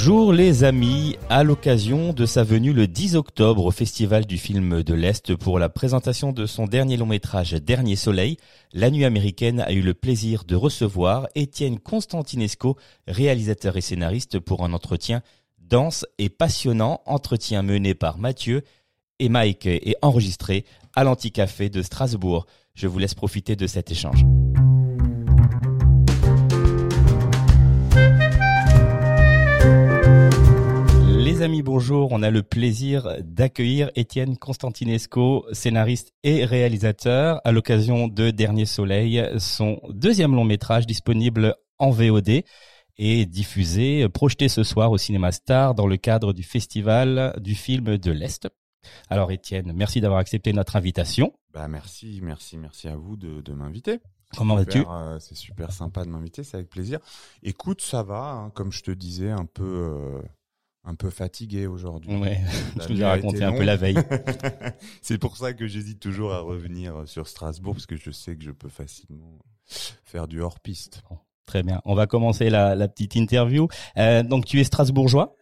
Bonjour 0.00 0.32
les 0.32 0.62
amis, 0.62 1.16
à 1.28 1.42
l'occasion 1.42 2.12
de 2.12 2.24
sa 2.24 2.44
venue 2.44 2.72
le 2.72 2.86
10 2.86 3.16
octobre 3.16 3.64
au 3.64 3.72
Festival 3.72 4.26
du 4.26 4.38
film 4.38 4.84
de 4.84 4.94
l'Est 4.94 5.34
pour 5.34 5.58
la 5.58 5.68
présentation 5.68 6.30
de 6.30 6.46
son 6.46 6.66
dernier 6.66 6.96
long 6.96 7.04
métrage 7.04 7.54
Dernier 7.54 7.96
Soleil, 7.96 8.36
la 8.72 8.90
nuit 8.90 9.04
américaine 9.04 9.58
a 9.58 9.72
eu 9.72 9.80
le 9.80 9.94
plaisir 9.94 10.44
de 10.44 10.54
recevoir 10.54 11.26
Étienne 11.34 11.80
Constantinesco, 11.80 12.76
réalisateur 13.08 13.76
et 13.76 13.80
scénariste 13.80 14.38
pour 14.38 14.64
un 14.64 14.72
entretien 14.72 15.20
dense 15.58 16.06
et 16.18 16.28
passionnant, 16.28 17.00
entretien 17.04 17.62
mené 17.62 17.94
par 17.94 18.18
Mathieu 18.18 18.62
et 19.18 19.28
Mike 19.28 19.66
et 19.66 19.96
enregistré 20.00 20.64
à 20.94 21.02
l'Anticafé 21.02 21.70
de 21.70 21.82
Strasbourg. 21.82 22.46
Je 22.74 22.86
vous 22.86 23.00
laisse 23.00 23.14
profiter 23.14 23.56
de 23.56 23.66
cet 23.66 23.90
échange. 23.90 24.24
Les 31.38 31.44
amis, 31.44 31.62
bonjour. 31.62 32.10
On 32.10 32.24
a 32.24 32.30
le 32.30 32.42
plaisir 32.42 33.16
d'accueillir 33.20 33.92
Étienne 33.94 34.36
Constantinesco, 34.36 35.46
scénariste 35.52 36.12
et 36.24 36.44
réalisateur, 36.44 37.40
à 37.44 37.52
l'occasion 37.52 38.08
de 38.08 38.32
Dernier 38.32 38.66
Soleil, 38.66 39.24
son 39.38 39.80
deuxième 39.88 40.34
long 40.34 40.42
métrage 40.42 40.84
disponible 40.84 41.54
en 41.78 41.90
VOD 41.90 42.42
et 42.96 43.24
diffusé, 43.24 44.08
projeté 44.08 44.48
ce 44.48 44.64
soir 44.64 44.90
au 44.90 44.98
Cinéma 44.98 45.30
Star 45.30 45.76
dans 45.76 45.86
le 45.86 45.96
cadre 45.96 46.32
du 46.32 46.42
Festival 46.42 47.32
du 47.40 47.54
film 47.54 47.98
de 47.98 48.10
l'Est. 48.10 48.48
Alors 49.08 49.30
Étienne, 49.30 49.72
merci 49.72 50.00
d'avoir 50.00 50.18
accepté 50.18 50.52
notre 50.52 50.74
invitation. 50.74 51.32
Bah 51.54 51.68
merci, 51.68 52.18
merci, 52.20 52.58
merci 52.58 52.88
à 52.88 52.96
vous 52.96 53.16
de, 53.16 53.42
de 53.42 53.52
m'inviter. 53.52 54.00
Comment 54.36 54.56
vas-tu? 54.56 54.84
euh, 54.90 55.20
C'est 55.20 55.36
super 55.36 55.70
sympa 55.70 56.04
de 56.04 56.10
m'inviter, 56.10 56.42
c'est 56.42 56.56
avec 56.56 56.68
plaisir. 56.68 56.98
Écoute, 57.44 57.80
ça 57.80 58.02
va, 58.02 58.24
hein, 58.24 58.50
comme 58.50 58.72
je 58.72 58.82
te 58.82 58.90
disais, 58.90 59.30
un 59.30 59.46
peu, 59.46 59.64
euh, 59.64 60.22
un 60.84 60.94
peu 60.94 61.10
fatigué 61.10 61.66
aujourd'hui. 61.66 62.16
Ouais, 62.16 62.40
La 62.76 62.86
je 62.88 62.92
nuit 62.92 63.00
ai 63.00 63.04
raconté 63.04 63.44
un 63.44 63.52
peu 63.52 63.64
la 63.64 63.76
veille. 63.76 63.98
c'est 65.02 65.18
pour 65.18 65.36
ça 65.36 65.52
que 65.52 65.66
j'hésite 65.66 66.00
toujours 66.00 66.32
à 66.32 66.40
revenir 66.40 67.02
sur 67.06 67.28
Strasbourg 67.28 67.74
parce 67.74 67.86
que 67.86 67.96
je 67.96 68.10
sais 68.10 68.36
que 68.36 68.42
je 68.42 68.50
peux 68.50 68.68
facilement 68.68 69.38
faire 70.04 70.28
du 70.28 70.40
hors 70.40 70.60
piste. 70.60 71.02
Très 71.46 71.62
bien. 71.62 71.80
On 71.84 71.94
va 71.94 72.06
commencer 72.06 72.50
la, 72.50 72.74
la 72.74 72.88
petite 72.88 73.16
interview. 73.16 73.68
Euh, 73.96 74.22
donc 74.22 74.44
tu 74.44 74.60
es 74.60 74.64
strasbourgeois. 74.64 75.34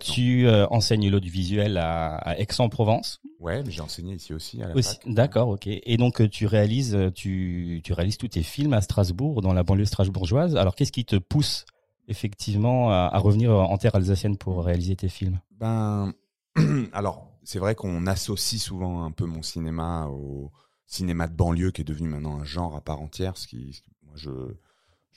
Tu 0.00 0.46
euh, 0.46 0.66
enseignes 0.68 1.10
l'audiovisuel 1.10 1.78
à, 1.78 2.14
à 2.16 2.38
Aix-en-Provence. 2.38 3.20
Ouais, 3.40 3.62
mais 3.64 3.72
j'ai 3.72 3.80
enseigné 3.80 4.14
ici 4.14 4.32
aussi 4.32 4.62
à 4.62 4.68
la. 4.68 4.74
D'accord, 5.06 5.48
ok. 5.48 5.66
Et 5.66 5.96
donc 5.96 6.20
euh, 6.20 6.28
tu 6.28 6.46
réalises, 6.46 6.96
tu, 7.14 7.80
tu 7.82 7.92
réalises 7.92 8.18
tous 8.18 8.28
tes 8.28 8.42
films 8.42 8.72
à 8.72 8.80
Strasbourg, 8.80 9.40
dans 9.40 9.52
la 9.52 9.64
banlieue 9.64 9.84
strasbourgeoise. 9.84 10.56
Alors 10.56 10.76
qu'est-ce 10.76 10.92
qui 10.92 11.04
te 11.04 11.16
pousse 11.16 11.64
effectivement 12.08 12.90
à, 12.90 13.18
revenir 13.18 13.52
en 13.52 13.76
terre 13.78 13.94
alsacienne 13.94 14.36
pour 14.36 14.64
réaliser 14.64 14.96
tes 14.96 15.08
films 15.08 15.40
Ben, 15.52 16.12
alors, 16.92 17.30
c'est 17.42 17.58
vrai 17.58 17.74
qu'on 17.74 18.06
associe 18.06 18.60
souvent 18.60 19.04
un 19.04 19.10
peu 19.10 19.24
mon 19.24 19.42
cinéma 19.42 20.06
au 20.08 20.52
cinéma 20.86 21.26
de 21.28 21.34
banlieue 21.34 21.70
qui 21.70 21.80
est 21.80 21.84
devenu 21.84 22.08
maintenant 22.08 22.38
un 22.38 22.44
genre 22.44 22.76
à 22.76 22.80
part 22.80 23.00
entière, 23.00 23.36
ce 23.36 23.46
qui, 23.48 23.82
moi, 24.02 24.14
je, 24.16 24.30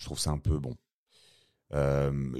trouve 0.04 0.20
ça 0.20 0.32
un 0.32 0.38
peu 0.38 0.60
bon. 0.60 0.76
Euh, 1.74 2.34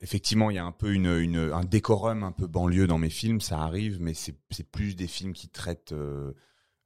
effectivement, 0.00 0.50
il 0.50 0.54
y 0.54 0.58
a 0.58 0.64
un 0.64 0.72
peu 0.72 0.94
un 0.94 1.64
décorum 1.64 2.22
un 2.22 2.32
peu 2.32 2.46
banlieue 2.46 2.86
dans 2.86 2.98
mes 2.98 3.10
films, 3.10 3.40
ça 3.40 3.60
arrive, 3.60 4.00
mais 4.00 4.14
c'est 4.14 4.70
plus 4.70 4.96
des 4.96 5.06
films 5.06 5.32
qui 5.32 5.48
traitent 5.48 5.92
euh, 5.92 6.32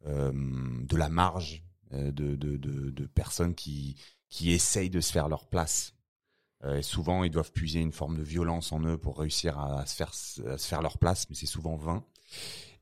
euh, 0.06 0.32
de 0.32 0.96
la 0.96 1.08
marge, 1.08 1.64
euh, 1.92 2.12
de 2.12 3.06
personnes 3.06 3.54
qui, 3.54 3.96
qui 4.28 4.52
essayent 4.52 4.90
de 4.90 5.00
se 5.00 5.12
faire 5.12 5.28
leur 5.28 5.46
place. 5.48 5.94
Euh, 6.64 6.82
souvent, 6.82 7.24
ils 7.24 7.30
doivent 7.30 7.52
puiser 7.52 7.80
une 7.80 7.92
forme 7.92 8.18
de 8.18 8.22
violence 8.22 8.72
en 8.72 8.80
eux 8.84 8.98
pour 8.98 9.18
réussir 9.18 9.58
à, 9.58 9.86
se, 9.86 9.94
faire, 9.94 10.10
à 10.46 10.58
se 10.58 10.68
faire 10.68 10.82
leur 10.82 10.98
place, 10.98 11.26
mais 11.30 11.36
c'est 11.36 11.46
souvent 11.46 11.76
vain. 11.76 12.04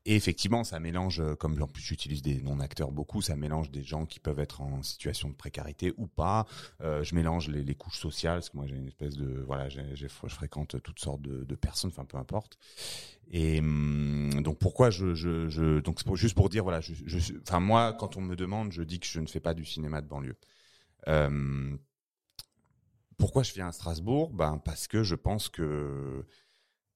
Et 0.05 0.15
effectivement, 0.15 0.63
ça 0.63 0.79
mélange, 0.79 1.19
euh, 1.19 1.35
comme 1.35 1.61
en 1.61 1.67
plus 1.67 1.83
j'utilise 1.83 2.21
des 2.21 2.41
non-acteurs 2.41 2.91
beaucoup, 2.91 3.21
ça 3.21 3.35
mélange 3.35 3.69
des 3.69 3.83
gens 3.83 4.05
qui 4.05 4.19
peuvent 4.19 4.39
être 4.39 4.61
en 4.61 4.81
situation 4.81 5.29
de 5.29 5.35
précarité 5.35 5.93
ou 5.97 6.07
pas. 6.07 6.45
Euh, 6.81 7.03
je 7.03 7.13
mélange 7.15 7.49
les, 7.49 7.63
les 7.63 7.75
couches 7.75 7.99
sociales, 7.99 8.37
parce 8.37 8.49
que 8.49 8.57
moi 8.57 8.65
j'ai 8.65 8.75
une 8.75 8.87
espèce 8.87 9.15
de... 9.15 9.43
Voilà, 9.45 9.67
j'ai- 9.69 9.95
je 9.95 10.07
fréquente 10.07 10.81
toutes 10.81 10.99
sortes 10.99 11.21
de, 11.21 11.43
de 11.43 11.55
personnes, 11.55 11.91
enfin 11.91 12.05
peu 12.05 12.17
importe. 12.17 12.57
Et 13.29 13.59
hum, 13.59 14.41
donc 14.41 14.57
pourquoi 14.57 14.89
je... 14.89 15.13
je, 15.13 15.49
je 15.49 15.79
donc 15.79 15.99
juste 16.15 16.35
pour 16.35 16.49
dire, 16.49 16.63
voilà, 16.63 16.79
je, 16.81 16.93
enfin 17.41 17.59
moi, 17.59 17.93
quand 17.93 18.15
on 18.17 18.21
me 18.21 18.35
demande, 18.35 18.71
je 18.71 18.81
dis 18.83 18.99
que 18.99 19.07
je 19.07 19.19
ne 19.19 19.27
fais 19.27 19.41
pas 19.41 19.53
du 19.53 19.65
cinéma 19.65 20.01
de 20.01 20.07
banlieue. 20.07 20.37
Euh, 21.07 21.77
pourquoi 23.19 23.43
je 23.43 23.53
viens 23.53 23.67
à 23.67 23.71
Strasbourg? 23.71 24.31
Ben 24.31 24.59
parce 24.63 24.87
que 24.87 25.03
je 25.03 25.15
pense 25.15 25.49
que 25.49 26.25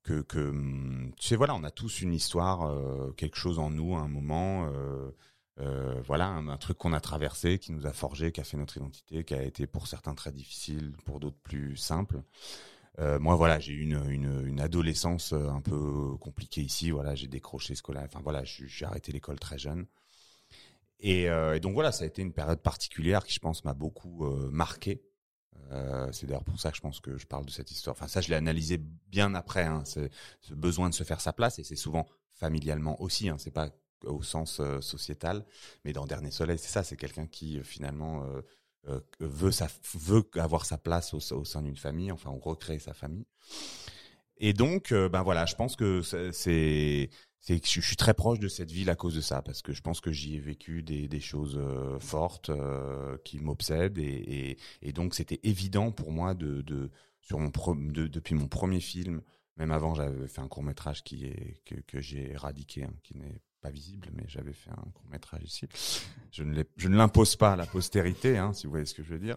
que, 0.03 0.21
que 0.21 0.39
hum, 0.49 1.11
tu 1.19 1.27
sais 1.27 1.35
voilà, 1.35 1.55
on 1.55 1.63
a 1.63 1.71
tous 1.71 2.01
une 2.01 2.13
histoire, 2.13 2.63
euh, 2.63 3.11
quelque 3.17 3.37
chose 3.37 3.59
en 3.59 3.69
nous 3.69 3.95
à 3.95 3.99
un 3.99 4.07
moment. 4.07 4.67
euh, 4.73 5.11
euh, 5.59 6.01
voilà, 6.07 6.27
un, 6.29 6.57
truc 6.57 6.77
qu'on 6.79 6.93
a 6.93 6.99
traversé, 6.99 7.59
qui 7.59 7.71
nous 7.73 7.85
a 7.85 7.93
forgé, 7.93 8.31
qui 8.31 8.41
a 8.41 8.43
fait 8.43 8.57
notre 8.57 8.77
identité, 8.77 9.23
qui 9.23 9.35
a 9.35 9.43
été 9.43 9.67
pour 9.67 9.87
certains 9.87 10.15
très 10.15 10.31
difficile, 10.31 10.93
pour 11.05 11.19
d'autres 11.19 11.37
plus 11.43 11.77
simple. 11.77 12.23
Moi, 12.99 13.35
voilà, 13.35 13.59
j'ai 13.59 13.73
eu 13.73 13.81
une, 13.81 14.45
une, 14.45 14.59
adolescence 14.59 15.33
un 15.33 15.61
peu 15.61 16.15
compliquée 16.19 16.61
ici. 16.61 16.91
Voilà, 16.91 17.15
j'ai 17.15 17.27
décroché 17.27 17.75
scolaire. 17.75 18.03
Enfin 18.05 18.21
voilà, 18.23 18.43
j'ai 18.43 18.85
arrêté 18.85 19.11
l'école 19.11 19.39
très 19.39 19.57
jeune. 19.59 19.85
Et, 20.99 21.27
donc 21.61 21.73
voilà, 21.73 21.91
ça 21.91 22.03
a 22.03 22.07
été 22.07 22.21
une 22.21 22.33
période 22.33 22.61
particulière 22.61 23.23
qui, 23.25 23.33
je 23.33 23.39
pense, 23.39 23.63
m'a 23.65 23.73
beaucoup 23.75 24.25
marqué. 24.51 25.03
Euh, 25.71 26.11
c'est 26.11 26.27
d'ailleurs 26.27 26.43
pour 26.43 26.59
ça 26.59 26.71
que 26.71 26.77
je 26.77 26.81
pense 26.81 26.99
que 26.99 27.17
je 27.17 27.25
parle 27.25 27.45
de 27.45 27.51
cette 27.51 27.71
histoire. 27.71 27.95
Enfin, 27.95 28.07
ça, 28.07 28.21
je 28.21 28.29
l'ai 28.29 28.35
analysé 28.35 28.77
bien 29.07 29.33
après. 29.35 29.63
Hein, 29.63 29.83
ce 29.85 30.09
besoin 30.53 30.89
de 30.89 30.93
se 30.93 31.03
faire 31.03 31.21
sa 31.21 31.33
place, 31.33 31.59
et 31.59 31.63
c'est 31.63 31.75
souvent 31.75 32.05
familialement 32.33 33.01
aussi. 33.01 33.29
Hein, 33.29 33.37
c'est 33.37 33.51
pas 33.51 33.69
au 34.05 34.21
sens 34.21 34.59
euh, 34.59 34.81
sociétal, 34.81 35.45
mais 35.85 35.93
dans 35.93 36.05
Dernier 36.05 36.31
Soleil, 36.31 36.57
c'est 36.59 36.71
ça. 36.71 36.83
C'est 36.83 36.97
quelqu'un 36.97 37.25
qui 37.27 37.59
euh, 37.59 37.63
finalement 37.63 38.25
veut 39.19 39.51
veut 39.95 40.29
avoir 40.35 40.65
sa 40.65 40.77
place 40.77 41.13
au, 41.13 41.19
au 41.35 41.45
sein 41.45 41.61
d'une 41.61 41.77
famille. 41.77 42.11
Enfin, 42.11 42.29
on 42.31 42.39
recrée 42.39 42.79
sa 42.79 42.93
famille. 42.93 43.25
Et 44.37 44.53
donc, 44.53 44.93
ben 44.93 45.21
voilà, 45.23 45.45
je 45.45 45.55
pense 45.55 45.75
que 45.75 46.01
c'est- 46.01 47.09
c'est 47.43 47.59
que 47.59 47.67
je 47.67 47.81
suis 47.81 47.97
très 47.97 48.13
proche 48.13 48.39
de 48.39 48.47
cette 48.47 48.71
ville 48.71 48.89
à 48.89 48.95
cause 48.95 49.15
de 49.15 49.21
ça, 49.21 49.41
parce 49.41 49.61
que 49.61 49.73
je 49.73 49.81
pense 49.81 49.99
que 49.99 50.13
j'y 50.13 50.35
ai 50.35 50.39
vécu 50.39 50.81
des, 50.81 51.19
choses 51.19 51.57
euh, 51.57 51.99
fortes 51.99 52.49
euh, 52.49 53.17
qui 53.25 53.37
m'obsèdent, 53.37 53.97
et, 53.97 54.57
donc 54.93 55.13
c'était 55.13 55.41
évident 55.43 55.91
pour 55.91 56.13
moi 56.13 56.35
de, 56.35 56.89
sur 57.19 57.39
mon 57.39 57.51
depuis 57.75 58.35
mon 58.35 58.47
premier 58.47 58.79
film, 58.79 59.21
même 59.57 59.73
avant 59.73 59.93
j'avais 59.93 60.27
fait 60.29 60.39
un 60.39 60.47
court 60.47 60.63
métrage 60.63 61.03
qui 61.03 61.33
que, 61.65 61.99
j'ai 61.99 62.31
éradiqué, 62.31 62.85
hein, 62.85 62.93
qui 63.03 63.17
n'est 63.17 63.41
pas 63.59 63.71
visible, 63.71 64.09
mais 64.13 64.23
j'avais 64.27 64.53
fait 64.53 64.71
un 64.71 64.91
court 64.93 65.09
métrage 65.11 65.43
ici. 65.43 65.67
Je 66.31 66.43
ne 66.43 66.95
l'impose 66.95 67.35
pas 67.35 67.53
à 67.53 67.55
la 67.57 67.65
postérité, 67.65 68.37
hein, 68.37 68.53
si 68.53 68.67
vous 68.67 68.71
voyez 68.71 68.85
ce 68.85 68.93
que 68.93 69.03
je 69.03 69.09
veux 69.09 69.19
dire. 69.19 69.35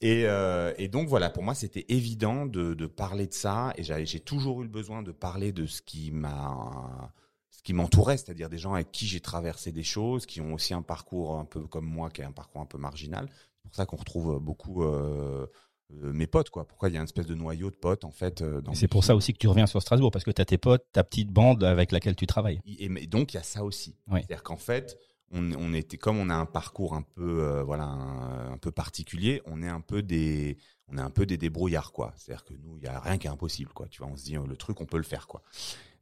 Et, 0.00 0.24
euh, 0.24 0.72
et 0.78 0.88
donc 0.88 1.08
voilà, 1.08 1.30
pour 1.30 1.42
moi, 1.42 1.54
c'était 1.54 1.84
évident 1.88 2.46
de, 2.46 2.74
de 2.74 2.86
parler 2.86 3.26
de 3.26 3.34
ça. 3.34 3.72
Et 3.76 3.84
j'ai 3.84 4.20
toujours 4.20 4.62
eu 4.62 4.64
le 4.64 4.70
besoin 4.70 5.02
de 5.02 5.12
parler 5.12 5.52
de 5.52 5.64
ce 5.66 5.80
qui 5.80 6.10
m'a, 6.10 7.12
ce 7.56 7.62
qui 7.62 7.72
m'entourait, 7.72 8.16
c'est-à-dire 8.18 8.48
des 8.48 8.58
gens 8.58 8.74
avec 8.74 8.92
qui 8.92 9.06
j'ai 9.06 9.20
traversé 9.20 9.72
des 9.72 9.82
choses, 9.82 10.26
qui 10.26 10.40
ont 10.40 10.54
aussi 10.54 10.74
un 10.74 10.82
parcours 10.82 11.38
un 11.38 11.44
peu 11.44 11.60
comme 11.66 11.86
moi, 11.86 12.10
qui 12.10 12.20
est 12.20 12.24
un 12.24 12.32
parcours 12.32 12.60
un 12.60 12.66
peu 12.66 12.78
marginal. 12.78 13.28
C'est 13.30 13.68
pour 13.70 13.74
ça 13.74 13.86
qu'on 13.86 13.96
retrouve 13.96 14.38
beaucoup 14.40 14.82
euh, 14.84 15.46
euh, 15.92 16.12
mes 16.12 16.26
potes, 16.26 16.50
quoi. 16.50 16.66
Pourquoi 16.66 16.88
il 16.88 16.94
y 16.94 16.96
a 16.96 17.00
une 17.00 17.04
espèce 17.04 17.26
de 17.26 17.34
noyau 17.34 17.70
de 17.70 17.76
potes 17.76 18.04
en 18.04 18.10
fait. 18.12 18.42
euh, 18.42 18.60
C'est 18.74 18.88
pour 18.88 19.04
ça 19.04 19.16
aussi 19.16 19.32
que 19.32 19.38
tu 19.38 19.48
reviens 19.48 19.66
sur 19.66 19.80
Strasbourg, 19.82 20.10
parce 20.10 20.24
que 20.24 20.30
tu 20.30 20.42
as 20.42 20.44
tes 20.44 20.58
potes, 20.58 20.84
ta 20.92 21.02
petite 21.02 21.30
bande 21.30 21.64
avec 21.64 21.92
laquelle 21.92 22.14
tu 22.16 22.26
travailles. 22.26 22.60
Et, 22.66 22.84
et 22.84 23.06
donc 23.06 23.32
il 23.32 23.36
y 23.36 23.40
a 23.40 23.42
ça 23.42 23.64
aussi. 23.64 23.96
Oui. 24.08 24.20
C'est-à-dire 24.20 24.42
qu'en 24.42 24.56
fait, 24.56 24.96
on, 25.32 25.52
on 25.54 25.72
était 25.72 25.96
comme 25.96 26.18
on 26.18 26.28
a 26.30 26.34
un 26.34 26.46
parcours 26.46 26.94
un 26.94 27.02
peu 27.02 27.42
euh, 27.42 27.62
voilà 27.64 27.84
un, 27.84 28.52
un 28.52 28.58
peu 28.58 28.70
particulier, 28.70 29.42
on 29.46 29.62
est 29.62 29.68
un 29.68 29.80
peu 29.80 30.02
des 30.02 30.56
on 30.88 30.98
est 30.98 31.00
un 31.00 31.10
peu 31.10 31.26
des 31.26 31.36
débrouillards 31.36 31.90
quoi. 31.90 32.12
C'est-à-dire 32.16 32.44
que 32.44 32.54
nous 32.54 32.76
il 32.78 32.84
y 32.84 32.86
a 32.86 33.00
rien 33.00 33.18
qui 33.18 33.26
est 33.26 33.30
impossible 33.30 33.72
quoi. 33.72 33.88
Tu 33.88 34.02
vois, 34.02 34.10
on 34.12 34.16
se 34.16 34.24
dit 34.24 34.36
euh, 34.36 34.46
le 34.46 34.56
truc 34.56 34.80
on 34.80 34.86
peut 34.86 34.98
le 34.98 35.02
faire 35.02 35.26
quoi. 35.26 35.42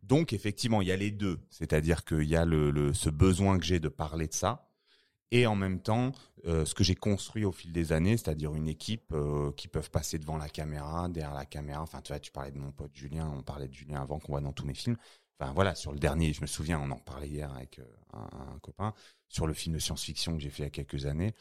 Donc 0.07 0.33
effectivement 0.33 0.83
il 0.83 0.89
y 0.89 0.93
a 0.93 0.97
les 0.97 1.11
deux, 1.11 1.41
c'est-à-dire 1.51 2.05
qu'il 2.05 2.25
y 2.25 2.37
a 2.37 2.45
le, 2.45 2.93
ce 2.93 3.11
besoin 3.11 3.59
que 3.59 3.65
j'ai 3.65 3.81
de 3.81 3.89
parler 3.89 4.29
de 4.29 4.35
ça. 4.35 4.69
et 5.31 5.47
en 5.47 5.57
même 5.57 5.81
temps 5.81 6.13
euh, 6.47 6.67
ce 6.67 6.75
que 6.75 6.85
j'ai 6.85 6.95
construit 6.95 7.47
au 7.47 7.53
fil 7.53 7.73
des 7.73 7.93
années, 7.93 8.19
c'est-à-dire 8.19 8.55
une 8.55 8.69
équipe 8.69 9.13
euh, 9.13 9.51
qui 9.53 9.67
peuvent 9.67 9.91
passer 9.91 10.19
devant 10.19 10.37
la 10.37 10.51
caméra, 10.51 11.09
derrière 11.09 11.33
la 11.33 11.47
caméra. 11.47 11.81
Enfin, 11.81 12.03
tu 12.03 12.13
vois, 12.13 12.21
tu 12.21 12.31
parlais 12.31 12.51
de 12.51 12.59
mon 12.59 12.71
pote 12.71 12.95
Julien, 12.95 13.33
on 13.35 13.43
parlait 13.43 13.67
de 13.67 13.73
Julien 13.73 14.03
avant 14.03 14.19
qu'on 14.19 14.33
voit 14.33 14.43
dans 14.43 14.53
tous 14.53 14.67
mes 14.67 14.75
films. 14.75 14.97
Enfin 15.41 15.53
voilà, 15.55 15.75
sur 15.75 15.93
le 15.93 15.99
dernier, 15.99 16.35
je 16.35 16.43
me 16.43 16.47
souviens, 16.47 16.79
on 16.79 16.91
en 16.91 16.99
parlait 16.99 17.29
hier 17.29 17.51
avec 17.55 17.79
euh, 17.79 17.85
un, 18.13 18.55
un, 18.55 18.59
copain 18.59 18.93
sur 19.29 19.47
le 19.47 19.55
film 19.55 19.75
de 19.75 19.81
science-fiction 19.81 20.37
que 20.37 20.43
j'ai 20.43 20.51
fait 20.51 20.65
il 20.65 20.67
y 20.67 20.69
a 20.69 20.71
quelques 20.71 21.07
années, 21.07 21.35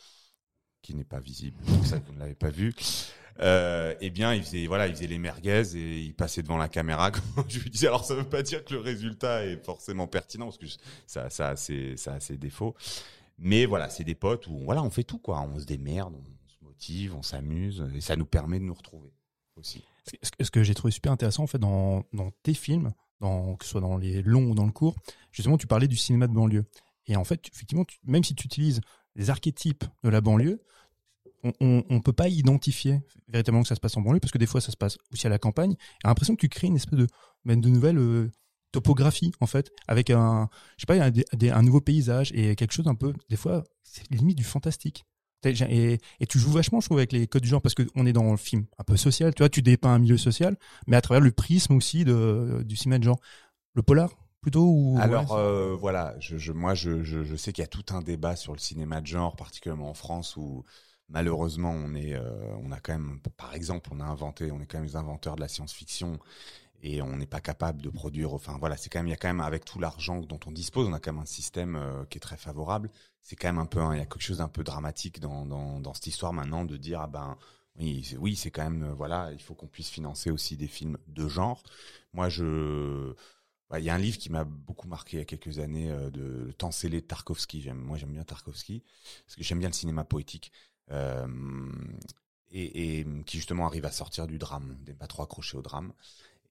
qui 0.82 0.96
n'est 0.96 1.04
pas 1.04 1.20
visible, 1.20 1.62
pour 1.66 1.86
ça 1.86 2.00
que 2.00 2.08
vous 2.08 2.14
ne 2.14 2.20
l'avez 2.20 2.36
pas 2.36 2.50
vu. 2.50 2.74
Euh, 3.40 3.96
eh 4.00 4.10
bien, 4.10 4.34
il 4.34 4.44
faisait 4.44 4.68
voilà, 4.68 4.88
il 4.88 4.96
faisait 4.96 5.08
les 5.08 5.18
merguez 5.18 5.76
et 5.76 6.00
il 6.00 6.14
passait 6.14 6.44
devant 6.44 6.58
la 6.58 6.70
caméra. 6.70 7.12
je 7.48 7.60
lui 7.60 7.70
disais, 7.70 7.88
alors 7.88 8.06
ça 8.06 8.16
veut 8.16 8.24
pas 8.24 8.44
dire 8.44 8.64
que 8.64 8.74
le 8.74 8.80
résultat 8.80 9.46
est 9.46 9.64
forcément 9.64 10.08
pertinent 10.08 10.46
parce 10.46 10.58
que 10.58 10.66
ça, 11.08 11.30
ça 11.30 11.50
a 11.50 11.56
ses, 11.56 11.98
ça 11.98 12.14
a 12.14 12.20
ses 12.20 12.38
défauts. 12.38 12.76
Mais 13.40 13.66
voilà, 13.66 13.90
c'est 13.90 14.04
des 14.04 14.16
potes 14.16 14.48
où 14.48 14.60
voilà, 14.60 14.84
on 14.84 14.90
fait 14.90 15.04
tout 15.04 15.18
quoi, 15.18 15.42
on 15.42 15.60
se 15.60 15.66
démerde, 15.66 16.14
on 16.16 16.50
se 16.50 16.64
motive, 16.64 17.16
on 17.16 17.24
s'amuse 17.24 17.84
et 17.96 18.02
ça 18.02 18.16
nous 18.16 18.26
permet 18.26 18.60
de 18.60 18.66
nous 18.66 18.74
retrouver 18.74 19.12
aussi. 19.56 19.84
Ce 20.42 20.52
que 20.52 20.64
j'ai 20.64 20.76
trouvé 20.76 20.92
super 20.92 21.12
intéressant 21.12 21.44
en 21.44 21.48
fait 21.48 21.58
dans, 21.58 22.04
dans 22.14 22.32
tes 22.44 22.54
films, 22.54 22.94
dans, 23.20 23.56
que 23.56 23.66
ce 23.66 23.72
soit 23.72 23.82
dans 23.82 23.98
les 23.98 24.22
longs 24.22 24.52
ou 24.52 24.56
dans 24.56 24.66
le 24.66 24.72
court, 24.72 24.96
justement 25.32 25.58
tu 25.58 25.66
parlais 25.66 25.88
du 25.88 25.96
cinéma 25.96 26.28
de 26.28 26.34
banlieue. 26.34 26.66
Et 27.08 27.16
en 27.16 27.24
fait, 27.24 27.48
effectivement, 27.52 27.86
même 28.06 28.24
si 28.24 28.36
tu 28.36 28.46
utilises 28.46 28.82
les 29.16 29.30
archétypes 29.30 29.84
de 30.04 30.10
la 30.10 30.22
banlieue, 30.22 30.62
on, 31.44 31.84
on, 31.90 32.00
peut 32.00 32.14
pas 32.14 32.30
identifier 32.30 33.02
véritablement 33.28 33.64
que 33.64 33.68
ça 33.68 33.76
se 33.76 33.80
passe 33.80 33.98
en 33.98 34.02
banlieue 34.02 34.20
parce 34.20 34.32
que 34.32 34.38
des 34.38 34.46
fois 34.46 34.62
ça 34.62 34.72
se 34.72 34.78
passe 34.78 34.98
aussi 35.12 35.28
à 35.28 35.30
la 35.30 35.40
campagne. 35.40 35.76
J'ai 36.02 36.08
l'impression 36.08 36.36
que 36.36 36.42
tu 36.42 36.50
crées 36.50 36.68
une 36.68 36.76
espèce 36.76 36.98
de, 36.98 37.08
de 37.46 37.70
nouvelle 37.70 37.98
euh, 37.98 38.32
topographie 38.72 39.32
en 39.42 39.48
fait, 39.48 39.72
avec 39.88 40.10
un, 40.10 40.50
je 40.78 40.82
sais 40.82 40.86
pas, 40.86 41.04
un, 41.04 41.12
un, 41.58 41.62
nouveau 41.62 41.82
paysage 41.82 42.32
et 42.34 42.56
quelque 42.56 42.74
chose 42.74 42.88
un 42.88 42.96
peu, 42.96 43.14
des 43.30 43.36
fois, 43.36 43.64
c'est 43.84 44.10
limite 44.10 44.38
du 44.38 44.44
fantastique. 44.44 45.06
Et, 45.46 46.00
et, 46.22 46.26
tu 46.26 46.40
joues 46.40 46.52
vachement, 46.52 46.80
je 46.80 46.88
trouve, 46.88 47.00
avec 47.00 47.12
les 47.12 47.28
codes 47.28 47.42
du 47.42 47.50
genre 47.50 47.62
parce 47.62 47.76
que 47.76 47.84
on 47.96 48.06
est 48.06 48.14
dans 48.14 48.32
le 48.32 48.38
film 48.38 48.66
un 48.78 48.86
peu 48.86 48.96
social. 48.96 49.34
Tu 49.36 49.42
vois, 49.42 49.50
tu 49.50 49.62
dépeins 49.62 49.94
un 49.94 50.00
milieu 50.00 50.18
social, 50.18 50.56
mais 50.88 50.96
à 50.96 51.02
travers 51.02 51.22
le 51.22 51.32
prisme 51.32 51.76
aussi 51.76 52.06
de, 52.06 52.64
du 52.66 52.78
cinéma 52.78 53.00
de 53.00 53.04
genre. 53.04 53.20
Le 53.76 53.82
polar, 53.82 54.12
plutôt 54.40 54.66
ou 54.66 54.98
Alors 55.02 55.34
euh, 55.34 55.76
voilà, 55.76 56.14
je, 56.20 56.38
je, 56.38 56.52
moi 56.52 56.76
je, 56.76 57.02
je, 57.04 57.24
je 57.24 57.36
sais 57.36 57.52
qu'il 57.52 57.64
y 57.64 57.66
a 57.66 57.68
tout 57.68 57.86
un 57.90 58.02
débat 58.02 58.36
sur 58.36 58.54
le 58.54 58.60
cinéma 58.60 59.02
de 59.02 59.08
genre, 59.08 59.36
particulièrement 59.36 59.90
en 59.90 59.96
France 59.96 60.38
où 60.38 60.64
malheureusement 61.14 61.72
on 61.72 61.94
est, 61.94 62.16
euh, 62.16 62.56
on 62.62 62.72
a 62.72 62.80
quand 62.80 62.94
même, 62.94 63.20
par 63.38 63.54
exemple, 63.54 63.90
on 63.94 64.00
a 64.02 64.04
inventé, 64.04 64.52
on 64.52 64.60
est 64.60 64.66
quand 64.66 64.80
même 64.80 64.88
les 64.88 64.98
inventeurs 64.98 65.36
de 65.36 65.42
la 65.42 65.48
science-fiction 65.48 66.20
et 66.82 67.02
on 67.02 67.16
n'est 67.16 67.28
pas 67.28 67.40
capable 67.40 67.82
de 67.82 67.90
produire. 67.90 68.34
Enfin 68.34 68.58
voilà, 68.60 68.76
c'est 68.76 68.90
quand 68.90 69.00
même 69.00 69.08
il 69.08 69.12
y 69.12 69.14
a 69.14 69.18
quand 69.18 69.30
même 69.30 69.40
avec 69.40 69.64
tout 69.64 69.80
l'argent 69.80 70.20
dont 70.20 70.40
on 70.46 70.52
dispose, 70.52 70.88
on 70.88 70.94
a 70.94 71.00
quand 71.00 71.14
même 71.14 71.22
un 71.22 71.26
système 71.26 71.76
euh, 71.78 72.04
qui 72.10 72.18
est 72.18 72.22
très 72.22 72.36
favorable. 72.36 72.92
C'est 73.22 73.38
quand 73.38 73.48
même 73.48 73.60
un 73.60 73.66
peu, 73.66 73.80
il 73.94 74.00
y 74.00 74.02
a 74.02 74.06
quelque 74.06 74.20
chose 74.22 74.40
d'un 74.40 74.50
peu 74.50 74.64
dramatique 74.64 75.22
dans, 75.22 75.94
cette 75.94 76.08
histoire 76.08 76.34
maintenant 76.34 76.66
de 76.66 76.76
dire 76.76 77.00
ah 77.00 77.08
ben 77.08 77.38
oui 77.80 78.36
c'est, 78.36 78.52
quand 78.52 78.64
même 78.64 78.84
euh, 78.84 78.94
voilà 78.94 79.32
il 79.32 79.42
faut 79.42 79.56
qu'on 79.56 79.68
puisse 79.68 79.90
financer 79.90 80.30
aussi 80.32 80.58
des 80.58 80.68
films 80.68 80.98
de 81.08 81.28
genre. 81.28 81.64
Moi 82.14 82.28
je 82.28 83.14
il 83.76 83.84
y 83.84 83.90
a 83.90 83.96
un 83.96 84.00
livre 84.00 84.20
qui 84.20 84.30
m'a 84.30 84.44
beaucoup 84.44 84.88
marqué 84.88 85.18
il 85.18 85.20
y 85.20 85.24
a 85.24 85.26
quelques 85.26 85.58
années 85.58 85.90
de 86.12 86.44
Le 86.46 86.54
temps 86.54 86.70
scellé 86.70 87.02
de 87.02 87.08
Tarkovsky. 87.08 87.68
Moi 87.74 87.98
j'aime 87.98 88.12
bien 88.12 88.24
Tarkovsky 88.24 88.84
parce 89.26 89.36
que 89.36 89.44
j'aime 89.44 89.58
bien 89.58 89.70
le 89.70 89.74
cinéma 89.74 90.04
poétique. 90.04 90.52
Euh, 90.94 91.28
et, 92.56 93.06
qui 93.26 93.38
justement 93.38 93.66
arrive 93.66 93.86
à 93.86 93.92
sortir 93.92 94.28
du 94.28 94.38
drame, 94.38 94.78
n'est 94.86 94.94
pas 94.94 95.08
trop 95.08 95.24
accroché 95.24 95.58
au 95.58 95.64
drame 95.64 95.92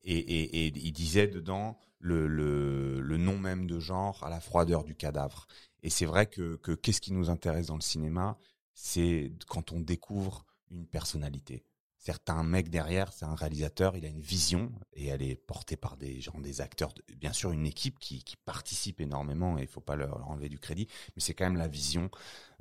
et, 0.04 0.66
il 0.66 0.92
disait 0.92 1.28
dedans 1.28 1.78
le, 2.00 3.16
nom 3.16 3.38
même 3.38 3.66
de 3.66 3.78
genre 3.78 4.22
à 4.24 4.30
la 4.30 4.40
froideur 4.40 4.84
du 4.84 4.94
cadavre. 4.94 5.46
Et 5.82 5.90
c'est 5.90 6.06
vrai 6.06 6.26
que, 6.26 6.56
que 6.56 6.72
qu'est-ce 6.72 7.00
qui 7.00 7.12
nous 7.12 7.30
intéresse 7.30 7.66
dans 7.66 7.76
le 7.76 7.82
cinéma, 7.82 8.36
c'est 8.74 9.32
quand 9.46 9.72
on 9.72 9.80
découvre 9.80 10.44
une 10.70 10.86
personnalité. 10.86 11.64
Certains 11.98 12.42
mecs 12.42 12.68
derrière, 12.68 13.12
c'est 13.12 13.26
un 13.26 13.36
réalisateur, 13.36 13.96
il 13.96 14.04
a 14.04 14.08
une 14.08 14.20
vision 14.20 14.72
et 14.92 15.06
elle 15.06 15.22
est 15.22 15.36
portée 15.36 15.76
par 15.76 15.96
des 15.96 16.20
gens, 16.20 16.40
des 16.40 16.60
acteurs, 16.60 16.92
bien 17.16 17.32
sûr 17.32 17.52
une 17.52 17.66
équipe 17.66 18.00
qui, 18.00 18.24
participe 18.44 19.00
énormément 19.00 19.56
et 19.56 19.62
il 19.62 19.68
faut 19.68 19.80
pas 19.80 19.94
leur 19.94 20.28
enlever 20.28 20.48
du 20.48 20.58
crédit, 20.58 20.88
mais 21.14 21.22
c'est 21.22 21.32
quand 21.32 21.44
même 21.44 21.56
la 21.56 21.68
vision. 21.68 22.10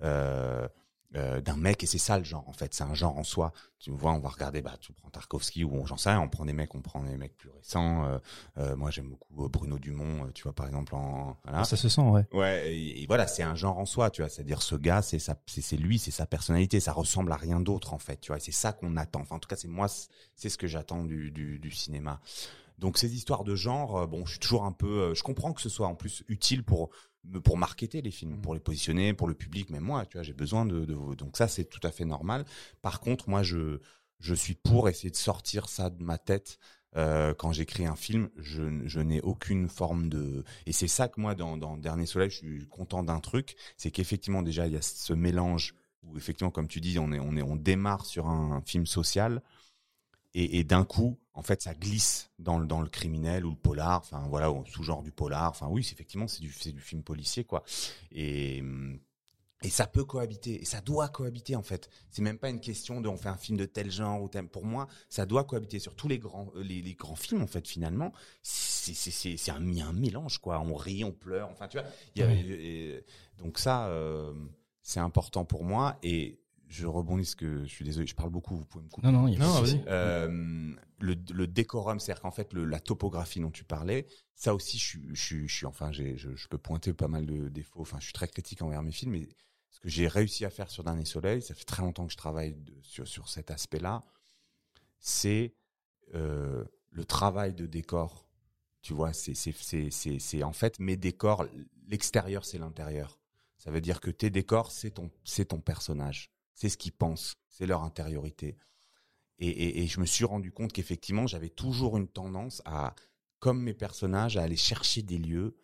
Euh, 0.04 0.68
euh, 1.18 1.42
d'un 1.42 1.58
mec 1.58 1.84
et 1.84 1.88
c'est 1.88 1.98
ça 1.98 2.18
le 2.18 2.24
genre 2.24 2.48
en 2.48 2.54
fait. 2.54 2.74
C'est 2.74 2.84
un 2.84 2.94
genre 2.94 3.18
en 3.18 3.24
soi. 3.24 3.52
Tu 3.80 3.92
vois 3.92 4.14
on 4.14 4.20
va 4.20 4.30
regarder 4.30 4.62
bah 4.62 4.76
tu 4.80 4.94
prends 4.94 5.10
Tarkovsky 5.10 5.66
ou 5.66 5.86
j'en 5.86 5.98
sais 5.98 6.10
rien 6.10 6.22
on 6.22 6.30
prend 6.30 6.46
des 6.46 6.54
mecs 6.54 6.74
on 6.76 6.82
prend 6.82 7.04
des 7.04 7.18
mecs 7.18 7.36
plus 7.36 7.50
récents 7.50 8.06
euh, 8.06 8.20
euh, 8.60 8.76
moi 8.76 8.92
j'aime 8.92 9.10
beaucoup 9.10 9.50
Bruno 9.50 9.80
Dumont 9.80 10.30
tu 10.36 10.44
vois 10.44 10.54
par 10.54 10.68
exemple 10.68 10.94
en 10.94 11.36
voilà. 11.44 11.64
ça 11.64 11.76
se 11.76 11.90
sent 11.90 12.02
ouais. 12.02 12.28
Ouais 12.32 12.74
et, 12.74 13.06
voilà 13.08 13.26
c'est 13.26 13.42
un 13.42 13.56
genre 13.56 13.78
en 13.80 13.86
soi 13.86 14.10
tu 14.10 14.22
vois. 14.22 14.30
C'est 14.30 14.42
à 14.42 14.46
dire 14.46 14.62
ce 14.62 14.76
gars 14.76 15.02
c'est 15.02 15.20
ça 15.20 15.36
c'est 15.48 15.78
lui 15.78 16.00
c'est 16.00 16.12
sa 16.12 16.26
personnalité 16.26 16.80
ça 16.80 16.94
ressemble 16.94 17.32
à 17.34 17.38
rien 17.38 17.60
d'autre 17.60 17.94
en 17.94 17.98
fait 17.98 18.22
tu 18.22 18.32
vois. 18.32 18.40
C'est 18.40 18.54
ça 18.54 18.72
qu'on 18.72 18.96
attend. 18.96 19.22
Enfin 19.22 19.36
en 19.36 19.40
tout 19.40 19.50
cas 19.50 19.58
c'est 19.58 19.68
moi 19.68 19.88
c'est 20.36 20.50
ce 20.50 20.58
que 20.58 20.68
j'attends 20.68 21.04
du, 21.04 21.32
du, 21.32 21.60
du 21.60 21.72
cinéma. 21.72 22.22
Donc 22.78 22.98
ces 22.98 23.14
histoires 23.16 23.44
de 23.44 23.56
genre 23.56 24.08
bon 24.08 24.26
je 24.26 24.32
suis 24.32 24.40
toujours 24.40 24.64
un 24.64 24.72
peu 24.72 25.14
je 25.14 25.24
comprends 25.24 25.52
que 25.52 25.62
ce 25.62 25.70
soit 25.70 25.88
en 25.88 25.96
plus 25.96 26.24
utile 26.30 26.64
pour 26.64 26.90
pour 27.44 27.58
marketer 27.58 28.02
les 28.02 28.12
films, 28.12 28.38
mmh. 28.38 28.42
pour 28.42 28.54
les 28.54 28.60
positionner, 28.60 29.14
pour 29.14 29.28
le 29.28 29.34
public, 29.34 29.70
même 29.70 29.84
moi, 29.84 30.06
tu 30.06 30.18
vois, 30.18 30.24
j'ai 30.24 30.34
besoin 30.34 30.66
de, 30.66 30.86
de, 30.86 31.16
donc 31.16 31.38
ça 31.38 31.48
c'est 31.48 31.66
tout 31.66 31.86
à 31.86 31.92
fait 31.92 32.06
normal. 32.06 32.46
Par 32.82 33.00
contre, 33.00 33.30
moi 33.30 33.44
je 33.44 33.80
je 34.20 34.36
suis 34.36 34.54
pour 34.54 34.88
essayer 34.88 35.10
de 35.10 35.16
sortir 35.16 35.68
ça 35.68 35.90
de 35.90 36.04
ma 36.04 36.18
tête. 36.18 36.60
Euh, 36.98 37.34
quand 37.34 37.54
j'écris 37.54 37.86
un 37.86 37.96
film, 37.96 38.30
je, 38.38 38.64
je 38.86 39.00
n'ai 39.00 39.22
aucune 39.22 39.70
forme 39.70 40.10
de 40.10 40.44
et 40.66 40.74
c'est 40.74 40.90
ça 40.90 41.08
que 41.08 41.22
moi 41.22 41.36
dans, 41.36 41.58
dans 41.58 41.78
Dernier 41.78 42.06
Soleil, 42.06 42.30
je 42.30 42.36
suis 42.38 42.68
content 42.68 43.02
d'un 43.02 43.20
truc, 43.22 43.56
c'est 43.78 43.92
qu'effectivement 43.92 44.42
déjà 44.42 44.68
il 44.68 44.74
y 44.74 44.78
a 44.78 44.82
ce 44.82 45.14
mélange 45.14 45.74
où 46.04 46.18
effectivement 46.18 46.52
comme 46.52 46.68
tu 46.68 46.82
dis, 46.82 47.00
on 47.00 47.12
est 47.14 47.20
on 47.20 47.38
est 47.38 47.42
on 47.42 47.56
démarre 47.56 48.06
sur 48.06 48.28
un 48.28 48.62
film 48.66 48.86
social 48.86 49.42
et, 50.34 50.60
et 50.60 50.64
d'un 50.64 50.86
coup, 50.86 51.20
en 51.34 51.44
fait, 51.44 51.62
ça 51.62 51.74
glisse 51.74 52.32
dans 52.40 52.60
le 52.60 52.66
dans 52.66 52.82
le 52.82 52.90
criminel 52.90 53.46
ou 53.46 53.52
le 53.52 53.56
polar, 53.56 54.00
enfin 54.00 54.26
voilà, 54.30 54.54
sous-genre 54.66 55.04
du 55.04 55.12
polar. 55.12 55.50
Enfin 55.50 55.68
oui, 55.70 55.88
effectivement 55.92 56.28
c'est 56.28 56.42
du 56.42 56.50
film 56.50 57.04
policier 57.04 57.44
quoi. 57.44 57.64
Et 58.12 58.64
et 59.64 59.70
ça 59.70 59.86
peut 59.86 60.04
cohabiter, 60.04 60.60
et 60.60 60.66
ça 60.66 60.82
doit 60.82 61.08
cohabiter 61.10 61.56
en 61.56 61.62
fait. 61.62 61.88
C'est 62.10 62.24
même 62.24 62.40
pas 62.40 62.50
une 62.50 62.60
question 62.60 63.00
de 63.00 63.08
on 63.08 63.16
fait 63.16 63.30
un 63.30 63.38
film 63.38 63.60
de 63.60 63.66
tel 63.66 63.92
genre 63.92 64.22
ou 64.22 64.28
tel. 64.28 64.48
Pour 64.48 64.66
moi, 64.66 64.88
ça 65.08 65.28
doit 65.28 65.44
cohabiter 65.44 65.78
sur 65.78 65.96
tous 65.96 66.08
les 66.08 66.18
grands 66.18 66.52
euh, 66.56 66.64
les, 66.64 66.82
les 66.82 66.96
grands 66.96 67.16
films 67.16 67.44
en 67.44 67.48
fait. 67.48 67.68
Finalement, 67.68 68.12
c'est 68.42 69.52
un, 69.52 69.78
un 69.78 69.94
mélange 69.94 70.40
quoi. 70.40 70.60
On 70.62 70.74
rit, 70.74 71.04
on 71.04 71.12
pleure. 71.12 71.50
Enfin 71.50 71.68
tu 71.68 71.78
vois. 71.78 71.88
Y 72.16 72.24
a, 72.24 73.02
donc 73.38 73.60
ça, 73.60 73.88
euh, 73.88 74.34
c'est 74.82 75.00
important 75.00 75.46
pour 75.46 75.64
moi 75.64 75.98
et 76.02 76.40
je 76.72 76.88
rebondis 76.88 77.26
ce 77.26 77.36
que 77.36 77.66
je 77.66 77.70
suis 77.70 77.84
désolé, 77.84 78.08
je 78.08 78.16
parle 78.16 78.30
beaucoup, 78.30 78.56
vous 78.56 78.64
pouvez 78.64 78.86
me 78.86 78.90
couper. 78.90 79.08
Non, 79.08 79.12
non, 79.12 79.28
il 79.28 79.34
y 79.34 79.36
a 79.36 79.40
non 79.40 79.62
euh, 79.88 80.74
le, 81.00 81.16
le 81.34 81.48
décorum, 81.48 82.00
c'est-à-dire 82.00 82.22
qu'en 82.22 82.32
fait, 82.32 82.54
le, 82.54 82.64
la 82.64 82.80
topographie 82.80 83.42
dont 83.42 83.52
tu 83.52 83.66
parlais, 83.66 84.08
ça 84.36 84.56
aussi, 84.56 84.78
je, 84.78 84.98
je, 85.12 85.46
je 85.48 85.54
suis, 85.54 85.66
enfin, 85.66 85.92
je, 85.92 86.16
je, 86.16 86.48
peux 86.48 86.58
pointer 86.58 86.94
pas 86.94 87.10
mal 87.10 87.26
de 87.26 87.50
défauts. 87.50 87.82
Enfin, 87.82 87.98
je 88.00 88.06
suis 88.06 88.14
très 88.14 88.30
critique 88.30 88.62
envers 88.62 88.82
mes 88.84 88.94
films, 88.94 89.12
mais 89.12 89.28
ce 89.70 89.82
que 89.82 89.90
j'ai 89.90 90.08
réussi 90.08 90.46
à 90.46 90.50
faire 90.50 90.70
sur 90.70 90.86
Dernier 90.86 91.04
Soleil, 91.04 91.42
ça 91.42 91.54
fait 91.54 91.66
très 91.66 91.82
longtemps 91.82 92.06
que 92.08 92.14
je 92.14 92.18
travaille 92.18 92.54
de, 92.54 92.74
sur, 92.84 93.06
sur 93.06 93.28
cet 93.28 93.52
aspect-là, 93.52 94.02
c'est 94.98 95.54
euh, 96.16 96.64
le 96.90 97.04
travail 97.04 97.54
de 97.54 97.66
décor. 97.66 98.26
Tu 98.82 98.94
vois, 98.94 99.12
c'est, 99.12 99.34
c'est, 99.34 99.54
c'est, 99.60 99.92
c'est, 99.92 100.20
c'est 100.20 100.42
en 100.42 100.54
fait 100.54 100.80
mes 100.80 100.96
décors, 100.96 101.46
l'extérieur, 101.90 102.46
c'est 102.46 102.60
l'intérieur. 102.60 103.20
Ça 103.58 103.72
veut 103.72 103.82
dire 103.82 104.00
que 104.00 104.10
tes 104.10 104.30
décors, 104.30 104.72
c'est 104.72 104.92
ton, 104.92 105.12
c'est 105.26 105.46
ton 105.46 105.60
personnage 105.60 106.32
c'est 106.54 106.70
ce 106.70 106.78
qu'ils 106.78 106.94
pensent, 106.94 107.36
c'est 107.50 107.66
leur 107.66 107.84
intériorité. 107.84 108.58
Et, 109.40 109.48
et, 109.48 109.84
et, 109.84 109.88
je 109.88 110.00
me 110.00 110.06
suis 110.06 110.26
rendu 110.26 110.52
compte 110.52 110.72
qu'effectivement, 110.72 111.26
j'avais 111.26 111.50
toujours 111.50 111.98
une 111.98 112.08
tendance 112.08 112.62
à, 112.66 112.94
comme 113.40 113.62
mes 113.62 113.74
personnages, 113.74 114.38
à 114.38 114.44
aller 114.44 114.56
chercher 114.56 115.02
des 115.02 115.18
lieux 115.18 115.58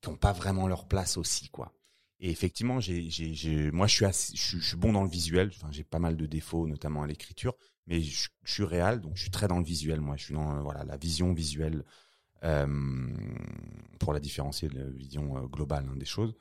qui 0.00 0.08
n'ont 0.08 0.16
pas 0.16 0.32
vraiment 0.32 0.66
leur 0.66 0.88
place 0.88 1.18
aussi, 1.18 1.50
quoi. 1.50 1.74
Et 2.20 2.30
effectivement, 2.30 2.80
j'ai, 2.80 3.08
j'ai, 3.10 3.32
j'ai, 3.34 3.70
moi, 3.70 3.86
je 3.86 4.04
suis, 4.10 4.60
je, 4.60 4.76
bon 4.76 4.92
dans 4.92 5.04
le 5.04 5.10
visuel. 5.10 5.50
Enfin, 5.54 5.68
j'ai 5.70 5.84
pas 5.84 6.00
mal 6.00 6.16
de 6.16 6.26
défauts, 6.26 6.66
notamment 6.66 7.02
à 7.02 7.06
l'écriture, 7.06 7.54
mais 7.86 8.00
je, 8.00 8.28
suis 8.44 8.64
réel, 8.64 9.00
donc 9.00 9.16
je 9.16 9.22
suis 9.22 9.30
très 9.30 9.46
dans 9.46 9.58
le 9.58 9.64
visuel. 9.64 10.00
Moi, 10.00 10.16
je 10.16 10.24
suis 10.24 10.34
dans 10.34 10.62
voilà 10.62 10.84
la 10.84 10.96
vision 10.96 11.32
visuelle 11.32 11.84
euh, 12.44 12.66
pour 14.00 14.12
la 14.12 14.20
différencier 14.20 14.68
de 14.68 14.78
la 14.78 14.90
vision 14.90 15.36
euh, 15.36 15.46
globale 15.46 15.86
hein, 15.88 15.96
des 15.96 16.04
choses. 16.04 16.34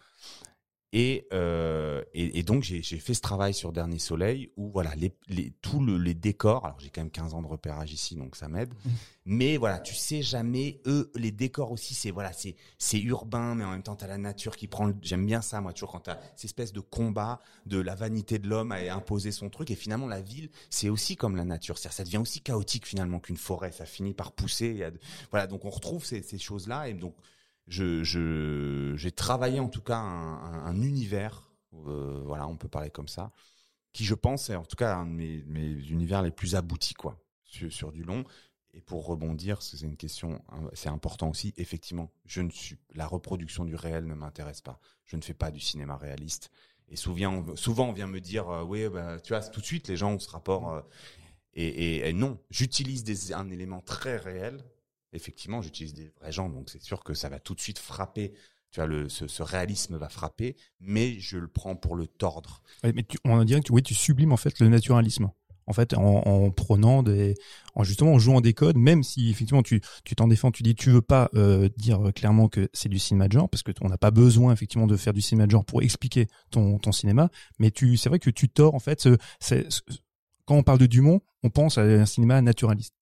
Et, 0.94 1.28
euh, 1.34 2.02
et, 2.14 2.40
et, 2.40 2.44
donc 2.44 2.64
j'ai 2.64 2.82
fait 2.82 3.14
ce 3.14 3.20
travail 3.20 3.54
sur 3.54 3.74
Dernier 3.74 4.00
Soleil 4.00 4.52
où 4.56 4.70
voilà 4.70 4.96
les, 4.96 5.14
les 5.28 5.52
tous 5.62 5.84
le, 5.84 5.98
les 5.98 6.14
décors. 6.14 6.66
Alors 6.66 6.80
j'ai 6.80 6.90
quand 6.90 7.02
même 7.02 7.12
15 7.12 7.34
ans 7.34 7.42
de 7.42 7.48
repérage 7.48 7.92
ici, 7.92 8.16
donc 8.16 8.38
ça 8.38 8.48
m'aide. 8.48 8.74
Mmh. 8.74 8.90
Mais 9.26 9.58
voilà, 9.58 9.80
tu 9.80 9.94
sais 9.94 10.22
jamais. 10.22 10.80
Eux, 10.86 11.12
les 11.16 11.32
décors 11.32 11.74
aussi, 11.74 11.94
c'est 11.94 12.10
voilà, 12.12 12.32
c'est 12.32 12.56
c'est 12.78 13.02
urbain, 13.02 13.54
mais 13.56 13.66
en 13.66 13.72
même 13.72 13.84
temps 13.84 13.98
t'as 13.98 14.08
la 14.08 14.18
nature 14.18 14.56
qui 14.56 14.68
prend. 14.68 14.94
J'aime 15.02 15.26
bien 15.26 15.42
ça, 15.42 15.60
moi, 15.60 15.74
toujours 15.74 15.92
quand 15.92 16.00
t'as 16.00 16.20
cette 16.38 16.46
espèce 16.46 16.72
de 16.72 16.80
combat 16.80 17.42
de 17.66 17.82
la 17.82 17.94
vanité 17.94 18.40
de 18.40 18.48
l'homme 18.48 18.72
à 18.72 18.78
imposer 18.96 19.34
son 19.34 19.50
truc. 19.50 19.70
Et 19.72 19.76
finalement, 19.76 20.08
la 20.08 20.22
ville, 20.22 20.50
c'est 20.70 20.88
aussi 20.88 21.18
comme 21.18 21.36
la 21.36 21.44
nature. 21.44 21.78
Ça 21.78 22.04
devient 22.06 22.18
aussi 22.18 22.40
chaotique 22.40 22.88
finalement 22.88 23.20
qu'une 23.20 23.36
forêt. 23.36 23.74
Ça 23.74 23.86
finit 23.86 24.14
par 24.14 24.32
pousser. 24.32 24.88
Voilà, 25.32 25.48
donc 25.48 25.66
on 25.66 25.70
retrouve 25.70 26.06
ces, 26.06 26.22
ces 26.22 26.38
choses 26.38 26.68
là 26.68 26.88
et 26.88 26.94
donc 26.94 27.14
je 27.68 28.94
j'ai 28.96 29.12
travaillé 29.12 29.60
en 29.60 29.70
tout 29.70 29.82
cas 29.82 29.98
un, 29.98 30.66
un, 30.66 30.82
univers 30.82 31.52
euh, 31.74 32.22
voilà, 32.26 32.48
on 32.48 32.56
peut 32.58 32.70
parler 32.70 32.90
comme 32.90 33.08
ça, 33.08 33.32
qui 33.94 34.06
je 34.06 34.16
pense 34.16 34.50
est 34.50 34.56
en 34.56 34.66
tout 34.66 34.76
cas 34.76 34.96
un 34.96 35.06
de 35.06 35.12
mes, 35.12 35.70
univers 35.90 36.22
les 36.22 36.32
plus 36.32 36.56
aboutis 36.56 36.94
quoi 36.94 37.20
sur, 37.44 37.72
sur 37.72 37.92
du 37.92 38.04
long. 38.04 38.24
Et 38.74 38.82
pour 38.82 39.06
rebondir, 39.08 39.62
c'est 39.64 39.82
une 39.82 39.98
question, 39.98 40.42
hein, 40.50 40.70
c'est 40.74 40.90
important 40.90 41.30
aussi. 41.30 41.54
Effectivement, 41.58 42.12
je 42.26 42.42
ne 42.42 42.52
suis 42.52 42.78
la 42.94 43.08
reproduction 43.08 43.66
du 43.66 43.76
réel 43.76 44.06
ne 44.06 44.14
m'intéresse 44.14 44.62
pas. 44.62 44.80
Je 45.06 45.16
ne 45.18 45.22
fais 45.24 45.34
pas 45.34 45.50
du 45.52 45.60
cinéma 45.60 45.98
réaliste. 45.98 46.52
Et 46.90 46.96
souvent, 46.96 47.56
souvent 47.56 47.90
on 47.90 47.94
vient 47.94 48.08
me 48.08 48.22
dire, 48.22 48.50
euh, 48.50 48.64
oui, 48.64 48.88
bah, 48.90 49.20
tu 49.20 49.34
vois, 49.34 49.42
tout 49.42 49.62
de 49.62 49.66
suite 49.66 49.88
les 49.88 49.98
gens 49.98 50.14
ont 50.14 50.20
ce 50.20 50.30
rapport. 50.30 50.72
euh, 50.72 50.82
et, 51.54 51.68
et- 51.68 52.10
et 52.10 52.14
non, 52.14 52.40
j'utilise 52.50 53.34
un 53.34 53.50
élément 53.50 53.82
très 53.82 54.18
réel. 54.18 54.64
Effectivement, 55.18 55.62
j'utilise 55.62 55.94
des 55.94 56.14
vrais 56.20 56.32
gens, 56.32 56.48
donc 56.48 56.70
c'est 56.70 56.82
sûr 56.82 57.04
que 57.04 57.14
ça 57.14 57.28
va 57.28 57.40
tout 57.40 57.56
de 57.56 57.60
suite 57.60 57.80
frapper. 57.80 58.34
Tu 58.72 58.80
vois, 58.80 58.88
le, 58.88 59.10
ce, 59.10 59.42
réalisme 59.42 59.98
va 59.98 60.10
frapper, 60.10 60.56
mais 60.80 61.20
je 61.20 61.38
le 61.38 61.48
prends 61.48 61.76
pour 61.76 61.96
le 61.96 62.06
tordre. 62.06 62.62
Mais 62.84 63.04
tu, 63.04 63.18
on 63.26 63.44
que 63.44 63.60
tu, 63.60 63.72
oui, 63.72 63.82
tu 63.82 63.96
sublimes 63.96 64.32
en 64.32 64.38
fait 64.38 64.60
le 64.60 64.68
naturalisme. 64.68 65.32
En 65.66 65.74
fait, 65.74 65.94
en, 65.96 66.02
en 66.02 66.52
prenant 66.52 67.04
des, 67.04 67.36
en 67.76 67.84
justement 67.84 68.14
en 68.14 68.20
jouant 68.20 68.40
des 68.40 68.54
codes, 68.54 68.78
même 68.78 69.04
si 69.04 69.30
effectivement 69.30 69.64
tu 69.64 69.82
t'en 70.16 70.28
défends, 70.28 70.52
tu 70.52 70.64
dis 70.64 70.76
tu 70.76 70.92
veux 70.92 71.02
pas 71.02 71.30
euh, 71.34 71.68
dire 71.76 72.12
clairement 72.16 72.48
que 72.48 72.70
c'est 72.72 72.88
du 72.88 73.00
cinéma 73.00 73.28
de 73.28 73.34
genre 73.34 73.50
parce 73.50 73.64
que 73.64 73.72
on 73.82 73.90
n'a 73.90 73.98
pas 73.98 74.12
besoin 74.12 74.54
effectivement 74.54 74.88
de 74.88 74.96
faire 74.96 75.12
du 75.12 75.20
cinéma 75.20 75.46
de 75.46 75.52
genre 75.52 75.66
pour 75.66 75.82
expliquer 75.82 76.28
ton 76.52 76.80
cinéma, 76.94 77.30
mais 77.60 77.72
tu 77.72 77.98
c'est 77.98 78.08
vrai 78.08 78.20
que 78.20 78.30
tu 78.30 78.48
tords 78.48 78.76
en 78.76 78.80
fait. 78.80 79.10
quand 80.46 80.56
on 80.56 80.64
parle 80.64 80.80
de 80.80 80.86
Dumont, 80.86 81.20
on 81.44 81.50
pense 81.50 81.78
à 81.78 81.82
un 81.82 82.06
cinéma 82.06 82.42
naturaliste, 82.42 82.94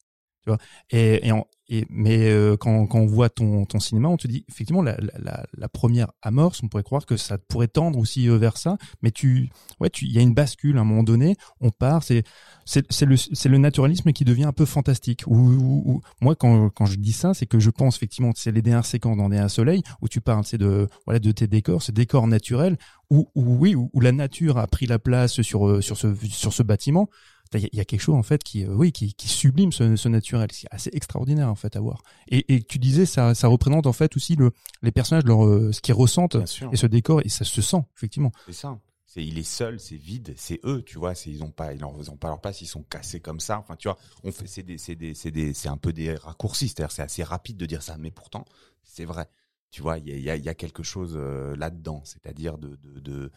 tu 0.45 0.51
vois. 0.51 0.57
Et, 0.91 1.31
et, 1.67 1.85
mais 1.89 2.29
euh, 2.29 2.57
quand 2.57 2.85
quand 2.85 2.99
on 2.99 3.07
voit 3.07 3.29
ton 3.29 3.65
ton 3.65 3.79
cinéma, 3.79 4.07
on 4.07 4.17
te 4.17 4.27
dit 4.27 4.45
effectivement 4.49 4.83
la 4.83 4.97
la, 5.17 5.45
la, 5.57 5.67
première 5.67 6.11
amorce, 6.21 6.61
on 6.61 6.67
pourrait 6.67 6.83
croire 6.83 7.07
que 7.07 7.17
ça 7.17 7.39
pourrait 7.39 7.67
tendre 7.67 7.97
aussi 7.97 8.29
euh, 8.29 8.37
vers 8.37 8.57
ça, 8.57 8.77
mais 9.01 9.09
tu 9.09 9.49
ouais, 9.79 9.89
tu 9.89 10.05
il 10.05 10.11
y 10.11 10.19
a 10.19 10.21
une 10.21 10.35
bascule 10.35 10.77
à 10.77 10.81
un 10.81 10.83
moment 10.83 11.01
donné, 11.01 11.35
on 11.61 11.71
part, 11.71 12.03
c'est 12.03 12.23
c'est 12.65 13.05
le 13.05 13.15
le 13.49 13.57
naturalisme 13.57 14.11
qui 14.11 14.25
devient 14.25 14.43
un 14.43 14.53
peu 14.53 14.65
fantastique. 14.65 15.23
Ou, 15.25 15.35
ou- 15.37 15.83
ou- 15.85 16.01
moi 16.21 16.35
quand 16.35 16.69
quand 16.69 16.85
je 16.85 16.97
dis 16.97 17.13
ça, 17.13 17.33
c'est 17.33 17.47
que 17.47 17.59
je 17.59 17.71
pense 17.71 17.95
effectivement 17.95 18.31
c'est 18.35 18.51
les 18.51 18.61
dernières 18.61 18.85
séquences 18.85 19.17
dans 19.17 19.29
Des 19.29 19.49
soleil 19.49 19.81
où 20.01 20.07
tu 20.07 20.21
parles 20.21 20.43
c'est 20.45 20.59
de 20.59 20.87
voilà 21.05 21.19
de 21.19 21.31
tes 21.31 21.47
décors, 21.47 21.81
ces 21.81 21.91
décors 21.91 22.27
naturels 22.27 22.77
où, 23.09 23.29
où 23.33 23.55
oui 23.55 23.73
où, 23.75 23.89
où 23.93 24.01
la 24.01 24.11
nature 24.11 24.57
a 24.59 24.67
pris 24.67 24.85
la 24.85 24.99
place 24.99 25.41
sur 25.41 25.67
euh, 25.67 25.81
sur 25.81 25.97
ce 25.97 26.13
sur 26.27 26.53
ce 26.53 26.61
bâtiment. 26.63 27.09
Il 27.53 27.61
y, 27.61 27.65
a- 27.65 27.69
il 27.71 27.77
y 27.77 27.79
a 27.79 27.85
quelque 27.85 28.01
chose 28.01 28.15
en 28.15 28.23
fait 28.23 28.43
qui 28.43 28.65
euh, 28.65 28.73
oui 28.73 28.91
qui, 28.91 29.13
qui 29.13 29.27
sublime 29.27 29.71
ce, 29.71 29.95
ce 29.95 30.09
naturel, 30.09 30.49
c'est 30.51 30.67
assez 30.71 30.89
extraordinaire 30.93 31.49
en 31.49 31.55
fait 31.55 31.75
à 31.75 31.79
voir. 31.79 32.01
Et, 32.27 32.53
et 32.55 32.63
tu 32.63 32.79
disais 32.79 33.05
ça 33.05 33.33
ça 33.35 33.47
représente 33.47 33.85
en 33.87 33.93
fait 33.93 34.15
aussi 34.17 34.35
le 34.35 34.51
les 34.81 34.91
personnages 34.91 35.25
leur 35.25 35.45
euh, 35.45 35.71
ce 35.71 35.79
qu'ils 35.81 35.93
ressentent 35.93 36.37
et 36.73 36.75
ce 36.77 36.87
décor 36.87 37.21
et 37.23 37.29
ça 37.29 37.45
se 37.45 37.61
sent 37.61 37.83
effectivement. 37.95 38.31
C'est 38.47 38.53
ça. 38.53 38.79
C'est, 39.07 39.23
il 39.23 39.37
est 39.37 39.43
seul, 39.43 39.79
c'est 39.79 39.95
vide, 39.95 40.33
c'est 40.35 40.59
eux, 40.65 40.81
tu 40.83 40.97
vois. 40.97 41.13
Ils 41.25 41.41
ont 41.41 41.51
pas, 41.51 41.73
ils 41.73 41.85
en 41.85 41.95
ils 42.01 42.11
ont 42.11 42.17
pas 42.17 42.27
leur 42.27 42.41
place, 42.41 42.59
ils 42.61 42.65
sont 42.65 42.83
cassés 42.83 43.21
comme 43.21 43.39
ça. 43.39 43.59
Enfin, 43.59 43.77
tu 43.77 43.87
vois, 43.87 43.97
on 44.25 44.31
fait, 44.33 44.45
c'est 44.47 44.63
des, 44.63 44.77
c'est 44.77 44.95
des, 44.95 45.13
c'est 45.13 45.31
des, 45.31 45.53
c'est 45.53 45.69
un 45.69 45.77
peu 45.77 45.93
des 45.93 46.15
raccourcis. 46.15 46.67
C'est-à-dire, 46.67 46.91
c'est 46.91 47.03
assez 47.03 47.23
rapide 47.23 47.55
de 47.55 47.65
dire 47.65 47.81
ça, 47.81 47.95
mais 47.97 48.11
pourtant, 48.11 48.43
c'est 48.83 49.05
vrai. 49.05 49.29
Tu 49.71 49.81
vois, 49.81 49.99
il 49.99 50.09
y 50.09 50.11
a, 50.11 50.17
y 50.17 50.29
a, 50.31 50.35
y 50.35 50.49
a 50.49 50.53
quelque 50.55 50.83
chose 50.83 51.13
euh, 51.15 51.55
là-dedans. 51.55 52.01
C'est-à-dire 52.03 52.57
de, 52.57 52.75
de, 52.75 52.99
de, 52.99 53.31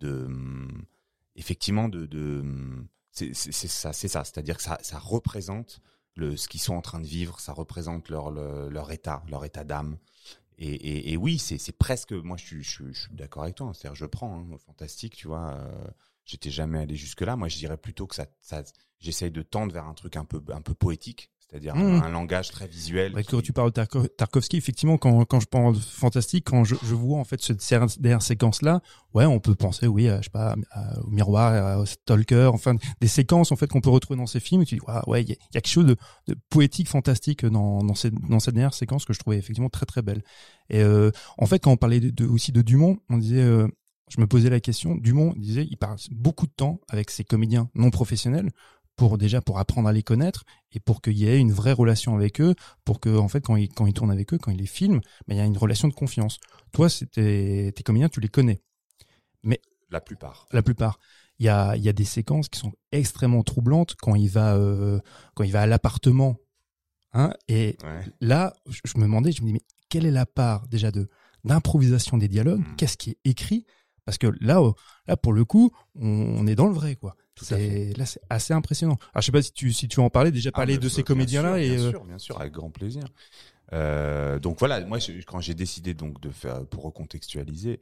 de, 0.00 0.24
hum, 0.24 0.82
effectivement, 1.36 1.88
de, 1.88 2.06
de, 2.06 2.40
hum, 2.40 2.88
c'est, 3.34 3.68
ça, 3.68 3.92
c'est 3.92 4.08
ça. 4.08 4.24
C'est-à-dire 4.24 4.56
que 4.56 4.62
ça, 4.62 4.78
ça 4.82 4.98
représente 4.98 5.80
le, 6.16 6.36
ce 6.36 6.48
qu'ils 6.48 6.60
sont 6.60 6.74
en 6.74 6.82
train 6.82 7.00
de 7.00 7.06
vivre. 7.06 7.40
Ça 7.40 7.52
représente 7.52 8.08
leur, 8.08 8.30
le- 8.30 8.68
leur 8.68 8.90
état, 8.92 9.22
leur 9.28 9.44
état 9.44 9.64
d'âme. 9.64 9.98
Et, 10.58 11.12
et, 11.12 11.16
oui, 11.16 11.38
c'est 11.38 11.72
presque. 11.72 12.12
Moi, 12.12 12.36
je 12.36 12.44
suis, 12.46 12.62
je, 12.62 12.70
suis- 12.70 12.94
je 12.94 13.00
suis 13.02 13.14
d'accord 13.14 13.44
avec 13.44 13.56
toi. 13.56 13.68
hein. 13.68 13.72
C'est-à-dire, 13.74 13.96
je 13.96 14.06
prends, 14.06 14.40
hein, 14.40 14.56
fantastique, 14.66 15.16
tu 15.16 15.26
vois. 15.28 15.52
euh, 15.54 15.88
J'étais 16.26 16.50
jamais 16.50 16.78
allé 16.80 16.96
jusque 16.96 17.22
là. 17.22 17.36
Moi, 17.36 17.48
je 17.48 17.56
dirais 17.56 17.76
plutôt 17.78 18.06
que 18.06 18.14
ça, 18.14 18.26
ça 18.40 18.62
j'essaye 19.00 19.30
de 19.30 19.42
tendre 19.42 19.72
vers 19.72 19.86
un 19.86 19.94
truc 19.94 20.16
un 20.16 20.24
peu, 20.24 20.42
un 20.52 20.60
peu 20.62 20.74
poétique, 20.74 21.30
c'est-à-dire 21.50 21.74
un, 21.74 21.98
Mmh. 21.98 22.02
un 22.04 22.08
langage 22.10 22.50
très 22.50 22.68
visuel. 22.68 23.12
Qui- 23.14 23.24
quand 23.24 23.42
tu 23.42 23.52
parles 23.52 23.70
de 23.72 23.80
Tarko- 23.80 24.06
Tarkovsky, 24.16 24.56
effectivement, 24.56 24.98
quand, 24.98 25.24
quand 25.24 25.40
je 25.40 25.46
pense 25.46 25.84
fantastique, 25.84 26.44
quand 26.48 26.62
je, 26.64 26.76
je 26.84 26.94
vois 26.94 27.18
en 27.18 27.24
fait 27.24 27.40
cette 27.42 27.58
dernière 28.00 28.22
séquence-là, 28.22 28.80
ouais, 29.14 29.26
on 29.26 29.40
peut 29.40 29.54
penser, 29.54 29.86
oui, 29.86 30.08
à, 30.08 30.18
je 30.18 30.24
sais 30.24 30.30
pas, 30.30 30.54
à- 30.70 31.00
au 31.00 31.10
miroir, 31.10 31.80
à 31.80 31.84
Stalker, 31.86 32.50
enfin, 32.52 32.76
des 33.00 33.08
séquences 33.08 33.50
en 33.52 33.56
fait 33.56 33.66
qu'on 33.68 33.80
peut 33.80 33.90
retrouver 33.90 34.18
dans 34.18 34.26
ces 34.26 34.40
films. 34.40 34.62
Et 34.62 34.64
tu 34.66 34.76
dis, 34.76 34.80
ouais, 34.86 34.94
ouais, 35.08 35.22
il 35.22 35.28
y, 35.30 35.32
a 35.32 35.36
il 35.50 35.54
y 35.54 35.58
a 35.58 35.60
quelque 35.60 35.72
chose 35.72 35.86
de, 35.86 35.96
de 36.28 36.36
poétique, 36.50 36.88
fantastique 36.88 37.44
dans, 37.44 37.82
dans, 37.82 37.94
cette, 37.94 38.14
dans 38.28 38.38
cette 38.40 38.54
dernière 38.54 38.74
séquence 38.74 39.04
que 39.04 39.12
je 39.12 39.18
trouvais 39.18 39.38
effectivement 39.38 39.70
très 39.70 39.86
très 39.86 40.02
belle. 40.02 40.22
Et 40.68 40.80
euh, 40.82 41.10
en 41.38 41.46
fait, 41.46 41.58
quand 41.58 41.72
on 41.72 41.76
parlait 41.76 42.00
de, 42.00 42.10
de- 42.10 42.26
aussi 42.26 42.52
de 42.52 42.62
Dumont, 42.62 42.98
on 43.08 43.18
disait, 43.18 43.42
euh, 43.42 43.66
je 44.08 44.20
me 44.20 44.26
posais 44.26 44.50
la 44.50 44.60
question, 44.60 44.96
Dumont 44.96 45.34
disait, 45.36 45.66
il 45.70 45.76
passe 45.76 46.08
beaucoup 46.10 46.46
de 46.46 46.52
temps 46.52 46.80
avec 46.88 47.10
ses 47.10 47.24
comédiens 47.24 47.70
non 47.74 47.90
professionnels 47.90 48.50
pour 49.00 49.16
déjà 49.16 49.40
pour 49.40 49.58
apprendre 49.58 49.88
à 49.88 49.94
les 49.94 50.02
connaître 50.02 50.44
et 50.72 50.78
pour 50.78 51.00
qu'il 51.00 51.16
y 51.16 51.26
ait 51.26 51.38
une 51.38 51.52
vraie 51.52 51.72
relation 51.72 52.14
avec 52.14 52.38
eux, 52.42 52.54
pour 52.84 53.00
que 53.00 53.08
en 53.16 53.28
fait 53.28 53.40
quand 53.40 53.56
il 53.56 53.70
quand 53.72 53.86
il 53.86 53.94
tourne 53.94 54.10
avec 54.10 54.34
eux, 54.34 54.38
quand 54.38 54.50
il 54.50 54.58
les 54.58 54.66
filme, 54.66 55.00
ben, 55.26 55.34
il 55.34 55.38
y 55.38 55.40
a 55.40 55.46
une 55.46 55.56
relation 55.56 55.88
de 55.88 55.94
confiance. 55.94 56.38
Toi, 56.72 56.90
c'était 56.90 57.72
tes 57.74 57.82
comédiens, 57.82 58.10
tu 58.10 58.20
les 58.20 58.28
connais. 58.28 58.60
La 59.90 60.00
plupart. 60.02 60.46
La 60.52 60.62
plupart. 60.62 60.98
Il 61.38 61.46
y 61.46 61.48
a 61.48 61.74
il 61.76 61.82
y 61.82 61.88
a 61.88 61.94
des 61.94 62.04
séquences 62.04 62.48
qui 62.50 62.60
sont 62.60 62.72
extrêmement 62.92 63.42
troublantes 63.42 63.96
quand 63.96 64.14
il 64.14 64.28
va 64.28 64.54
euh, 64.54 65.00
quand 65.34 65.44
il 65.44 65.50
va 65.52 65.62
à 65.62 65.66
l'appartement, 65.66 66.36
hein. 67.14 67.32
Et 67.48 67.76
Ouais. 67.82 68.04
là, 68.20 68.52
je, 68.68 68.80
je 68.84 68.98
me 68.98 69.04
demandais, 69.04 69.32
je 69.32 69.40
me 69.42 69.46
dis 69.46 69.54
mais 69.54 69.62
quelle 69.88 70.04
est 70.06 70.10
la 70.12 70.26
part 70.26 70.68
déjà 70.68 70.90
de 70.90 71.08
d'improvisation 71.42 72.18
des 72.18 72.28
dialogues? 72.28 72.60
Mm. 72.60 72.76
Qu'est-ce 72.76 72.98
qui 72.98 73.10
est 73.10 73.18
écrit? 73.24 73.64
Parce 74.04 74.18
que 74.18 74.28
là, 74.40 74.60
oh, 74.62 74.74
là 75.08 75.16
pour 75.16 75.32
le 75.32 75.44
coup, 75.46 75.70
on, 75.94 76.06
on 76.06 76.46
est 76.46 76.54
dans 76.54 76.66
le 76.66 76.74
vrai 76.74 76.94
quoi. 76.96 77.16
Tout 77.40 77.54
à 77.54 77.58
fait. 77.58 77.88
C'est 77.90 77.98
là 77.98 78.06
c'est 78.06 78.20
assez 78.28 78.52
impressionnant. 78.52 78.96
Alors 79.12 79.22
je 79.22 79.26
sais 79.26 79.32
pas 79.32 79.42
si 79.42 79.52
tu 79.52 79.72
si 79.72 79.88
tu 79.88 79.96
veux 79.96 80.02
en 80.02 80.10
parler 80.10 80.30
déjà 80.30 80.50
Ah, 80.52 80.58
parler 80.58 80.74
bien 80.78 80.84
de 80.84 80.88
ces 80.88 81.02
comédiens 81.02 81.42
là 81.42 81.54
bien 81.56 81.62
et 81.74 81.78
sûr, 81.78 81.86
euh, 81.86 81.90
bien 81.90 81.90
sûr, 81.90 82.04
bien 82.04 82.18
sûr, 82.18 82.40
avec 82.40 82.52
grand 82.52 82.70
plaisir. 82.70 83.04
Euh, 83.72 84.38
donc 84.38 84.58
voilà, 84.58 84.80
moi 84.84 84.98
je- 84.98 85.12
quand 85.22 85.40
j'ai 85.40 85.54
décidé 85.54 85.94
donc 85.94 86.20
de 86.20 86.30
faire 86.30 86.66
pour 86.66 86.84
recontextualiser, 86.84 87.80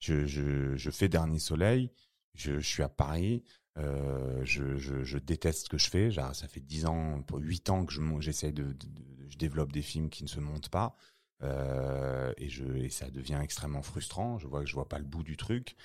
je, 0.00 0.26
je, 0.26 0.76
je 0.76 0.90
fais 0.90 1.08
Dernier 1.08 1.38
Soleil, 1.38 1.90
je, 2.34 2.60
suis 2.60 2.82
à 2.82 2.88
Paris, 2.88 3.42
euh, 3.78 4.40
je, 4.44 5.18
déteste 5.18 5.64
ce 5.64 5.68
que 5.68 5.78
je 5.78 5.88
fais. 5.90 6.10
Genre, 6.10 6.34
ça 6.34 6.48
fait 6.48 6.60
dix 6.60 6.86
ans, 6.86 7.22
pour 7.22 7.38
huit 7.38 7.70
ans 7.70 7.84
que 7.84 7.94
j'essaie 8.20 8.52
de, 8.52 8.64
de- 8.64 8.72
de- 8.72 9.28
je 9.28 9.36
développe 9.38 9.72
des 9.72 9.82
films 9.82 10.08
qui 10.10 10.22
ne 10.24 10.28
se 10.28 10.40
montent 10.40 10.70
pas. 10.70 10.96
Euh, 11.44 12.32
et 12.36 12.48
je 12.48 12.64
et 12.64 12.90
ça 12.90 13.10
devient 13.10 13.38
extrêmement 13.40 13.82
frustrant. 13.82 14.38
Je 14.38 14.48
vois 14.48 14.60
que 14.60 14.66
je 14.66 14.74
vois 14.74 14.88
pas 14.88 14.98
le 14.98 15.04
bout 15.04 15.22
du 15.22 15.36
truc. 15.36 15.76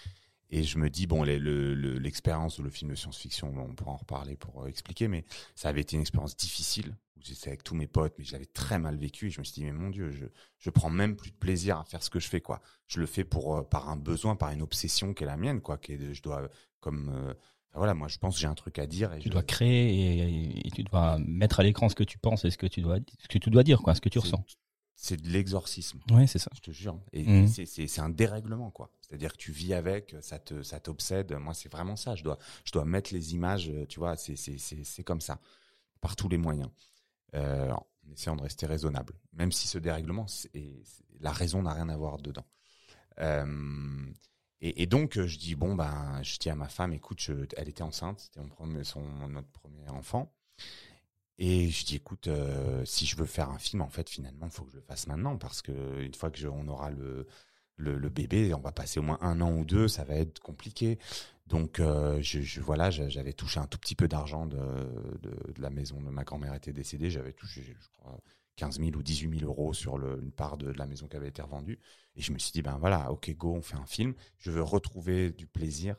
Et 0.55 0.62
je 0.63 0.77
me 0.77 0.88
dis, 0.89 1.07
bon, 1.07 1.24
les- 1.24 1.39
le- 1.39 1.74
le- 1.74 1.98
l'expérience 1.98 2.57
de 2.57 2.63
le 2.63 2.69
film 2.69 2.91
de 2.91 2.95
science-fiction, 2.95 3.51
on 3.57 3.74
pourra 3.74 3.91
en 3.91 3.98
reparler 3.98 4.36
pour 4.36 4.63
euh, 4.63 4.67
expliquer, 4.67 5.07
mais 5.07 5.25
ça 5.55 5.69
avait 5.69 5.81
été 5.81 5.95
une 5.95 6.01
expérience 6.03 6.38
difficile, 6.38 6.95
où 7.17 7.22
j'étais 7.24 7.48
avec 7.48 7.63
tous 7.63 7.74
mes 7.74 7.88
potes, 7.88 8.13
mais 8.19 8.24
je 8.24 8.33
l'avais 8.33 8.45
très 8.45 8.77
mal 8.77 8.95
vécu, 8.98 9.27
et 9.27 9.29
je 9.31 9.39
me 9.39 9.43
suis 9.43 9.55
dit, 9.55 9.63
mais 9.65 9.72
mon 9.72 9.89
Dieu, 9.89 10.12
je, 10.12 10.25
je 10.60 10.69
prends 10.69 10.91
même 10.91 11.15
plus 11.15 11.31
de 11.31 11.36
plaisir 11.38 11.79
à 11.79 11.83
faire 11.86 12.03
ce 12.03 12.12
que 12.12 12.19
je 12.19 12.27
fais, 12.27 12.39
quoi. 12.39 12.62
Je 12.86 13.00
le 13.00 13.07
fais 13.07 13.24
pour, 13.24 13.57
euh, 13.57 13.63
par 13.63 13.89
un 13.89 13.95
besoin, 13.98 14.36
par 14.36 14.51
une 14.51 14.62
obsession 14.62 15.15
qui 15.15 15.24
est 15.24 15.27
la 15.27 15.38
mienne, 15.38 15.60
quoi, 15.60 15.79
qui 15.79 15.93
est 15.93 15.98
de- 15.98 16.13
je 16.13 16.22
dois, 16.22 16.48
comme, 16.81 17.10
euh, 17.10 17.33
voilà, 17.74 17.95
moi, 17.95 18.07
je 18.07 18.19
pense 18.19 18.36
que 18.36 18.41
j'ai 18.41 18.45
un 18.48 18.53
truc 18.53 18.77
à 18.77 18.86
dire, 18.86 19.12
et 19.13 19.17
Tu 19.19 19.29
je 19.29 19.33
dois 19.33 19.41
créer 19.41 20.19
et, 20.19 20.67
et 20.67 20.69
tu 20.72 20.83
dois 20.83 21.17
mettre 21.17 21.62
à 21.62 21.63
l'écran 21.63 21.89
ce 21.89 21.95
que 21.95 22.03
tu 22.03 22.19
penses 22.19 22.45
et 22.45 22.51
ce 22.51 22.60
que 22.60 22.67
tu 22.67 22.81
dois, 22.81 22.98
ce 23.17 23.27
que 23.27 23.39
tu 23.39 23.50
dois 23.50 23.63
dire, 23.63 23.81
quoi, 23.81 23.95
ce 23.95 24.01
que 24.01 24.10
tu 24.10 24.19
ressens. 24.19 24.45
C'est 24.95 25.17
de 25.21 25.27
l'exorcisme. 25.29 26.00
Oui, 26.12 26.27
c'est 26.27 26.39
ça. 26.39 26.50
Je 26.55 26.59
te 26.62 26.71
jure. 26.71 27.00
Et 27.12 27.23
Mhm. 27.25 27.47
c'est- 27.47 28.00
un 28.00 28.09
dérèglement, 28.09 28.71
quoi. 28.71 28.89
C'est-à-dire 29.01 29.33
que 29.33 29.38
tu 29.38 29.51
vis 29.51 29.73
avec, 29.73 30.15
ça 30.21 30.39
te 30.39 30.63
ça 30.63 30.79
t'obsède. 30.79 31.33
Moi, 31.33 31.53
c'est 31.53 31.71
vraiment 31.71 31.95
ça. 31.95 32.15
Je 32.15 32.23
dois 32.23 32.38
je 32.65 32.71
dois 32.71 32.85
mettre 32.85 33.13
les 33.13 33.33
images. 33.33 33.69
euh, 33.69 33.85
Tu 33.85 34.00
vois, 34.00 34.15
c'est 34.17 34.35
c'est 34.35 34.57
c'est 34.57 34.83
c'est 34.83 35.03
comme 35.03 35.21
ça, 35.21 35.39
par 36.01 36.15
tous 36.15 36.29
les 36.29 36.38
moyens, 36.38 36.69
euh, 37.35 37.71
en 37.71 37.85
essayant 38.12 38.35
de 38.35 38.43
rester 38.43 38.65
raisonnable. 38.65 39.13
Même 39.33 39.51
si 39.51 39.67
ce 39.67 39.77
dérèglement, 39.77 40.25
la 41.19 41.31
raison 41.31 41.62
n'a 41.63 41.73
rien 41.73 41.89
à 41.89 41.97
voir 41.97 42.17
dedans. 42.17 42.45
Euh, 43.19 44.05
et, 44.62 44.83
et 44.83 44.85
donc, 44.85 45.19
je 45.19 45.38
dis 45.38 45.55
bon 45.55 45.75
ben, 45.75 46.21
je 46.23 46.38
dis 46.38 46.50
à 46.50 46.55
ma 46.55 46.67
femme, 46.69 46.93
écoute, 46.93 47.19
je- 47.21 47.45
elle 47.57 47.69
était 47.69 47.83
enceinte, 47.83 48.19
c'était 48.19 48.39
mon 48.39 48.50
premier, 48.50 48.83
son 48.83 49.03
notre 49.29 49.50
premier 49.50 49.88
enfant. 49.89 50.33
Et 51.40 51.70
je 51.70 51.86
dis, 51.86 51.96
écoute, 51.96 52.28
euh, 52.28 52.86
si 52.86 53.06
je 53.06 53.16
veux 53.18 53.25
faire 53.25 53.50
un 53.50 53.58
film, 53.58 53.82
en 53.82 53.90
fait, 53.90 54.10
finalement, 54.10 54.46
il 54.48 54.52
faut 54.52 54.63
que 54.66 54.72
je 54.72 54.75
le 54.78 54.82
fasse 54.84 55.08
maintenant 55.08 55.38
parce 55.38 55.62
que 55.62 56.02
une 56.02 56.13
fois 56.13 56.30
que 56.30 56.46
on 56.48 56.68
aura 56.68 56.92
le, 56.92 57.25
le, 57.78 58.10
bébé, 58.10 58.54
on 58.54 58.60
va 58.60 58.72
passer 58.72 59.00
au 59.00 59.04
moins 59.04 59.18
un 59.22 59.42
an 59.42 59.52
ou 59.58 59.66
deux, 59.66 59.88
ça 59.88 60.04
va 60.04 60.16
être 60.16 60.40
compliqué. 60.40 61.00
Donc, 61.48 61.80
euh, 61.80 62.22
je, 62.22 62.62
voilà, 62.62 62.90
j'a- 62.92 63.10
j'avais 63.10 63.34
touché 63.34 63.60
un 63.60 63.68
tout 63.68 63.78
petit 63.80 63.96
peu 63.96 64.08
d'argent 64.08 64.46
de, 64.46 64.58
de, 65.22 65.34
la 65.62 65.70
maison 65.70 66.00
de 66.02 66.10
ma 66.10 66.24
grand-mère 66.24 66.54
était 66.54 66.74
décédée. 66.74 67.10
J'avais 67.10 67.34
touché, 67.34 67.63
je 67.63 67.90
crois, 67.98 68.20
15 68.56 68.80
000 68.80 68.96
ou 68.96 69.04
18 69.04 69.40
000 69.40 69.50
euros 69.50 69.74
sur 69.74 69.96
une 69.98 70.32
part 70.32 70.58
de, 70.58 70.72
de 70.72 70.78
la 70.78 70.86
maison 70.86 71.08
qui 71.08 71.18
avait 71.18 71.30
été 71.30 71.42
revendue. 71.42 71.80
Et 72.16 72.22
je 72.22 72.32
me 72.32 72.38
suis 72.40 72.52
dit, 72.52 72.62
ben 72.62 72.78
voilà, 72.80 73.12
ok, 73.12 73.34
go, 73.36 73.54
on 73.56 73.62
fait 73.62 73.75
un 73.75 73.86
film. 73.88 74.13
Je 74.38 74.52
veux 74.52 74.63
retrouver 74.63 75.32
du 75.32 75.48
plaisir. 75.48 75.96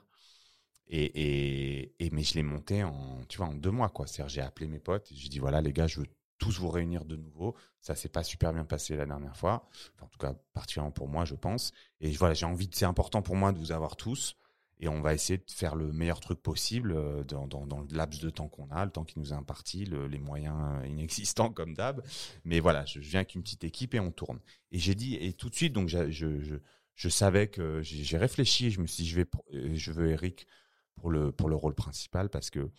Et, 0.88 1.05
et, 1.05 1.95
et 1.99 2.11
mais 2.11 2.23
je 2.23 2.35
l'ai 2.35 2.43
monté 2.43 2.85
en, 2.85 3.25
tu 3.29 3.38
vois, 3.38 3.47
en 3.47 3.55
deux 3.55 3.71
mois, 3.71 3.88
quoi. 3.88 4.07
C'est-à-dire, 4.07 4.29
j'ai 4.35 4.41
appelé 4.43 4.67
mes 4.69 4.79
potes 4.81 5.11
et 5.12 5.14
j'ai 5.17 5.29
dit, 5.29 5.38
voilà, 5.38 5.61
les 5.62 5.73
gars, 5.73 5.87
je 5.87 6.00
veux 6.00 6.07
tous 6.38 6.59
vous 6.59 6.69
réunir 6.69 7.05
de 7.05 7.17
nouveau. 7.17 7.55
Ça 7.81 7.95
s'est 7.95 8.09
pas 8.09 8.23
super 8.23 8.53
bien 8.53 8.64
passé 8.64 8.97
la 8.97 9.07
dernière 9.07 9.37
fois. 9.37 9.69
En 10.00 10.07
tout 10.09 10.19
cas, 10.19 10.35
particulièrement 10.53 10.91
pour 10.91 11.09
moi, 11.09 11.25
je 11.25 11.35
pense. 11.35 11.73
Et 12.00 12.11
voilà, 12.12 12.35
j'ai 12.35 12.47
envie 12.47 12.69
c'est 12.73 12.85
important 12.85 13.23
pour 13.23 13.37
moi 13.37 13.53
de 13.53 13.59
vous 13.59 13.73
avoir 13.73 13.97
tous. 13.97 14.37
et 14.81 14.88
on 14.88 15.00
va 15.00 15.14
essayer 15.14 15.38
de 15.38 15.50
faire 15.50 15.76
le 15.76 15.93
meilleur 15.93 16.21
truc 16.21 16.43
possible 16.43 16.93
euh, 16.93 17.25
dans, 17.25 17.47
dans, 17.47 17.81
le 17.81 17.87
laps 17.97 18.21
de 18.21 18.29
temps 18.31 18.49
qu'on 18.49 18.69
a, 18.71 18.85
le 18.85 18.91
temps 18.91 19.05
qui 19.05 19.19
nous 19.19 19.33
est 19.33 19.37
imparti, 19.37 19.85
le- 19.87 20.09
les 20.09 20.19
moyens 20.19 20.85
inexistants 20.87 21.50
comme 21.50 21.75
d'hab. 21.75 22.03
Mais 22.45 22.61
voilà, 22.61 22.85
je, 22.85 22.99
viens 22.99 23.21
avec 23.21 23.35
une 23.35 23.43
petite 23.43 23.64
équipe 23.64 23.95
et 23.95 24.00
on 24.00 24.11
tourne. 24.11 24.41
Et 24.73 24.79
j'ai 24.79 24.95
dit, 24.95 25.14
et 25.17 25.33
tout 25.33 25.49
de 25.49 25.55
suite, 25.55 25.73
donc 25.73 25.88
je, 25.88 26.11
je, 26.11 26.57
je 26.95 27.09
savais 27.09 27.49
que 27.49 27.81
j'ai 27.83 28.19
réfléchi, 28.19 28.71
je 28.71 28.81
me 28.81 28.87
suis 28.87 29.05
dit, 29.05 29.09
je, 29.09 29.17
vais, 29.17 29.26
euh, 29.55 29.71
je 29.75 29.93
veux 29.93 30.11
Eric 30.11 30.47
pour 30.96 31.10
le, 31.10 31.32
pour 31.32 31.48
le 31.48 31.56
rôle 31.56 31.74
principal 31.74 32.30
parce 32.30 32.50
que 32.50 32.70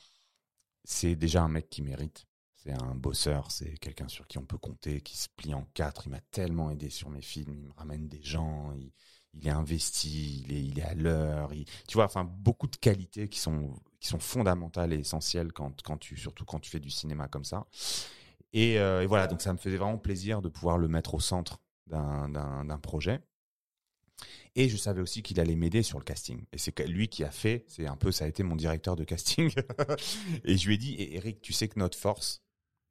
c'est 0.84 1.16
déjà 1.16 1.44
un 1.44 1.50
mec 1.50 1.70
qui 1.70 1.82
mérite. 1.82 2.26
C'est 2.56 2.72
un 2.72 2.96
bosseur, 2.96 3.52
c'est 3.52 3.78
quelqu'un 3.78 4.08
sur 4.08 4.28
qui 4.28 4.40
on 4.40 4.46
peut 4.46 4.58
compter, 4.58 5.02
qui 5.02 5.18
se 5.18 5.28
plie 5.36 5.54
en 5.54 5.68
quatre. 5.76 6.08
Il 6.08 6.10
m'a 6.10 6.22
tellement 6.32 6.72
aidé 6.72 6.90
sur 6.90 7.10
mes 7.10 7.22
films, 7.22 7.54
il 7.54 7.68
me 7.68 7.74
ramène 7.74 8.08
des 8.08 8.24
gens, 8.24 8.74
il, 8.74 8.92
il 9.34 9.48
est 9.48 9.52
investi, 9.52 10.44
il 10.46 10.52
est, 10.54 10.64
il 10.64 10.80
est 10.80 10.84
à 10.84 10.96
l'heure. 10.96 11.52
Tu 11.88 11.94
vois, 11.94 12.06
enfin, 12.06 12.24
beaucoup 12.24 12.68
de 12.68 12.76
qualités 12.76 13.30
qui 13.30 13.40
sont, 13.40 13.76
qui 14.00 14.08
sont 14.08 14.20
fondamentales 14.20 14.94
et 14.94 15.00
essentielles 15.00 15.54
quand, 15.54 15.82
quand 15.84 15.98
tu, 15.98 16.18
surtout 16.18 16.46
quand 16.46 16.60
tu 16.60 16.72
fais 16.72 16.80
du 16.80 16.90
cinéma 16.90 17.28
comme 17.28 17.46
ça. 17.46 17.68
Et, 18.54 18.80
euh, 18.80 19.04
et 19.04 19.06
voilà, 19.06 19.28
donc 19.28 19.42
ça 19.42 19.54
me 19.54 19.58
faisait 19.58 19.78
vraiment 19.78 19.98
plaisir 19.98 20.42
de 20.42 20.50
pouvoir 20.50 20.78
le 20.78 20.88
mettre 20.88 21.14
au 21.14 21.20
centre 21.20 21.60
d'un 21.88 22.80
projet. 22.82 23.22
Et 24.56 24.70
je 24.70 24.78
savais 24.78 25.02
aussi 25.02 25.22
qu'il 25.22 25.40
allait 25.40 25.56
m'aider 25.56 25.84
sur 25.84 26.00
le 26.00 26.06
casting. 26.06 26.46
Et 26.54 26.58
c'est 26.58 26.78
lui 26.88 27.10
qui 27.10 27.24
a 27.24 27.32
fait, 27.32 27.66
c'est 27.68 27.88
un 27.88 27.98
peu, 27.98 28.12
ça 28.12 28.26
a 28.26 28.28
été 28.28 28.42
mon 28.42 28.56
directeur 28.56 28.96
de 28.96 29.04
casting. 29.04 29.52
et 30.46 30.58
je 30.58 30.68
lui 30.68 30.76
ai 30.76 30.78
dit, 30.78 30.96
Eh, 30.98 31.16
Eric, 31.16 31.42
tu 31.42 31.52
sais 31.52 31.68
que 31.68 31.78
notre 31.78 31.98
force, 31.98 32.42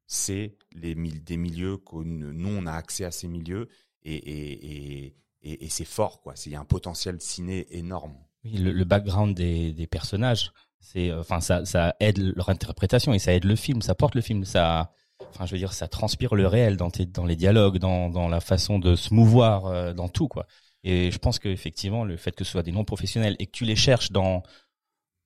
c'est 0.06 0.56
les 0.72 0.94
des 0.94 1.36
milieux 1.36 1.78
que 1.78 1.96
nous 1.96 2.48
on 2.50 2.66
a 2.66 2.72
accès 2.72 3.04
à 3.04 3.10
ces 3.10 3.26
milieux 3.26 3.68
et, 4.02 4.16
et, 4.16 5.16
et, 5.42 5.68
c'est 5.70 5.86
fort 5.86 6.20
quoi. 6.20 6.34
Il 6.44 6.52
y 6.52 6.56
a 6.56 6.60
un 6.60 6.66
potentiel 6.66 7.20
ciné 7.20 7.66
énorme. 7.70 8.14
Oui, 8.44 8.58
le, 8.58 8.72
le 8.72 8.84
background 8.84 9.34
des, 9.34 9.72
des 9.72 9.86
personnages, 9.86 10.52
c'est, 10.80 11.10
euh, 11.10 11.20
enfin, 11.20 11.40
ça, 11.40 11.64
ça 11.64 11.96
aide 12.00 12.18
leur 12.18 12.50
interprétation 12.50 13.14
et 13.14 13.18
ça 13.18 13.32
aide 13.32 13.44
le 13.44 13.56
film, 13.56 13.80
ça 13.80 13.94
porte 13.94 14.14
le 14.14 14.20
film, 14.20 14.44
ça, 14.44 14.92
enfin, 15.30 15.46
je 15.46 15.52
veux 15.52 15.58
dire, 15.58 15.72
ça 15.72 15.88
transpire 15.88 16.34
le 16.34 16.46
réel 16.46 16.76
dans, 16.76 16.90
tes, 16.90 17.06
dans 17.06 17.24
les 17.24 17.36
dialogues, 17.36 17.78
dans, 17.78 18.10
dans 18.10 18.28
la 18.28 18.40
façon 18.40 18.78
de 18.78 18.94
se 18.94 19.14
mouvoir, 19.14 19.66
euh, 19.66 19.94
dans 19.94 20.08
tout, 20.08 20.28
quoi. 20.28 20.46
Et 20.84 21.10
je 21.10 21.18
pense 21.18 21.38
qu'effectivement, 21.38 22.04
le 22.04 22.16
fait 22.16 22.36
que 22.36 22.44
ce 22.44 22.52
soit 22.52 22.62
des 22.62 22.70
non-professionnels 22.70 23.36
et 23.38 23.46
que 23.46 23.52
tu 23.52 23.64
les 23.64 23.74
cherches 23.74 24.12
dans, 24.12 24.42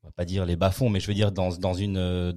on 0.03 0.09
va 0.09 0.13
pas 0.13 0.25
dire 0.25 0.47
les 0.47 0.57
bas-fonds, 0.57 0.89
mais 0.89 1.01
je 1.01 1.09
veux 1.09 1.15
dire 1.15 1.33
dans, 1.33 1.51
une, 1.75 2.33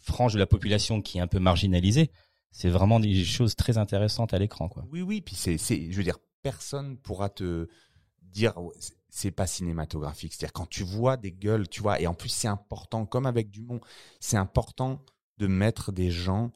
frange 0.00 0.32
de 0.32 0.38
la 0.38 0.46
population 0.46 1.02
qui 1.02 1.18
est 1.18 1.20
un 1.20 1.26
peu 1.26 1.38
marginalisée, 1.38 2.10
c'est 2.50 2.70
vraiment 2.70 3.00
des 3.00 3.24
choses 3.24 3.54
très 3.54 3.76
intéressantes 3.76 4.32
à 4.32 4.38
l'écran, 4.38 4.68
quoi. 4.68 4.84
Oui, 4.90 5.02
oui. 5.02 5.20
Puis 5.20 5.34
c'est, 5.34 5.58
c'est, 5.58 5.90
je 5.90 5.96
veux 5.96 6.04
dire, 6.04 6.18
personne 6.42 6.96
pourra 6.96 7.28
te 7.28 7.68
dire 8.22 8.54
c'est 9.10 9.30
pas 9.30 9.46
cinématographique. 9.46 10.32
C'est-à-dire 10.32 10.52
quand 10.52 10.68
tu 10.68 10.84
vois 10.84 11.16
des 11.16 11.32
gueules, 11.32 11.68
tu 11.68 11.82
vois. 11.82 12.00
Et 12.00 12.06
en 12.06 12.14
plus, 12.14 12.30
c'est 12.30 12.48
important, 12.48 13.06
comme 13.06 13.26
avec 13.26 13.50
Dumont, 13.50 13.80
c'est 14.20 14.36
important 14.36 15.04
de 15.38 15.46
mettre 15.46 15.92
des 15.92 16.10
gens 16.10 16.50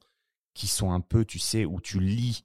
qui 0.55 0.67
sont 0.67 0.91
un 0.91 1.01
peu, 1.01 1.25
tu 1.25 1.39
sais, 1.39 1.65
où 1.65 1.81
tu 1.81 2.01
lis 2.01 2.45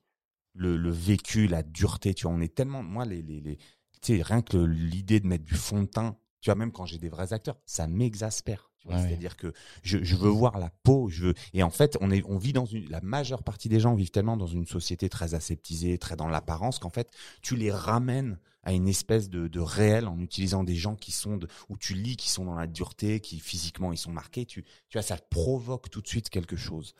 le, 0.53 0.89
vécu, 0.89 1.47
la 1.47 1.63
dureté. 1.63 2.13
Tu 2.13 2.27
vois, 2.27 2.35
on 2.35 2.41
est 2.41 2.53
tellement, 2.53 2.83
moi, 2.83 3.05
les, 3.05 3.21
les, 3.21 3.57
tu 4.01 4.17
sais, 4.17 4.21
rien 4.21 4.41
que 4.41 4.57
l'idée 4.57 5.19
de 5.19 5.27
mettre 5.27 5.45
du 5.45 5.55
fond 5.55 5.83
de 5.83 5.87
teint. 5.87 6.17
Tu 6.41 6.49
vois, 6.49 6.55
même 6.55 6.71
quand 6.71 6.85
j'ai 6.85 6.97
des 6.97 7.09
vrais 7.09 7.33
acteurs, 7.33 7.57
ça 7.65 7.87
m'exaspère. 7.87 8.72
Ouais. 8.85 8.97
C'est-à-dire 9.07 9.37
que 9.37 9.53
je, 9.81 10.03
je 10.03 10.15
veux 10.15 10.29
voir 10.29 10.59
la 10.59 10.69
peau, 10.83 11.07
je 11.09 11.27
veux. 11.27 11.33
Et 11.53 11.63
en 11.63 11.69
fait, 11.69 11.97
on 12.01 12.11
est, 12.11 12.23
on 12.27 12.37
vit 12.37 12.53
dans 12.53 12.65
une. 12.65 12.89
La 12.89 12.99
majeure 13.01 13.43
partie 13.43 13.69
des 13.69 13.79
gens 13.79 13.95
vivent 13.95 14.11
tellement 14.11 14.35
dans 14.37 14.47
une 14.47 14.65
société 14.65 15.07
très 15.09 15.33
aseptisée, 15.35 15.97
très 15.97 16.15
dans 16.15 16.27
l'apparence, 16.27 16.79
qu'en 16.79 16.89
fait, 16.89 17.09
tu 17.41 17.55
les 17.55 17.71
ramènes 17.71 18.37
à 18.65 18.71
une 18.71 18.87
espèce 18.87 19.29
de, 19.29 19.47
de 19.49 19.59
réel 19.59 20.07
en 20.07 20.17
utilisant 20.19 20.63
des 20.63 20.75
gens 20.75 20.95
qui 20.95 21.11
sont 21.11 21.35
de, 21.35 21.47
où 21.67 21.77
tu 21.77 21.95
lis 21.95 22.15
qui 22.15 22.29
sont 22.29 22.45
dans 22.45 22.55
la 22.55 22.65
dureté, 22.67 23.19
qui 23.19 23.39
physiquement 23.39 23.91
ils 23.91 23.97
sont 23.97 24.11
marqués. 24.11 24.45
Tu, 24.45 24.63
tu 24.63 24.97
vois, 24.97 25.01
ça 25.01 25.17
provoque 25.29 25.89
tout 25.89 26.01
de 26.01 26.07
suite 26.07 26.29
quelque 26.29 26.55
chose. 26.55 26.93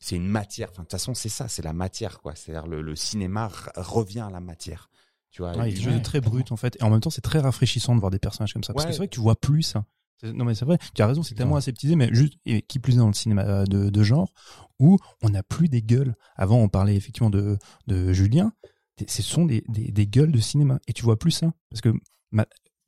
C'est 0.00 0.14
une 0.16 0.28
matière. 0.28 0.68
Enfin, 0.70 0.82
de 0.82 0.86
toute 0.86 0.92
façon, 0.92 1.14
c'est 1.14 1.28
ça, 1.28 1.48
c'est 1.48 1.62
la 1.62 1.72
matière, 1.72 2.20
quoi. 2.20 2.34
C'est-à-dire 2.36 2.68
le, 2.68 2.82
le 2.82 2.94
cinéma 2.96 3.50
revient 3.76 4.20
à 4.20 4.30
la 4.30 4.40
matière. 4.40 4.90
Tu 5.30 5.42
vois. 5.42 5.56
Ouais, 5.56 5.70
il 5.70 5.72
y 5.72 5.76
a 5.76 5.78
du- 5.78 5.80
quelque 5.80 5.84
chose 5.90 5.98
de 5.98 6.02
très 6.04 6.20
brut 6.20 6.52
en 6.52 6.56
fait. 6.56 6.76
Et 6.80 6.82
en 6.84 6.90
même 6.90 7.00
temps, 7.00 7.10
c'est 7.10 7.20
très 7.20 7.40
rafraîchissant 7.40 7.94
de 7.94 8.00
voir 8.00 8.10
des 8.10 8.18
personnages 8.18 8.52
comme 8.52 8.64
ça. 8.64 8.72
Parce 8.72 8.84
que 8.86 8.92
c'est 8.92 8.98
vrai 8.98 9.08
que 9.08 9.14
tu 9.14 9.20
vois 9.20 9.36
plus 9.38 9.62
ça. 9.62 9.84
Non 10.22 10.44
mais 10.44 10.54
c'est 10.54 10.64
vrai, 10.64 10.78
tu 10.94 11.02
as 11.02 11.06
raison, 11.06 11.22
c'est 11.22 11.34
tellement 11.34 11.56
aseptisé, 11.56 11.94
mais 11.96 12.08
juste, 12.12 12.34
et 12.46 12.62
qui 12.62 12.78
plus 12.78 12.94
est 12.94 12.98
dans 12.98 13.06
le 13.06 13.12
cinéma 13.12 13.42
euh, 13.44 13.64
de, 13.64 13.88
de 13.90 14.02
genre, 14.02 14.32
où 14.80 14.96
on 15.22 15.30
n'a 15.30 15.42
plus 15.42 15.68
des 15.68 15.82
gueules. 15.82 16.14
Avant, 16.36 16.58
on 16.58 16.68
parlait 16.68 16.96
effectivement 16.96 17.30
de, 17.30 17.56
de 17.86 18.12
Julien, 18.12 18.52
ce 19.06 19.22
sont 19.22 19.44
des, 19.44 19.62
des, 19.68 19.92
des 19.92 20.06
gueules 20.06 20.32
de 20.32 20.40
cinéma. 20.40 20.80
Et 20.88 20.92
tu 20.92 21.04
vois 21.04 21.18
plus 21.18 21.30
ça. 21.30 21.52
Parce 21.70 21.80
que 21.80 21.92
ma- 22.32 22.46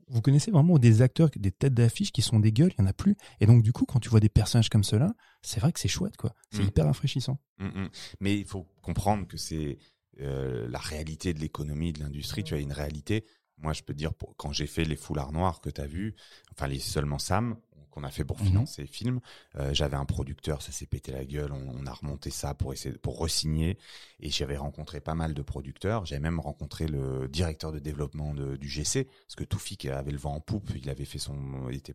vous 0.09 0.21
connaissez 0.23 0.51
vraiment 0.51 0.77
des 0.79 1.03
acteurs, 1.03 1.31
des 1.37 1.53
têtes 1.53 1.75
d'affiche 1.75 2.11
qui 2.11 2.21
sont 2.21 2.41
des 2.41 2.51
gueules, 2.51 2.73
il 2.77 2.81
y 2.81 2.85
en 2.85 2.87
a 2.89 2.93
plus. 2.93 3.15
Et 3.39 3.47
donc 3.47 3.63
du 3.63 3.73
coup, 3.73 3.85
quand 3.87 4.01
tu 4.01 4.09
vois 4.09 4.19
des 4.19 4.29
personnages 4.29 4.69
comme 4.69 4.83
cela, 4.83 5.13
c'est 5.43 5.61
vrai 5.61 5.71
que 5.73 5.79
c'est 5.79 5.87
chouette, 5.87 6.17
quoi. 6.17 6.35
C'est 6.51 6.63
Mm. 6.65 6.67
hyper 6.67 6.85
rafraîchissant. 6.87 7.39
Mm, 7.61 7.67
mm. 7.67 7.89
Mais 8.19 8.37
il 8.39 8.45
faut 8.45 8.67
comprendre 8.83 9.29
que 9.29 9.37
c'est 9.37 9.79
euh, 10.21 10.67
la 10.69 10.81
réalité 10.81 11.33
de 11.33 11.39
l'économie, 11.39 11.93
de 11.93 12.01
l'industrie. 12.01 12.43
Tu 12.43 12.55
as 12.55 12.59
une 12.59 12.73
réalité. 12.73 13.25
Moi, 13.63 13.73
je 13.73 13.83
peux 13.83 13.93
te 13.93 13.99
dire, 13.99 14.15
pour, 14.15 14.35
quand 14.37 14.53
j'ai 14.53 14.67
fait 14.67 14.85
les 14.85 14.97
foulards 14.97 15.33
noirs 15.33 15.61
que 15.61 15.71
tu 15.71 15.81
as 15.81 15.87
vus, 15.87 16.15
enfin 16.53 16.67
les 16.67 16.79
seulement 16.79 17.19
Sam, 17.19 17.57
qu'on 17.91 18.05
a 18.05 18.11
fait 18.11 18.25
pour 18.25 18.39
Mhm. 18.41 18.47
financer 18.47 18.83
le 18.83 18.89
film, 18.89 19.21
euh, 19.57 19.75
j'avais 19.75 19.97
un 19.97 20.05
producteur, 20.05 20.63
ça 20.63 20.71
s'est 20.71 20.87
pété 20.87 21.11
la 21.13 21.25
gueule, 21.25 21.51
on, 21.53 21.69
on 21.77 21.87
a 21.87 21.93
remonté 21.93 22.31
ça 22.31 22.55
pour 22.55 22.73
essayer 22.73 22.97
pour 22.99 23.19
resigner. 23.19 23.79
Et 24.21 24.31
j'avais 24.31 24.57
rencontré 24.57 25.01
pas 25.01 25.15
mal 25.15 25.35
de 25.35 25.43
producteurs. 25.43 26.07
J'avais 26.07 26.21
même 26.21 26.39
rencontré 26.41 26.87
le 26.87 27.27
directeur 27.29 27.73
de 27.73 27.79
développement 27.81 28.33
de- 28.35 28.57
du 28.57 28.69
GC, 28.69 29.05
parce 29.27 29.35
que 29.35 29.45
Toufik 29.45 29.87
avait 29.87 30.13
le 30.13 30.19
vent 30.19 30.35
en 30.37 30.41
poupe. 30.41 30.71
Il 30.77 30.89
avait 30.89 31.05
fait 31.05 31.19
son, 31.19 31.69
il 31.69 31.77
était 31.77 31.95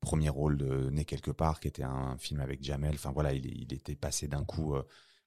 premier 0.00 0.28
rôle 0.28 0.56
de 0.58 0.90
Né 0.90 1.04
quelque 1.04 1.30
part, 1.30 1.60
qui 1.60 1.68
était 1.68 1.82
un 1.84 2.16
film 2.18 2.40
avec 2.40 2.62
Jamel. 2.62 2.94
Enfin 2.94 3.12
voilà, 3.12 3.32
il, 3.32 3.46
il 3.46 3.72
était 3.72 3.96
passé 3.96 4.28
d'un 4.28 4.44
coup. 4.44 4.74
euh, 4.74 4.82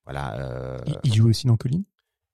voilà. 0.06 0.40
euh, 0.40 0.80
Il, 0.86 1.00
il 1.04 1.14
joue 1.14 1.30
aussi 1.30 1.48
dans 1.48 1.58
Colline? 1.58 1.84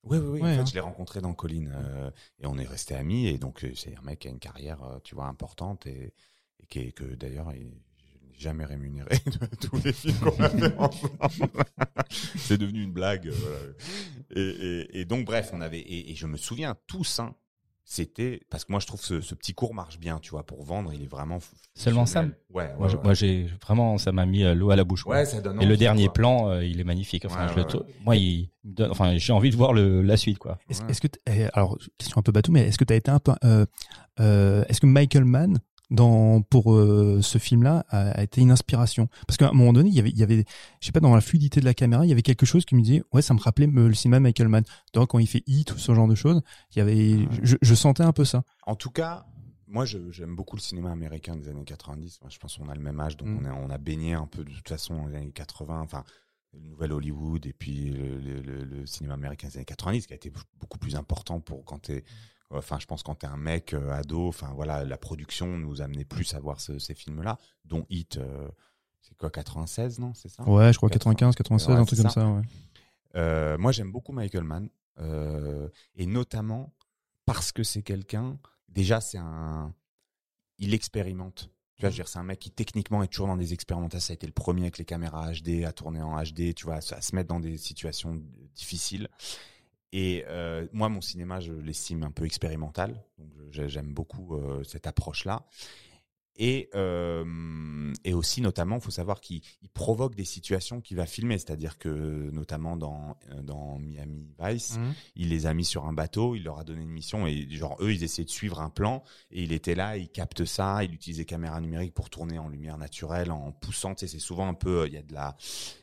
Oui, 0.03 0.17
oui, 0.17 0.27
oui. 0.27 0.41
Ouais, 0.41 0.51
en 0.51 0.55
fait, 0.55 0.61
hein. 0.61 0.65
je 0.65 0.73
l'ai 0.73 0.79
rencontré 0.79 1.21
dans 1.21 1.33
Colline 1.33 1.71
euh, 1.75 2.09
et 2.39 2.47
on 2.47 2.57
est 2.57 2.65
resté 2.67 2.95
amis. 2.95 3.27
Et 3.27 3.37
donc, 3.37 3.63
euh, 3.63 3.71
c'est 3.75 3.95
un 3.95 4.01
mec 4.01 4.19
qui 4.19 4.27
a 4.27 4.31
une 4.31 4.39
carrière, 4.39 4.83
euh, 4.83 4.99
tu 5.03 5.15
vois, 5.15 5.25
importante 5.25 5.85
et, 5.87 6.13
et 6.61 6.65
qui 6.67 6.79
est, 6.79 6.91
que 6.91 7.03
d'ailleurs, 7.03 7.51
il 7.53 7.71
je 8.11 8.27
n'ai 8.27 8.39
jamais 8.39 8.65
rémunéré 8.65 9.17
de 9.25 9.55
tous 9.67 9.81
les 9.83 9.91
films 9.93 10.17
qu'on 10.19 10.43
a 10.43 10.49
fait 10.49 10.77
ensemble. 10.77 11.63
c'est 12.37 12.57
devenu 12.57 12.83
une 12.83 12.93
blague. 12.93 13.27
euh, 13.27 13.33
voilà. 13.33 14.41
et, 14.41 14.41
et, 14.41 14.99
et 15.01 15.05
donc, 15.05 15.25
bref, 15.25 15.49
on 15.53 15.61
avait 15.61 15.79
et, 15.79 16.11
et 16.11 16.15
je 16.15 16.25
me 16.27 16.37
souviens 16.37 16.75
tous. 16.87 17.19
Hein, 17.19 17.35
c'était 17.91 18.39
parce 18.51 18.65
que 18.65 18.71
moi, 18.71 18.79
je 18.79 18.85
trouve 18.85 19.01
ce, 19.01 19.19
ce 19.19 19.33
petit 19.33 19.55
cours 19.55 19.73
marche 19.73 19.97
bien, 19.97 20.19
tu 20.19 20.29
vois, 20.29 20.45
pour 20.45 20.63
vendre. 20.63 20.93
Il 20.93 21.01
est 21.01 21.07
vraiment 21.07 21.39
Seulement. 21.73 22.05
Sam 22.05 22.33
Ouais, 22.51 22.65
ouais, 22.65 22.73
Moi, 22.77 22.87
je- 22.87 22.97
ouais. 22.97 23.03
moi, 23.03 23.13
j'ai 23.15 23.47
vraiment, 23.65 23.97
ça 23.97 24.11
m'a 24.11 24.27
mis 24.27 24.43
euh, 24.43 24.53
l'eau 24.53 24.69
à 24.69 24.75
la 24.75 24.83
bouche. 24.83 25.07
Ouais, 25.07 25.25
ça 25.25 25.41
donne. 25.41 25.59
Et 25.59 25.65
le 25.65 25.75
dernier 25.75 26.05
quoi. 26.05 26.13
plan, 26.13 26.49
euh, 26.49 26.63
il 26.63 26.79
est 26.79 26.83
magnifique. 26.83 27.25
Enfin, 27.25 27.47
Ouais, 27.47 27.53
je 27.55 27.77
le 27.77 27.83
moi, 28.05 28.15
il 28.15 28.49
donne, 28.63 28.91
enfin, 28.91 29.17
j'ai 29.17 29.33
envie 29.33 29.49
de 29.49 29.55
voir 29.55 29.73
le, 29.73 30.03
la 30.03 30.17
suite, 30.17 30.37
quoi. 30.37 30.59
Est-ce 30.69 31.01
que 31.01 31.07
eh, 31.27 31.47
alors 31.53 31.79
question 31.97 32.19
un 32.19 32.21
peu 32.21 32.31
bateau 32.31 32.51
mais 32.51 32.67
est-ce 32.67 32.77
que 32.77 32.83
tu 32.83 32.93
as 32.93 32.97
été 32.97 33.09
un 33.09 33.19
peu 33.19 33.31
euh, 33.43 33.65
euh, 34.19 34.63
est-ce 34.69 34.81
que 34.81 34.85
Michael 34.85 35.25
Mann 35.25 35.59
dans 35.89 36.41
pour 36.41 36.73
euh, 36.73 37.19
ce 37.21 37.37
film-là 37.37 37.85
a, 37.89 38.11
a 38.11 38.23
été 38.23 38.41
une 38.41 38.51
inspiration 38.51 39.07
parce 39.27 39.37
qu'à 39.37 39.49
un 39.49 39.53
moment 39.53 39.73
donné 39.73 39.89
il 39.89 39.95
y 39.95 39.99
avait 39.99 40.09
il 40.11 40.17
y 40.19 40.23
avait 40.23 40.45
je 40.79 40.85
sais 40.85 40.91
pas 40.91 40.99
dans 40.99 41.15
la 41.15 41.21
fluidité 41.21 41.59
de 41.59 41.65
la 41.65 41.73
caméra 41.73 42.05
il 42.05 42.09
y 42.09 42.11
avait 42.11 42.21
quelque 42.21 42.45
chose 42.45 42.63
qui 42.65 42.75
me 42.75 42.81
disait 42.81 43.01
ouais 43.11 43.21
ça 43.23 43.33
me 43.33 43.39
rappelait 43.39 43.67
euh, 43.67 43.87
le 43.87 43.93
cinéma 43.95 44.19
Michael 44.19 44.49
Mann 44.49 44.63
donc 44.93 45.09
quand 45.09 45.19
il 45.19 45.27
fait 45.27 45.43
Hit 45.47 45.71
ou 45.73 45.77
ce 45.79 45.93
genre 45.95 46.07
de 46.07 46.15
choses 46.15 46.41
il 46.75 46.77
y 46.79 46.81
avait 46.81 47.27
je, 47.41 47.55
je 47.61 47.75
sentais 47.75 48.03
un 48.03 48.11
peu 48.13 48.23
ça 48.25 48.43
En 48.67 48.75
tout 48.75 48.91
cas, 48.91 49.25
moi, 49.71 49.85
j'aime 49.85 50.35
beaucoup 50.35 50.55
le 50.55 50.61
cinéma 50.61 50.91
américain 50.91 51.35
des 51.35 51.47
années 51.47 51.63
90. 51.63 52.21
Moi, 52.21 52.29
je 52.31 52.39
pense 52.39 52.57
qu'on 52.57 52.69
a 52.69 52.73
le 52.73 52.81
même 52.81 52.99
âge, 52.99 53.17
donc 53.17 53.27
Mm. 53.27 53.37
on, 53.39 53.45
a, 53.45 53.53
on 53.53 53.69
a 53.69 53.77
baigné 53.77 54.13
un 54.13 54.25
peu 54.25 54.43
de 54.43 54.49
toute 54.51 54.67
façon 54.67 54.95
dans 54.95 55.05
les 55.05 55.15
années 55.15 55.31
80. 55.31 55.79
Enfin, 55.81 56.03
le 56.53 56.59
nouvel 56.61 56.91
Hollywood 56.91 57.45
et 57.45 57.53
puis 57.53 57.91
le, 57.91 58.17
le- 58.17 58.41
le- 58.41 58.63
le 58.63 58.85
cinéma 58.87 59.13
américain 59.13 59.47
des 59.47 59.57
années 59.57 59.65
90 59.65 60.07
qui 60.07 60.13
a 60.13 60.15
été 60.15 60.31
beaucoup 60.59 60.79
plus 60.79 60.95
important 60.95 61.39
pour 61.39 61.63
quand 61.65 61.77
t'es. 61.79 62.03
Enfin, 62.51 62.79
je 62.79 62.85
pense 62.87 63.03
quand 63.03 63.15
t'es 63.15 63.27
un 63.27 63.37
mec 63.37 63.73
euh, 63.73 63.91
ado. 63.91 64.27
Enfin, 64.27 64.51
voilà, 64.55 64.83
la 64.85 64.97
production 64.97 65.57
nous 65.57 65.81
amenait 65.81 66.05
plus 66.05 66.33
à 66.33 66.39
voir 66.39 66.59
ce- 66.59 66.79
ces 66.79 66.95
films-là, 66.95 67.37
dont 67.65 67.85
Hit. 67.89 68.17
euh, 68.17 68.47
c'est 69.01 69.15
quoi, 69.17 69.29
96, 69.29 69.99
non 69.99 70.13
C'est 70.15 70.29
ça? 70.29 70.43
Ouais 70.49 70.73
je 70.73 70.77
crois 70.77 70.89
95 70.89 71.35
96 71.35 71.69
Ouais, 71.69 71.79
un 71.81 71.85
truc 71.85 71.99
comme 72.01 72.09
ça. 72.09 72.27
ouais. 72.27 72.41
Euh, 73.15 73.57
moi, 73.57 73.71
j'aime 73.71 73.91
beaucoup 73.91 74.11
Michael 74.13 74.43
Mann, 74.43 74.69
et 75.95 76.05
notamment 76.05 76.73
parce 77.25 77.51
que 77.51 77.63
c'est 77.63 77.83
quelqu'un. 77.83 78.37
Déjà, 78.67 78.99
c'est 79.01 79.17
un. 79.17 79.73
Il 80.57 80.73
expérimente. 80.73 81.49
Tu 81.77 81.87
vois, 81.87 82.05
c'est 82.05 82.19
un 82.19 82.23
mec 82.23 82.39
qui 82.39 82.51
techniquement 82.51 83.01
est 83.03 83.07
toujours 83.07 83.27
dans 83.27 83.37
des 83.37 83.53
expérimentations. 83.53 84.07
Ça 84.07 84.11
a 84.11 84.15
été 84.15 84.27
le 84.27 84.33
premier 84.33 84.63
avec 84.63 84.77
les 84.79 84.83
caméras 84.85 85.31
HD 85.31 85.63
à 85.63 85.71
tourner 85.71 86.01
en 86.01 86.21
HD, 86.21 86.53
tu 86.53 86.65
vois, 86.65 86.75
à 86.75 86.81
se 86.81 87.15
mettre 87.15 87.29
dans 87.29 87.39
des 87.39 87.57
situations 87.57 88.21
difficiles. 88.53 89.07
Et 89.91 90.23
euh, 90.27 90.67
moi, 90.71 90.89
mon 90.89 91.01
cinéma, 91.01 91.39
je 91.39 91.53
l'estime 91.53 92.03
un 92.03 92.11
peu 92.11 92.25
expérimental. 92.25 93.03
Donc, 93.17 93.29
j'aime 93.49 93.93
beaucoup 93.93 94.35
euh, 94.35 94.63
cette 94.63 94.87
approche-là. 94.87 95.45
Et, 96.41 96.69
euh, 96.73 97.93
et 98.05 98.13
aussi 98.13 98.39
notamment, 98.41 98.77
il 98.77 98.81
faut 98.81 98.91
savoir 98.91 99.19
qu'il 99.19 99.41
il 99.61 99.67
provoque 99.69 100.15
des 100.15 100.23
situations 100.23 100.79
qu'il 100.79 100.95
va 100.95 101.05
filmer, 101.05 101.37
c'est-à-dire 101.37 101.77
que 101.77 102.29
notamment 102.31 102.77
dans 102.77 103.17
euh, 103.31 103.41
dans 103.41 103.77
Miami 103.77 104.25
Vice, 104.39 104.77
Mhm. 104.77 104.93
il 105.17 105.29
les 105.29 105.45
a 105.47 105.53
mis 105.53 105.65
sur 105.65 105.85
un 105.85 105.91
bateau, 105.91 106.35
il 106.35 106.43
leur 106.43 106.57
a 106.59 106.63
donné 106.63 106.81
une 106.83 106.89
mission 106.91 107.27
et 107.27 107.45
genre 107.49 107.75
eux 107.81 107.91
ils 107.93 108.03
essayaient 108.03 108.23
de 108.25 108.29
suivre 108.29 108.61
un 108.61 108.69
plan 108.69 109.03
et 109.31 109.43
il 109.43 109.51
était 109.51 109.75
là, 109.75 109.97
il 109.97 110.07
capte 110.07 110.45
ça, 110.45 110.81
il 110.85 110.93
utilisait 110.93 111.25
caméra 111.25 111.59
numérique 111.59 111.93
pour 111.93 112.09
tourner 112.09 112.39
en 112.39 112.47
lumière 112.47 112.77
naturelle, 112.77 113.31
en 113.31 113.51
poussant, 113.51 113.93
tu 113.93 114.01
sais, 114.01 114.07
c'est 114.07 114.19
souvent 114.19 114.47
un 114.47 114.53
peu, 114.53 114.87
il 114.87 114.93
y 114.93 114.97
a 114.97 115.01
de 115.03 115.13
la, 115.13 115.35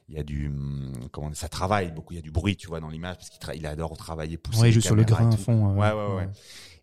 il 0.08 0.14
y 0.14 0.18
a 0.18 0.22
du, 0.24 0.48
hum, 0.48 0.90
comment 1.12 1.34
ça 1.34 1.50
travaille 1.50 1.92
beaucoup, 1.92 2.14
il 2.14 2.16
y 2.16 2.20
a 2.20 2.22
du 2.22 2.30
bruit, 2.30 2.56
tu 2.56 2.66
vois, 2.66 2.80
dans 2.80 2.88
l'image 2.88 3.16
parce 3.16 3.28
qu'il 3.28 3.40
il 3.60 3.66
adore 3.66 3.94
travailler, 3.98 4.38
pousser. 4.38 4.60
Ouais, 4.62 4.68
il 4.70 4.72
joue 4.72 4.80
sur 4.80 4.94
le 4.96 5.04
caméras 5.04 5.24
grain 5.24 5.34
à 5.34 5.36
fond. 5.36 5.68
euh, 5.70 5.74
Ouais, 5.74 5.92
ouais, 5.92 6.16
ouais. 6.16 6.28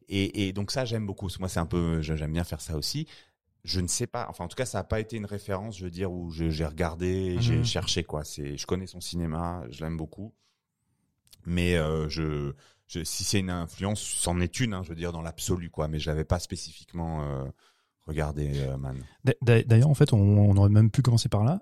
Et, 0.10 0.48
et 0.48 0.54
donc 0.54 0.70
ça, 0.70 0.86
j'aime 0.86 1.08
beaucoup. 1.08 1.28
Moi, 1.40 1.50
c'est 1.50 1.60
un 1.62 1.66
peu, 1.66 2.02
j'aime 2.02 2.34
bien 2.34 2.44
faire 2.44 2.62
ça 2.62 2.76
aussi. 2.78 3.08
Je 3.64 3.80
ne 3.80 3.88
sais 3.88 4.08
pas, 4.08 4.28
enfin 4.30 4.44
en 4.44 4.48
tout 4.50 4.56
cas, 4.58 4.66
ça 4.66 4.80
n'a 4.80 4.84
pas 4.84 5.00
été 5.00 5.16
une 5.16 5.26
référence, 5.26 5.78
je 5.78 5.86
veux 5.86 5.92
dire, 5.92 6.12
où 6.12 6.32
j'ai 6.32 6.66
regardé, 6.66 7.38
j'ai 7.40 7.60
Mhm. 7.60 7.64
cherché 7.66 8.04
quoi. 8.04 8.24
C'est, 8.26 8.58
je 8.58 8.66
connais 8.68 8.88
son 8.88 9.00
cinéma, 9.00 9.64
je 9.70 9.84
l'aime 9.86 9.96
beaucoup, 9.96 10.34
mais 11.46 11.76
euh, 11.78 12.10
je, 12.10 12.54
je, 12.88 13.04
si 13.04 13.24
c'est 13.24 13.40
une 13.40 13.50
influence, 13.50 14.02
c'en 14.02 14.40
est 14.42 14.60
une, 14.60 14.74
hein, 14.74 14.84
je 14.84 14.90
veux 14.90 14.96
dire 14.96 15.12
dans 15.14 15.22
l'absolu 15.22 15.70
quoi. 15.70 15.88
Mais 15.88 16.00
je 16.00 16.10
l'avais 16.10 16.26
pas 16.26 16.40
spécifiquement 16.40 17.24
euh, 17.24 17.46
regardé, 18.06 18.52
euh, 18.54 18.78
man. 18.78 19.02
D'a- 19.24 19.34
d'a- 19.42 19.64
D'ailleurs, 19.64 19.90
en 19.90 19.94
fait, 19.94 20.12
on, 20.14 20.20
on 20.20 20.58
aurait 20.58 20.70
même 20.70 20.92
pu 20.92 21.02
commencer 21.02 21.30
par 21.30 21.44
là. 21.46 21.62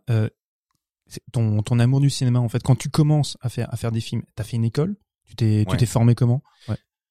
Ton, 1.33 1.61
ton 1.61 1.77
amour 1.79 1.99
du 1.99 2.09
cinéma, 2.09 2.39
en 2.39 2.47
fait, 2.47 2.63
quand 2.63 2.75
tu 2.77 2.89
commences 2.89 3.37
à 3.41 3.49
faire, 3.49 3.71
à 3.73 3.75
faire 3.75 3.91
des 3.91 3.99
films, 3.99 4.23
t'as 4.35 4.43
fait 4.45 4.55
une 4.55 4.63
école? 4.63 4.95
Tu 5.25 5.35
t'es 5.35 5.65
tu 5.69 5.77
t'es 5.77 5.85
formé 5.85 6.15
comment? 6.15 6.41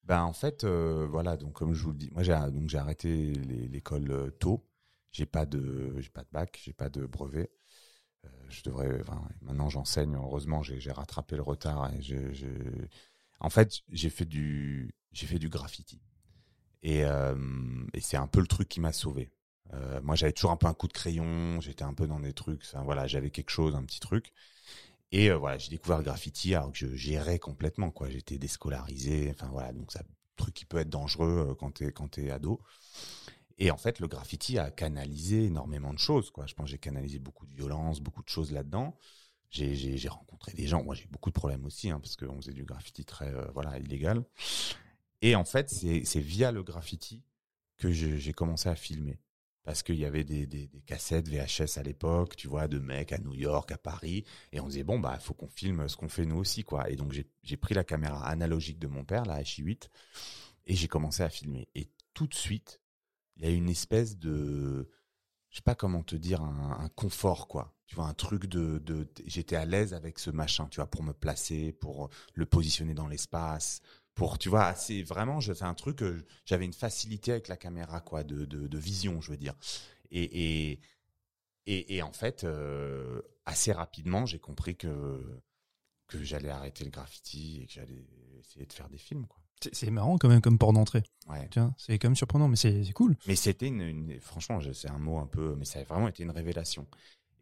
Ben 0.03 0.23
en 0.23 0.33
fait, 0.33 0.65
voilà, 0.65 1.37
donc 1.37 1.53
comme 1.53 1.73
je 1.73 1.83
vous 1.83 1.91
le 1.91 1.97
dis, 1.97 2.09
moi 2.11 2.23
j'ai 2.23 2.33
donc 2.51 2.67
j'ai 2.67 2.77
arrêté 2.79 3.31
l'école 3.71 4.33
tôt. 4.39 4.65
J'ai 5.11 5.25
pas 5.25 5.45
de 5.45 5.93
j'ai 5.99 6.09
pas 6.09 6.23
de 6.23 6.29
bac, 6.31 6.59
j'ai 6.63 6.73
pas 6.73 6.89
de 6.89 7.05
brevet. 7.05 7.51
Euh, 8.25 8.29
je 8.49 8.63
devrais, 8.63 9.01
maintenant 9.41 9.69
j'enseigne. 9.69 10.15
Heureusement, 10.15 10.63
j'ai 10.63 10.91
rattrapé 10.91 11.35
le 11.35 11.41
retard. 11.41 11.91
En 13.39 13.49
fait, 13.49 13.81
j'ai 13.89 14.09
fait 14.09 14.25
du 14.25 14.93
j'ai 15.11 15.27
fait 15.27 15.39
du 15.39 15.49
graffiti. 15.49 16.01
Et, 16.83 17.05
euh, 17.05 17.35
c'est 17.99 18.17
un 18.17 18.27
peu 18.27 18.39
le 18.41 18.47
truc 18.47 18.69
qui 18.69 18.79
m'a 18.79 18.93
sauvé. 18.93 19.31
Euh, 19.73 20.01
moi, 20.01 20.15
j'avais 20.15 20.33
toujours 20.33 20.51
un 20.51 20.57
peu 20.57 20.67
un 20.67 20.73
coup 20.73 20.87
de 20.87 20.93
crayon. 20.93 21.61
J'étais 21.61 21.83
un 21.83 21.93
peu 21.93 22.07
dans 22.07 22.19
des 22.19 22.33
trucs. 22.33 22.63
voilà, 22.83 23.07
j'avais 23.07 23.29
quelque 23.31 23.51
chose, 23.51 23.75
un 23.75 23.83
petit 23.83 23.99
truc. 23.99 24.33
Et 25.11 25.29
voilà, 25.31 25.57
j'ai 25.57 25.69
découvert 25.69 25.97
le 25.97 26.03
graffiti 26.05 26.55
alors 26.55 26.71
que 26.71 26.77
je 26.77 26.87
gérais 26.95 27.39
complètement 27.39 27.91
quoi. 27.91 28.09
J'étais 28.09 28.37
déscolarisé. 28.37 29.31
Enfin 29.31 29.49
voilà, 29.51 29.73
donc 29.73 29.91
ça 29.91 30.03
truc 30.37 30.53
qui 30.53 30.65
peut 30.65 30.77
être 30.77 30.89
dangereux 30.89 31.55
quand 31.59 31.71
t'es 31.71 31.91
quand 31.91 32.07
t'es 32.09 32.31
ado. 32.31 32.61
Et 33.61 33.69
en 33.69 33.77
fait, 33.77 33.99
le 33.99 34.07
graffiti 34.07 34.57
a 34.57 34.71
canalisé 34.71 35.45
énormément 35.45 35.93
de 35.93 35.99
choses 35.99 36.31
quoi. 36.31 36.47
Je 36.47 36.55
pense 36.55 36.65
que 36.65 36.71
j'ai 36.71 36.79
canalisé 36.79 37.19
beaucoup 37.19 37.45
de 37.45 37.53
violence, 37.53 38.01
beaucoup 38.01 38.23
de 38.23 38.27
choses 38.27 38.51
là-dedans. 38.51 38.97
J'ai 39.51 40.07
rencontré 40.09 40.51
des 40.53 40.65
gens. 40.65 40.83
Moi, 40.83 40.95
j'ai 40.95 41.05
beaucoup 41.05 41.29
de 41.29 41.35
problèmes 41.35 41.63
aussi 41.65 41.91
hein, 41.91 41.99
parce 41.99 42.15
qu'on 42.15 42.37
faisait 42.37 42.53
du 42.53 42.63
graffiti 42.63 43.05
très 43.05 43.31
euh, 43.31 43.45
voilà 43.53 43.77
illégal. 43.77 44.23
Et 45.21 45.35
en 45.35 45.45
fait, 45.45 45.69
c'est 45.69 46.19
via 46.19 46.51
le 46.51 46.63
graffiti 46.63 47.21
que 47.77 47.91
j'ai 47.91 48.33
commencé 48.33 48.67
à 48.67 48.75
filmer 48.75 49.19
parce 49.63 49.83
qu'il 49.83 49.99
y 49.99 50.05
avait 50.05 50.23
des, 50.23 50.47
des, 50.47 50.67
cassettes 50.87 51.29
VHS 51.29 51.77
à 51.77 51.83
l'époque, 51.83 52.35
tu 52.35 52.47
vois, 52.47 52.67
de 52.67 52.79
mecs 52.79 53.11
à 53.11 53.19
New 53.19 53.35
York, 53.35 53.71
à 53.71 53.77
Paris, 53.77 54.25
et 54.51 54.59
on 54.59 54.67
disait 54.67 54.83
bon 54.83 54.97
bah 54.97 55.19
faut 55.19 55.35
qu'on 55.35 55.47
filme 55.47 55.87
ce 55.87 55.95
qu'on 55.95 56.09
fait 56.09 56.25
nous 56.25 56.37
aussi 56.37 56.63
quoi. 56.63 56.89
Et 56.89 56.95
donc 56.95 57.13
j'ai 57.43 57.57
pris 57.57 57.75
la 57.75 57.83
caméra 57.83 58.27
analogique 58.27 58.79
de 58.79 58.87
mon 58.87 59.05
père, 59.05 59.25
la 59.25 59.43
HI8, 59.43 59.89
et 60.65 60.75
j'ai 60.75 60.87
commencé 60.87 61.21
à 61.21 61.29
filmer. 61.29 61.67
Et 61.75 61.91
tout 62.15 62.25
de 62.25 62.33
suite, 62.33 62.80
il 63.41 63.49
y 63.49 63.51
a 63.51 63.55
une 63.55 63.69
espèce 63.69 64.17
de, 64.17 64.89
je 65.49 65.57
sais 65.57 65.63
pas 65.63 65.75
comment 65.75 66.03
te 66.03 66.15
dire, 66.15 66.41
un, 66.41 66.89
confort 66.95 67.47
quoi. 67.47 67.75
Tu 67.87 67.95
vois 67.95 68.05
un 68.05 68.13
truc 68.13 68.45
de, 68.45 68.81
j'étais 69.25 69.55
à 69.57 69.65
l'aise 69.65 69.93
avec 69.93 70.19
ce 70.19 70.29
machin, 70.29 70.67
tu 70.69 70.77
vois, 70.77 70.87
pour 70.87 71.03
me 71.03 71.13
placer, 71.13 71.73
pour 71.73 72.09
le 72.35 72.45
positionner 72.45 72.93
dans 72.93 73.07
l'espace, 73.07 73.81
pour 74.15 74.37
tu 74.37 74.49
vois 74.49 74.75
c'est 74.75 75.03
vraiment 75.03 75.39
je- 75.39 75.63
un 75.63 75.73
truc 75.73 76.03
j'avais 76.45 76.65
une 76.65 76.73
facilité 76.73 77.31
avec 77.31 77.47
la 77.47 77.57
caméra 77.57 78.01
quoi 78.01 78.23
de, 78.23 78.45
de, 78.45 78.77
vision 78.77 79.21
je 79.21 79.31
veux 79.31 79.37
dire 79.37 79.55
et 80.11 80.73
et 80.73 80.81
et, 81.67 82.01
en 82.01 82.11
fait 82.11 82.43
euh, 82.43 83.21
assez 83.45 83.71
rapidement 83.71 84.25
j'ai 84.25 84.39
compris 84.39 84.75
que 84.75 85.41
que 86.07 86.23
j'allais 86.23 86.49
arrêter 86.49 86.83
le 86.83 86.91
graffiti 86.91 87.61
et 87.61 87.67
que 87.67 87.73
j'allais 87.73 88.05
essayer 88.39 88.65
de 88.65 88.73
faire 88.73 88.89
des 88.89 88.97
films 88.97 89.27
C'est 89.71 89.91
marrant 89.91 90.17
quand 90.17 90.27
même 90.29 90.41
comme 90.41 90.57
port 90.57 90.73
d'entrée. 90.73 91.03
ouais 91.29 91.49
c'est 91.77 91.97
quand 91.99 92.07
même 92.09 92.15
surprenant, 92.15 92.47
mais 92.47 92.55
c'est 92.55 92.83
cool. 92.93 93.15
mais 93.27 93.35
c'était 93.35 93.67
une, 93.67 93.81
une- 93.81 94.19
franchement 94.19 94.59
je- 94.59 94.71
c'est 94.71 94.89
un 94.89 94.97
mot 94.99 95.19
un 95.19 95.27
peu 95.27 95.55
mais 95.57 95.65
ça 95.65 95.79
a 95.79 95.83
vraiment 95.83 96.07
été 96.07 96.23
une 96.23 96.31
révélation 96.31 96.87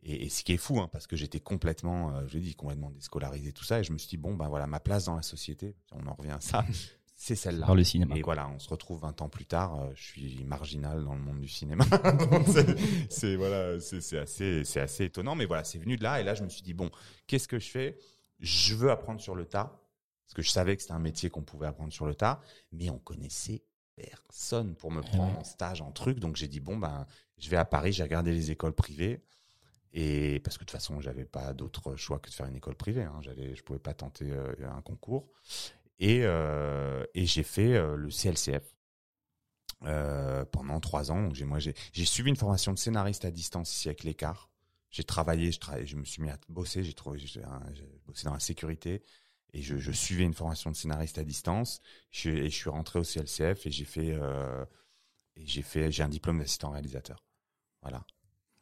et, 0.04 0.26
et 0.26 0.30
ce 0.30 0.44
qui 0.44 0.54
est 0.54 0.58
fou 0.58 0.80
hein, 0.80 0.90
parce 0.92 1.08
que 1.08 1.16
j'étais 1.16 1.40
complètement 1.40 2.16
euh, 2.16 2.28
je 2.28 2.36
l'ai 2.36 2.42
dit 2.42 2.56
complètement 2.56 2.90
déscolarisé 2.92 3.52
tout 3.52 3.64
ça 3.66 3.80
et 3.80 3.84
je 3.84 3.92
me 3.94 3.98
suis 3.98 4.08
dit 4.10 4.18
bon 4.18 4.34
ben 4.36 4.48
voilà 4.48 4.68
ma 4.68 4.80
place 4.80 5.06
dans 5.06 5.16
la 5.16 5.22
société 5.22 5.76
on 5.92 6.08
en 6.08 6.14
revient 6.14 6.32
à 6.32 6.42
ça 6.42 6.66
c'est 7.22 7.36
celle-là 7.36 7.66
Par 7.66 7.76
le 7.76 7.84
cinéma. 7.84 8.16
Et 8.16 8.22
voilà, 8.22 8.48
on 8.48 8.60
se 8.60 8.70
retrouve 8.70 9.02
20 9.02 9.22
ans 9.22 9.28
plus 9.28 9.46
tard. 9.46 9.76
euh, 9.82 9.92
je 9.94 10.02
suis 10.02 10.42
marginal 10.46 11.04
dans 11.04 11.16
le 11.16 11.20
monde 11.20 11.42
du 11.42 11.50
cinéma. 11.50 11.84
C'est- 13.10 13.36
voilà, 13.36 13.78
c'est 13.82 14.00
c'est 14.02 14.18
assez, 14.20 14.64
c'est 14.64 14.80
assez 14.80 15.04
étonnant. 15.04 15.36
Mais 15.36 15.46
voilà, 15.46 15.66
c'est 15.66 15.80
venu 15.80 15.98
de 15.98 16.04
là. 16.04 16.22
Et 16.22 16.24
là, 16.24 16.34
je 16.34 16.44
me 16.44 16.50
suis 16.50 16.62
dit 16.62 16.74
bon, 16.74 16.90
qu'est-ce 17.28 17.50
que 17.50 17.60
je 17.60 17.70
fais? 17.70 17.98
Je 18.40 18.74
veux 18.74 18.90
apprendre 18.90 19.20
sur 19.20 19.36
le 19.36 19.44
tas, 19.46 19.82
parce 20.30 20.36
que 20.36 20.42
je 20.44 20.52
savais 20.52 20.76
que 20.76 20.84
c'était 20.84 20.94
un 20.94 21.00
métier 21.00 21.32
qu'on 21.32 21.42
pouvait 21.42 21.66
apprendre 21.66 21.92
sur 21.92 22.06
le 22.06 22.14
tas, 22.14 22.40
mais 22.72 22.92
on 22.92 23.00
connaissait 23.00 23.64
personne 23.96 24.76
pour 24.76 24.92
me 24.92 25.02
prendre 25.02 25.34
ouais. 25.34 25.40
en 25.40 25.44
stage, 25.44 25.82
en 25.82 25.92
truc. 25.92 26.20
Donc 26.20 26.36
j'ai 26.36 26.48
dit 26.48 26.60
bon 26.60 26.78
ben, 26.78 27.08
je 27.40 27.50
vais 27.50 27.58
à 27.58 27.66
Paris. 27.66 27.94
J'ai 27.94 28.04
regardé 28.04 28.32
les 28.32 28.52
écoles 28.52 28.74
privées. 28.74 29.24
Et 29.92 30.40
parce 30.44 30.60
que 30.60 30.66
de 30.66 30.70
toute 30.70 30.78
façon, 30.78 31.02
j'avais 31.02 31.26
pas 31.26 31.52
d'autre 31.54 31.96
choix 31.96 32.20
que 32.20 32.30
de 32.30 32.36
faire 32.36 32.46
une 32.46 32.56
école 32.56 32.76
privée. 32.76 33.02
Hein. 33.02 33.20
J'allais, 33.22 33.56
je 33.56 33.64
pouvais 33.64 33.80
pas 33.80 33.96
tenter 33.96 34.30
euh, 34.32 34.54
un 34.72 34.82
concours. 34.82 35.32
Et, 35.98 36.20
euh, 36.26 37.04
et 37.16 37.26
j'ai 37.26 37.42
fait 37.42 37.74
euh, 37.74 37.96
le 37.96 38.10
CLCF 38.10 38.76
pendant 40.52 40.80
trois 40.80 41.12
ans. 41.12 41.24
Donc 41.24 41.34
j'ai, 41.34 41.46
moi, 41.46 41.58
j'ai, 41.58 41.74
j'ai 41.92 42.06
suivi 42.06 42.30
une 42.30 42.36
formation 42.36 42.72
de 42.72 42.78
scénariste 42.78 43.26
à 43.26 43.32
distance 43.32 43.74
ici 43.76 43.88
avec 43.88 44.04
l'écart. 44.04 44.52
J'ai 44.92 45.04
travaillé, 45.04 45.52
je, 45.52 45.60
travaillais, 45.60 45.88
je 45.88 45.96
me 45.96 46.06
suis 46.06 46.22
mis 46.22 46.30
à 46.30 46.38
bosser. 46.50 46.84
J'ai 46.84 46.94
trouvé, 46.94 47.18
j'ai 47.18 47.42
bossé 48.06 48.26
dans 48.26 48.34
la 48.34 48.40
sécurité 48.40 49.02
et 49.54 49.62
je, 49.62 49.78
je 49.78 49.92
suivais 49.92 50.24
une 50.24 50.34
formation 50.34 50.72
de 50.72 50.76
scénariste 50.76 51.18
à 51.18 51.24
distance. 51.24 51.82
Je, 52.12 52.30
et 52.30 52.50
je 52.50 52.56
suis 52.56 52.70
rentré 52.70 53.00
au 53.00 53.04
CLCF 53.04 53.66
et 53.66 53.72
j'ai 53.72 53.86
fait, 53.86 54.12
euh, 54.12 54.66
et 55.36 55.46
j'ai 55.46 55.62
fait, 55.62 55.92
j'ai 55.92 56.04
un 56.04 56.10
diplôme 56.10 56.40
d'assistant 56.40 56.72
réalisateur. 56.72 57.26
Voilà. 57.82 58.06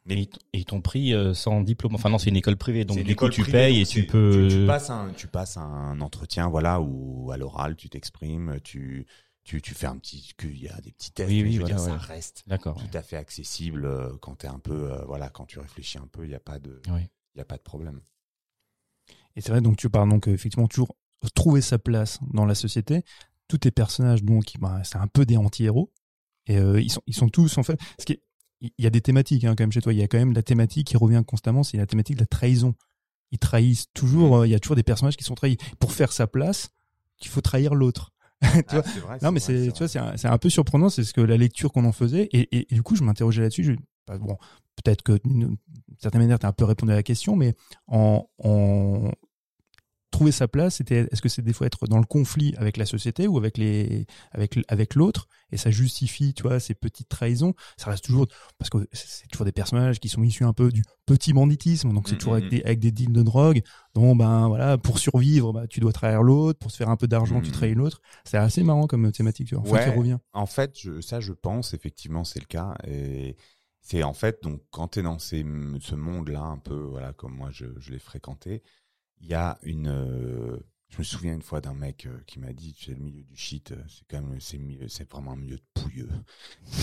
Mais 0.06 0.26
ils 0.54 0.64
t'ont 0.64 0.80
pris 0.80 1.12
euh, 1.12 1.34
sans 1.34 1.60
diplôme. 1.60 1.94
Enfin 1.94 2.08
non, 2.08 2.16
c'est 2.16 2.30
une 2.30 2.36
école 2.36 2.56
privée, 2.56 2.86
donc 2.86 3.02
du 3.02 3.14
coup 3.14 3.28
tu 3.28 3.42
privée, 3.42 3.58
payes 3.58 3.80
et 3.82 3.86
tu 3.86 4.06
peux. 4.06 4.48
Tu, 4.48 4.56
tu 4.60 4.66
passes 4.66 4.88
un, 4.88 5.12
tu 5.12 5.26
passes 5.26 5.58
un 5.58 6.00
entretien, 6.00 6.48
voilà, 6.48 6.80
où 6.80 7.30
à 7.30 7.36
l'oral 7.36 7.76
tu 7.76 7.90
t'exprimes, 7.90 8.58
tu, 8.64 9.06
tu, 9.44 9.60
tu 9.60 9.74
fais 9.74 9.86
un 9.86 9.98
petit, 9.98 10.32
qu'il 10.38 10.58
y 10.58 10.68
a 10.68 10.80
des 10.80 10.92
petits 10.92 11.10
tests. 11.10 11.28
Oui, 11.28 11.42
oui, 11.42 11.52
je 11.54 11.58
veux 11.60 11.66
voilà, 11.66 11.78
ça 11.78 11.92
ouais. 11.92 11.98
reste 11.98 12.44
D'accord. 12.46 12.76
tout 12.76 12.96
à 12.96 13.02
fait 13.02 13.16
accessible 13.16 13.84
euh, 13.84 14.16
quand 14.22 14.36
t'es 14.36 14.48
un 14.48 14.58
peu, 14.58 14.92
euh, 14.92 15.04
voilà, 15.04 15.28
quand 15.28 15.44
tu 15.44 15.58
réfléchis 15.58 15.98
un 15.98 16.06
peu, 16.06 16.24
il 16.24 16.28
n'y 16.28 16.34
a 16.34 16.40
pas 16.40 16.58
de, 16.58 16.80
Oui. 16.90 17.02
il 17.34 17.38
y 17.38 17.40
a 17.42 17.44
pas 17.44 17.56
de 17.56 17.62
problème. 17.62 18.00
Et 19.38 19.40
c'est 19.40 19.50
vrai, 19.50 19.60
donc 19.60 19.76
tu 19.76 19.88
parles 19.88 20.08
donc 20.10 20.26
effectivement 20.28 20.66
toujours 20.66 20.96
trouver 21.34 21.60
sa 21.60 21.78
place 21.78 22.18
dans 22.32 22.44
la 22.44 22.54
société. 22.56 23.04
Tous 23.46 23.58
tes 23.58 23.70
personnages, 23.70 24.22
donc, 24.24 24.52
bah, 24.60 24.82
c'est 24.84 24.98
un 24.98 25.06
peu 25.06 25.24
des 25.24 25.36
anti-héros. 25.36 25.92
Et 26.46 26.58
euh, 26.58 26.80
ils, 26.80 26.90
sont, 26.90 27.02
ils 27.06 27.14
sont 27.14 27.28
tous, 27.28 27.56
en 27.56 27.62
fait. 27.62 27.78
Ce 28.00 28.04
qui 28.04 28.14
est- 28.14 28.22
il 28.60 28.72
y 28.78 28.86
a 28.86 28.90
des 28.90 29.00
thématiques 29.00 29.44
hein, 29.44 29.54
quand 29.56 29.62
même 29.62 29.70
chez 29.72 29.80
toi. 29.80 29.92
Il 29.92 29.98
y 29.98 30.02
a 30.02 30.08
quand 30.08 30.18
même 30.18 30.32
la 30.32 30.42
thématique 30.42 30.88
qui 30.88 30.96
revient 30.96 31.22
constamment, 31.24 31.62
c'est 31.62 31.76
la 31.76 31.86
thématique 31.86 32.16
de 32.16 32.22
la 32.22 32.26
trahison. 32.26 32.74
Ils 33.30 33.38
trahissent 33.38 33.86
toujours. 33.94 34.38
euh, 34.38 34.46
Il 34.46 34.50
y 34.50 34.54
a 34.54 34.58
toujours 34.58 34.74
des 34.76 34.82
personnages 34.82 35.16
qui 35.16 35.22
sont 35.24 35.36
trahis. 35.36 35.56
Pour 35.78 35.92
faire 35.92 36.12
sa 36.12 36.26
place, 36.26 36.70
il 37.22 37.28
faut 37.28 37.40
trahir 37.40 37.74
l'autre. 37.76 38.10
Tu 38.40 38.46
vois? 38.74 38.82
Ah, 38.84 38.90
c'est 38.92 39.00
vrai, 39.00 39.18
non, 39.22 39.30
mais 39.32 39.40
c'est, 39.40 39.72
tu 39.72 39.78
vois, 39.78 39.88
c'est 39.88 39.98
un, 39.98 40.14
un 40.32 40.38
peu 40.38 40.50
surprenant, 40.50 40.88
c'est 40.88 41.04
ce 41.04 41.12
que 41.12 41.20
la 41.20 41.36
lecture 41.36 41.72
qu'on 41.72 41.84
en 41.84 41.92
faisait. 41.92 42.28
Et, 42.32 42.40
et, 42.56 42.66
et 42.72 42.74
du 42.74 42.82
coup, 42.82 42.96
je 42.96 43.04
m'interrogeais 43.04 43.42
là-dessus. 43.42 43.62
Je, 43.64 43.72
bah, 44.06 44.18
bon, 44.18 44.36
peut-être 44.76 45.02
que 45.02 45.18
d'une 45.24 45.56
certaine 45.98 46.20
manière, 46.22 46.38
tu 46.38 46.46
as 46.46 46.48
un 46.48 46.52
peu 46.52 46.64
répondu 46.64 46.92
à 46.92 46.96
la 46.96 47.02
question, 47.02 47.36
mais 47.36 47.54
en, 47.86 48.28
en 48.42 49.10
trouver 50.18 50.32
sa 50.32 50.48
place, 50.48 50.76
c'était, 50.76 51.06
est-ce 51.12 51.22
que 51.22 51.28
c'est 51.28 51.42
des 51.42 51.52
fois 51.52 51.66
être 51.68 51.86
dans 51.86 51.98
le 51.98 52.04
conflit 52.04 52.54
avec 52.58 52.76
la 52.76 52.86
société 52.86 53.28
ou 53.28 53.38
avec 53.38 53.56
les, 53.56 54.04
avec, 54.32 54.58
avec 54.68 54.94
l'autre, 54.96 55.28
et 55.52 55.56
ça 55.56 55.70
justifie, 55.70 56.34
tu 56.34 56.42
vois, 56.42 56.58
ces 56.58 56.74
petites 56.74 57.08
trahisons. 57.08 57.54
Ça 57.76 57.90
reste 57.90 58.04
toujours, 58.04 58.26
parce 58.58 58.68
que 58.68 58.78
c'est 58.92 59.28
toujours 59.28 59.44
des 59.46 59.52
personnages 59.52 60.00
qui 60.00 60.08
sont 60.08 60.22
issus 60.24 60.44
un 60.44 60.52
peu 60.52 60.70
du 60.72 60.82
petit 61.06 61.32
banditisme, 61.32 61.92
donc 61.92 62.08
c'est 62.08 62.16
Mm, 62.16 62.18
toujours 62.18 62.32
mm, 62.34 62.36
avec 62.38 62.48
des, 62.50 62.62
avec 62.64 62.78
des 62.80 62.90
deals 62.90 63.12
de 63.12 63.22
drogue, 63.22 63.62
dont, 63.94 64.16
ben, 64.16 64.48
voilà, 64.48 64.76
pour 64.76 64.98
survivre, 64.98 65.52
bah, 65.52 65.66
tu 65.68 65.78
dois 65.80 65.92
trahir 65.92 66.22
l'autre, 66.24 66.58
pour 66.58 66.70
se 66.72 66.76
faire 66.76 66.88
un 66.88 66.96
peu 66.96 67.06
d'argent, 67.06 67.40
tu 67.40 67.50
Mm. 67.50 67.52
trahis 67.52 67.74
l'autre. 67.74 68.00
C'est 68.24 68.38
assez 68.38 68.64
marrant 68.64 68.86
comme 68.88 69.12
thématique, 69.12 69.46
tu 69.48 69.54
vois. 69.54 69.62
Enfin, 69.64 69.76
Ouais. 69.76 69.84
qui 69.84 69.96
revient. 69.96 70.18
En 70.32 70.46
fait, 70.46 70.76
je, 70.78 71.00
ça, 71.00 71.20
je 71.20 71.32
pense 71.32 71.74
effectivement, 71.74 72.24
c'est 72.24 72.40
le 72.40 72.46
cas. 72.46 72.74
Et 72.88 73.36
c'est 73.80 74.02
en 74.02 74.14
fait, 74.14 74.42
donc, 74.42 74.60
quand 74.70 74.88
tu 74.88 74.98
es 74.98 75.02
dans 75.02 75.18
ces, 75.20 75.46
ce 75.80 75.94
monde-là, 75.94 76.40
un 76.42 76.58
peu, 76.58 76.74
voilà, 76.74 77.12
comme 77.12 77.34
moi, 77.36 77.50
je, 77.52 77.66
je 77.78 77.92
l'ai 77.92 77.98
fréquenté, 78.00 78.62
il 79.20 79.28
y 79.28 79.34
a 79.34 79.58
une. 79.62 79.88
euh, 79.88 80.58
je 80.88 80.98
me 80.98 81.02
souviens 81.02 81.34
une 81.34 81.42
fois 81.42 81.60
d'un 81.60 81.74
mec 81.74 82.06
euh, 82.06 82.18
qui 82.26 82.38
m'a 82.38 82.52
dit, 82.52 82.72
tu 82.72 82.86
sais, 82.86 82.92
le 82.92 83.02
milieu 83.02 83.22
du 83.22 83.36
shit, 83.36 83.72
euh, 83.72 83.82
c'est 83.88 84.06
quand 84.08 84.22
même, 84.22 84.40
c'est, 84.40 85.10
vraiment 85.10 85.32
un 85.32 85.36
milieu 85.36 85.56
de 85.56 85.64
pouilleux. 85.74 86.08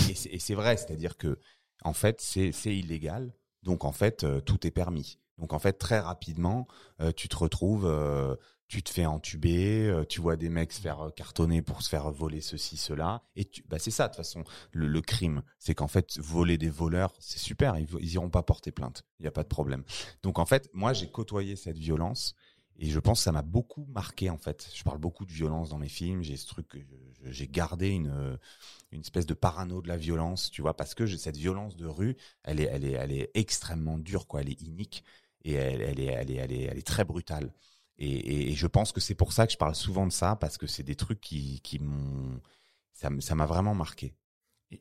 Et 0.09 0.39
c'est, 0.39 0.53
vrai, 0.53 0.77
c'est-à-dire 0.77 1.17
que, 1.17 1.39
en 1.83 1.93
fait, 1.93 2.21
c'est, 2.21 2.51
illégal 2.65 3.33
Donc 3.63 3.83
en 3.83 3.91
fait, 3.91 4.25
tout 4.45 4.67
est 4.67 4.71
permis. 4.71 5.19
Donc 5.37 5.53
en 5.53 5.59
fait, 5.59 5.73
très 5.73 5.99
rapidement, 5.99 6.67
tu 7.15 7.27
te 7.27 7.35
retrouves, 7.35 7.85
tu 8.67 8.81
te 8.81 8.89
fais 8.89 9.05
entuber, 9.05 9.87
euh, 9.87 10.05
tu 10.05 10.21
vois 10.21 10.35
des 10.37 10.49
mecs 10.49 10.71
se 10.71 10.81
faire 10.81 11.01
euh, 11.01 11.09
cartonner 11.11 11.61
pour 11.61 11.81
se 11.81 11.89
faire 11.89 12.09
voler 12.11 12.41
ceci, 12.41 12.77
cela. 12.77 13.23
Et 13.35 13.45
tu, 13.45 13.63
bah 13.67 13.77
c'est 13.79 13.91
ça 13.91 14.05
de 14.05 14.13
toute 14.13 14.17
façon 14.17 14.43
le, 14.71 15.01
crime, 15.01 15.43
c'est 15.59 15.75
qu'en 15.75 15.87
fait 15.87 16.17
voler 16.17 16.57
des 16.57 16.69
voleurs, 16.69 17.13
c'est 17.19 17.39
super, 17.39 17.77
ils, 17.77 17.87
ils 17.99 18.13
iront 18.13 18.29
pas 18.29 18.43
porter 18.43 18.71
plainte, 18.71 19.03
il 19.19 19.25
y 19.25 19.27
a 19.27 19.31
pas 19.31 19.43
de 19.43 19.47
problème. 19.47 19.83
Donc 20.23 20.39
en 20.39 20.45
fait, 20.45 20.69
moi 20.73 20.93
j'ai 20.93 21.09
côtoyé 21.09 21.55
cette 21.55 21.77
violence. 21.77 22.35
Et 22.77 22.89
je 22.89 22.99
pense 22.99 23.19
que 23.19 23.23
ça 23.23 23.31
m'a 23.31 23.41
beaucoup 23.41 23.85
marqué 23.93 24.29
en 24.29 24.37
fait. 24.37 24.69
Je 24.73 24.83
parle 24.83 24.97
beaucoup 24.97 25.25
de 25.25 25.31
violence 25.31 25.69
dans 25.69 25.77
mes 25.77 25.87
films. 25.87 26.23
J'ai 26.23 26.35
ce 26.35 26.45
truc 26.45 26.85
j'ai 27.23 27.47
gardé 27.47 27.87
une 27.89 28.37
une 28.91 28.99
espèce 28.99 29.25
de 29.25 29.33
parano 29.33 29.81
de 29.81 29.87
la 29.87 29.95
violence, 29.95 30.51
tu 30.51 30.61
vois, 30.61 30.75
parce 30.75 30.93
que 30.93 31.07
cette 31.07 31.37
violence 31.37 31.77
de 31.77 31.85
rue, 31.85 32.17
elle 32.43 32.59
est 32.59 32.65
elle 32.65 32.83
est 32.83 32.91
elle 32.91 33.11
est 33.13 33.31
extrêmement 33.33 33.97
dure 33.97 34.27
quoi. 34.27 34.41
Elle 34.41 34.49
est 34.49 34.61
inique 34.61 35.05
et 35.45 35.53
elle 35.53 35.81
est 35.81 36.05
elle 36.05 36.31
est 36.31 36.35
elle 36.35 36.51
est 36.51 36.63
elle 36.63 36.77
est 36.77 36.87
très 36.87 37.05
brutale. 37.05 37.53
Et, 37.97 38.53
je 38.53 38.67
pense 38.67 38.91
que 38.91 38.99
c'est 38.99 39.15
pour 39.15 39.33
ça 39.33 39.47
que 39.47 39.53
je 39.53 39.57
parle 39.57 39.75
souvent 39.75 40.05
de 40.05 40.11
ça 40.11 40.35
parce 40.35 40.57
que 40.57 40.67
c'est 40.67 40.83
des 40.83 40.95
trucs 40.95 41.21
qui 41.21 41.79
m'ont 41.79 42.39
ça 42.95 43.35
m'a 43.35 43.45
vraiment 43.45 43.75
marqué. 43.75 44.13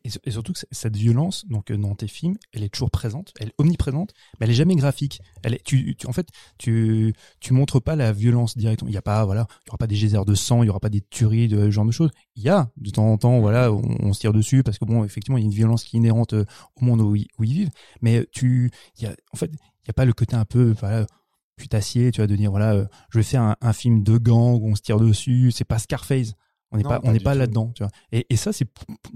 Et, 0.03 0.31
surtout 0.31 0.55
que 0.55 0.59
cette 0.71 0.97
violence, 0.97 1.47
donc 1.47 1.71
euh, 1.71 1.77
dans 1.77 1.95
tes 1.95 2.09
films, 2.09 2.37
elle 2.53 2.65
est 2.65 2.69
toujours 2.71 2.91
présente, 2.91 3.33
elle 3.39 3.49
est 3.49 3.55
omniprésente, 3.59 4.13
mais 4.41 4.47
elle 4.47 4.51
est 4.51 4.55
jamais 4.55 4.75
graphique. 4.77 5.21
Elle 5.43 5.55
est, 5.55 5.63
tu, 5.63 5.95
en 6.07 6.13
fait, 6.13 6.27
tu, 6.59 7.15
tu 7.39 7.53
montres 7.53 7.83
pas 7.83 7.95
la 7.95 8.11
violence 8.11 8.57
directement. 8.57 8.89
Il 8.91 8.95
y 8.95 8.99
a 8.99 9.03
pas, 9.03 9.25
voilà, 9.25 9.47
il 9.65 9.69
y 9.69 9.71
aura 9.71 9.79
pas 9.79 9.87
des 9.87 9.95
geysers 9.95 10.25
de 10.25 10.35
sang, 10.35 10.63
il 10.63 10.67
y 10.67 10.71
aura 10.71 10.81
pas 10.81 10.89
des 10.89 11.03
tueries, 11.03 11.49
de 11.49 11.67
ce 11.67 11.71
genre 11.71 11.85
de 11.85 11.93
choses. 11.93 12.11
Il 12.35 12.43
y 12.43 12.49
a 12.49 12.71
de 12.79 12.91
temps 12.91 13.07
en 13.07 13.19
temps, 13.19 13.41
voilà, 13.41 13.71
on, 13.73 14.13
se 14.15 14.21
tire 14.21 14.33
dessus 14.33 14.63
parce 14.63 14.79
que 14.79 14.87
bon, 14.87 15.05
effectivement, 15.05 15.37
il 15.37 15.43
y 15.43 15.45
a 15.45 15.49
une 15.49 15.55
violence 15.55 15.85
qui 15.85 15.97
est 15.97 15.99
inhérente 15.99 16.33
euh, 16.33 16.47
au 16.77 16.85
monde 16.85 17.03
où 17.03 17.15
ils, 17.15 17.29
vivent. 17.39 17.71
Mais 18.01 18.27
tu, 18.33 18.71
il 18.99 19.15
en 19.33 19.37
fait, 19.37 19.51
il 19.53 19.87
y 19.87 19.91
a 19.91 19.95
pas 19.95 20.07
le 20.07 20.15
côté 20.15 20.35
un 20.35 20.47
peu, 20.47 20.75
voilà, 20.81 21.07
putassier, 21.57 22.11
tu 22.13 22.21
vois, 22.21 22.27
de 22.27 22.37
dire 22.37 22.51
voilà, 22.51 22.75
euh, 22.75 22.87
je 23.11 23.19
vais 23.19 23.25
faire 23.25 23.43
un, 23.43 23.57
un 23.61 23.73
film 23.73 24.03
de 24.03 24.19
gang 24.19 24.61
où 24.61 24.69
on 24.69 24.75
se 24.75 24.83
tire 24.83 24.99
dessus. 24.99 25.51
C'est 25.53 25.65
pas 25.65 25.79
Scarface. 25.79 26.33
On 26.71 26.77
n'est 26.77 26.83
pas, 26.83 26.99
pas 27.01 27.09
on 27.09 27.13
n'est 27.13 27.21
pas 27.21 27.35
là-dedans, 27.35 27.71
tu 27.75 27.85
vois. 27.85 27.91
Et, 28.11 28.27
et 28.31 28.37
ça, 28.37 28.53
c'est 28.53 28.67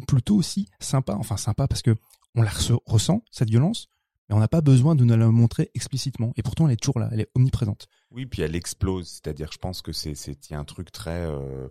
plutôt 0.07 0.37
aussi 0.37 0.69
sympa. 0.79 1.15
Enfin, 1.15 1.37
sympa 1.37 1.67
parce 1.67 1.83
que 1.83 1.95
on 2.37 2.43
la 2.43 2.51
resse- 2.51 2.73
ressent 2.87 3.23
cette 3.33 3.51
violence, 3.51 3.89
mais 4.29 4.37
on 4.37 4.39
n'a 4.39 4.47
pas 4.47 4.61
besoin 4.61 4.95
de 4.95 5.03
nous 5.05 5.17
la 5.17 5.27
montrer 5.29 5.71
explicitement. 5.75 6.33
Et 6.37 6.43
pourtant, 6.43 6.67
elle 6.69 6.75
est 6.75 6.77
toujours 6.77 7.01
là, 7.01 7.09
elle 7.11 7.21
est 7.21 7.29
omniprésente. 7.35 7.89
Oui, 8.13 8.27
puis 8.27 8.43
elle 8.43 8.55
explose, 8.55 9.09
c'est-à-dire 9.09 9.51
je 9.53 9.59
pense 9.59 9.83
que 9.83 9.93
c'est 9.93 10.15
c'est 10.15 10.49
il 10.49 10.53
y 10.53 10.57
a 10.57 10.61
un 10.61 10.65
truc 10.65 10.93
très 10.93 11.25
euh, 11.27 11.67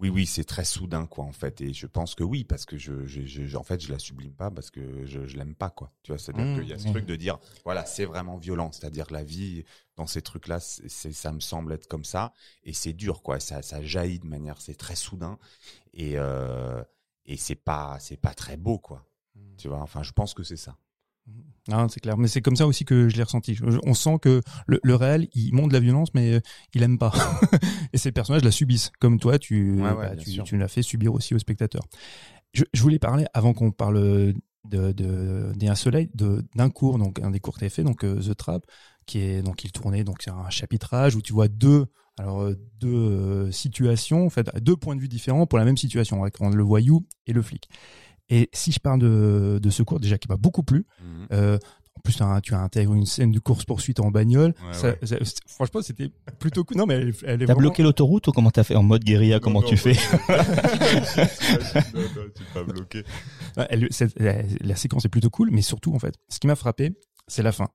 oui 0.00 0.08
oui, 0.08 0.26
c'est 0.26 0.44
très 0.44 0.64
soudain 0.64 1.06
quoi 1.06 1.24
en 1.24 1.32
fait 1.32 1.60
et 1.60 1.74
je 1.74 1.86
pense 1.86 2.14
que 2.14 2.24
oui 2.24 2.44
parce 2.44 2.64
que 2.64 2.78
je, 2.78 3.06
je, 3.06 3.22
je- 3.26 3.56
en 3.56 3.62
fait 3.62 3.80
je 3.82 3.92
la 3.92 3.98
sublime 3.98 4.32
pas 4.32 4.50
parce 4.50 4.70
que 4.70 5.04
je, 5.04 5.26
je 5.26 5.36
l'aime 5.36 5.54
pas 5.54 5.70
quoi. 5.70 5.92
Tu 6.02 6.10
vois, 6.12 6.18
c'est-à-dire 6.18 6.50
Mmh, 6.50 6.52
qu'il 6.52 6.66
y 6.66 6.72
a 6.72 6.78
ce 6.78 6.86
mmh. 6.86 6.86
truc 6.86 7.04
de 7.04 7.16
dire 7.16 7.38
voilà, 7.64 7.84
c'est 7.84 8.06
vraiment 8.06 8.38
violent, 8.38 8.72
c'est-à-dire 8.72 9.06
la 9.10 9.22
vie 9.24 9.64
dans 9.96 10.06
ces 10.06 10.22
trucs-là, 10.22 10.58
c'est 10.60 10.88
c'est- 10.88 11.12
ça 11.12 11.32
me 11.32 11.40
semble 11.40 11.72
être 11.74 11.86
comme 11.86 12.04
ça 12.04 12.32
et 12.64 12.72
c'est 12.72 12.94
dur 12.94 13.22
quoi, 13.22 13.40
ça 13.40 13.62
ça 13.62 13.82
jaillit 13.82 14.18
de 14.20 14.26
manière 14.26 14.60
c'est 14.60 14.74
très 14.74 14.96
soudain 14.96 15.38
et 15.94 16.14
euh, 16.18 16.82
et 17.26 17.36
c'est 17.36 17.56
pas 17.56 17.98
c'est 18.00 18.16
pas 18.18 18.34
très 18.34 18.56
beau 18.58 18.78
quoi. 18.78 19.06
Tu 19.58 19.68
vois, 19.68 19.80
enfin 19.82 20.02
je 20.02 20.12
pense 20.12 20.34
que 20.34 20.42
c'est 20.44 20.56
ça. 20.56 20.76
Non, 21.68 21.88
c'est 21.88 22.00
clair. 22.00 22.16
Mais 22.16 22.26
c'est 22.26 22.40
comme 22.40 22.56
ça 22.56 22.66
aussi 22.66 22.84
que 22.84 23.08
je 23.08 23.16
l'ai 23.16 23.22
ressenti. 23.22 23.54
Je- 23.54 23.78
on 23.84 23.94
sent 23.94 24.18
que 24.20 24.40
le, 24.66 24.80
le 24.82 24.94
réel, 24.94 25.28
il 25.34 25.54
montre 25.54 25.68
de 25.68 25.74
la 25.74 25.80
violence, 25.80 26.08
mais 26.14 26.34
euh, 26.34 26.40
il 26.74 26.82
aime 26.82 26.98
pas. 26.98 27.12
et 27.92 27.98
ces 27.98 28.12
personnages 28.12 28.42
la 28.44 28.50
subissent. 28.50 28.90
Comme 28.98 29.20
toi, 29.20 29.38
tu, 29.38 29.80
Ouais, 29.80 29.90
ouais, 29.90 29.94
bah, 29.94 30.16
tu, 30.16 30.42
tu 30.42 30.56
l'as 30.56 30.68
fait 30.68 30.82
subir 30.82 31.12
aussi 31.14 31.34
aux 31.34 31.38
spectateurs. 31.38 31.84
Je, 32.52 32.64
je 32.72 32.82
voulais 32.82 32.98
parler, 32.98 33.26
avant 33.34 33.52
qu'on 33.52 33.70
parle 33.70 34.34
de, 34.64 34.92
de, 34.92 35.52
d'un 35.54 35.74
soleil, 35.74 36.10
d'un 36.14 36.70
cours, 36.70 36.98
donc 36.98 37.20
un 37.20 37.30
des 37.30 37.40
cours 37.40 37.54
que 37.54 37.64
tu 37.64 37.70
fait, 37.70 37.84
donc 37.84 38.04
euh, 38.04 38.20
The 38.20 38.34
Trap, 38.36 38.64
qui 39.06 39.18
est, 39.20 39.42
donc 39.42 39.64
il 39.64 39.70
tournait, 39.72 40.02
donc 40.04 40.22
c'est 40.22 40.30
un 40.30 40.50
chapitrage 40.50 41.14
où 41.14 41.22
tu 41.22 41.32
vois 41.32 41.48
deux, 41.48 41.86
alors 42.18 42.42
euh, 42.42 42.54
deux 42.80 42.88
euh, 42.88 43.52
situations, 43.52 44.26
en 44.26 44.30
fait, 44.30 44.50
deux 44.60 44.76
points 44.76 44.96
de 44.96 45.00
vue 45.00 45.08
différents 45.08 45.46
pour 45.46 45.58
la 45.58 45.64
même 45.64 45.76
situation, 45.76 46.20
avec 46.22 46.40
le 46.40 46.62
voyou 46.62 47.06
et 47.26 47.32
le 47.32 47.42
flic. 47.42 47.68
Et 48.30 48.48
si 48.52 48.72
je 48.72 48.80
parle 48.80 49.00
de, 49.00 49.58
de 49.62 49.70
ce 49.70 49.82
cours, 49.82 50.00
déjà 50.00 50.18
qui 50.18 50.28
m'a 50.28 50.36
beaucoup 50.36 50.62
plu, 50.62 50.86
Mhm. 51.02 51.26
euh, 51.32 51.58
en 51.96 52.00
plus, 52.02 52.14
tu 52.16 52.22
as, 52.22 52.40
tu 52.40 52.54
as 52.54 52.60
intégré 52.60 52.96
une 52.96 53.04
scène 53.04 53.30
de 53.30 53.38
course-poursuite 53.40 54.00
en 54.00 54.10
bagnole. 54.10 54.54
Ouais, 54.66 54.72
Ça- 54.72 54.88
ouais. 54.90 54.98
ça- 55.02 55.16
c'est- 55.22 55.36
franchement, 55.48 55.82
c'était 55.82 56.10
plutôt 56.38 56.64
cool. 56.64 56.78
Non, 56.78 56.86
mais 56.86 56.94
elle, 56.94 57.12
elle 57.24 57.42
est 57.42 57.46
T'as 57.46 57.52
vraiment- 57.52 57.58
bloqué 57.58 57.82
l'autoroute 57.82 58.26
ou 58.28 58.32
comment 58.32 58.50
t'as 58.50 58.62
fait? 58.64 58.74
En 58.76 58.82
mode 58.82 59.04
guérilla 59.04 59.38
Comment 59.40 59.60
tu 59.62 59.76
fais? 59.76 59.92
pas 62.54 62.62
bloqué. 62.64 63.04
Ouais, 63.56 63.66
elle- 63.70 63.88
cette- 63.90 64.18
la, 64.18 64.34
la 64.60 64.76
séquence 64.76 65.04
est 65.04 65.08
plutôt 65.08 65.30
cool, 65.30 65.50
mais 65.50 65.62
surtout, 65.62 65.94
en 65.94 65.98
fait, 65.98 66.14
ce 66.28 66.38
qui 66.38 66.46
m'a 66.46 66.56
frappé, 66.56 66.92
c'est 67.28 67.42
la 67.42 67.52
fin. 67.52 67.68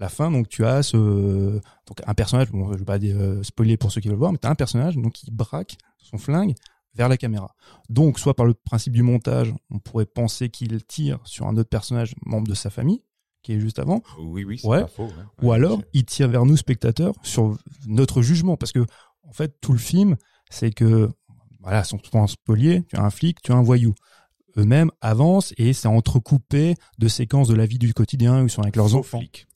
La 0.00 0.08
fin, 0.08 0.30
donc 0.30 0.48
tu 0.48 0.64
as 0.64 0.82
ce, 0.82 0.96
donc 0.96 2.00
un 2.06 2.14
personnage. 2.14 2.50
Bon, 2.50 2.72
je 2.72 2.78
vais 2.78 2.84
pas 2.84 2.98
euh, 2.98 3.42
spoiler 3.44 3.76
pour 3.76 3.92
ceux 3.92 4.00
qui 4.00 4.08
veulent 4.08 4.16
voir, 4.18 4.32
mais 4.32 4.38
tu 4.38 4.46
as 4.46 4.50
un 4.50 4.54
personnage 4.56 4.96
donc 4.96 5.12
qui 5.12 5.30
braque 5.30 5.76
son 6.02 6.18
flingue 6.18 6.54
vers 6.94 7.08
la 7.08 7.16
caméra. 7.16 7.54
Donc, 7.88 8.18
soit 8.18 8.34
par 8.34 8.46
le 8.46 8.54
principe 8.54 8.92
du 8.92 9.02
montage, 9.02 9.52
on 9.70 9.78
pourrait 9.78 10.06
penser 10.06 10.48
qu'il 10.48 10.84
tire 10.84 11.18
sur 11.24 11.46
un 11.46 11.56
autre 11.56 11.68
personnage 11.68 12.14
membre 12.24 12.46
de 12.48 12.54
sa 12.54 12.70
famille 12.70 13.02
qui 13.42 13.52
est 13.52 13.60
juste 13.60 13.78
avant, 13.78 14.00
Oui 14.18 14.44
oui, 14.44 14.58
c'est 14.58 14.66
Ouais. 14.66 14.80
pas 14.82 14.86
faux. 14.86 15.04
ouais. 15.06 15.12
ou 15.42 15.48
Ouais, 15.50 15.56
alors 15.56 15.82
il 15.92 16.04
tire 16.06 16.28
vers 16.28 16.46
nous 16.46 16.56
spectateurs 16.56 17.14
sur 17.22 17.58
notre 17.86 18.22
jugement 18.22 18.56
parce 18.56 18.72
que 18.72 18.86
en 19.22 19.32
fait 19.32 19.60
tout 19.60 19.72
le 19.72 19.78
film 19.78 20.16
c'est 20.50 20.70
que 20.70 21.10
voilà 21.60 21.84
sans 21.84 21.98
sans 22.10 22.26
spolier 22.26 22.84
tu 22.88 22.96
as 22.96 23.02
un 23.02 23.10
flic 23.10 23.42
tu 23.42 23.52
as 23.52 23.54
un 23.56 23.62
voyou 23.62 23.94
eux-mêmes 24.56 24.90
avancent 25.02 25.52
et 25.58 25.74
c'est 25.74 25.88
entrecoupé 25.88 26.74
de 26.98 27.08
séquences 27.08 27.48
de 27.48 27.54
la 27.54 27.66
vie 27.66 27.78
du 27.78 27.92
quotidien 27.92 28.40
où 28.42 28.44
ils 28.46 28.50
sont 28.50 28.62
avec 28.62 28.76
leurs 28.76 28.88
Faux 28.88 28.98
enfants 29.00 29.18
flic. 29.18 29.46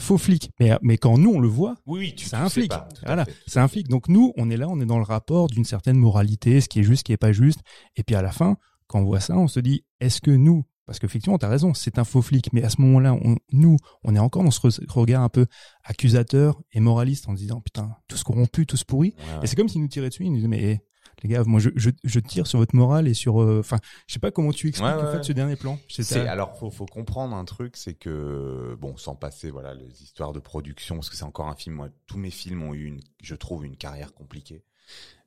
Faux 0.00 0.18
flic 0.18 0.50
mais 0.58 0.72
mais 0.82 0.96
quand 0.98 1.16
nous 1.18 1.30
on 1.30 1.38
le 1.40 1.48
voit 1.48 1.76
Oui, 1.86 2.00
oui, 2.00 2.14
c'est 2.16 2.34
un 2.36 2.48
flic 2.48 2.70
pas, 2.70 2.88
voilà 3.04 3.24
c'est 3.46 3.60
un 3.60 3.68
flic 3.68 3.86
donc 3.88 4.08
nous 4.08 4.32
on 4.36 4.50
est 4.50 4.56
là 4.56 4.66
on 4.68 4.80
est 4.80 4.86
dans 4.86 4.98
le 4.98 5.04
rapport 5.04 5.46
d'une 5.48 5.64
certaine 5.64 5.96
moralité 5.96 6.60
ce 6.60 6.68
qui 6.68 6.80
est 6.80 6.82
juste 6.82 7.00
ce 7.00 7.04
qui 7.04 7.12
est 7.12 7.16
pas 7.16 7.32
juste 7.32 7.60
et 7.96 8.02
puis 8.02 8.14
à 8.16 8.22
la 8.22 8.32
fin 8.32 8.56
quand 8.88 9.00
on 9.00 9.04
voit 9.04 9.20
ça 9.20 9.36
on 9.36 9.46
se 9.48 9.60
dit 9.60 9.84
est-ce 10.00 10.20
que 10.20 10.30
nous 10.32 10.64
parce 10.86 10.98
qu'effectivement, 10.98 11.38
tu 11.38 11.46
as 11.46 11.48
raison, 11.48 11.72
c'est 11.72 12.00
un 12.00 12.04
faux 12.04 12.20
flic. 12.20 12.52
Mais 12.52 12.64
à 12.64 12.68
ce 12.68 12.80
moment-là, 12.80 13.14
on, 13.14 13.36
nous, 13.52 13.76
on 14.02 14.16
est 14.16 14.18
encore 14.18 14.42
dans 14.42 14.50
ce 14.50 14.58
re- 14.58 14.90
regard 14.90 15.22
un 15.22 15.28
peu 15.28 15.46
accusateur 15.84 16.60
et 16.72 16.80
moraliste 16.80 17.28
en 17.28 17.32
se 17.36 17.40
disant, 17.42 17.60
putain, 17.60 17.94
tous 18.08 18.22
corrompus, 18.24 18.66
tous 18.66 18.82
pourris. 18.84 19.14
Ouais, 19.16 19.34
ouais. 19.38 19.44
Et 19.44 19.46
c'est 19.46 19.54
comme 19.54 19.68
s'ils 19.68 19.80
nous 19.82 19.86
tiraient 19.88 20.08
dessus, 20.08 20.24
ils 20.24 20.30
nous 20.30 20.36
disaient, 20.36 20.48
mais 20.48 20.80
les 21.22 21.28
gars, 21.30 21.42
moi, 21.44 21.60
je, 21.60 21.70
je, 21.76 21.90
je 22.04 22.20
tire 22.20 22.46
sur 22.46 22.58
votre 22.58 22.74
morale 22.76 23.08
et 23.08 23.14
sur... 23.14 23.40
euh, 23.40 23.60
Enfin, 23.60 23.78
je 24.06 24.14
sais 24.14 24.18
pas 24.20 24.30
comment 24.30 24.52
tu 24.52 24.68
expliques, 24.68 24.88
Ouais, 24.88 24.94
ouais, 24.96 25.08
en 25.08 25.12
fait, 25.12 25.22
ce 25.24 25.32
dernier 25.32 25.56
plan. 25.56 25.78
C'est 25.88 26.26
alors 26.28 26.56
faut 26.58 26.70
faut 26.70 26.86
comprendre 26.86 27.34
un 27.36 27.44
truc, 27.44 27.76
c'est 27.76 27.94
que 27.94 28.76
bon, 28.80 28.96
sans 28.96 29.14
passer 29.14 29.50
voilà 29.50 29.74
les 29.74 30.02
histoires 30.02 30.32
de 30.32 30.40
production, 30.40 30.96
parce 30.96 31.10
que 31.10 31.16
c'est 31.16 31.24
encore 31.24 31.48
un 31.48 31.54
film. 31.56 31.76
Moi, 31.76 31.88
tous 32.06 32.18
mes 32.18 32.30
films 32.30 32.62
ont 32.62 32.74
eu 32.74 32.84
une, 32.84 33.00
je 33.22 33.34
trouve, 33.34 33.64
une 33.64 33.76
carrière 33.76 34.12
compliquée. 34.14 34.62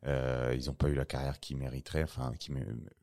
Euh, 0.06 0.54
ils 0.56 0.70
ont 0.70 0.74
pas 0.74 0.90
eu 0.90 0.96
la 0.96 1.06
carrière 1.06 1.40
qu'ils 1.40 1.58
mériteraient. 1.58 2.04
Enfin, 2.04 2.34
qui 2.40 2.52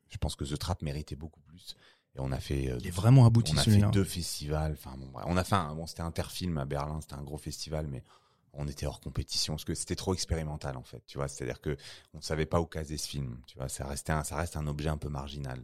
je 0.09 0.17
pense 0.17 0.35
que 0.35 0.43
The 0.43 0.57
Trap 0.57 0.81
méritait 0.81 1.15
beaucoup 1.15 1.39
plus. 1.41 1.75
Et 2.15 2.19
on 2.19 2.31
a 2.31 2.39
fait, 2.39 2.69
euh, 2.69 2.77
Il 2.81 2.87
est 2.87 2.91
vraiment 2.91 3.25
abouti, 3.25 3.53
on 3.55 3.59
a 3.59 3.63
fait 3.63 3.81
deux 3.91 4.03
festivals. 4.03 4.73
Enfin, 4.73 4.95
bon, 4.97 5.09
on 5.25 5.37
a 5.37 5.43
fait 5.43 5.55
un, 5.55 5.73
bon, 5.73 5.87
c'était 5.87 6.01
Interfilm 6.01 6.57
à 6.57 6.65
Berlin, 6.65 6.99
c'était 7.01 7.15
un 7.15 7.23
gros 7.23 7.37
festival, 7.37 7.87
mais 7.87 8.03
on 8.53 8.67
était 8.67 8.85
hors 8.85 8.99
compétition 8.99 9.53
parce 9.53 9.65
que 9.65 9.75
c'était 9.75 9.95
trop 9.95 10.13
expérimental 10.13 10.77
en 10.77 10.83
fait. 10.83 11.03
Tu 11.07 11.17
vois, 11.17 11.27
c'est-à-dire 11.27 11.61
que 11.61 11.77
on 12.13 12.21
savait 12.21 12.45
pas 12.45 12.59
où 12.59 12.65
caser 12.65 12.97
ce 12.97 13.07
film. 13.07 13.37
Tu 13.47 13.57
vois, 13.57 13.69
ça 13.69 13.85
restait, 13.85 14.11
un, 14.11 14.23
ça 14.23 14.35
reste 14.35 14.57
un 14.57 14.67
objet 14.67 14.89
un 14.89 14.97
peu 14.97 15.09
marginal. 15.09 15.63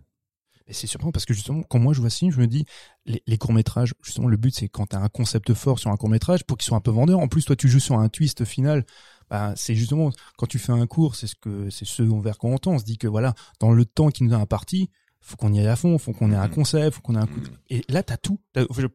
Et 0.67 0.73
c'est 0.73 0.87
surprenant 0.87 1.13
parce 1.13 1.25
que 1.25 1.33
justement, 1.33 1.63
quand 1.63 1.79
moi 1.79 1.93
je 1.93 2.01
vois 2.01 2.09
film, 2.09 2.31
je 2.31 2.39
me 2.39 2.47
dis, 2.47 2.65
les, 3.05 3.23
les 3.25 3.37
courts-métrages, 3.37 3.93
justement, 4.03 4.27
le 4.27 4.37
but 4.37 4.53
c'est 4.53 4.67
quand 4.67 4.87
tu 4.87 4.95
as 4.95 4.99
un 4.99 5.07
concept 5.07 5.53
fort 5.53 5.79
sur 5.79 5.91
un 5.91 5.97
court-métrage 5.97 6.43
pour 6.43 6.57
qu'il 6.57 6.65
soit 6.65 6.77
un 6.77 6.81
peu 6.81 6.91
vendeur. 6.91 7.19
En 7.19 7.27
plus, 7.27 7.45
toi, 7.45 7.55
tu 7.55 7.69
joues 7.69 7.79
sur 7.79 7.97
un 7.97 8.09
twist 8.09 8.43
final. 8.43 8.85
Bah, 9.29 9.53
c'est 9.55 9.75
justement, 9.75 10.11
quand 10.37 10.47
tu 10.47 10.59
fais 10.59 10.73
un 10.73 10.85
cours, 10.87 11.15
c'est 11.15 11.27
ce 11.27 11.35
que, 11.35 11.69
c'est 11.69 11.85
ce 11.85 12.03
vers 12.21 12.37
quoi 12.37 12.49
on 12.49 12.57
tend. 12.57 12.73
On 12.73 12.79
se 12.79 12.85
dit 12.85 12.97
que 12.97 13.07
voilà, 13.07 13.33
dans 13.59 13.71
le 13.71 13.85
temps 13.85 14.09
qui 14.09 14.23
nous 14.23 14.33
a 14.33 14.37
imparti, 14.37 14.89
faut 15.27 15.35
qu'on 15.35 15.51
y 15.53 15.59
aille 15.59 15.67
à 15.67 15.75
fond, 15.75 15.97
faut 15.97 16.13
qu'on 16.13 16.31
ait 16.31 16.35
un 16.35 16.47
Mhm. 16.47 16.53
concept, 16.55 16.95
faut 16.95 17.01
qu'on 17.01 17.15
ait 17.15 17.19
un 17.19 17.27
coup. 17.27 17.39
de- 17.41 17.49
Mhm. 17.49 17.57
Et 17.69 17.81
là, 17.89 18.01
t'as 18.01 18.17
tout. 18.17 18.39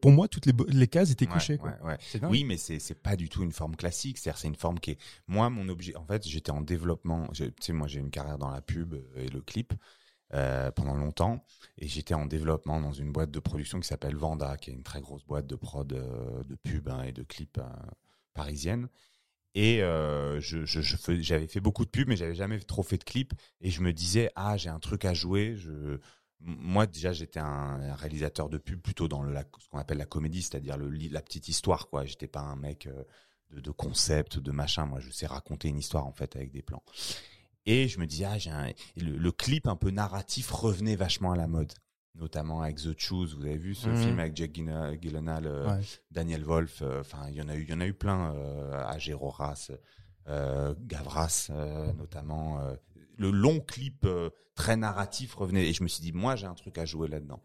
Pour 0.01 0.11
moi, 0.11 0.27
toutes 0.27 0.47
les, 0.47 0.87
cases 0.87 1.11
étaient 1.11 1.27
Ouais, 1.27 1.33
cochées, 1.33 1.57
quoi. 1.57 1.69
ouais, 1.81 1.87
ouais. 1.91 1.97
C'est 2.01 2.19
dingue. 2.19 2.31
Oui, 2.31 2.43
mais 2.43 2.57
c'est 2.57 2.79
c'est 2.79 2.95
pas 3.01 3.15
du 3.15 3.29
tout 3.29 3.43
une 3.43 3.51
forme 3.51 3.75
classique. 3.75 4.17
C'est-à-dire, 4.17 4.39
c'est 4.39 4.47
une 4.47 4.55
forme 4.55 4.79
qui 4.79 4.91
est. 4.91 4.97
Moi, 5.27 5.49
mon 5.49 5.69
objet. 5.69 5.95
En 5.95 6.05
fait, 6.05 6.27
j'étais 6.27 6.51
en 6.51 6.61
développement. 6.61 7.27
Tu 7.33 7.51
sais, 7.61 7.73
moi, 7.73 7.87
j'ai 7.87 7.99
une 7.99 8.09
carrière 8.09 8.37
dans 8.37 8.49
la 8.49 8.61
pub 8.61 8.93
euh, 8.95 9.01
et 9.15 9.27
le 9.29 9.41
clip 9.41 9.73
euh, 10.33 10.71
pendant 10.71 10.95
longtemps, 10.95 11.45
et 11.77 11.87
j'étais 11.87 12.15
en 12.15 12.25
développement 12.25 12.81
dans 12.81 12.91
une 12.93 13.11
boîte 13.11 13.29
de 13.29 13.39
production 13.39 13.79
qui 13.79 13.87
s'appelle 13.87 14.15
Vanda, 14.15 14.57
qui 14.57 14.71
est 14.71 14.73
une 14.73 14.81
très 14.81 14.99
grosse 14.99 15.23
boîte 15.25 15.45
de 15.45 15.55
prod 15.55 15.93
euh, 15.93 16.43
de 16.45 16.55
pub 16.55 16.89
hein, 16.89 17.03
et 17.03 17.11
de 17.11 17.21
clips 17.21 17.59
euh, 17.59 17.67
parisienne. 18.33 18.87
Et 19.55 19.83
euh, 19.83 20.39
je, 20.41 20.65
j'avais 20.65 21.45
fait 21.45 21.59
beaucoup 21.59 21.85
de 21.85 21.89
pubs, 21.91 22.07
mais 22.07 22.15
j'avais 22.15 22.33
jamais 22.33 22.59
trop 22.59 22.81
fait 22.81 22.97
de 22.97 23.03
clips. 23.03 23.33
Et 23.61 23.69
je 23.69 23.81
me 23.81 23.93
disais, 23.93 24.31
ah, 24.35 24.57
j'ai 24.57 24.69
un 24.69 24.79
truc 24.79 25.05
à 25.05 25.13
jouer. 25.13 25.55
Je, 25.55 25.99
moi, 26.45 26.85
déjà, 26.87 27.13
j'étais 27.13 27.39
un, 27.39 27.95
réalisateur 27.95 28.49
de 28.49 28.57
pub 28.57 28.79
plutôt 28.81 29.07
dans 29.07 29.23
le, 29.23 29.31
la, 29.31 29.43
ce 29.59 29.67
qu'on 29.69 29.77
appelle 29.79 29.97
la 29.97 30.05
comédie, 30.05 30.41
c'est-à-dire 30.41 30.77
le, 30.77 30.89
la 30.89 31.21
petite 31.21 31.47
histoire. 31.47 31.87
quoi. 31.89 32.05
J'étais 32.05 32.27
pas 32.27 32.41
un 32.41 32.55
mec 32.55 32.85
euh, 32.87 33.03
de, 33.51 33.59
de 33.61 33.71
concept, 33.71 34.39
de 34.39 34.51
machin. 34.51 34.85
Moi, 34.85 34.99
je 34.99 35.09
sais 35.11 35.25
raconter 35.27 35.69
une 35.69 35.77
histoire 35.79 36.05
en 36.05 36.11
fait 36.11 36.35
avec 36.35 36.51
des 36.51 36.61
plans. 36.61 36.83
Et 37.65 37.87
je 37.87 37.97
me 37.99 38.05
disais, 38.05 38.25
ah, 38.25 38.37
j'ai 38.37 38.49
un, 38.49 38.67
et 38.67 38.75
le, 38.97 39.17
le 39.17 39.31
clip 39.31 39.67
un 39.67 39.77
peu 39.77 39.89
narratif 39.89 40.51
revenait 40.51 40.95
vachement 40.97 41.31
à 41.31 41.37
la 41.37 41.47
mode. 41.47 41.71
notamment 42.15 42.61
avec 42.61 42.75
The 42.77 42.93
Choose. 42.99 43.35
Vous 43.35 43.43
avez 43.45 43.57
vu 43.57 43.73
ce 43.73 43.89
Mhm. 43.89 43.95
film 43.95 44.19
avec 44.19 44.35
Jack 44.37 44.51
Gyllenhaal, 44.53 45.47
euh, 45.47 45.67
Ouais. 45.77 45.81
Daniel 46.11 46.43
Wolf. 46.43 46.81
euh, 46.83 46.99
Enfin, 47.01 47.25
il 47.29 47.35
y 47.35 47.41
en 47.41 47.49
a 47.49 47.55
eu, 47.55 47.63
il 47.63 47.69
y 47.69 47.73
en 47.73 47.79
a 47.81 47.87
eu 47.87 47.93
plein. 47.95 48.35
Euh, 48.35 48.83
euh, 50.27 50.75
Gavras, 50.79 51.47
euh, 51.49 51.91
notamment. 51.93 52.59
euh, 52.61 52.75
le 53.17 53.31
long 53.31 53.59
clip 53.59 54.05
euh, 54.05 54.29
très 54.55 54.75
narratif 54.75 55.35
revenait 55.35 55.67
et 55.67 55.73
je 55.73 55.83
me 55.83 55.87
suis 55.87 56.01
dit 56.01 56.11
moi 56.13 56.35
j'ai 56.35 56.47
un 56.47 56.53
truc 56.53 56.77
à 56.77 56.85
jouer 56.85 57.07
là-dedans. 57.07 57.43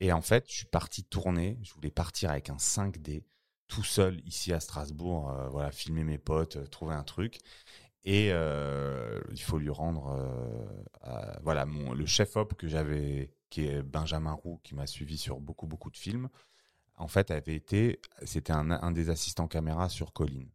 Et 0.00 0.12
en 0.12 0.22
fait, 0.22 0.46
je 0.48 0.54
suis 0.54 0.66
parti 0.66 1.04
tourner. 1.04 1.58
Je 1.62 1.72
voulais 1.74 1.90
partir 1.90 2.30
avec 2.30 2.50
un 2.50 2.56
5D 2.56 3.24
tout 3.68 3.84
seul 3.84 4.20
ici 4.26 4.52
à 4.52 4.60
Strasbourg. 4.60 5.30
euh, 5.30 5.48
voilà, 5.48 5.70
filmer 5.70 6.04
mes 6.04 6.18
potes, 6.18 6.56
euh, 6.56 6.66
trouver 6.66 6.94
un 6.94 7.04
truc. 7.04 7.38
Et 8.04 8.28
il 8.30 9.40
faut 9.42 9.58
lui 9.58 9.70
rendre, 9.70 10.18
voilà, 11.44 11.66
mon, 11.66 11.92
le 11.92 12.04
chef 12.04 12.36
op 12.36 12.54
que 12.54 12.66
j'avais, 12.66 13.32
qui 13.48 13.66
est 13.66 13.82
Benjamin 13.82 14.32
Roux, 14.32 14.60
qui 14.64 14.74
m'a 14.74 14.88
suivi 14.88 15.16
sur 15.16 15.38
beaucoup 15.40 15.68
beaucoup 15.68 15.88
de 15.90 15.96
films. 15.96 16.28
En 16.96 17.06
fait, 17.06 17.30
avait 17.30 17.54
été, 17.54 18.00
c'était 18.24 18.52
un, 18.52 18.72
un 18.72 18.90
des 18.90 19.08
assistants 19.08 19.46
caméra 19.46 19.88
sur 19.88 20.12
Colline. 20.12 20.50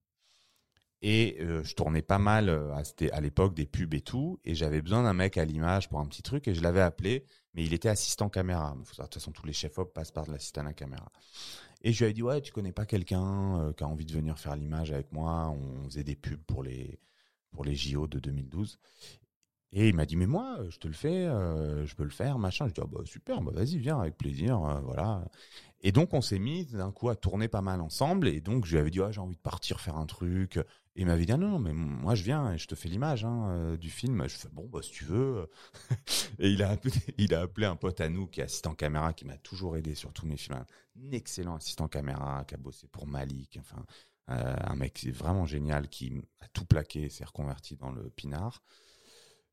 Et 1.02 1.38
euh, 1.42 1.64
je 1.64 1.76
tournais 1.76 2.02
pas 2.02 2.18
mal 2.18 2.50
euh, 2.50 2.74
à, 2.74 2.82
à 3.16 3.22
l'époque 3.22 3.54
des 3.54 3.68
pubs 3.68 3.94
et 3.94 4.02
tout, 4.02 4.40
et 4.44 4.56
j'avais 4.56 4.82
besoin 4.82 5.04
d'un 5.04 5.14
mec 5.14 5.38
à 5.38 5.46
l'image 5.46 5.90
pour 5.90 6.00
un 6.00 6.06
petit 6.08 6.24
truc, 6.24 6.48
et 6.48 6.56
je 6.56 6.62
l'avais 6.62 6.82
appelé, 6.82 7.24
mais 7.54 7.64
il 7.64 7.74
était 7.74 7.90
assistant 7.90 8.30
caméra. 8.30 8.76
De 8.76 8.84
toute 8.84 9.14
façon, 9.14 9.32
tous 9.32 9.46
les 9.46 9.54
chefs 9.54 9.78
op 9.78 9.94
passent 9.94 10.12
par 10.12 10.26
de 10.26 10.32
l'assistant 10.32 10.62
à 10.62 10.66
la 10.66 10.74
caméra. 10.74 11.12
Et 11.84 11.94
je 11.94 12.04
lui 12.04 12.12
ai 12.12 12.14
dit 12.14 12.24
ouais, 12.24 12.42
tu 12.42 12.52
connais 12.52 12.72
pas 12.72 12.88
quelqu'un 12.88 13.60
euh, 13.60 13.74
qui 13.74 13.84
a 13.84 13.88
envie 13.88 14.06
de 14.06 14.14
venir 14.14 14.40
faire 14.40 14.56
l'image 14.56 14.92
avec 14.92 15.12
moi? 15.12 15.50
On 15.50 15.86
faisait 15.86 16.04
des 16.04 16.16
pubs 16.16 16.44
pour 16.48 16.64
les 16.64 17.00
pour 17.52 17.64
les 17.64 17.76
JO 17.76 18.08
de 18.08 18.20
2012. 18.20 18.80
Et 19.74 19.90
il 19.90 19.96
m'a 19.96 20.06
dit 20.08 20.16
mais 20.16 20.26
moi 20.26 20.58
je 20.70 20.80
te 20.80 20.88
le 20.88 20.94
fais, 20.94 21.26
je 21.26 21.96
peux 21.96 22.04
le 22.04 22.10
faire, 22.10 22.40
machin. 22.40 22.68
Je 22.68 22.74
dis 22.74 22.82
ah 22.84 22.88
bah 22.92 23.02
super, 23.06 23.42
bah 23.42 23.52
vas-y 23.54 23.78
viens 23.78 24.00
avec 24.00 24.18
plaisir, 24.18 24.60
voilà. 24.84 25.24
Et 25.82 25.92
donc 25.92 26.14
on 26.14 26.22
s'est 26.22 26.40
mis 26.40 26.66
d'un 26.66 26.92
coup 26.92 27.10
à 27.10 27.16
tourner 27.16 27.48
pas 27.48 27.62
mal 27.62 27.82
ensemble. 27.82 28.28
Et 28.28 28.42
donc 28.42 28.66
je 28.66 28.72
lui 28.72 28.80
avais 28.80 28.90
dit 28.90 29.02
ah 29.02 29.12
j'ai 29.12 29.22
envie 29.22 29.36
de 29.36 29.42
partir 29.42 29.80
faire 29.80 29.98
un 29.98 30.08
truc. 30.08 30.60
Et 30.98 31.02
il 31.02 31.06
m'avait 31.06 31.28
dit 31.28 31.32
ah, 31.32 31.38
non 31.38 31.50
non 31.50 31.60
mais 31.60 31.74
moi 31.74 32.16
je 32.16 32.24
viens 32.24 32.54
et 32.54 32.58
je 32.58 32.68
te 32.68 32.74
fais 32.74 32.90
l'image 32.90 33.24
hein, 33.24 33.50
euh, 33.52 33.78
du 33.78 33.92
film. 33.92 34.28
Je 34.28 34.36
fais 34.36 34.50
bon 34.52 34.68
bah 34.68 34.80
si 34.82 34.92
tu 34.92 35.06
veux. 35.06 35.48
et 36.40 36.50
il 36.50 36.64
a 36.64 36.72
appelé, 36.72 36.94
il 37.20 37.36
a 37.36 37.42
appelé 37.42 37.68
un 37.68 37.76
pote 37.76 38.02
à 38.02 38.10
nous 38.10 38.26
qui 38.26 38.42
est 38.42 38.46
assistant 38.46 38.74
caméra 38.74 39.14
qui 39.14 39.24
m'a 39.26 39.38
toujours 39.38 39.78
aidé 39.78 39.94
sur 39.94 40.12
tous 40.12 40.26
mes 40.26 40.38
films. 40.38 40.58
Un 40.58 41.12
excellent 41.12 41.56
assistant 41.56 41.88
caméra 41.88 42.44
qui 42.46 42.56
a 42.56 42.58
bossé 42.58 42.88
pour 42.88 43.06
Malik. 43.06 43.60
Enfin 43.60 43.86
euh, 44.32 44.56
un 44.60 44.76
mec 44.76 45.08
vraiment 45.14 45.46
génial 45.46 45.88
qui 45.88 46.12
a 46.40 46.48
tout 46.48 46.66
plaqué, 46.66 47.10
s'est 47.10 47.26
reconverti 47.26 47.78
dans 47.78 47.92
le 47.92 48.10
pinard. 48.10 48.64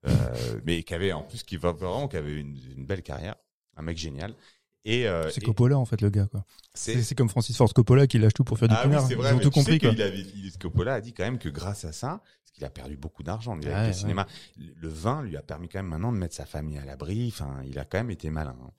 Euh, 0.06 0.60
mais 0.64 0.82
qui 0.82 0.94
avait 0.94 1.12
en 1.12 1.22
plus 1.22 1.42
qui 1.42 1.58
va 1.58 1.72
vraiment 1.72 2.08
qui 2.08 2.16
avait 2.16 2.40
une, 2.40 2.58
une 2.76 2.86
belle 2.86 3.02
carrière, 3.02 3.36
un 3.76 3.82
mec 3.82 3.98
génial. 3.98 4.34
Et 4.84 5.08
euh, 5.08 5.30
C'est 5.30 5.42
et 5.42 5.44
Coppola 5.46 5.78
en 5.78 5.84
fait 5.86 6.00
le 6.02 6.10
gars 6.10 6.26
quoi. 6.26 6.44
c'est 6.74 7.14
comme 7.14 7.28
Francis 7.28 7.56
Ford 7.56 7.72
Coppola 7.72 8.06
qui 8.06 8.18
lâche 8.18 8.34
tout 8.34 8.44
pour 8.44 8.58
faire 8.58 8.68
du 8.68 8.74
ah 8.76 8.86
oui, 8.86 8.96
c'est 9.08 9.14
vrai. 9.14 9.30
Ils 9.30 9.34
ont 9.34 9.36
mais 9.38 9.42
tout 9.42 9.50
compris 9.50 9.78
quoi. 9.78 9.90
avait, 9.90 10.20
il- 10.20 10.52
Coppola 10.58 10.94
a 10.94 11.00
dit 11.00 11.14
quand 11.14 11.24
même 11.24 11.38
que 11.38 11.48
grâce 11.48 11.84
à 11.84 11.92
ça, 11.92 12.20
parce 12.42 12.52
qu'il 12.52 12.64
a 12.64 12.70
perdu 12.70 12.96
beaucoup 12.96 13.22
d'argent 13.22 13.52
avec 13.56 13.66
Ouais, 13.66 13.92
cinéma, 13.94 14.26
le 14.56 14.88
vin 14.88 15.22
lui 15.22 15.36
a 15.36 15.42
permis 15.42 15.68
quand 15.68 15.78
même 15.78 15.86
maintenant 15.88 16.12
de 16.12 16.18
mettre 16.18 16.34
sa 16.34 16.44
famille 16.46 16.76
à 16.78 16.84
l'abri. 16.84 17.28
Enfin, 17.28 17.62
il 17.66 17.78
a 17.78 17.84
quand 17.84 17.98
même 17.98 18.10
été 18.10 18.28
malin. 18.30 18.56
hein. 18.62 18.70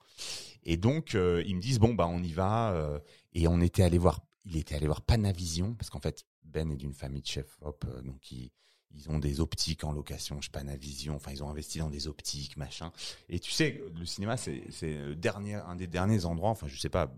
Et 0.63 0.77
donc 0.77 1.15
euh, 1.15 1.43
ils 1.45 1.55
me 1.55 1.61
disent 1.61 1.79
bon 1.79 1.93
bah 1.95 2.07
on 2.07 2.21
y 2.21 2.31
va. 2.33 2.71
euh, 2.73 2.99
et 3.33 3.47
on 3.47 3.59
était 3.61 3.83
allé 3.83 3.97
voir, 3.97 4.21
il 4.45 4.57
était 4.57 4.75
allé 4.75 4.85
voir 4.85 5.01
Panavision 5.01 5.73
parce 5.73 5.89
qu'en 5.89 5.99
fait 5.99 6.25
Ben 6.43 6.71
est 6.71 6.75
d'une 6.75 6.93
famille 6.93 7.21
de 7.21 7.27
chefs 7.27 7.57
hop, 7.61 7.85
donc 8.03 8.31
ils 8.31 8.51
ils 8.95 9.09
ont 9.09 9.19
des 9.19 9.39
optiques 9.41 9.83
en 9.83 9.91
location 9.91 10.39
chez 10.41 10.49
Panavision. 10.49 11.15
Enfin, 11.15 11.31
ils 11.31 11.43
ont 11.43 11.49
investi 11.49 11.79
dans 11.79 11.89
des 11.89 12.07
optiques, 12.07 12.55
machin. 12.57 12.91
Et 13.29 13.39
tu 13.39 13.51
sais, 13.51 13.83
le 13.97 14.05
cinéma, 14.05 14.37
c'est 14.37 15.15
dernier, 15.15 15.55
un 15.55 15.75
des 15.75 15.87
derniers 15.87 16.25
endroits. 16.25 16.49
Enfin, 16.51 16.67
je 16.67 16.79
sais 16.79 16.89
pas, 16.89 17.13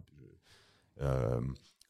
euh, 1.02 1.42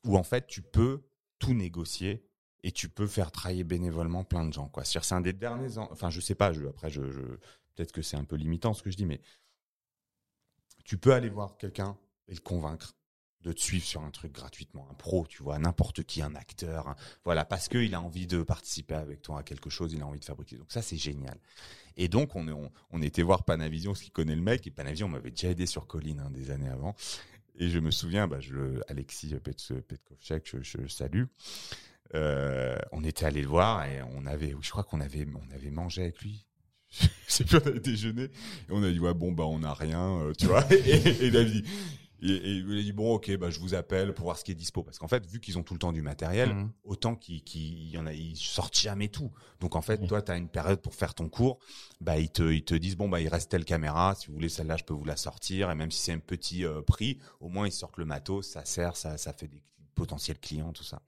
où 0.04 0.17
en 0.17 0.23
fait 0.23 0.47
tu 0.47 0.62
peux 0.62 1.02
tout 1.39 1.54
négocier 1.54 2.23
et 2.63 2.71
tu 2.71 2.89
peux 2.89 3.08
faire 3.08 3.32
travailler 3.32 3.63
bénévolement 3.63 4.23
plein 4.23 4.45
de 4.45 4.52
gens. 4.52 4.69
C'est 4.84 5.13
un 5.13 5.21
des 5.21 5.34
derniers. 5.34 5.78
en- 5.78 5.89
Enfin, 5.91 6.10
je 6.10 6.19
sais 6.19 6.36
pas. 6.36 6.52
Je, 6.52 6.65
après, 6.65 6.89
je, 6.89 7.10
je 7.12 7.21
peut-être 7.76 7.91
que 7.91 8.02
c'est 8.02 8.17
un 8.17 8.26
peu 8.26 8.36
limitant 8.36 8.73
ce 8.73 8.84
que 8.84 8.89
je 8.91 8.97
dis, 8.97 9.06
mais 9.06 9.21
tu 10.84 10.97
peux 10.97 11.13
aller 11.13 11.30
voir 11.30 11.58
quelqu'un 11.58 11.97
et 12.28 12.34
le 12.34 12.39
convaincre 12.41 12.95
de 13.43 13.52
te 13.52 13.62
suivre 13.62 13.86
sur 13.86 14.02
un 14.02 14.12
truc 14.12 14.34
gratuitement, 14.34 14.88
un 14.91 14.93
pro, 14.93 15.26
tu 15.28 15.43
vois, 15.43 15.58
n'importe 15.60 16.04
qui, 16.04 16.21
un 16.21 16.36
acteur, 16.36 16.95
voilà, 17.23 17.45
parce 17.45 17.67
qu'il 17.67 17.93
a 17.95 18.02
envie 18.02 18.28
de 18.28 18.43
participer 18.43 18.95
avec 18.95 19.21
toi 19.21 19.39
à 19.39 19.43
quelque 19.43 19.69
chose, 19.69 19.93
il 19.93 20.02
a 20.02 20.08
envie 20.08 20.19
de 20.19 20.26
fabriquer. 20.26 20.58
Donc 20.58 20.71
ça, 20.71 20.82
c'est 20.82 20.97
génial. 20.97 21.38
Et 21.95 22.08
donc, 22.08 22.36
on, 22.36 22.71
on, 22.91 23.02
était 23.02 23.23
voir 23.23 23.43
Panavision, 23.43 23.95
ce 23.95 24.04
qui 24.04 24.12
connaît 24.12 24.36
le 24.36 24.41
mec, 24.41 24.67
et 24.67 24.71
Panavision 24.71 25.08
m'avait 25.08 25.32
déjà 25.32 25.50
aidé 25.50 25.65
sur 25.65 25.88
Colline 25.88 26.19
hein, 26.19 26.30
des 26.32 26.52
années 26.52 26.69
avant. 26.69 26.95
Et 27.60 27.69
je 27.69 27.80
me 27.80 27.91
souviens, 27.91 28.28
bah, 28.28 28.39
Alexis 28.88 29.34
Pet- 29.36 29.82
Petkovchek, 29.88 30.47
je, 30.47 30.62
je 30.62 30.88
salue. 30.88 31.23
Euh, 32.15 32.78
on 32.91 33.04
était 33.04 33.26
allé 33.26 33.41
le 33.41 33.47
voir 33.47 33.86
et 33.86 34.02
on 34.15 34.26
avait, 34.26 34.56
je 34.62 34.69
crois 34.69 34.84
qu'on 34.84 35.02
avait, 35.02 35.26
on 35.36 35.54
avait 35.54 35.71
mangé 35.71 36.04
avec 36.04 36.21
lui. 36.21 36.45
Je 37.02 37.06
sais 37.28 37.43
plus, 37.43 37.58
on 37.58 38.17
et 38.21 38.30
on 38.69 38.82
a 38.82 38.89
dit 38.89 39.00
ouais 39.00 39.13
bon 39.13 39.34
bah 39.34 39.43
on 39.45 39.62
a 39.62 39.73
rien, 39.73 40.21
euh, 40.21 40.34
tu 40.34 40.45
vois. 40.45 40.65
Et, 40.71 41.26
et 41.26 41.45
dit, 41.45 41.65
et, 42.21 42.27
et 42.32 42.51
il 42.58 42.80
a 42.80 42.82
dit 42.84 42.91
bon 42.93 43.13
ok 43.13 43.36
bah 43.38 43.49
je 43.49 43.60
vous 43.60 43.73
appelle 43.75 44.13
pour 44.13 44.25
voir 44.25 44.38
ce 44.38 44.43
qui 44.43 44.51
est 44.51 44.56
dispo 44.56 44.84
parce 44.84 44.97
qu'en 44.99 45.08
fait 45.08 45.25
vu 45.27 45.39
qu'ils 45.39 45.58
ont 45.58 45.63
tout 45.63 45.73
le 45.73 45.80
temps 45.80 45.91
du 45.91 46.01
matériel, 46.01 46.53
Mhm. 46.53 46.71
autant 46.84 47.15
qu'ils 47.15 47.43
qu'ils- 47.43 47.89
y 47.89 47.97
en 47.97 48.06
a, 48.08 48.13
ils 48.13 48.36
sortent 48.36 48.77
jamais 48.77 49.08
tout. 49.10 49.32
Donc 49.60 49.75
en 49.75 49.82
fait 49.82 50.06
toi 50.08 50.21
tu 50.21 50.32
as 50.32 50.38
une 50.38 50.49
période 50.49 50.82
pour 50.82 50.95
faire 50.95 51.13
ton 51.13 51.30
cours, 51.30 51.60
bah 52.01 52.17
ils 52.17 52.30
te 52.32 52.43
ils 52.51 52.63
te 52.63 52.73
disent 52.75 52.95
bon 52.97 53.10
bah 53.10 53.21
il 53.21 53.27
reste 53.27 53.51
telle 53.51 53.65
caméra, 53.65 54.15
si 54.15 54.27
vous 54.27 54.34
voulez 54.34 54.49
celle-là 54.49 54.77
je 54.77 54.84
peux 54.84 54.93
vous 54.93 55.06
la 55.06 55.17
sortir 55.17 55.69
et 55.71 55.75
même 55.75 55.91
si 55.91 56.01
c'est 56.01 56.13
un 56.13 56.19
petit 56.19 56.65
euh, 56.65 56.82
prix, 56.82 57.19
au 57.39 57.49
moins 57.49 57.67
ils 57.67 57.71
sortent 57.71 57.97
le 57.97 58.06
matos, 58.06 58.47
ça 58.47 58.65
sert, 58.65 58.95
ça 58.97 59.17
ça 59.17 59.34
fait 59.34 59.47
des 59.47 59.62
potentiels 59.95 60.39
clients 60.39 60.73
tout 60.73 60.84
ça. 60.84 61.01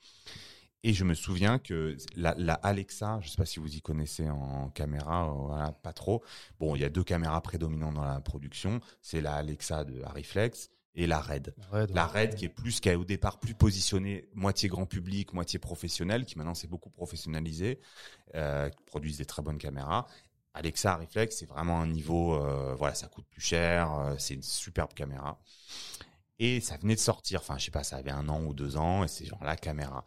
Et 0.83 0.93
je 0.93 1.03
me 1.03 1.13
souviens 1.13 1.59
que 1.59 1.97
la, 2.15 2.33
la 2.37 2.53
Alexa, 2.53 3.19
je 3.21 3.27
sais 3.29 3.35
pas 3.35 3.45
si 3.45 3.59
vous 3.59 3.75
y 3.75 3.81
connaissez 3.81 4.29
en 4.29 4.69
caméra, 4.69 5.27
euh, 5.27 5.33
voilà, 5.33 5.71
pas 5.73 5.91
trop. 5.91 6.23
Bon, 6.57 6.73
il 6.73 6.81
y 6.81 6.85
a 6.85 6.89
deux 6.89 7.03
caméras 7.03 7.41
prédominantes 7.41 7.95
dans 7.95 8.05
la 8.05 8.21
production. 8.21 8.79
C'est 9.01 9.19
la 9.19 9.33
Alexa 9.35 9.83
de 9.83 10.01
Harryflex 10.03 10.69
et 10.95 11.07
la 11.07 11.19
Red. 11.19 11.53
Ouais, 11.71 11.87
La 11.87 12.07
Red 12.07 12.35
qui 12.35 12.45
est 12.45 12.49
plus, 12.49 12.79
qui 12.79 12.89
est 12.89 12.95
au 12.95 13.05
départ 13.05 13.39
plus 13.39 13.53
positionnée 13.53 14.27
moitié 14.33 14.69
grand 14.69 14.85
public, 14.85 15.33
moitié 15.33 15.59
professionnel, 15.59 16.25
qui 16.25 16.37
maintenant 16.37 16.55
s'est 16.55 16.67
beaucoup 16.67 16.89
professionnalisé, 16.89 17.79
euh, 18.35 18.69
qui 18.69 18.83
produisent 18.85 19.17
des 19.17 19.25
très 19.25 19.41
bonnes 19.41 19.57
caméras. 19.57 20.07
Alexa 20.53 20.93
Harryflex, 20.93 21.37
c'est 21.37 21.45
vraiment 21.45 21.79
un 21.79 21.87
niveau, 21.87 22.35
euh, 22.35 22.73
voilà, 22.75 22.95
ça 22.95 23.07
coûte 23.07 23.25
plus 23.29 23.41
cher, 23.41 23.93
euh, 23.93 24.15
c'est 24.17 24.33
une 24.33 24.43
superbe 24.43 24.93
caméra. 24.93 25.39
Et 26.39 26.59
ça 26.59 26.77
venait 26.77 26.95
de 26.95 26.99
sortir, 26.99 27.41
enfin 27.41 27.57
je 27.57 27.65
sais 27.65 27.71
pas, 27.71 27.83
ça 27.83 27.97
avait 27.97 28.11
un 28.11 28.27
an 28.29 28.43
ou 28.43 28.53
deux 28.53 28.77
ans, 28.77 29.03
et 29.03 29.07
c'est 29.07 29.25
genre 29.25 29.43
la 29.43 29.55
caméra. 29.55 30.05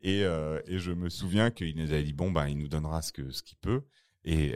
Et, 0.00 0.24
euh, 0.24 0.60
et 0.66 0.78
je 0.78 0.92
me 0.92 1.08
souviens 1.08 1.50
qu'il 1.50 1.76
nous 1.76 1.92
avait 1.92 2.02
dit 2.02 2.12
bon 2.12 2.30
ben 2.30 2.48
il 2.48 2.58
nous 2.58 2.68
donnera 2.68 3.02
ce 3.02 3.12
que 3.12 3.30
ce 3.30 3.42
qu'il 3.42 3.58
peut. 3.58 3.82
Et 4.24 4.54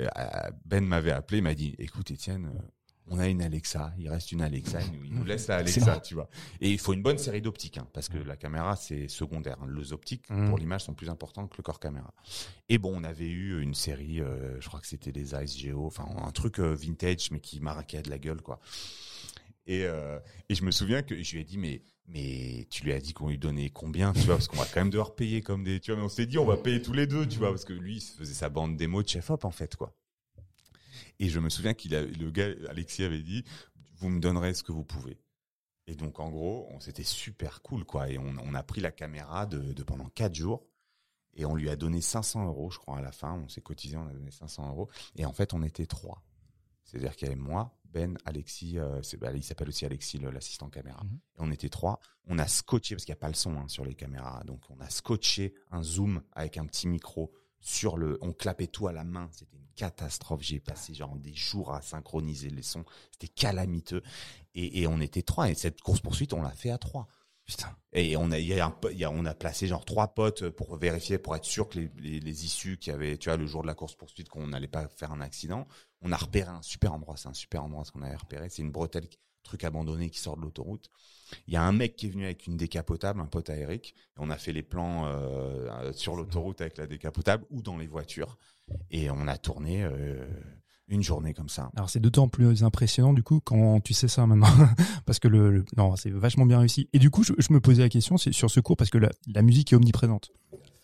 Ben 0.65 0.85
m'avait 0.85 1.11
appelé, 1.11 1.41
m'a 1.41 1.55
dit 1.55 1.75
écoute 1.79 2.13
Étienne, 2.13 2.53
on 3.09 3.19
a 3.19 3.29
une 3.29 3.41
Alexa, 3.43 3.93
il 3.99 4.09
reste 4.09 4.33
une 4.33 4.43
Alexa, 4.43 4.81
il 4.83 4.93
nous, 4.99 5.05
il 5.05 5.15
nous 5.15 5.25
laisse 5.25 5.47
la 5.49 5.57
Alexa, 5.59 6.01
tu 6.01 6.15
vois. 6.15 6.29
Et 6.61 6.71
il 6.71 6.79
faut 6.79 6.93
une 6.93 7.03
bonne 7.03 7.19
série 7.19 7.41
d'optiques, 7.41 7.79
hein, 7.79 7.87
parce 7.93 8.09
que 8.09 8.19
la 8.19 8.37
caméra 8.37 8.75
c'est 8.77 9.09
secondaire. 9.09 9.57
hein. 9.63 9.69
Les 9.77 9.93
optiques 9.93 10.29
Mhm. 10.31 10.49
pour 10.49 10.59
l'image 10.59 10.83
sont 10.85 10.95
plus 10.95 11.09
importantes 11.09 11.51
que 11.51 11.57
le 11.59 11.63
corps 11.63 11.79
caméra. 11.81 12.13
Et 12.69 12.79
bon, 12.79 12.93
on 12.97 13.05
avait 13.05 13.29
eu 13.29 13.61
une 13.63 13.75
série, 13.75 14.21
euh, 14.21 14.61
je 14.61 14.67
crois 14.69 14.81
que 14.81 14.87
c'était 14.87 15.13
les 15.13 15.35
Ice 15.35 15.57
Geo, 15.57 15.87
enfin 15.87 16.07
un 16.25 16.31
truc 16.33 16.59
euh, 16.59 16.75
vintage 16.75 17.31
mais 17.31 17.41
qui 17.41 17.61
marquait 17.61 18.03
de 18.03 18.11
la 18.11 18.19
gueule 18.19 18.43
quoi. 18.43 18.59
Et, 19.69 19.85
euh, 19.85 20.19
et 20.49 20.55
je 20.55 20.65
me 20.65 20.71
souviens 20.71 21.03
que 21.03 21.21
je 21.23 21.33
lui 21.35 21.41
ai 21.41 21.45
dit 21.45 21.59
mais 21.59 21.83
mais 22.09 22.69
tu 22.71 22.85
lui 22.85 22.93
as 22.93 23.01
dit 23.01 23.13
qu'on 23.13 23.29
lui 23.31 23.37
donnait 23.39 23.69
combien 23.69 24.13
tu 24.13 24.21
vois 24.21 24.37
parce 24.37 24.47
qu'on 24.47 24.59
va 24.59 24.65
quand 24.67 24.79
même 24.81 24.91
devoir 24.91 25.17
payer 25.17 25.43
comme 25.43 25.65
des 25.65 25.81
tu 25.81 25.91
vois 25.91 25.99
mais 25.99 26.07
on 26.07 26.09
s'est 26.09 26.27
dit 26.27 26.39
on 26.39 26.45
va 26.45 26.57
payer 26.57 26.81
tous 26.81 26.93
les 26.93 27.09
deux 27.09 27.27
tu 27.27 27.39
vois 27.41 27.49
parce 27.51 27.65
que 27.65 27.73
lui 27.73 27.97
il 27.97 28.01
se 28.01 28.17
faisait 28.17 28.33
sa 28.33 28.49
bande 28.49 28.77
démo 28.77 29.03
de 29.03 29.09
chef 29.09 29.29
op 29.31 29.45
en 29.45 29.51
fait 29.51 29.75
quoi. 29.75 29.93
Et 31.19 31.29
je 31.29 31.39
me 31.41 31.49
souviens 31.49 31.75
qu'il 31.75 31.95
a 31.95 32.03
le 32.03 32.31
gars 32.31 32.49
Alexis 32.69 33.03
avait 33.05 33.23
dit 33.23 33.45
vous 33.99 34.09
me 34.09 34.21
donnerez 34.21 34.53
ce 34.55 34.63
que 34.63 34.73
vous 34.73 34.85
pouvez. 34.85 35.19
Et 35.87 35.95
donc 35.95 36.19
en 36.21 36.31
gros 36.31 36.69
on 36.71 36.81
c'était 36.81 37.05
super 37.05 37.63
cool 37.63 37.85
quoi 37.85 38.11
et 38.11 38.19
on, 38.19 38.35
on 38.43 38.55
a 38.55 38.63
pris 38.63 38.81
la 38.81 38.91
caméra 38.93 39.47
de, 39.47 39.73
de 39.73 39.83
pendant 39.83 40.09
quatre 40.09 40.35
jours 40.35 40.67
et 41.35 41.45
on 41.47 41.55
lui 41.55 41.71
a 41.71 41.77
donné 41.77 42.01
500 42.01 42.47
euros 42.47 42.71
je 42.71 42.79
crois 42.79 42.99
à 42.99 43.03
la 43.03 43.13
fin 43.13 43.35
on 43.35 43.49
s'est 43.49 43.61
cotisé 43.61 43.97
on 43.97 44.07
a 44.07 44.13
donné 44.13 44.31
500 44.31 44.69
euros 44.71 44.89
et 45.17 45.25
en 45.25 45.33
fait 45.33 45.55
on 45.55 45.63
était 45.63 45.87
trois. 45.87 46.23
C'est-à-dire 46.85 47.17
qu'il 47.17 47.27
y 47.27 47.33
avait 47.33 47.41
moi, 47.41 47.77
Ben, 47.85 48.17
Alexis, 48.25 48.79
euh, 48.79 49.01
bah, 49.19 49.33
il 49.35 49.43
s'appelle 49.43 49.69
aussi 49.71 49.85
Alexis, 49.85 50.19
le- 50.19 50.31
l'assistant 50.31 50.71
caméra. 50.71 51.03
Mhm. 51.03 51.19
Et 51.35 51.39
on 51.39 51.51
était 51.51 51.69
trois. 51.69 51.99
On 52.29 52.39
a 52.39 52.47
scotché, 52.47 52.95
parce 52.95 53.05
qu'il 53.05 53.11
n'y 53.13 53.17
a 53.19 53.21
pas 53.21 53.27
le 53.27 53.35
son 53.35 53.57
hein, 53.59 53.67
sur 53.67 53.85
les 53.85 53.97
caméras, 53.97 54.45
donc 54.45 54.63
on 54.71 54.79
a 54.79 54.89
scotché 54.89 55.53
un 55.73 55.83
zoom 55.83 56.23
avec 56.31 56.59
un 56.59 56.65
petit 56.67 56.87
micro 56.87 57.33
sur 57.67 57.97
le... 57.97 58.17
On 58.21 58.33
clapait 58.33 58.69
tout 58.69 58.87
à 58.87 58.93
la 58.93 59.03
main, 59.03 59.29
c'était 59.33 59.57
une 59.57 59.67
catastrophe. 59.75 60.43
J'ai 60.43 60.61
passé 60.61 60.95
genre 60.95 61.17
des 61.17 61.35
jours 61.35 61.75
à 61.75 61.83
synchroniser 61.83 62.49
les 62.49 62.63
sons, 62.63 62.85
c'était 63.11 63.27
calamiteux. 63.27 64.03
Et, 64.55 64.83
et 64.83 64.87
on 64.87 65.01
était 65.01 65.23
trois, 65.23 65.51
et 65.51 65.55
cette 65.55 65.81
course-poursuite, 65.81 66.33
on 66.33 66.43
l'a 66.43 66.53
fait 66.53 66.71
à 66.71 66.79
trois. 66.79 67.09
Putain. 67.45 67.77
Et 67.93 68.17
on 68.17 68.31
a, 68.31 68.39
y 68.39 68.59
a 68.59 68.67
un, 68.67 68.71
po- 68.71 68.91
il 68.91 68.99
y 68.99 69.05
a, 69.05 69.11
on 69.11 69.25
a 69.25 69.35
placé 69.35 69.67
genre 69.67 69.85
trois 69.85 70.15
potes 70.15 70.49
pour 70.51 70.77
vérifier, 70.77 71.19
pour 71.19 71.35
être 71.35 71.45
sûr 71.45 71.69
que 71.69 71.79
les, 71.79 71.91
les, 71.97 72.21
les 72.21 72.45
issues 72.45 72.77
qu'il 72.79 72.93
y 72.93 72.95
avait, 72.95 73.19
tu 73.19 73.29
vois, 73.29 73.37
le 73.37 73.47
jour 73.47 73.63
de 73.63 73.67
la 73.67 73.75
course 73.75 73.95
poursuite, 73.95 74.29
qu'on 74.29 74.47
n'allait 74.47 74.69
pas 74.69 74.89
faire 74.89 75.13
un 75.13 75.21
accident. 75.21 75.67
On 76.03 76.13
a 76.13 76.17
repéré 76.17 76.51
un 76.51 76.63
super 76.63 76.93
endroit, 76.93 77.17
c'est 77.17 77.29
un 77.29 77.35
super 77.35 77.65
endroit 77.65 77.85
ce 77.85 77.93
qu'on 77.93 78.03
avait 78.03 78.17
repéré. 78.17 78.49
C'est 78.49 78.63
une 78.63 78.73
bretelle, 78.73 79.09
truc 79.43 79.65
abandonné 79.65 80.11
qui 80.11 80.19
sort 80.19 80.37
de 80.37 80.43
l'autoroute. 80.43 80.91
Il 81.49 81.55
y 81.55 81.57
a 81.57 81.63
un 81.63 81.73
mec 81.73 81.97
qui 81.97 82.07
est 82.07 82.11
venu 82.11 82.25
avec 82.25 82.47
une 82.47 82.57
décapotable, 82.57 83.21
un 83.21 83.27
pote 83.27 83.51
à 83.51 83.57
Eric. 83.57 83.95
Et 84.17 84.19
on 84.21 84.31
a 84.31 84.37
fait 84.37 84.53
les 84.53 84.63
plans 84.63 85.07
euh, 85.07 85.93
sur 85.93 86.17
l'autoroute 86.17 86.61
avec 86.61 86.79
la 86.79 86.87
décapotable 86.87 87.45
ou 87.51 87.63
dans 87.63 87.77
les 87.77 87.87
voitures. 87.87 88.39
Et 88.91 89.11
on 89.11 89.27
a 89.29 89.37
tourné 89.37 89.85
euh, 89.85 90.27
une 90.89 91.03
journée 91.03 91.35
comme 91.35 91.49
ça. 91.49 91.71
Alors 91.77 91.91
c'est 91.91 91.99
d'autant 92.01 92.29
plus 92.29 92.63
impressionnant 92.65 93.13
du 93.13 93.23
coup 93.23 93.41
quand 93.41 93.81
tu 93.81 93.93
sais 93.95 94.09
ça 94.09 94.27
maintenant, 94.27 94.49
parce 95.07 95.19
que 95.19 95.29
le, 95.29 95.51
le- 95.51 95.65
non 95.77 95.97
c'est 95.97 96.11
vachement 96.11 96.47
bien 96.47 96.61
réussi. 96.61 96.89
Et 96.93 96.99
du 97.01 97.11
coup 97.11 97.23
je, 97.25 97.33
je 97.39 97.53
me 97.53 97.61
posais 97.61 97.83
la 97.83 97.89
question 97.89 98.17
c'est 98.19 98.33
sur 98.33 98.51
ce 98.51 98.61
cours 98.61 98.77
parce 98.77 98.91
que 98.91 98.99
la, 98.99 99.11
la 99.33 99.43
musique 99.43 99.73
est 99.73 99.77
omniprésente. 99.77 100.31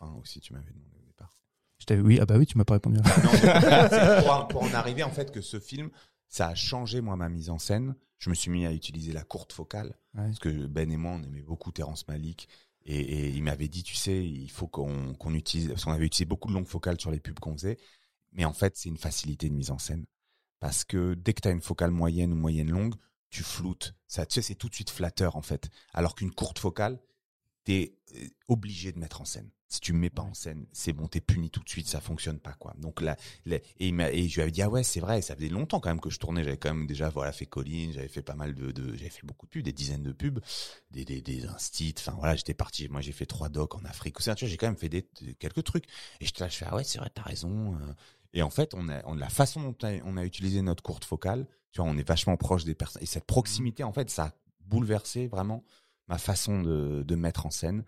Enfin 0.01 0.12
aussi, 0.20 0.40
tu 0.40 0.53
m'avais 0.53 0.70
demandé 0.72 0.97
au 1.01 1.07
départ. 1.07 1.36
Je 1.78 1.86
t'avais 1.86 2.01
oui 2.03 2.18
ah 2.20 2.26
bah 2.26 2.36
oui 2.38 2.47
tu 2.47 2.59
m'as 2.59 2.64
pas 2.64 2.74
répondu. 2.74 2.97
Non, 2.99 4.47
pour 4.49 4.62
en 4.64 4.74
arriver 4.74 5.03
en 5.05 5.11
fait 5.11 5.30
que 5.30 5.40
ce 5.40 5.61
film, 5.61 5.90
ça 6.28 6.49
a 6.49 6.55
changé 6.55 7.01
moi 7.01 7.16
ma 7.16 7.28
mise 7.28 7.51
en 7.51 7.59
scène. 7.59 7.95
Je 8.23 8.31
me 8.31 8.35
suis 8.37 8.53
mis 8.53 8.64
à 8.66 8.73
utiliser 8.73 9.12
la 9.12 9.25
courte 9.25 9.53
focale 9.53 9.89
Ouais. 10.14 10.27
parce 10.27 10.39
que 10.39 10.66
Ben 10.66 10.91
et 10.93 10.97
moi 10.97 11.12
on 11.12 11.23
aimait 11.25 11.43
beaucoup 11.43 11.73
Terrence 11.73 12.07
Malick 12.07 12.49
et, 12.85 13.01
et 13.01 13.29
il 13.31 13.43
m'avait 13.43 13.66
dit 13.68 13.83
tu 13.83 13.97
sais 13.97 14.25
il 14.25 14.49
faut 14.51 14.68
qu'on 14.68 15.14
qu'on 15.14 15.35
utilise 15.35 15.68
parce 15.68 15.85
qu'on 15.85 15.91
avait 15.93 16.07
utilisé 16.07 16.27
beaucoup 16.27 16.49
de 16.49 16.55
longues 16.55 16.66
focales 16.68 17.01
sur 17.01 17.11
les 17.11 17.18
pubs 17.18 17.41
qu'on 17.41 17.55
faisait, 17.57 17.79
mais 18.31 18.45
en 18.45 18.53
fait 18.53 18.77
c'est 18.77 18.89
une 18.91 18.97
facilité 18.99 19.49
de 19.49 19.55
mise 19.55 19.70
en 19.73 19.79
scène 19.79 20.05
parce 20.61 20.85
que 20.85 21.14
dès 21.14 21.33
que 21.35 21.41
tu 21.41 21.49
as 21.49 21.51
une 21.51 21.61
focale 21.62 21.91
moyenne 21.91 22.33
ou 22.33 22.37
moyenne 22.37 22.70
longue, 22.70 22.95
tu 23.31 23.43
floutes. 23.43 23.95
Ça, 24.07 24.27
tu 24.27 24.35
sais, 24.35 24.43
c'est 24.43 24.55
tout 24.55 24.68
de 24.68 24.75
suite 24.75 24.91
flatteur 24.91 25.35
en 25.35 25.43
fait. 25.43 25.70
Alors 25.93 26.14
qu'une 26.14 26.31
courte 26.31 26.61
focale, 26.61 27.01
t'es 27.64 27.99
euh, 28.14 28.29
obligé 28.47 28.93
de 28.93 28.99
mettre 29.01 29.20
en 29.20 29.25
scène. 29.25 29.51
Si 29.73 29.81
tu 29.81 29.95
me 29.95 29.99
mets 30.01 30.11
pas 30.11 30.20
en 30.23 30.35
scène, 30.35 30.66
c'est 30.73 30.93
bon, 30.93 31.09
t'es 31.09 31.23
puni 31.23 31.49
tout 31.49 31.61
de 31.62 31.68
suite, 31.68 31.89
ça 31.89 32.01
fonctionne 32.03 32.39
pas 32.39 32.53
quoi. 32.53 32.75
Donc 32.79 33.01
là, 33.01 33.16
là- 33.47 33.57
et, 33.57 33.89
il 33.89 33.99
et 34.03 34.29
je 34.29 34.35
lui 34.35 34.43
avais 34.43 34.51
dit 34.51 34.61
ah 34.61 34.68
ouais 34.68 34.83
c'est 34.83 35.01
vrai, 35.01 35.23
ça 35.23 35.35
faisait 35.35 35.49
longtemps 35.49 35.81
quand 35.81 35.89
même 35.89 36.01
que 36.01 36.11
je 36.11 36.18
tournais, 36.18 36.45
j'avais 36.45 36.59
quand 36.59 36.75
même 36.75 36.87
déjà 36.87 37.09
voilà 37.09 37.33
fait 37.33 37.47
Colline, 37.47 37.91
j'avais 37.93 38.09
fait 38.09 38.20
pas 38.20 38.35
mal 38.35 38.55
de, 38.55 38.70
de 38.70 38.95
j'avais 38.97 39.09
fait 39.09 39.27
beaucoup 39.27 39.47
de 39.47 39.51
pubs, 39.51 39.62
des 39.62 39.73
dizaines 39.73 40.03
de 40.03 40.12
pubs, 40.12 40.41
des 40.91 41.05
des 41.07 41.23
des 41.23 41.47
instits, 41.47 41.95
enfin 41.99 42.12
voilà 42.18 42.37
j'étais 42.37 42.53
parti, 42.55 42.87
moi 42.91 43.01
j'ai 43.01 43.12
fait 43.12 43.25
trois 43.27 43.49
docs 43.49 43.75
en 43.75 43.85
Afrique, 43.87 44.18
tu 44.18 44.47
j'ai 44.47 44.57
quand 44.59 44.66
même 44.66 44.77
fait 44.77 44.91
des, 44.91 45.03
quelques 45.39 45.64
trucs 45.64 45.87
et 46.20 46.27
j'étais 46.27 46.45
là 46.45 46.49
je 46.49 46.57
fais 46.59 46.66
ah 46.68 46.77
ouais 46.77 46.85
c'est 46.85 46.99
vrai 46.99 47.11
t'as 47.14 47.23
raison. 47.23 47.75
euh. 47.77 47.95
Et 48.35 48.43
en 48.43 48.51
fait 48.51 48.75
on 48.75 48.89
a 48.91 49.01
on, 49.07 49.14
la 49.14 49.29
façon 49.31 49.62
dont 49.62 49.77
on 49.83 49.87
a, 49.87 49.93
on 50.05 50.16
a 50.18 50.25
utilisé 50.25 50.61
notre 50.62 50.83
courte 50.83 51.05
focale, 51.07 51.47
tu 51.73 51.81
vois 51.81 51.91
on 51.91 51.97
est 51.97 52.07
vachement 52.07 52.37
proche 52.37 52.64
des 52.64 52.75
personnes 52.75 53.03
et 53.03 53.07
cette 53.07 53.25
proximité 53.27 53.85
en 53.85 53.93
fait 53.93 54.11
ça 54.11 54.25
a 54.25 54.33
bouleversé 54.66 55.29
vraiment 55.29 55.64
ma 56.09 56.18
façon 56.18 56.61
de 56.62 57.03
de 57.07 57.14
mettre 57.14 57.47
en 57.47 57.51
scène. 57.51 57.85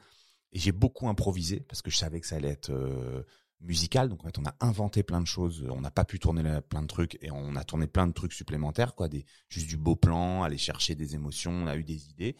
Et 0.55 0.59
j'ai 0.59 0.73
beaucoup 0.73 1.09
improvisé 1.09 1.61
parce 1.61 1.83
que 1.83 1.91
je 1.91 1.97
savais 1.97 2.21
que 2.21 2.27
ça 2.27 2.37
allait 2.37 2.49
être 2.49 2.71
euh, 2.71 3.25
musical. 3.61 4.09
Donc 4.09 4.23
en 4.23 4.27
fait, 4.27 4.39
on 4.39 4.45
a 4.45 4.55
inventé 4.61 5.03
plein 5.03 5.21
de 5.21 5.27
choses. 5.27 5.67
On 5.69 5.81
n'a 5.81 5.91
pas 5.91 6.05
pu 6.05 6.19
tourner 6.21 6.61
plein 6.63 6.83
de 6.83 6.87
trucs 6.87 7.19
et 7.23 7.31
on 7.33 7.57
a 7.57 7.65
tourné 7.65 7.87
plein 7.89 8.07
de 8.07 8.13
trucs 8.13 8.33
supplémentaires, 8.33 8.95
quoi, 8.95 9.09
des 9.09 9.25
juste 9.49 9.67
du 9.67 9.77
beau 9.77 9.97
plan, 9.97 10.45
aller 10.45 10.59
chercher 10.59 10.95
des 10.95 11.15
émotions. 11.17 11.51
On 11.51 11.67
a 11.67 11.77
eu 11.77 11.83
des 11.83 12.09
idées. 12.09 12.37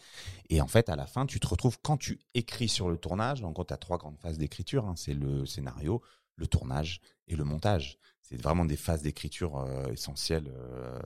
Et 0.49 0.61
en 0.61 0.67
fait, 0.67 0.89
à 0.89 0.95
la 0.95 1.07
fin, 1.07 1.25
tu 1.25 1.39
te 1.39 1.47
retrouves 1.47 1.77
quand 1.81 1.97
tu 1.97 2.19
écris 2.33 2.69
sur 2.69 2.89
le 2.89 2.97
tournage. 2.97 3.43
En 3.43 3.51
gros, 3.51 3.65
tu 3.65 3.73
as 3.73 3.77
trois 3.77 3.97
grandes 3.97 4.17
phases 4.17 4.37
d'écriture. 4.37 4.85
hein. 4.85 4.95
c'est 4.95 5.13
le 5.13 5.45
scénario, 5.45 6.01
le 6.37 6.47
tournage 6.47 7.01
et 7.27 7.35
le 7.35 7.43
montage. 7.43 7.99
C'est 8.21 8.41
vraiment 8.41 8.65
des 8.65 8.77
phases 8.77 9.01
d'écriture 9.01 9.57
euh, 9.57 9.91
essentielles, 9.91 10.51
euh, 10.55 10.97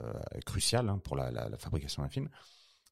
cruciales 0.46 0.88
hein, 0.88 0.98
pour 0.98 1.16
la- 1.16 1.30
la 1.30 1.58
fabrication 1.58 2.02
d'un 2.02 2.08
film. 2.08 2.28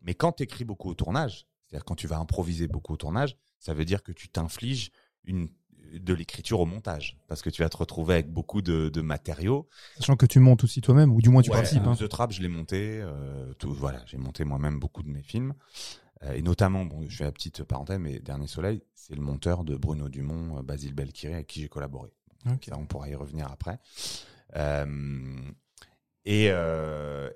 Mais 0.02 0.14
quand 0.14 0.32
tu 0.32 0.42
écris 0.42 0.64
beaucoup 0.64 0.90
au 0.90 0.94
tournage, 0.94 1.46
c'est-à-dire 1.66 1.84
quand 1.84 1.94
tu 1.94 2.06
vas 2.06 2.18
improviser 2.18 2.68
beaucoup 2.68 2.92
au 2.94 2.96
tournage, 2.96 3.36
ça 3.58 3.74
veut 3.74 3.84
dire 3.84 4.02
que 4.02 4.12
tu 4.12 4.28
t'infliges 4.28 4.90
une 5.24 5.48
de 5.94 6.12
l'écriture 6.12 6.60
au 6.60 6.66
montage 6.66 7.16
parce 7.28 7.40
que 7.40 7.48
tu 7.48 7.62
vas 7.62 7.68
te 7.70 7.76
retrouver 7.78 8.14
avec 8.14 8.30
beaucoup 8.30 8.60
de, 8.60 8.90
de 8.90 9.00
matériaux. 9.00 9.68
Sachant 9.96 10.16
que 10.16 10.26
tu 10.26 10.38
montes 10.38 10.62
aussi 10.64 10.82
toi-même 10.82 11.12
ou 11.12 11.22
du 11.22 11.30
moins 11.30 11.40
tu 11.40 11.50
Ouais, 11.50 11.56
participes. 11.56 11.82
hein. 11.86 11.94
The 11.96 12.08
Trap, 12.08 12.30
je 12.32 12.42
l'ai 12.42 12.48
monté. 12.48 13.00
euh, 13.02 13.54
tout, 13.54 13.72
voilà, 13.72 14.02
j'ai 14.06 14.18
monté 14.18 14.44
moi-même 14.44 14.78
beaucoup 14.78 15.02
de 15.02 15.08
mes 15.08 15.22
films. 15.22 15.54
Euh, 16.24 16.32
et 16.32 16.42
notamment, 16.42 16.84
bon, 16.84 17.06
je 17.08 17.16
fais 17.16 17.24
la 17.24 17.32
petite 17.32 17.62
parenthèse, 17.64 17.98
mais 18.00 18.18
Dernier 18.18 18.48
Soleil, 18.48 18.82
c'est 18.94 19.14
le 19.14 19.22
monteur 19.22 19.64
de 19.64 19.76
Bruno 19.76 20.08
Dumont, 20.10 20.58
euh, 20.58 20.62
Basile 20.62 20.92
Belkiri, 20.94 21.32
avec 21.32 21.46
qui 21.46 21.60
j'ai 21.62 21.68
collaboré. 21.68 22.10
Ok. 22.50 22.66
Ça, 22.68 22.76
on 22.76 22.84
pourra 22.86 23.08
y 23.08 23.14
revenir 23.14 23.50
après. 23.50 23.78
Euh, 24.56 25.40
et, 26.26 26.50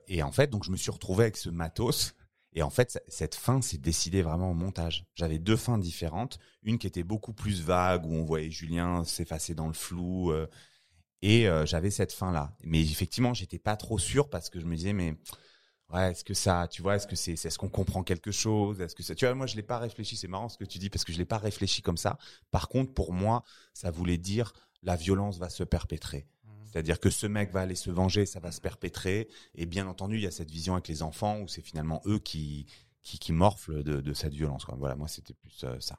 et 0.08 0.22
en 0.22 0.32
fait, 0.32 0.50
donc 0.50 0.64
je 0.64 0.70
me 0.70 0.76
suis 0.76 0.90
retrouvé 0.90 1.24
avec 1.24 1.36
ce 1.38 1.48
matos. 1.48 2.14
Et 2.54 2.62
en 2.62 2.70
fait, 2.70 3.02
cette 3.08 3.34
fin 3.34 3.62
s'est 3.62 3.78
décidée 3.78 4.22
vraiment 4.22 4.50
au 4.50 4.54
montage. 4.54 5.06
J'avais 5.14 5.38
deux 5.38 5.56
fins 5.56 5.78
différentes, 5.78 6.38
une 6.62 6.78
qui 6.78 6.86
était 6.86 7.02
beaucoup 7.02 7.32
plus 7.32 7.62
vague 7.62 8.04
où 8.06 8.12
on 8.14 8.24
voyait 8.24 8.50
Julien 8.50 9.04
s'effacer 9.04 9.54
dans 9.54 9.68
le 9.68 9.72
flou, 9.72 10.32
euh, 10.32 10.46
et 11.22 11.48
euh, 11.48 11.66
j'avais 11.66 11.90
cette 11.90 12.12
fin 12.12 12.32
là. 12.32 12.54
Mais 12.64 12.80
effectivement, 12.82 13.34
j'étais 13.34 13.58
pas 13.58 13.76
trop 13.76 13.98
sûr 13.98 14.28
parce 14.30 14.50
que 14.50 14.60
je 14.60 14.66
me 14.66 14.76
disais 14.76 14.92
mais 14.92 15.14
ouais, 15.92 16.10
est-ce 16.12 16.24
que 16.24 16.34
ça, 16.34 16.68
tu 16.70 16.82
vois, 16.82 16.96
est-ce 16.96 17.06
que 17.06 17.16
c'est, 17.16 17.36
c'est- 17.36 17.48
est-ce 17.48 17.58
qu'on 17.58 17.68
comprend 17.68 18.02
quelque 18.02 18.32
chose, 18.32 18.80
est-ce 18.80 18.94
que 18.96 19.02
ça, 19.02 19.14
tu 19.14 19.24
vois, 19.26 19.34
moi 19.34 19.46
je 19.46 19.56
l'ai 19.56 19.62
pas 19.62 19.78
réfléchi. 19.78 20.16
C'est 20.16 20.28
marrant 20.28 20.48
ce 20.48 20.58
que 20.58 20.64
tu 20.64 20.78
dis 20.78 20.90
parce 20.90 21.04
que 21.04 21.12
je 21.12 21.18
l'ai 21.18 21.24
pas 21.24 21.38
réfléchi 21.38 21.82
comme 21.82 21.96
ça. 21.96 22.18
Par 22.50 22.68
contre, 22.68 22.92
pour 22.94 23.12
moi, 23.12 23.44
ça 23.74 23.90
voulait 23.90 24.18
dire 24.18 24.52
la 24.82 24.96
violence 24.96 25.38
va 25.38 25.48
se 25.50 25.64
perpétrer. 25.64 26.26
C'est-à-dire 26.72 27.00
que 27.00 27.10
ce 27.10 27.26
mec 27.26 27.52
va 27.52 27.60
aller 27.60 27.74
se 27.74 27.90
venger, 27.90 28.24
ça 28.24 28.40
va 28.40 28.50
se 28.50 28.60
perpétrer. 28.60 29.28
Et 29.54 29.66
bien 29.66 29.86
entendu, 29.86 30.16
il 30.16 30.22
y 30.22 30.26
a 30.26 30.30
cette 30.30 30.50
vision 30.50 30.72
avec 30.72 30.88
les 30.88 31.02
enfants 31.02 31.40
où 31.40 31.48
c'est 31.48 31.62
finalement 31.62 32.00
eux 32.06 32.18
qui, 32.18 32.66
qui, 33.02 33.32
morflent 33.32 33.82
de, 33.82 34.00
de 34.00 34.12
cette 34.14 34.32
violence. 34.32 34.64
Voilà, 34.78 34.94
moi, 34.94 35.08
c'était 35.08 35.34
plus 35.34 35.64
euh, 35.64 35.78
ça. 35.80 35.98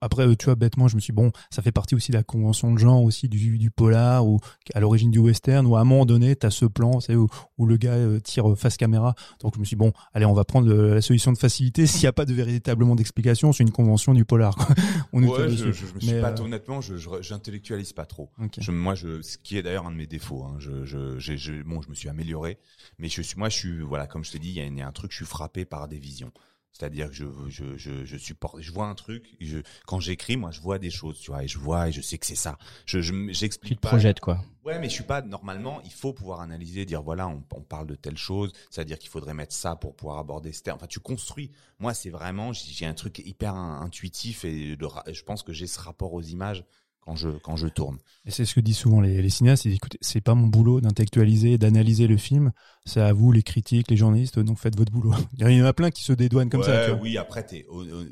Après, 0.00 0.26
euh, 0.26 0.34
tu 0.36 0.46
vois, 0.46 0.54
bêtement, 0.54 0.88
je 0.88 0.96
me 0.96 1.00
suis 1.00 1.12
dit, 1.12 1.16
bon, 1.16 1.30
ça 1.50 1.62
fait 1.62 1.72
partie 1.72 1.94
aussi 1.94 2.10
de 2.12 2.16
la 2.16 2.22
convention 2.22 2.72
de 2.72 2.78
genre, 2.78 3.02
aussi 3.02 3.28
du, 3.28 3.58
du 3.58 3.70
polar, 3.70 4.26
ou 4.26 4.40
à 4.74 4.80
l'origine 4.80 5.10
du 5.10 5.18
western, 5.18 5.66
où 5.66 5.76
à 5.76 5.80
un 5.80 5.84
moment 5.84 6.06
donné, 6.06 6.34
t'as 6.36 6.50
ce 6.50 6.64
plan, 6.64 6.98
tu 6.98 7.14
où, 7.14 7.28
où 7.58 7.66
le 7.66 7.76
gars 7.76 7.92
euh, 7.92 8.20
tire 8.20 8.56
face 8.56 8.76
caméra. 8.76 9.14
Donc 9.40 9.54
je 9.54 9.60
me 9.60 9.64
suis 9.64 9.76
dit, 9.76 9.78
bon, 9.78 9.92
allez, 10.12 10.24
on 10.26 10.34
va 10.34 10.44
prendre 10.44 10.70
euh, 10.72 10.94
la 10.94 11.00
solution 11.00 11.32
de 11.32 11.38
facilité. 11.38 11.86
S'il 11.86 12.00
n'y 12.02 12.06
a 12.08 12.12
pas 12.12 12.24
de 12.24 12.32
véritablement 12.34 12.96
d'explication, 12.96 13.52
c'est 13.52 13.62
une 13.64 13.70
convention 13.70 14.14
du 14.14 14.24
polar. 14.24 14.54
Quoi. 14.56 14.74
On 15.12 15.22
Ouais, 15.22 15.48
je, 15.50 15.56
je, 15.56 15.72
je 15.72 15.94
me 15.94 16.00
suis 16.00 16.12
Mais, 16.12 16.20
pas, 16.20 16.32
euh, 16.32 16.42
honnêtement, 16.44 16.80
je, 16.80 16.94
j'intellectualise 17.20 17.92
pas 17.92 18.06
trop. 18.06 18.30
Je, 18.58 18.70
moi, 18.70 18.94
je, 18.94 19.20
ce 19.22 19.36
qui 19.38 19.58
est 19.58 19.62
d'ailleurs 19.62 19.86
un 19.86 19.90
de 19.92 19.96
mes 19.96 20.06
défauts. 20.06 20.42
Hein, 20.44 20.56
je, 20.58 20.84
je, 20.84 21.18
j'ai- 21.18 21.36
je- 21.36 21.62
bon, 21.62 21.82
je 21.82 21.90
me 21.90 21.94
suis 21.94 22.08
amélioré, 22.08 22.58
mais 22.98 23.08
je 23.08 23.20
suis, 23.22 23.34
moi, 23.38 23.48
je 23.48 23.56
suis, 23.56 23.80
voilà, 23.82 24.06
comme 24.06 24.24
je 24.24 24.30
il 24.38 24.50
y, 24.50 24.60
a- 24.60 24.64
il 24.64 24.76
y 24.76 24.80
a 24.82 24.86
un 24.88 24.92
truc, 24.92 25.10
je 25.10 25.16
suis 25.16 25.24
frappé 25.26 25.64
par 25.64 25.88
des 25.88 25.98
visions. 25.98 26.30
C'est-à-dire 26.72 27.08
que 27.08 27.14
je, 27.14 27.24
je, 27.48 27.76
je, 27.76 28.04
je 28.04 28.16
supporte, 28.16 28.60
je 28.60 28.70
vois 28.70 28.86
un 28.86 28.94
truc, 28.94 29.36
je, 29.40 29.58
quand 29.86 29.98
j'écris, 30.00 30.36
moi, 30.36 30.50
je 30.52 30.60
vois 30.60 30.78
des 30.78 30.90
choses, 30.90 31.18
tu 31.18 31.30
vois, 31.32 31.42
et 31.42 31.48
je 31.48 31.58
vois 31.58 31.88
et 31.88 31.92
je 31.92 32.00
sais 32.00 32.18
que 32.18 32.26
c'est 32.26 32.36
ça. 32.36 32.56
Je, 32.86 33.00
je, 33.00 33.12
Tu 33.12 33.34
j'explique 33.34 33.76
te 33.76 33.80
pas. 33.80 33.88
projettes, 33.88 34.20
quoi. 34.20 34.44
Ouais, 34.64 34.78
mais 34.78 34.88
je 34.88 34.94
suis 34.94 35.04
pas 35.04 35.22
normalement. 35.22 35.80
Il 35.84 35.92
faut 35.92 36.12
pouvoir 36.12 36.40
analyser, 36.40 36.84
dire 36.84 37.02
voilà, 37.02 37.26
on, 37.26 37.42
on 37.54 37.62
parle 37.62 37.86
de 37.86 37.94
telle 37.94 38.18
chose, 38.18 38.52
c'est-à-dire 38.70 38.98
qu'il 38.98 39.08
faudrait 39.10 39.34
mettre 39.34 39.54
ça 39.54 39.76
pour 39.76 39.96
pouvoir 39.96 40.18
aborder 40.18 40.52
ce 40.52 40.62
terme. 40.62 40.76
Enfin, 40.76 40.86
tu 40.86 41.00
construis. 41.00 41.50
Moi, 41.78 41.94
c'est 41.94 42.10
vraiment, 42.10 42.52
j'ai 42.52 42.86
un 42.86 42.94
truc 42.94 43.18
hyper 43.18 43.54
in- 43.54 43.80
intuitif 43.80 44.44
et 44.44 44.76
je 44.78 45.22
pense 45.22 45.42
que 45.42 45.52
j'ai 45.52 45.66
ce 45.66 45.80
rapport 45.80 46.12
aux 46.12 46.22
images 46.22 46.64
quand 47.08 47.16
je 47.16 47.30
quand 47.30 47.56
je 47.56 47.68
tourne. 47.68 47.96
Et 48.26 48.30
c'est 48.30 48.44
ce 48.44 48.54
que 48.54 48.60
disent 48.60 48.76
souvent 48.76 49.00
les, 49.00 49.22
les 49.22 49.30
cinéastes, 49.30 49.64
ils 49.64 49.68
disent, 49.68 49.76
écoutez, 49.78 49.96
c'est 50.02 50.20
pas 50.20 50.34
mon 50.34 50.46
boulot 50.46 50.82
d'intellectualiser, 50.82 51.56
d'analyser 51.56 52.06
le 52.06 52.18
film, 52.18 52.52
c'est 52.84 53.00
à 53.00 53.14
vous 53.14 53.32
les 53.32 53.42
critiques, 53.42 53.90
les 53.90 53.96
journalistes, 53.96 54.38
donc 54.38 54.58
faites 54.58 54.76
votre 54.76 54.92
boulot. 54.92 55.14
Il 55.38 55.50
y 55.50 55.62
en 55.62 55.64
a 55.64 55.72
plein 55.72 55.90
qui 55.90 56.02
se 56.04 56.12
dédouanent 56.12 56.50
comme 56.50 56.62
ça. 56.62 56.84
Tu 56.84 56.90
vois. 56.92 57.00
oui. 57.00 57.16
Après, 57.16 57.46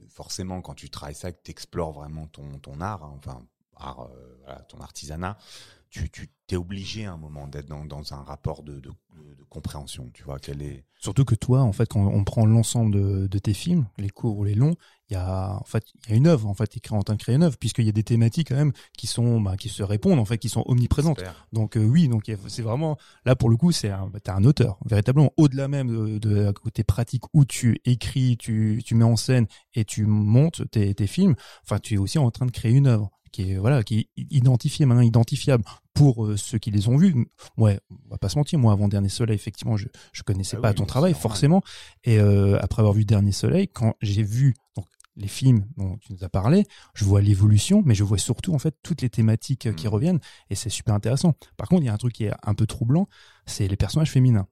forcément 0.08 0.62
quand 0.62 0.74
tu 0.74 0.88
travailles 0.88 1.14
ça, 1.14 1.30
que 1.32 1.42
t'explores 1.42 1.92
vraiment 1.92 2.26
ton 2.28 2.58
ton 2.60 2.80
art, 2.80 3.04
hein, 3.04 3.14
enfin 3.18 3.42
art, 3.76 4.00
euh, 4.10 4.38
voilà, 4.44 4.60
ton 4.62 4.78
artisanat. 4.80 5.36
Tu 5.90 6.10
tu 6.10 6.28
t'es 6.46 6.56
obligé 6.56 7.04
à 7.04 7.12
un 7.12 7.16
moment 7.16 7.46
d'être 7.46 7.68
dans 7.68 7.84
dans 7.84 8.12
un 8.14 8.22
rapport 8.22 8.62
de 8.62 8.74
de, 8.80 8.80
de- 8.80 9.34
de 9.38 9.44
compréhension. 9.48 10.10
Tu 10.14 10.22
vois 10.24 10.38
quelle 10.38 10.62
est 10.62 10.84
Surtout 10.98 11.24
que 11.24 11.34
toi, 11.34 11.60
en 11.62 11.72
fait, 11.72 11.86
quand 11.88 12.00
on 12.06 12.24
prend 12.24 12.46
l'ensemble 12.46 12.94
de, 12.94 13.26
de 13.26 13.38
tes 13.38 13.54
films, 13.54 13.86
les 13.98 14.10
courts 14.10 14.38
ou 14.38 14.44
les 14.44 14.54
longs, 14.54 14.74
il 15.08 15.14
y 15.14 15.16
a, 15.16 15.56
en 15.60 15.64
fait, 15.64 15.84
il 16.06 16.10
y 16.10 16.14
a 16.14 16.16
une 16.16 16.26
œuvre, 16.26 16.48
en 16.48 16.54
fait, 16.54 16.76
écrite 16.76 16.92
en 16.92 17.02
train 17.02 17.14
de 17.14 17.22
créer 17.22 17.36
une 17.36 17.42
œuvre, 17.42 17.56
puisqu'il 17.58 17.84
y 17.86 17.88
a 17.88 17.92
des 17.92 18.02
thématiques 18.02 18.48
quand 18.48 18.56
même 18.56 18.72
qui 18.98 19.06
sont, 19.06 19.40
bah, 19.40 19.56
qui 19.56 19.68
se 19.68 19.82
répondent, 19.82 20.18
en 20.18 20.24
fait, 20.24 20.38
qui 20.38 20.48
sont 20.48 20.64
omniprésentes. 20.66 21.22
Donc 21.52 21.76
euh, 21.76 21.84
oui, 21.84 22.08
donc 22.08 22.24
c'est 22.48 22.62
vraiment 22.62 22.96
là 23.24 23.36
pour 23.36 23.48
le 23.48 23.56
coup, 23.56 23.72
c'est 23.72 23.90
un, 23.90 24.06
bah, 24.08 24.20
t'es 24.20 24.30
un 24.30 24.44
auteur 24.44 24.78
véritablement 24.84 25.32
au-delà 25.36 25.68
même 25.68 25.88
de, 25.88 26.18
de 26.18 26.50
côté 26.52 26.82
pratique 26.84 27.22
où 27.32 27.44
tu 27.44 27.80
écris, 27.84 28.36
tu, 28.36 28.82
tu 28.84 28.94
mets 28.94 29.04
en 29.04 29.16
scène 29.16 29.46
et 29.74 29.84
tu 29.84 30.06
montes 30.06 30.68
tes, 30.70 30.94
tes 30.94 31.06
films. 31.06 31.34
Enfin, 31.62 31.78
tu 31.78 31.94
es 31.94 31.98
aussi 31.98 32.18
en 32.18 32.30
train 32.30 32.46
de 32.46 32.50
créer 32.50 32.72
une 32.72 32.86
œuvre 32.86 33.10
qui 33.32 33.52
est 33.52 33.56
voilà, 33.56 33.82
qui 33.82 33.98
est 33.98 34.08
identifiée 34.30 34.86
maintenant, 34.86 35.02
identifiable 35.02 35.64
pour 35.94 36.24
euh, 36.24 36.36
ceux 36.36 36.58
qui 36.58 36.70
les 36.70 36.88
ont 36.88 36.96
vus. 36.96 37.26
Ouais, 37.56 37.80
on 37.90 38.10
va 38.10 38.18
pas 38.18 38.28
se 38.28 38.38
mentir. 38.38 38.58
Moi, 38.58 38.72
avant 38.72 38.88
Dernier 38.88 39.08
Soleil, 39.08 39.34
effectivement, 39.34 39.76
je 39.76 39.88
je 40.12 40.22
connaissais 40.22 40.56
Ah 40.58 40.62
pas 40.62 40.70
oui, 40.70 40.76
ton 40.76 40.86
travail 40.86 41.14
forcément. 41.14 41.62
Et 42.04 42.18
euh, 42.18 42.58
après 42.60 42.80
avoir 42.80 42.94
vu 42.94 43.04
Dernier 43.04 43.32
Soleil, 43.32 43.68
quand 43.68 43.94
j'ai 44.00 44.22
vu 44.22 44.54
donc 44.76 44.86
les 45.16 45.28
films 45.28 45.66
dont 45.76 45.96
tu 45.98 46.12
nous 46.12 46.24
as 46.24 46.28
parlé, 46.28 46.64
je 46.94 47.04
vois 47.04 47.20
l'évolution, 47.22 47.82
mais 47.84 47.94
je 47.94 48.04
vois 48.04 48.18
surtout 48.18 48.54
en 48.54 48.58
fait 48.58 48.74
toutes 48.82 49.00
les 49.02 49.08
thématiques 49.10 49.66
euh, 49.66 49.72
qui 49.72 49.86
Mm. 49.86 49.90
reviennent, 49.90 50.20
et 50.50 50.54
c'est 50.54 50.68
super 50.70 50.94
intéressant. 50.94 51.34
Par 51.56 51.68
contre, 51.68 51.82
il 51.82 51.86
y 51.86 51.88
a 51.88 51.92
un 51.94 51.96
truc 51.96 52.12
qui 52.12 52.24
est 52.24 52.32
un 52.42 52.54
peu 52.54 52.66
troublant, 52.66 53.08
c'est 53.46 53.66
les 53.68 53.76
personnages 53.76 54.10
féminins. 54.10 54.46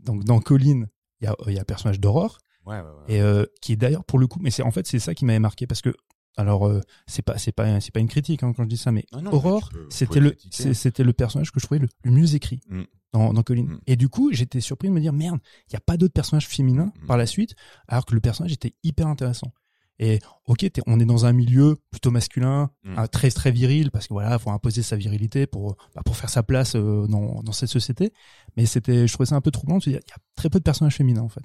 Donc 0.00 0.24
dans 0.24 0.40
Colline, 0.40 0.88
il 1.20 1.24
y 1.24 1.28
a, 1.28 1.34
il 1.46 1.52
y 1.54 1.58
a 1.58 1.62
un 1.62 1.64
personnage 1.64 2.00
d'Aurore, 2.00 2.38
Ouais, 2.66 2.80
ouais, 2.80 2.82
ouais. 2.82 3.14
et 3.14 3.20
euh, 3.22 3.46
qui 3.62 3.72
est 3.72 3.76
d'ailleurs 3.76 4.04
pour 4.04 4.18
le 4.18 4.26
coup, 4.26 4.40
mais 4.42 4.50
c'est 4.50 4.62
en 4.62 4.72
fait 4.72 4.86
c'est 4.88 4.98
ça 4.98 5.14
qui 5.14 5.24
m'avait 5.24 5.38
marqué 5.38 5.68
parce 5.68 5.80
que 5.82 5.94
alors 6.36 6.66
euh, 6.66 6.80
c'est 7.06 7.22
pas 7.22 7.38
c'est 7.38 7.52
pas 7.52 7.80
c'est 7.80 7.92
pas 7.92 8.00
une 8.00 8.08
critique 8.08 8.42
hein, 8.42 8.52
quand 8.54 8.64
je 8.64 8.68
dis 8.68 8.76
ça, 8.76 8.90
mais 8.90 9.06
Ah 9.12 9.20
non, 9.22 9.32
Aurore, 9.32 9.70
c'était 9.88 10.18
le 10.20 10.36
c'était 10.50 11.04
le 11.04 11.12
personnage 11.12 11.52
que 11.52 11.60
je 11.60 11.66
trouvais 11.66 11.78
le, 11.78 11.88
le 12.02 12.10
mieux 12.10 12.34
écrit. 12.34 12.60
Mm. 12.68 12.82
dans, 13.12 13.32
dans 13.32 13.42
Colline. 13.44 13.68
Mm. 13.68 13.80
Et 13.86 13.94
du 13.96 14.08
coup, 14.08 14.32
j'étais 14.32 14.60
surpris 14.60 14.88
de 14.88 14.92
me 14.92 15.00
dire 15.00 15.12
merde, 15.12 15.38
il 15.70 15.72
y 15.72 15.76
a 15.76 15.80
pas 15.80 15.96
d'autres 15.96 16.12
personnages 16.12 16.48
féminins 16.48 16.92
Mm. 17.02 17.06
par 17.06 17.16
la 17.16 17.24
suite, 17.26 17.54
alors 17.88 18.04
que 18.04 18.14
le 18.14 18.20
personnage 18.20 18.52
était 18.52 18.74
hyper 18.82 19.06
intéressant. 19.06 19.52
Et 19.98 20.20
ok, 20.46 20.66
on 20.86 21.00
est 21.00 21.04
dans 21.06 21.24
un 21.24 21.32
milieu 21.32 21.76
plutôt 21.90 22.10
masculin, 22.10 22.70
Mm. 22.84 22.98
un- 22.98 23.06
très 23.06 23.30
très 23.30 23.50
viril, 23.50 23.90
parce 23.90 24.06
que 24.08 24.12
voilà, 24.14 24.38
faut 24.38 24.50
imposer 24.50 24.82
sa 24.82 24.96
virilité 24.96 25.46
pour 25.46 25.76
bah, 25.94 26.02
pour 26.04 26.16
faire 26.16 26.28
sa 26.30 26.42
place 26.42 26.74
euh, 26.76 27.06
dans 27.06 27.42
dans 27.42 27.52
cette 27.52 27.70
société. 27.70 28.12
Mais 28.56 28.66
c'était, 28.66 29.06
je 29.06 29.12
trouvais 29.12 29.26
ça 29.26 29.36
un 29.36 29.40
peu 29.40 29.50
troublant 29.50 29.78
il 29.86 29.92
y 29.92 29.96
a 29.96 30.00
très 30.34 30.50
peu 30.50 30.58
de 30.58 30.64
personnages 30.64 30.96
féminins 30.96 31.22
en 31.22 31.28
fait. 31.30 31.42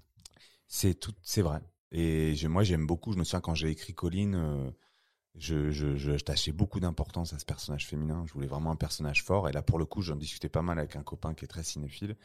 C'est 0.67 0.95
tout, 0.99 1.13
c'est 1.21 1.41
vrai. 1.41 1.59
Et 1.91 2.35
moi, 2.47 2.63
j'aime 2.63 2.87
beaucoup. 2.87 3.11
Je 3.13 3.17
me 3.17 3.23
souviens 3.25 3.41
quand 3.41 3.55
j'ai 3.55 3.69
écrit 3.69 3.93
Colline, 3.93 4.35
euh, 4.35 4.71
je, 5.37 5.71
je, 5.71 5.95
je, 5.97 6.17
j'attachais 6.17 6.51
beaucoup 6.53 6.79
d'importance 6.79 7.33
à 7.33 7.39
ce 7.39 7.45
personnage 7.45 7.85
féminin. 7.87 8.23
Je 8.27 8.33
voulais 8.33 8.47
vraiment 8.47 8.71
un 8.71 8.75
personnage 8.77 9.23
fort. 9.23 9.49
Et 9.49 9.51
là, 9.51 9.61
pour 9.61 9.77
le 9.79 9.85
coup, 9.85 10.01
j'en 10.01 10.15
discutais 10.15 10.49
pas 10.49 10.61
mal 10.61 10.79
avec 10.79 10.95
un 10.95 11.03
copain 11.03 11.33
qui 11.33 11.43
est 11.45 11.49
très 11.49 11.63
cinéphile. 11.63 12.15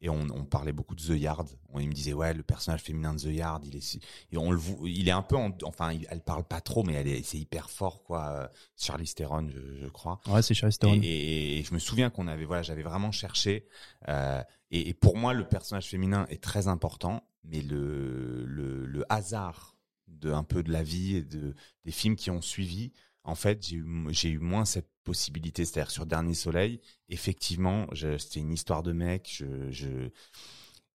Et 0.00 0.10
on, 0.10 0.20
on 0.34 0.44
parlait 0.44 0.72
beaucoup 0.72 0.94
de 0.94 1.00
The 1.02 1.18
Yard. 1.18 1.48
On, 1.70 1.80
il 1.80 1.88
me 1.88 1.92
disait, 1.94 2.12
ouais, 2.12 2.34
le 2.34 2.42
personnage 2.42 2.82
féminin 2.82 3.14
de 3.14 3.20
The 3.20 3.24
Yard, 3.34 3.64
il 3.64 3.74
est, 3.76 3.80
si- 3.80 4.00
et 4.30 4.36
on 4.36 4.50
le, 4.50 4.58
vou- 4.58 4.86
il 4.86 5.08
est 5.08 5.12
un 5.12 5.22
peu, 5.22 5.36
en- 5.36 5.56
enfin, 5.62 5.92
il- 5.92 6.06
elle 6.10 6.20
parle 6.20 6.44
pas 6.44 6.60
trop, 6.60 6.82
mais 6.82 6.92
elle 6.94 7.08
est, 7.08 7.22
c'est 7.22 7.38
hyper 7.38 7.70
fort, 7.70 8.02
quoi. 8.02 8.50
Charlie 8.76 9.06
Theron, 9.14 9.48
je, 9.48 9.76
je 9.80 9.86
crois. 9.86 10.20
Ouais, 10.26 10.42
c'est 10.42 10.52
Charlize 10.52 10.76
Et, 10.76 10.78
Theron. 10.78 11.00
et- 11.02 11.58
et 11.58 11.62
je 11.62 11.72
me 11.72 11.78
souviens 11.78 12.10
qu'on 12.10 12.28
avait, 12.28 12.44
voilà, 12.44 12.62
j'avais 12.62 12.82
vraiment 12.82 13.12
cherché. 13.12 13.66
euh, 14.08 14.42
et, 14.70 14.88
et 14.90 14.94
pour 14.94 15.16
moi, 15.16 15.32
le 15.32 15.46
personnage 15.48 15.86
féminin 15.86 16.26
est 16.28 16.42
très 16.42 16.68
important, 16.68 17.26
mais 17.44 17.62
le, 17.62 18.44
le, 18.44 18.84
le 18.86 19.04
hasard 19.10 19.76
de 20.08 20.30
un 20.32 20.42
peu 20.44 20.62
de 20.62 20.70
la 20.72 20.82
vie 20.82 21.16
et 21.16 21.22
de 21.22 21.54
des 21.84 21.92
films 21.92 22.16
qui 22.16 22.30
ont 22.30 22.42
suivi, 22.42 22.92
en 23.24 23.34
fait, 23.34 23.66
j'ai 23.66 23.76
eu, 23.76 23.86
j'ai 24.10 24.30
eu 24.30 24.38
moins 24.38 24.64
cette 24.64 24.88
possibilité. 25.04 25.64
C'est-à-dire 25.64 25.90
sur 25.90 26.06
Dernier 26.06 26.34
Soleil, 26.34 26.80
effectivement, 27.08 27.86
je- 27.92 28.18
c'était 28.18 28.40
une 28.40 28.52
histoire 28.52 28.82
de 28.82 28.92
mec. 28.92 29.30
Je, 29.32 29.70
je 29.70 30.10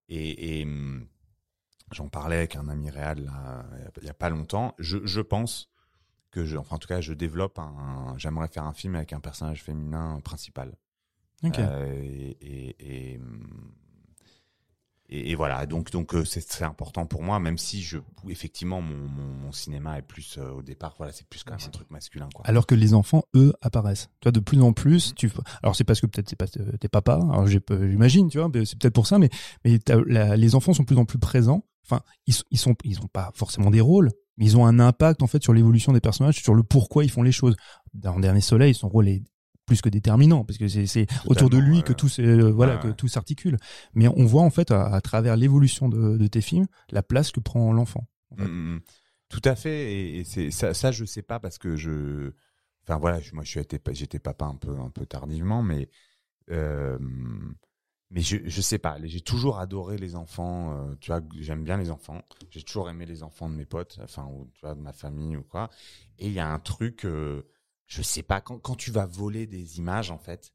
et, 0.09 0.59
et 0.59 0.65
hum, 0.65 1.07
j'en 1.91 2.09
parlais 2.09 2.37
avec 2.37 2.55
un 2.55 2.67
ami 2.69 2.89
réel 2.89 3.25
là, 3.25 3.65
il 4.01 4.07
y 4.07 4.09
a 4.09 4.13
pas 4.13 4.29
longtemps. 4.29 4.75
Je, 4.79 4.99
je 5.05 5.21
pense 5.21 5.69
que 6.31 6.45
je, 6.45 6.57
enfin 6.57 6.77
en 6.77 6.79
tout 6.79 6.87
cas, 6.87 7.01
je 7.01 7.13
développe 7.13 7.59
un. 7.59 8.15
J'aimerais 8.17 8.47
faire 8.49 8.65
un 8.65 8.73
film 8.73 8.95
avec 8.95 9.13
un 9.13 9.19
personnage 9.21 9.63
féminin 9.63 10.19
principal. 10.21 10.75
Euh, 11.69 11.93
et, 12.03 12.37
et, 12.41 13.13
et, 13.13 13.17
hum, 13.19 13.73
et- 15.09 15.31
et 15.31 15.35
voilà, 15.35 15.65
donc 15.65 15.91
donc 15.91 16.13
euh, 16.15 16.23
c'est 16.25 16.41
très 16.47 16.65
important 16.65 17.05
pour 17.05 17.23
moi, 17.23 17.39
même 17.39 17.57
si 17.57 17.81
je 17.81 17.97
effectivement 18.27 18.81
mon, 18.81 18.95
mon, 18.95 19.33
mon 19.45 19.51
cinéma 19.51 19.97
est 19.97 20.01
plus 20.03 20.37
euh, 20.37 20.51
au 20.51 20.61
départ, 20.61 20.95
voilà, 20.97 21.11
c'est 21.13 21.27
plus 21.27 21.43
quand 21.43 21.55
même 21.57 21.65
un 21.65 21.69
truc 21.71 21.89
masculin 21.91 22.29
quoi. 22.33 22.45
Alors 22.47 22.65
que 22.67 22.75
les 22.75 22.93
enfants, 22.93 23.23
eux, 23.35 23.53
apparaissent. 23.61 24.09
Tu 24.21 24.25
vois, 24.25 24.31
de 24.31 24.39
plus 24.39 24.61
en 24.61 24.73
plus, 24.73 25.13
tu. 25.15 25.31
Alors 25.63 25.75
c'est 25.75 25.83
parce 25.83 25.99
que 26.01 26.05
peut-être 26.07 26.29
c'est 26.29 26.35
pas 26.35 26.45
euh, 26.57 26.77
tes 26.77 26.87
papas. 26.89 27.15
Alors 27.31 27.47
j'ai 27.47 27.59
pas- 27.59 27.77
j'imagine, 27.79 28.29
tu 28.29 28.37
vois, 28.39 28.49
c'est 28.65 28.77
peut-être 28.79 28.93
pour 28.93 29.07
ça. 29.07 29.17
Mais 29.19 29.29
mais 29.65 29.79
la- 30.07 30.35
les 30.37 30.55
enfants 30.55 30.73
sont 30.73 30.83
de 30.83 30.87
plus 30.87 30.97
en 30.97 31.05
plus 31.05 31.19
présents. 31.19 31.63
Enfin, 31.85 32.01
ils, 32.27 32.35
ils 32.51 32.59
sont 32.59 32.75
ils 32.83 32.99
ont 32.99 33.07
pas 33.07 33.31
forcément 33.33 33.71
des 33.71 33.81
rôles, 33.81 34.11
mais 34.37 34.45
ils 34.45 34.57
ont 34.57 34.65
un 34.67 34.79
impact 34.79 35.23
en 35.23 35.27
fait 35.27 35.41
sur 35.41 35.53
l'évolution 35.53 35.91
des 35.91 36.01
personnages, 36.01 36.41
sur 36.41 36.53
le 36.53 36.61
pourquoi 36.63 37.03
ils 37.03 37.09
font 37.09 37.23
les 37.23 37.31
choses. 37.31 37.55
Dans 37.95 38.19
Dernier 38.19 38.41
Soleil, 38.41 38.75
son 38.75 38.87
rôle 38.89 39.07
est 39.07 39.23
plus 39.69 39.81
que 39.81 39.89
déterminant 39.89 40.43
parce 40.43 40.57
que 40.57 40.67
c'est 40.67 41.05
autour 41.27 41.51
de 41.51 41.59
lui 41.59 41.83
que 41.83 41.93
tout 41.93 42.09
euh, 42.19 42.51
voilà 42.51 42.77
que 42.77 42.87
tout 42.87 43.07
s'articule. 43.07 43.57
Mais 43.93 44.07
on 44.07 44.25
voit 44.25 44.41
en 44.41 44.49
fait 44.49 44.71
à, 44.71 44.87
à 44.87 44.99
travers 44.99 45.37
l'évolution 45.37 45.89
de, 45.89 46.17
de 46.17 46.27
tes 46.27 46.41
films 46.41 46.65
la 46.89 47.03
place 47.03 47.31
que 47.31 47.39
prend 47.39 47.71
l'enfant. 47.71 48.07
en 48.31 48.37
fait. 48.37 48.47
Mm, 48.49 48.75
mm. 48.75 48.81
Tout 49.29 49.41
à 49.45 49.55
fait, 49.55 49.93
et, 49.93 50.19
et 50.19 50.23
c'est 50.23 50.49
ça, 50.49 50.73
ça 50.73 50.91
je 50.91 51.05
sais 51.05 51.21
pas 51.21 51.39
parce 51.39 51.59
que 51.59 51.75
je, 51.75 52.31
enfin 52.83 52.97
voilà, 52.97 53.19
moi 53.33 53.43
je 53.43 53.49
suis 53.51 53.59
été, 53.59 53.79
j'étais 53.93 54.17
papa 54.17 54.45
un 54.45 54.55
peu 54.55 54.75
un 54.79 54.89
peu 54.89 55.05
tardivement, 55.05 55.61
mais 55.61 55.87
euh, 56.49 56.97
mais 58.09 58.21
je 58.21 58.37
je 58.43 58.61
sais 58.61 58.79
pas, 58.79 58.97
j'ai 59.03 59.21
toujours 59.21 59.59
adoré 59.59 59.97
les 59.97 60.15
enfants, 60.15 60.73
euh, 60.73 60.95
tu 60.99 61.11
vois, 61.11 61.21
j'aime 61.39 61.63
bien 61.63 61.77
les 61.77 61.91
enfants, 61.91 62.23
j'ai 62.49 62.63
toujours 62.63 62.89
aimé 62.89 63.05
les 63.05 63.21
enfants 63.21 63.47
de 63.47 63.53
mes 63.53 63.65
potes, 63.67 63.99
enfin 64.03 64.25
ou 64.33 64.49
tu 64.55 64.61
vois 64.61 64.73
de 64.73 64.81
ma 64.81 64.93
famille 64.93 65.37
ou 65.37 65.43
quoi, 65.43 65.69
et 66.17 66.25
il 66.25 66.33
y 66.33 66.39
a 66.39 66.49
un 66.51 66.59
truc, 66.59 67.05
euh, 67.05 67.43
je 67.89 68.01
sais 68.01 68.23
pas 68.23 68.39
quand 68.39 68.59
quand 68.59 68.75
tu 68.75 68.91
vas 68.91 69.05
voler 69.05 69.47
des 69.47 69.79
images 69.79 70.11
en 70.11 70.19
fait, 70.19 70.53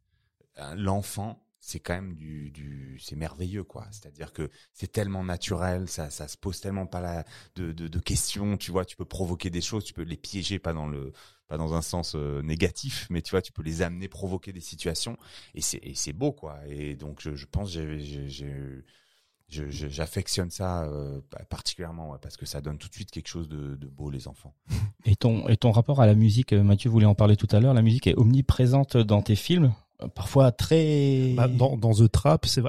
euh, 0.58 0.74
l'enfant 0.76 1.40
c'est 1.60 1.80
quand 1.80 1.94
même 1.94 2.14
du, 2.14 2.50
du 2.50 2.98
c'est 3.02 3.16
merveilleux 3.16 3.64
quoi. 3.64 3.86
C'est 3.90 4.06
à 4.06 4.10
dire 4.10 4.32
que 4.32 4.50
c'est 4.74 4.92
tellement 4.92 5.24
naturel 5.24 5.88
ça 5.88 6.10
ça 6.10 6.28
se 6.28 6.36
pose 6.38 6.60
tellement 6.60 6.86
pas 6.86 7.00
la 7.00 7.24
de, 7.56 7.72
de, 7.72 7.88
de 7.88 7.98
questions 7.98 8.56
tu 8.58 8.70
vois 8.70 8.84
tu 8.84 8.96
peux 8.96 9.04
provoquer 9.06 9.50
des 9.50 9.62
choses 9.62 9.84
tu 9.84 9.94
peux 9.94 10.02
les 10.02 10.16
piéger 10.18 10.58
pas 10.58 10.72
dans 10.74 10.86
le 10.88 11.12
pas 11.48 11.56
dans 11.58 11.74
un 11.74 11.82
sens 11.82 12.14
euh, 12.16 12.42
négatif 12.42 13.06
mais 13.10 13.22
tu 13.22 13.30
vois 13.32 13.42
tu 13.42 13.52
peux 13.52 13.62
les 13.62 13.82
amener 13.82 14.08
provoquer 14.08 14.52
des 14.52 14.60
situations. 14.60 15.16
Et 15.54 15.60
c'est 15.62 15.78
et 15.82 15.94
c'est 15.94 16.12
beau 16.12 16.32
quoi. 16.32 16.60
Et 16.68 16.96
donc 16.96 17.20
je, 17.20 17.34
je 17.34 17.46
pense 17.46 17.70
j'ai 17.72 17.98
j'ai 17.98 18.84
j'affectionne 19.48 20.50
ça 20.50 20.84
euh, 20.84 21.20
particulièrement 21.48 22.10
ouais, 22.10 22.18
parce 22.20 22.36
que 22.36 22.46
ça 22.46 22.60
donne 22.60 22.78
tout 22.78 22.88
de 22.88 22.94
suite 22.94 23.10
quelque 23.10 23.28
chose 23.28 23.48
de, 23.48 23.76
de 23.76 23.86
beau 23.86 24.10
les 24.10 24.26
enfants 24.26 24.54
Et 25.04 25.16
ton, 25.16 25.48
et 25.48 25.56
ton 25.56 25.70
rapport 25.70 26.00
à 26.00 26.06
la 26.06 26.14
musique, 26.14 26.52
euh, 26.52 26.62
Mathieu 26.62 26.90
voulait 26.90 27.06
en 27.06 27.14
parler 27.14 27.36
tout 27.36 27.48
à 27.50 27.60
l'heure, 27.60 27.74
la 27.74 27.82
musique 27.82 28.06
est 28.06 28.16
omniprésente 28.16 28.96
dans 28.96 29.22
tes 29.22 29.36
films, 29.36 29.72
euh, 30.02 30.08
parfois 30.08 30.50
très... 30.50 31.34
Bah, 31.36 31.46
dans, 31.46 31.76
dans 31.76 31.92
The 31.92 32.10
Trap, 32.10 32.46
c'est 32.46 32.62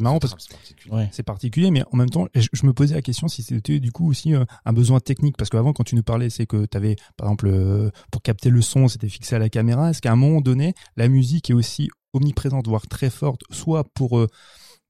marrant 0.00 0.18
parce 0.18 0.34
que 0.34 0.40
C'est 0.40 0.52
particulier. 0.52 0.94
Ouais. 0.94 1.08
c'est 1.12 1.22
particulier, 1.22 1.70
mais 1.70 1.82
en 1.92 1.96
même 1.96 2.08
temps, 2.08 2.26
je, 2.34 2.48
je 2.52 2.66
me 2.66 2.72
posais 2.72 2.94
la 2.94 3.02
question 3.02 3.28
si 3.28 3.42
c'était 3.42 3.80
du 3.80 3.92
coup 3.92 4.08
aussi 4.08 4.34
euh, 4.34 4.44
un 4.64 4.72
besoin 4.72 5.00
technique, 5.00 5.36
parce 5.36 5.50
qu'avant, 5.50 5.72
quand 5.72 5.84
tu 5.84 5.94
nous 5.94 6.02
parlais, 6.02 6.30
c'est 6.30 6.46
que 6.46 6.64
tu 6.64 6.76
avais, 6.76 6.96
par 7.16 7.26
exemple, 7.26 7.48
euh, 7.48 7.90
pour 8.10 8.22
capter 8.22 8.48
le 8.48 8.62
son, 8.62 8.88
c'était 8.88 9.08
fixé 9.08 9.36
à 9.36 9.38
la 9.38 9.50
caméra. 9.50 9.90
Est-ce 9.90 10.00
qu'à 10.00 10.12
un 10.12 10.16
moment 10.16 10.40
donné, 10.40 10.74
la 10.96 11.08
musique 11.08 11.50
est 11.50 11.54
aussi 11.54 11.90
omniprésente, 12.14 12.66
voire 12.66 12.86
très 12.86 13.10
forte, 13.10 13.42
soit 13.50 13.84
pour 13.92 14.18
euh, 14.18 14.28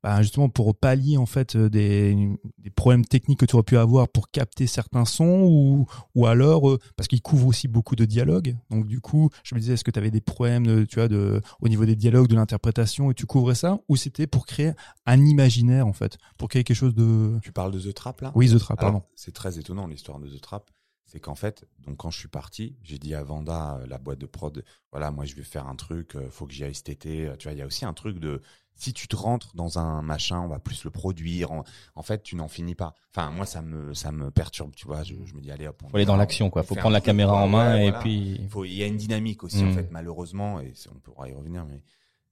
bah, 0.05 0.21
justement 0.21 0.51
pour 0.51 0.77
pallier 0.77 1.17
en 1.17 1.25
fait 1.25 1.57
euh, 1.57 1.71
des, 1.71 2.15
des 2.59 2.69
problèmes 2.69 3.07
techniques 3.07 3.41
que 3.41 3.47
tu 3.47 3.55
aurais 3.55 3.63
pu 3.63 3.79
avoir 3.79 4.07
pour 4.07 4.31
capter 4.31 4.67
certains 4.67 5.07
sons, 5.07 5.45
ou, 5.45 5.87
ou 6.15 6.27
alors 6.27 6.69
euh, 6.69 6.79
parce 6.95 7.09
qu'il 7.09 7.23
couvre 7.23 7.47
aussi 7.47 7.69
beaucoup 7.69 7.97
de 7.97 8.05
dialogues. 8.05 8.55
Donc 8.69 8.87
du 8.87 9.01
coup, 9.01 9.31
je 9.45 9.55
me 9.55 9.61
disais, 9.61 9.73
est-ce 9.73 9.83
que 9.83 9.91
tu 9.91 9.99
avais 9.99 10.11
des 10.11 10.21
problèmes, 10.21 10.67
de, 10.67 10.85
tu 10.85 10.97
vois, 10.97 11.09
de, 11.09 11.41
au 11.63 11.69
niveau 11.69 11.87
des 11.87 11.97
dialogues, 11.97 12.29
de 12.29 12.35
l'interprétation, 12.35 13.11
et 13.11 13.15
tu 13.15 13.25
couvrais 13.25 13.55
ça, 13.55 13.81
ou 13.89 13.97
c'était 13.97 14.27
pour 14.27 14.45
créer 14.45 14.73
un 15.07 15.25
imaginaire 15.25 15.87
en 15.87 15.95
fait, 15.95 16.19
pour 16.37 16.51
créer 16.51 16.65
quelque 16.65 16.77
chose 16.77 16.95
de 16.95 17.39
tu 17.41 17.51
parles 17.53 17.73
de 17.73 17.81
The 17.81 17.95
Trap 17.95 18.21
là? 18.21 18.33
Oui, 18.35 18.51
The 18.51 18.59
Trap, 18.59 18.79
Alors, 18.81 18.93
pardon. 18.93 19.07
C'est 19.17 19.33
très 19.33 19.59
étonnant 19.59 19.87
l'histoire 19.87 20.19
de 20.19 20.29
The 20.29 20.39
Trap. 20.39 20.71
C'est 21.07 21.21
qu'en 21.21 21.35
fait, 21.35 21.65
donc 21.87 21.99
quand 21.99 22.11
je 22.11 22.19
suis 22.19 22.29
parti, 22.29 22.77
j'ai 22.83 22.99
dit 22.99 23.15
à 23.15 23.23
Vanda, 23.23 23.77
euh, 23.77 23.87
la 23.87 23.99
boîte 23.99 24.19
de 24.19 24.27
prod, 24.27 24.65
voilà, 24.91 25.13
moi 25.13 25.25
je 25.25 25.35
vais 25.35 25.45
faire 25.45 25.69
un 25.69 25.77
truc, 25.77 26.17
faut 26.31 26.47
que 26.47 26.53
j'y 26.53 26.65
aille 26.65 26.75
cet 26.75 26.89
été. 26.89 27.31
Tu 27.39 27.45
vois, 27.45 27.53
il 27.53 27.59
y 27.59 27.63
a 27.63 27.67
aussi 27.67 27.85
un 27.85 27.93
truc 27.93 28.19
de, 28.19 28.43
si 28.77 28.93
tu 28.93 29.07
te 29.09 29.17
rentres 29.17 29.55
dans 29.55 29.79
un 29.79 30.03
machin, 30.03 30.41
on 30.41 30.49
va 30.49 30.59
plus 30.59 30.85
le 30.85 30.91
produire. 30.91 31.53
En, 31.53 31.65
en 31.95 32.03
fait, 32.03 32.23
tu 32.23 32.35
n'en 32.37 32.49
finis 32.49 32.75
pas. 32.75 32.95
Enfin, 33.15 33.31
moi 33.31 33.47
ça 33.47 33.63
me, 33.63 33.95
ça 33.95 34.11
me 34.13 34.31
perturbe, 34.31 34.75
tu 34.75 34.87
vois. 34.87 35.03
Je, 35.05 35.15
je 35.25 35.35
me 35.35 35.41
dis 35.41 35.51
allez 35.51 35.67
hop. 35.69 35.81
on 35.85 35.89
Faut 35.91 35.97
aller 35.97 36.05
dans 36.07 36.17
l'action, 36.17 36.51
quoi. 36.51 36.63
Faut 36.65 36.75
prendre 36.75 36.93
la 36.93 37.01
caméra 37.01 37.33
quoi. 37.33 37.41
en 37.43 37.49
main 37.49 37.75
Ouais, 37.75 37.87
et 37.87 37.91
voilà. 37.91 38.01
puis... 38.01 38.37
Il 38.41 38.49
faut, 38.49 38.65
il 38.65 38.75
y 38.75 38.83
a 38.83 38.87
une 38.87 38.97
dynamique 38.97 39.45
aussi 39.45 39.63
en 39.63 39.67
Mm. 39.69 39.75
fait, 39.75 39.91
malheureusement, 39.91 40.61
et 40.61 40.73
on 40.95 40.99
pourra 40.99 41.29
y 41.29 41.33
revenir, 41.33 41.65
mais 41.65 41.83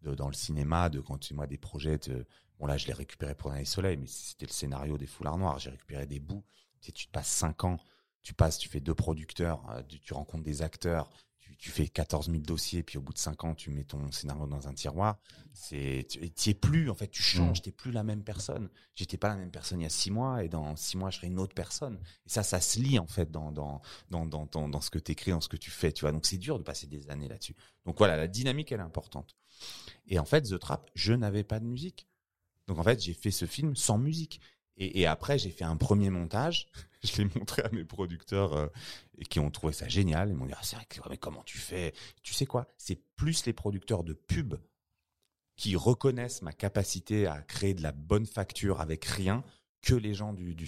de- 0.03 0.14
dans 0.16 0.26
le 0.28 0.34
cinéma, 0.34 0.88
de 0.88 1.01
quand 1.01 1.18
tu 1.18 1.32
moi 1.34 1.47
des 1.47 1.59
projets, 1.59 1.99
de- 1.99 2.26
bon 2.59 2.66
là 2.66 2.76
je 2.76 2.86
l'ai 2.88 2.93
récupéré 2.93 3.34
pour 3.36 3.53
Année 3.53 3.64
Soleil, 3.64 3.97
mais 3.97 4.07
c'était 4.09 4.47
le 4.47 4.53
scénario 4.53 4.99
des 4.99 5.07
Foulards 5.07 5.38
Noirs. 5.38 5.59
J'ai 5.61 5.70
récupéré 5.70 6.07
des 6.07 6.18
bouts. 6.18 6.43
Tu, 6.80 6.86
sais, 6.86 6.93
tu 6.93 7.07
te 7.07 7.12
passes 7.12 7.28
cinq 7.28 7.62
ans, 7.62 7.78
tu 8.22 8.34
passes, 8.34 8.59
tu 8.59 8.68
fais 8.68 8.80
deux 8.80 8.95
producteurs, 8.95 9.62
euh, 9.70 9.82
tu 10.03 10.12
rencontres 10.14 10.43
des 10.43 10.62
acteurs, 10.62 11.09
tu, 11.62 11.68
tu 11.68 11.70
fais 11.70 11.86
14 11.86 12.26
000 12.28 12.38
dossiers, 12.42 12.82
puis 12.82 12.98
au 12.98 13.02
bout 13.02 13.12
de 13.12 13.18
cinq 13.18 13.44
ans, 13.44 13.54
tu 13.54 13.70
mets 13.70 13.84
ton 13.84 14.10
scénario 14.10 14.46
dans 14.48 14.66
un 14.66 14.74
tiroir. 14.74 15.18
C'est, 15.52 16.06
tu 16.08 16.50
es 16.50 16.54
plus 16.54 16.90
en 16.90 16.94
fait, 16.96 17.08
tu 17.08 17.22
changes, 17.22 17.60
Mm. 17.60 17.62
t'es 17.62 17.70
plus 17.72 17.92
la 17.92 18.02
même 18.02 18.24
personne. 18.24 18.68
J'étais 18.94 19.16
pas 19.16 19.28
la 19.28 19.36
même 19.36 19.50
personne 19.52 19.80
il 19.80 19.84
y 19.84 19.86
a 19.86 19.90
six 19.90 20.10
mois, 20.10 20.42
et 20.42 20.48
dans 20.48 20.74
six 20.74 20.96
mois 20.96 21.10
je 21.10 21.18
serai 21.18 21.28
une 21.28 21.38
autre 21.38 21.54
personne. 21.54 22.00
Et 22.26 22.30
ça, 22.30 22.42
ça 22.42 22.60
se 22.60 22.80
lit 22.80 22.98
en 22.98 23.06
fait 23.06 23.30
dans 23.30 23.52
dans 23.52 23.80
dans 24.10 24.26
dans 24.26 24.46
dans, 24.46 24.68
dans 24.68 24.80
ce 24.80 24.90
que 24.90 24.98
t'écris, 24.98 25.30
dans 25.30 25.40
ce 25.40 25.48
que 25.48 25.56
tu 25.56 25.70
fais, 25.70 25.92
tu 25.92 26.00
vois. 26.00 26.10
Donc 26.12 26.26
c'est 26.26 26.38
dur 26.38 26.58
de 26.58 26.64
passer 26.64 26.86
des 26.88 27.10
années 27.10 27.28
là-dessus. 27.28 27.54
Donc 27.86 27.96
voilà, 27.98 28.16
la 28.16 28.26
dynamique 28.28 28.72
elle 28.72 28.80
est 28.80 28.82
importante. 28.82 29.36
Et 30.08 30.18
en 30.18 30.24
fait, 30.24 30.42
The 30.42 30.58
Trap, 30.58 30.90
je 30.94 31.12
n'avais 31.12 31.44
pas 31.44 31.60
de 31.60 31.64
musique. 31.66 32.08
Donc 32.66 32.78
en 32.78 32.82
fait, 32.82 33.00
j'ai 33.02 33.14
fait 33.14 33.30
ce 33.30 33.44
film 33.46 33.76
sans 33.76 33.98
musique. 33.98 34.40
Et, 34.76 35.00
et 35.00 35.06
après, 35.06 35.38
j'ai 35.38 35.50
fait 35.50 35.64
un 35.64 35.76
premier 35.76 36.10
montage. 36.10 36.68
Je 37.02 37.20
l'ai 37.22 37.28
montré 37.36 37.62
à 37.62 37.68
mes 37.70 37.84
producteurs 37.84 38.52
euh, 38.52 38.68
et 39.18 39.24
qui 39.24 39.40
ont 39.40 39.50
trouvé 39.50 39.72
ça 39.72 39.88
génial. 39.88 40.28
Ils 40.30 40.36
m'ont 40.36 40.46
dit 40.46 40.52
ah, 40.56 40.60
c'est 40.62 40.76
vrai 40.76 40.84
que 40.88 41.00
mais 41.10 41.16
comment 41.18 41.42
tu 41.42 41.58
fais? 41.58 41.92
Tu 42.22 42.32
sais 42.32 42.46
quoi? 42.46 42.68
C'est 42.78 43.00
plus 43.16 43.44
les 43.44 43.52
producteurs 43.52 44.04
de 44.04 44.12
pub 44.12 44.54
qui 45.56 45.76
reconnaissent 45.76 46.42
ma 46.42 46.52
capacité 46.52 47.26
à 47.26 47.42
créer 47.42 47.74
de 47.74 47.82
la 47.82 47.92
bonne 47.92 48.26
facture 48.26 48.80
avec 48.80 49.04
rien 49.04 49.44
que 49.82 49.94
les 49.94 50.14
gens 50.14 50.32
du, 50.32 50.54
du. 50.54 50.66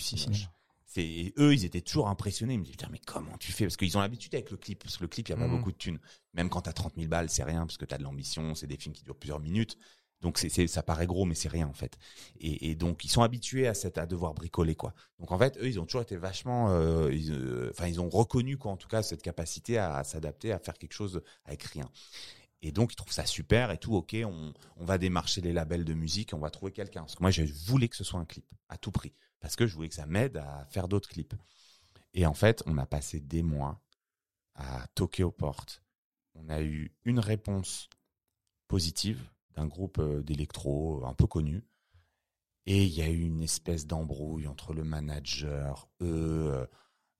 C'est 0.86 1.32
eux, 1.38 1.54
ils 1.54 1.64
étaient 1.64 1.80
toujours 1.80 2.08
impressionnés. 2.08 2.54
Ils 2.54 2.60
me 2.60 2.64
disaient 2.64 2.76
mais 2.90 3.00
comment 3.04 3.36
tu 3.38 3.50
fais? 3.52 3.64
Parce 3.64 3.76
qu'ils 3.76 3.96
ont 3.96 4.00
l'habitude 4.00 4.34
avec 4.34 4.50
le 4.50 4.56
clip. 4.56 4.82
Parce 4.82 4.96
que 4.96 5.02
le 5.04 5.08
clip, 5.08 5.28
il 5.28 5.30
y 5.30 5.34
a 5.34 5.36
pas 5.36 5.46
Mhm. 5.46 5.56
beaucoup 5.56 5.72
de 5.72 5.76
thunes. 5.76 5.98
Même 6.34 6.48
quand 6.50 6.62
t'as 6.62 6.72
30 6.72 6.94
000 6.96 7.08
balles, 7.08 7.30
c'est 7.30 7.42
rien 7.44 7.64
parce 7.66 7.76
que 7.78 7.84
t'as 7.84 7.98
de 7.98 8.02
l'ambition. 8.04 8.54
C'est 8.54 8.66
des 8.66 8.76
films 8.76 8.94
qui 8.94 9.02
durent 9.04 9.16
plusieurs 9.18 9.40
minutes. 9.40 9.78
Donc 10.20 10.38
ça 10.38 10.82
paraît 10.82 11.06
gros, 11.06 11.26
mais 11.26 11.34
c'est 11.34 11.50
rien 11.50 11.68
en 11.68 11.74
fait. 11.74 11.98
Et, 12.40 12.74
donc 12.74 13.04
ils 13.04 13.10
sont 13.10 13.22
habitués 13.22 13.68
à 13.68 14.06
devoir 14.06 14.32
bricoler 14.32 14.74
quoi. 14.74 14.94
Donc 15.18 15.32
en 15.32 15.38
fait, 15.38 15.58
eux, 15.58 15.68
ils 15.68 15.78
ont 15.78 15.84
toujours 15.84 16.00
été 16.00 16.16
vachement, 16.16 16.70
euh, 16.70 17.10
euh, 17.10 17.70
enfin 17.70 17.88
ils 17.88 18.00
ont 18.00 18.08
reconnu 18.08 18.56
quoi, 18.56 18.72
en 18.72 18.78
tout 18.78 18.88
cas 18.88 19.02
cette 19.02 19.20
capacité 19.20 19.76
à, 19.76 20.02
s'adapter, 20.02 20.52
à 20.52 20.58
faire 20.58 20.78
quelque 20.78 20.94
chose 20.94 21.22
avec 21.44 21.62
rien. 21.64 21.90
Et 22.62 22.72
donc, 22.72 22.94
ils 22.94 22.96
trouvent 22.96 23.12
ça 23.12 23.26
super 23.26 23.70
et 23.70 23.76
tout. 23.76 23.94
Ok, 23.94 24.16
on, 24.24 24.54
on 24.76 24.84
va 24.86 24.96
démarcher 24.96 25.42
les 25.42 25.52
labels 25.52 25.84
de 25.84 25.92
musique, 25.92 26.32
on 26.32 26.38
va 26.38 26.48
trouver 26.48 26.72
quelqu'un. 26.72 27.02
Parce 27.02 27.14
que 27.14 27.22
moi, 27.22 27.30
je 27.30 27.42
voulais 27.66 27.88
que 27.88 27.96
ce 27.96 28.04
soit 28.04 28.18
un 28.18 28.24
clip 28.24 28.46
à 28.70 28.78
tout 28.78 28.90
prix, 28.90 29.12
parce 29.40 29.54
que 29.54 29.66
je 29.66 29.74
voulais 29.74 29.90
que 29.90 29.94
ça 29.94 30.06
m'aide 30.06 30.38
à 30.38 30.66
faire 30.70 30.88
d'autres 30.88 31.10
clips. 31.10 31.34
Et 32.14 32.24
en 32.24 32.32
fait, 32.32 32.62
on 32.64 32.78
a 32.78 32.86
passé 32.86 33.20
des 33.20 33.42
mois 33.42 33.82
à 34.54 34.86
toquer 34.94 35.24
aux 35.24 35.30
portes. 35.30 35.82
On 36.34 36.48
a 36.48 36.62
eu 36.62 36.92
une 37.04 37.18
réponse 37.18 37.90
positive 38.66 39.20
d'un 39.54 39.66
groupe 39.66 39.98
euh, 39.98 40.22
d'électro 40.22 41.04
un 41.06 41.14
peu 41.14 41.26
connu. 41.26 41.64
Et 42.66 42.84
il 42.84 42.92
y 42.94 43.02
a 43.02 43.08
eu 43.08 43.20
une 43.20 43.42
espèce 43.42 43.86
d'embrouille 43.86 44.46
entre 44.46 44.72
le 44.72 44.84
manager, 44.84 45.88
eux. 46.00 46.50
euh, 46.54 46.66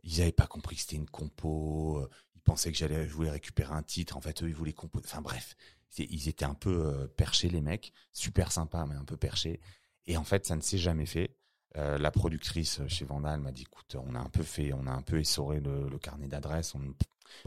Ils 0.02 0.18
n'avaient 0.18 0.32
pas 0.32 0.46
compris 0.46 0.76
que 0.76 0.82
c'était 0.82 0.96
une 0.96 1.08
compo. 1.10 1.98
euh, 1.98 2.08
Ils 2.34 2.40
pensaient 2.42 2.72
que 2.72 2.78
j'allais, 2.78 3.06
je 3.06 3.12
voulais 3.14 3.30
récupérer 3.30 3.74
un 3.74 3.82
titre. 3.82 4.16
En 4.16 4.20
fait, 4.20 4.42
eux, 4.42 4.48
ils 4.48 4.54
voulaient 4.54 4.72
composer. 4.72 5.06
Enfin 5.06 5.22
bref, 5.22 5.54
ils 5.98 6.28
étaient 6.28 6.44
un 6.46 6.54
peu 6.54 6.86
euh, 6.86 7.06
perchés, 7.08 7.48
les 7.50 7.60
mecs. 7.60 7.92
Super 8.12 8.52
sympa, 8.52 8.86
mais 8.88 8.94
un 8.96 9.04
peu 9.04 9.16
perchés. 9.16 9.60
Et 10.06 10.16
en 10.16 10.24
fait, 10.24 10.46
ça 10.46 10.56
ne 10.56 10.60
s'est 10.62 10.78
jamais 10.78 11.06
fait. 11.06 11.36
Euh, 11.76 11.98
la 11.98 12.10
productrice 12.10 12.80
chez 12.88 13.04
Vandal 13.04 13.40
m'a 13.40 13.50
dit, 13.52 13.62
écoute, 13.62 13.96
on 13.96 14.14
a 14.14 14.20
un 14.20 14.30
peu 14.30 14.42
fait, 14.44 14.72
on 14.72 14.86
a 14.86 14.92
un 14.92 15.02
peu 15.02 15.18
essoré 15.18 15.60
le, 15.60 15.88
le 15.88 15.98
carnet 15.98 16.28
d'adresses. 16.28 16.74
On, 16.74 16.94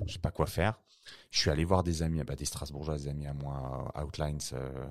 je 0.06 0.14
sais 0.14 0.20
pas 0.20 0.32
quoi 0.32 0.46
faire. 0.48 0.80
Je 1.32 1.40
suis 1.40 1.50
allé 1.50 1.64
voir 1.66 1.84
des 1.84 2.04
amis, 2.04 2.22
bah, 2.24 2.36
des 2.36 2.46
Strasbourgeois, 2.46 2.98
des 2.98 3.08
amis 3.08 3.28
à 3.28 3.34
moi, 3.34 3.92
Outlines. 3.96 4.40
euh, 4.54 4.88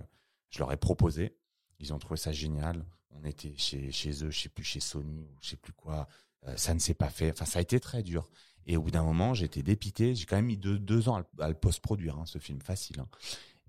je 0.51 0.59
leur 0.61 0.73
ai 0.73 0.77
proposé. 0.77 1.37
Ils 1.79 1.93
ont 1.93 1.99
trouvé 1.99 2.17
ça 2.17 2.33
génial. 2.33 2.85
On 3.11 3.25
était 3.25 3.55
chez, 3.57 3.91
chez 3.93 4.25
eux, 4.25 4.31
je 4.31 4.41
sais 4.41 4.49
plus 4.49 4.65
chez 4.65 4.81
Sony 4.81 5.25
ou 5.25 5.37
je 5.43 5.51
sais 5.51 5.57
plus 5.57 5.73
quoi. 5.73 6.09
Euh, 6.47 6.57
ça 6.57 6.75
ne 6.75 6.79
s'est 6.79 6.95
pas 6.95 7.11
fait. 7.11 7.31
Enfin, 7.33 7.45
ça 7.45 7.59
a 7.59 7.63
été 7.63 7.81
très 7.81 8.03
dur. 8.03 8.29
Et 8.67 8.77
au 8.77 8.83
bout 8.83 8.91
d'un 8.91 9.03
moment, 9.05 9.35
j'étais 9.35 9.63
dépité. 9.63 10.15
J'ai 10.15 10.27
quand 10.27 10.37
même 10.37 10.47
mis 10.47 10.57
deux, 10.57 10.79
deux 10.79 11.09
ans 11.09 11.23
à, 11.39 11.49
le- 11.49 11.55
post-produire, 11.55 12.17
hein, 12.19 12.27
ce 12.27 12.39
film, 12.39 12.61
facile. 12.61 13.01
hein. 13.01 13.09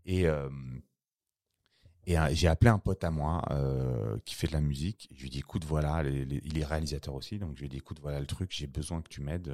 Et, 0.06 0.28
euh, 0.28 0.50
et 2.06 2.18
euh, 2.18 2.30
j'ai 2.32 2.48
appelé 2.48 2.70
un 2.72 2.80
pote 2.80 3.04
à 3.04 3.12
moi 3.12 3.42
euh, 3.52 4.18
qui 4.26 4.34
fait 4.36 4.48
de 4.48 4.54
la 4.54 4.62
musique. 4.62 5.10
Je 5.14 5.22
lui 5.22 5.28
ai 5.28 5.30
dit, 5.30 5.40
écoute, 5.40 5.66
voilà, 5.66 6.04
il 6.08 6.58
est 6.58 6.66
réalisateur 6.66 7.14
aussi. 7.16 7.38
Donc 7.40 7.56
je 7.56 7.60
lui 7.60 7.66
ai 7.66 7.70
dit, 7.70 7.78
écoute, 7.78 8.00
voilà 8.02 8.20
le 8.20 8.26
truc, 8.26 8.52
j'ai 8.54 8.68
besoin 8.68 9.02
que 9.02 9.10
tu 9.10 9.22
m'aides. 9.22 9.54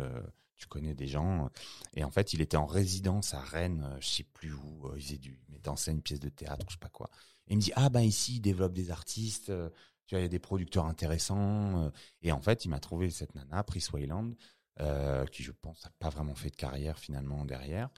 Euh, 0.54 0.58
tu 0.58 0.68
connais 0.68 0.94
des 0.96 1.08
gens. 1.08 1.50
Et 1.96 2.04
en 2.04 2.12
fait, 2.12 2.34
il 2.34 2.42
était 2.42 2.58
en 2.58 2.66
résidence 2.66 3.34
à 3.34 3.42
Rennes, 3.42 3.88
euh, 3.92 3.98
je 4.00 4.08
sais 4.08 4.24
plus 4.24 4.54
où. 4.54 4.88
euh, 4.88 4.94
il 4.98 5.02
faisait 5.04 5.18
du, 5.18 5.40
mettait 5.50 5.70
en 5.70 5.76
scène 5.76 5.98
une 5.98 6.02
pièce 6.02 6.20
de 6.20 6.30
théâtre, 6.30 6.66
je 6.70 6.74
sais 6.74 6.80
pas 6.80 6.90
quoi. 6.90 7.10
Et 7.48 7.54
il 7.54 7.58
me 7.58 7.62
dit, 7.62 7.72
ah 7.76 7.90
ben 7.90 8.02
ici, 8.02 8.36
il 8.36 8.42
développe 8.42 8.74
des 8.74 8.92
artistes. 8.92 9.50
euh, 9.50 9.70
tu 10.08 10.16
vois, 10.16 10.20
il 10.20 10.24
y 10.24 10.26
a 10.26 10.30
des 10.30 10.40
producteurs 10.40 10.86
intéressants. 10.86 11.84
euh. 11.86 11.90
Et 12.22 12.32
en 12.32 12.42
fait, 12.42 12.66
il 12.66 12.70
m'a 12.70 12.80
trouvé 12.80 13.10
cette 13.10 13.36
nana, 13.36 13.64
Pris 13.64 13.86
Wayland, 13.94 14.32
euh, 14.80 15.26
qui 15.28 15.44
je 15.44 15.52
pense 15.52 15.84
n'a 15.84 15.92
pas 16.00 16.10
vraiment 16.10 16.36
fait 16.36 16.50
de 16.50 16.56
carrière 16.56 16.98
finalement 17.00 17.46
derrière. 17.46 17.90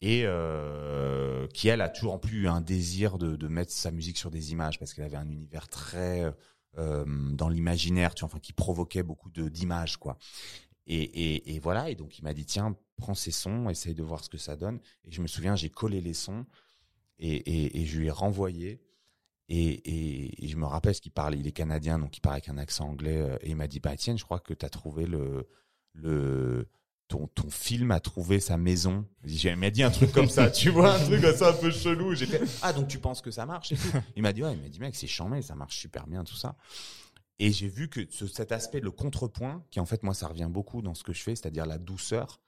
Et 0.00 0.22
euh, 0.24 1.46
qui, 1.54 1.68
elle, 1.68 1.80
a 1.80 1.88
toujours 1.88 2.14
en 2.14 2.18
plus 2.18 2.48
un 2.48 2.60
désir 2.60 3.18
de, 3.18 3.36
de 3.36 3.48
mettre 3.48 3.72
sa 3.72 3.92
musique 3.92 4.18
sur 4.18 4.30
des 4.30 4.50
images 4.52 4.78
parce 4.80 4.94
qu'elle 4.94 5.04
avait 5.04 5.16
un 5.16 5.30
univers 5.30 5.68
très 5.68 6.32
euh, 6.78 7.04
dans 7.34 7.48
l'imaginaire, 7.48 8.14
tu 8.14 8.20
vois, 8.20 8.26
enfin, 8.26 8.40
qui 8.40 8.52
provoquait 8.52 9.02
beaucoup 9.04 9.30
de 9.30 9.48
d'images, 9.48 9.98
quoi. 9.98 10.18
Et, 10.86 11.58
voilà, 11.62 11.90
et 11.90 11.94
donc 11.94 12.18
il 12.18 12.24
m'a 12.24 12.34
dit, 12.34 12.44
tiens, 12.44 12.76
prends 12.96 13.14
ces 13.14 13.30
sons, 13.30 13.68
essaye 13.70 13.94
de 13.94 14.02
voir 14.02 14.24
ce 14.24 14.28
que 14.28 14.38
ça 14.38 14.56
donne. 14.56 14.80
Et 15.04 15.12
je 15.12 15.22
me 15.22 15.26
souviens, 15.26 15.56
j'ai 15.56 15.70
collé 15.70 16.00
les 16.00 16.14
sons 16.14 16.44
et, 17.18 17.80
et, 17.80 17.86
je 17.86 17.98
lui 17.98 18.06
ai 18.08 18.10
renvoyé. 18.10 18.80
Et, 19.48 20.48
je 20.48 20.56
me 20.56 20.66
rappelle 20.66 20.94
ce 20.94 21.00
qu'il 21.00 21.12
parle, 21.12 21.34
il 21.34 21.46
est 21.46 21.52
canadien, 21.52 21.98
donc 21.98 22.16
il 22.16 22.20
parle 22.20 22.34
avec 22.36 22.48
un 22.48 22.58
accent 22.58 22.88
anglais. 22.88 23.16
euh, 23.16 23.36
Et 23.42 23.50
il 23.50 23.56
m'a 23.56 23.68
dit, 23.68 23.80
bah 23.80 23.96
tiens, 23.96 24.16
je 24.16 24.24
crois 24.24 24.40
que 24.40 24.54
tu 24.54 24.66
as 24.66 24.70
trouvé 24.70 25.06
le... 25.06 25.48
le 25.94 26.68
ton, 27.08 27.26
ton 27.26 27.50
film 27.50 27.90
a 27.90 28.00
trouvé 28.00 28.40
sa 28.40 28.56
maison. 28.56 29.04
Il 29.26 29.56
m'a 29.56 29.68
dit 29.68 29.82
un 29.82 29.90
truc 29.90 30.12
comme 30.12 30.30
ça, 30.30 30.50
tu 30.50 30.70
vois, 30.70 30.94
un 30.94 31.04
truc 31.04 31.20
comme 31.20 31.36
ça 31.36 31.50
un 31.50 31.52
peu 31.52 31.70
chelou. 31.70 32.14
J'ai 32.14 32.26
ah, 32.62 32.72
donc 32.72 32.88
tu 32.88 32.98
penses 32.98 33.20
que 33.20 33.30
ça 33.30 33.44
marche. 33.44 33.74
Il 34.16 34.22
m'a 34.22 34.32
dit, 34.32 34.42
ouais, 34.42 34.54
il 34.54 34.62
m'a 34.62 34.68
dit, 34.70 34.80
mec, 34.80 34.96
c'est 34.96 35.06
chambé, 35.06 35.42
ça 35.42 35.54
marche 35.54 35.76
super 35.76 36.06
bien, 36.06 36.24
tout 36.24 36.36
ça. 36.36 36.56
Et 37.38 37.50
j'ai 37.52 37.68
vu 37.68 37.88
que 37.88 38.06
ce- 38.10 38.26
cet 38.26 38.52
aspect, 38.52 38.80
le 38.80 38.90
contrepoint, 38.90 39.64
qui 39.70 39.80
en 39.80 39.86
fait, 39.86 40.02
moi, 40.02 40.14
ça 40.14 40.28
revient 40.28 40.48
beaucoup 40.50 40.82
dans 40.82 40.94
ce 40.94 41.02
que 41.04 41.12
je 41.12 41.22
fais, 41.22 41.34
c'est-à-dire 41.36 41.66
la 41.66 41.78
douceur 41.78 42.40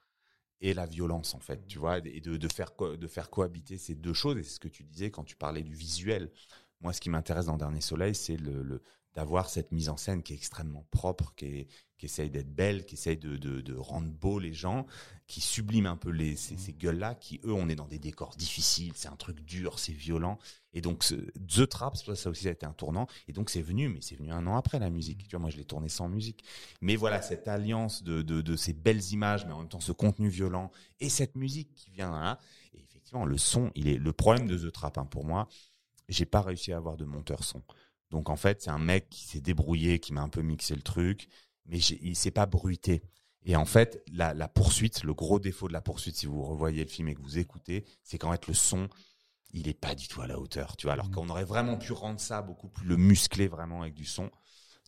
et 0.60 0.74
la 0.74 0.86
violence, 0.86 1.34
en 1.34 1.40
fait, 1.40 1.66
tu 1.66 1.78
vois, 1.78 1.98
et 1.98 2.20
de, 2.20 2.48
faire, 2.48 2.72
de 2.78 3.08
faire 3.08 3.30
cohabiter 3.30 3.78
ces 3.78 3.94
deux 3.94 4.14
choses. 4.14 4.38
Et 4.38 4.42
c'est 4.44 4.54
ce 4.56 4.60
que 4.60 4.68
tu 4.68 4.84
disais 4.84 5.10
quand 5.10 5.24
tu 5.24 5.36
parlais 5.36 5.62
du 5.62 5.74
visuel. 5.74 6.32
Moi, 6.80 6.92
ce 6.92 7.00
qui 7.00 7.10
m'intéresse 7.10 7.46
dans 7.46 7.56
Dernier 7.56 7.80
Soleil, 7.80 8.14
c'est 8.14 8.36
le- 8.36 8.82
d'avoir 9.14 9.48
cette 9.48 9.72
mise 9.72 9.88
en 9.88 9.96
scène 9.96 10.22
qui 10.22 10.32
est 10.32 10.36
extrêmement 10.36 10.86
propre, 10.90 11.32
qui, 11.36 11.44
est, 11.46 11.68
qui 11.98 12.06
essaye 12.06 12.30
d'être 12.30 12.52
belle, 12.52 12.84
qui 12.84 12.94
essaye 12.94 13.16
de, 13.16 13.36
de, 13.36 13.60
de 13.60 13.74
rendre 13.74 14.08
beau 14.08 14.38
les 14.40 14.52
gens, 14.52 14.86
qui 15.26 15.40
sublime 15.40 15.86
un 15.86 15.96
peu 15.96 16.10
les, 16.10 16.36
ces, 16.36 16.56
ces 16.56 16.72
gueules-là, 16.72 17.14
qui, 17.14 17.40
eux, 17.44 17.52
on 17.52 17.68
est 17.68 17.76
dans 17.76 17.86
des 17.86 18.00
décors 18.00 18.34
difficiles, 18.36 18.92
c'est 18.96 19.08
un 19.08 19.16
truc 19.16 19.40
dur, 19.40 19.78
c'est 19.78 19.92
violent. 19.92 20.38
Et 20.72 20.80
donc, 20.80 21.04
ce, 21.04 21.14
The 21.14 21.68
Trap, 21.68 21.96
ça, 21.96 22.30
aussi, 22.30 22.42
ça 22.42 22.48
a 22.48 22.52
été 22.52 22.66
un 22.66 22.72
tournant. 22.72 23.06
Et 23.28 23.32
donc, 23.32 23.50
c'est 23.50 23.62
venu, 23.62 23.88
mais 23.88 24.00
c'est 24.00 24.16
venu 24.16 24.32
un 24.32 24.44
an 24.48 24.56
après 24.56 24.80
la 24.80 24.90
musique. 24.90 25.22
Tu 25.22 25.30
vois, 25.30 25.38
moi, 25.38 25.50
je 25.50 25.56
l'ai 25.56 25.64
tourné 25.64 25.88
sans 25.88 26.08
musique. 26.08 26.44
Mais 26.80 26.96
voilà, 26.96 27.22
cette 27.22 27.46
alliance 27.46 28.02
de, 28.02 28.22
de, 28.22 28.40
de 28.42 28.56
ces 28.56 28.72
belles 28.72 29.12
images, 29.12 29.46
mais 29.46 29.52
en 29.52 29.60
même 29.60 29.68
temps, 29.68 29.80
ce 29.80 29.92
contenu 29.92 30.28
violent 30.28 30.72
et 30.98 31.08
cette 31.08 31.36
musique 31.36 31.72
qui 31.74 31.92
vient 31.92 32.10
là. 32.10 32.40
Et 32.74 32.80
effectivement, 32.82 33.24
le 33.24 33.38
son, 33.38 33.70
il 33.76 33.86
est 33.86 33.98
le 33.98 34.12
problème 34.12 34.48
de 34.48 34.58
The 34.58 34.72
Trap, 34.72 34.98
hein, 34.98 35.06
pour 35.06 35.24
moi. 35.24 35.48
J'ai 36.08 36.26
pas 36.26 36.42
réussi 36.42 36.72
à 36.72 36.76
avoir 36.76 36.96
de 36.96 37.04
monteur 37.04 37.44
son. 37.44 37.62
Donc, 38.14 38.30
en 38.30 38.36
fait, 38.36 38.62
c'est 38.62 38.70
un 38.70 38.78
mec 38.78 39.08
qui 39.10 39.24
s'est 39.24 39.40
débrouillé, 39.40 39.98
qui 39.98 40.12
m'a 40.12 40.22
un 40.22 40.28
peu 40.28 40.40
mixé 40.40 40.76
le 40.76 40.82
truc, 40.82 41.28
mais 41.66 41.78
il 41.78 42.14
s'est 42.14 42.30
pas 42.30 42.46
bruité. 42.46 43.02
Et 43.44 43.56
en 43.56 43.64
fait, 43.64 44.04
la, 44.12 44.32
la 44.34 44.46
poursuite, 44.46 45.02
le 45.02 45.14
gros 45.14 45.40
défaut 45.40 45.66
de 45.66 45.72
la 45.72 45.80
poursuite, 45.80 46.14
si 46.14 46.26
vous 46.26 46.44
revoyez 46.44 46.84
le 46.84 46.88
film 46.88 47.08
et 47.08 47.14
que 47.16 47.20
vous 47.20 47.38
écoutez, 47.38 47.84
c'est 48.04 48.16
qu'en 48.18 48.30
fait, 48.30 48.46
le 48.46 48.54
son, 48.54 48.88
il 49.52 49.66
est 49.66 49.78
pas 49.78 49.96
du 49.96 50.06
tout 50.06 50.22
à 50.22 50.28
la 50.28 50.38
hauteur, 50.38 50.76
tu 50.76 50.86
vois. 50.86 50.92
Alors 50.92 51.10
qu'on 51.10 51.28
aurait 51.28 51.44
vraiment 51.44 51.76
pu 51.76 51.92
rendre 51.92 52.20
ça 52.20 52.40
beaucoup 52.40 52.68
plus 52.68 52.86
le 52.86 52.96
muscler 52.96 53.48
vraiment 53.48 53.82
avec 53.82 53.94
du 53.94 54.04
son. 54.04 54.30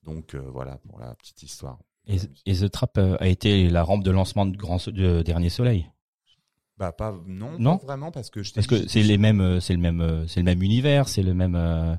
Donc 0.04 0.34
euh, 0.34 0.38
voilà 0.52 0.78
pour 0.88 1.00
la 1.00 1.16
petite 1.16 1.42
histoire. 1.42 1.78
Et, 2.06 2.18
et 2.46 2.54
The 2.54 2.70
Trap 2.70 2.96
euh, 2.98 3.16
a 3.18 3.26
été 3.26 3.68
la 3.68 3.82
rampe 3.82 4.04
de 4.04 4.12
lancement 4.12 4.46
de, 4.46 4.56
grand, 4.56 4.88
de 4.88 5.22
Dernier 5.22 5.50
Soleil? 5.50 5.90
Bah 6.78 6.92
pas 6.92 7.18
non, 7.26 7.58
Non? 7.58 7.78
pas 7.78 7.86
vraiment 7.86 8.12
parce 8.12 8.30
que 8.30 8.42
je 8.42 8.52
Parce 8.52 8.66
que 8.68 8.86
c'est 8.86 9.02
les 9.02 9.18
mêmes, 9.18 9.40
euh, 9.40 9.60
c'est 9.60 9.72
le 9.72 9.80
même, 9.80 10.26
c'est 10.28 10.40
le 10.40 10.44
même 10.44 10.62
univers, 10.62 11.08
c'est 11.08 11.22
le 11.22 11.34
même, 11.34 11.98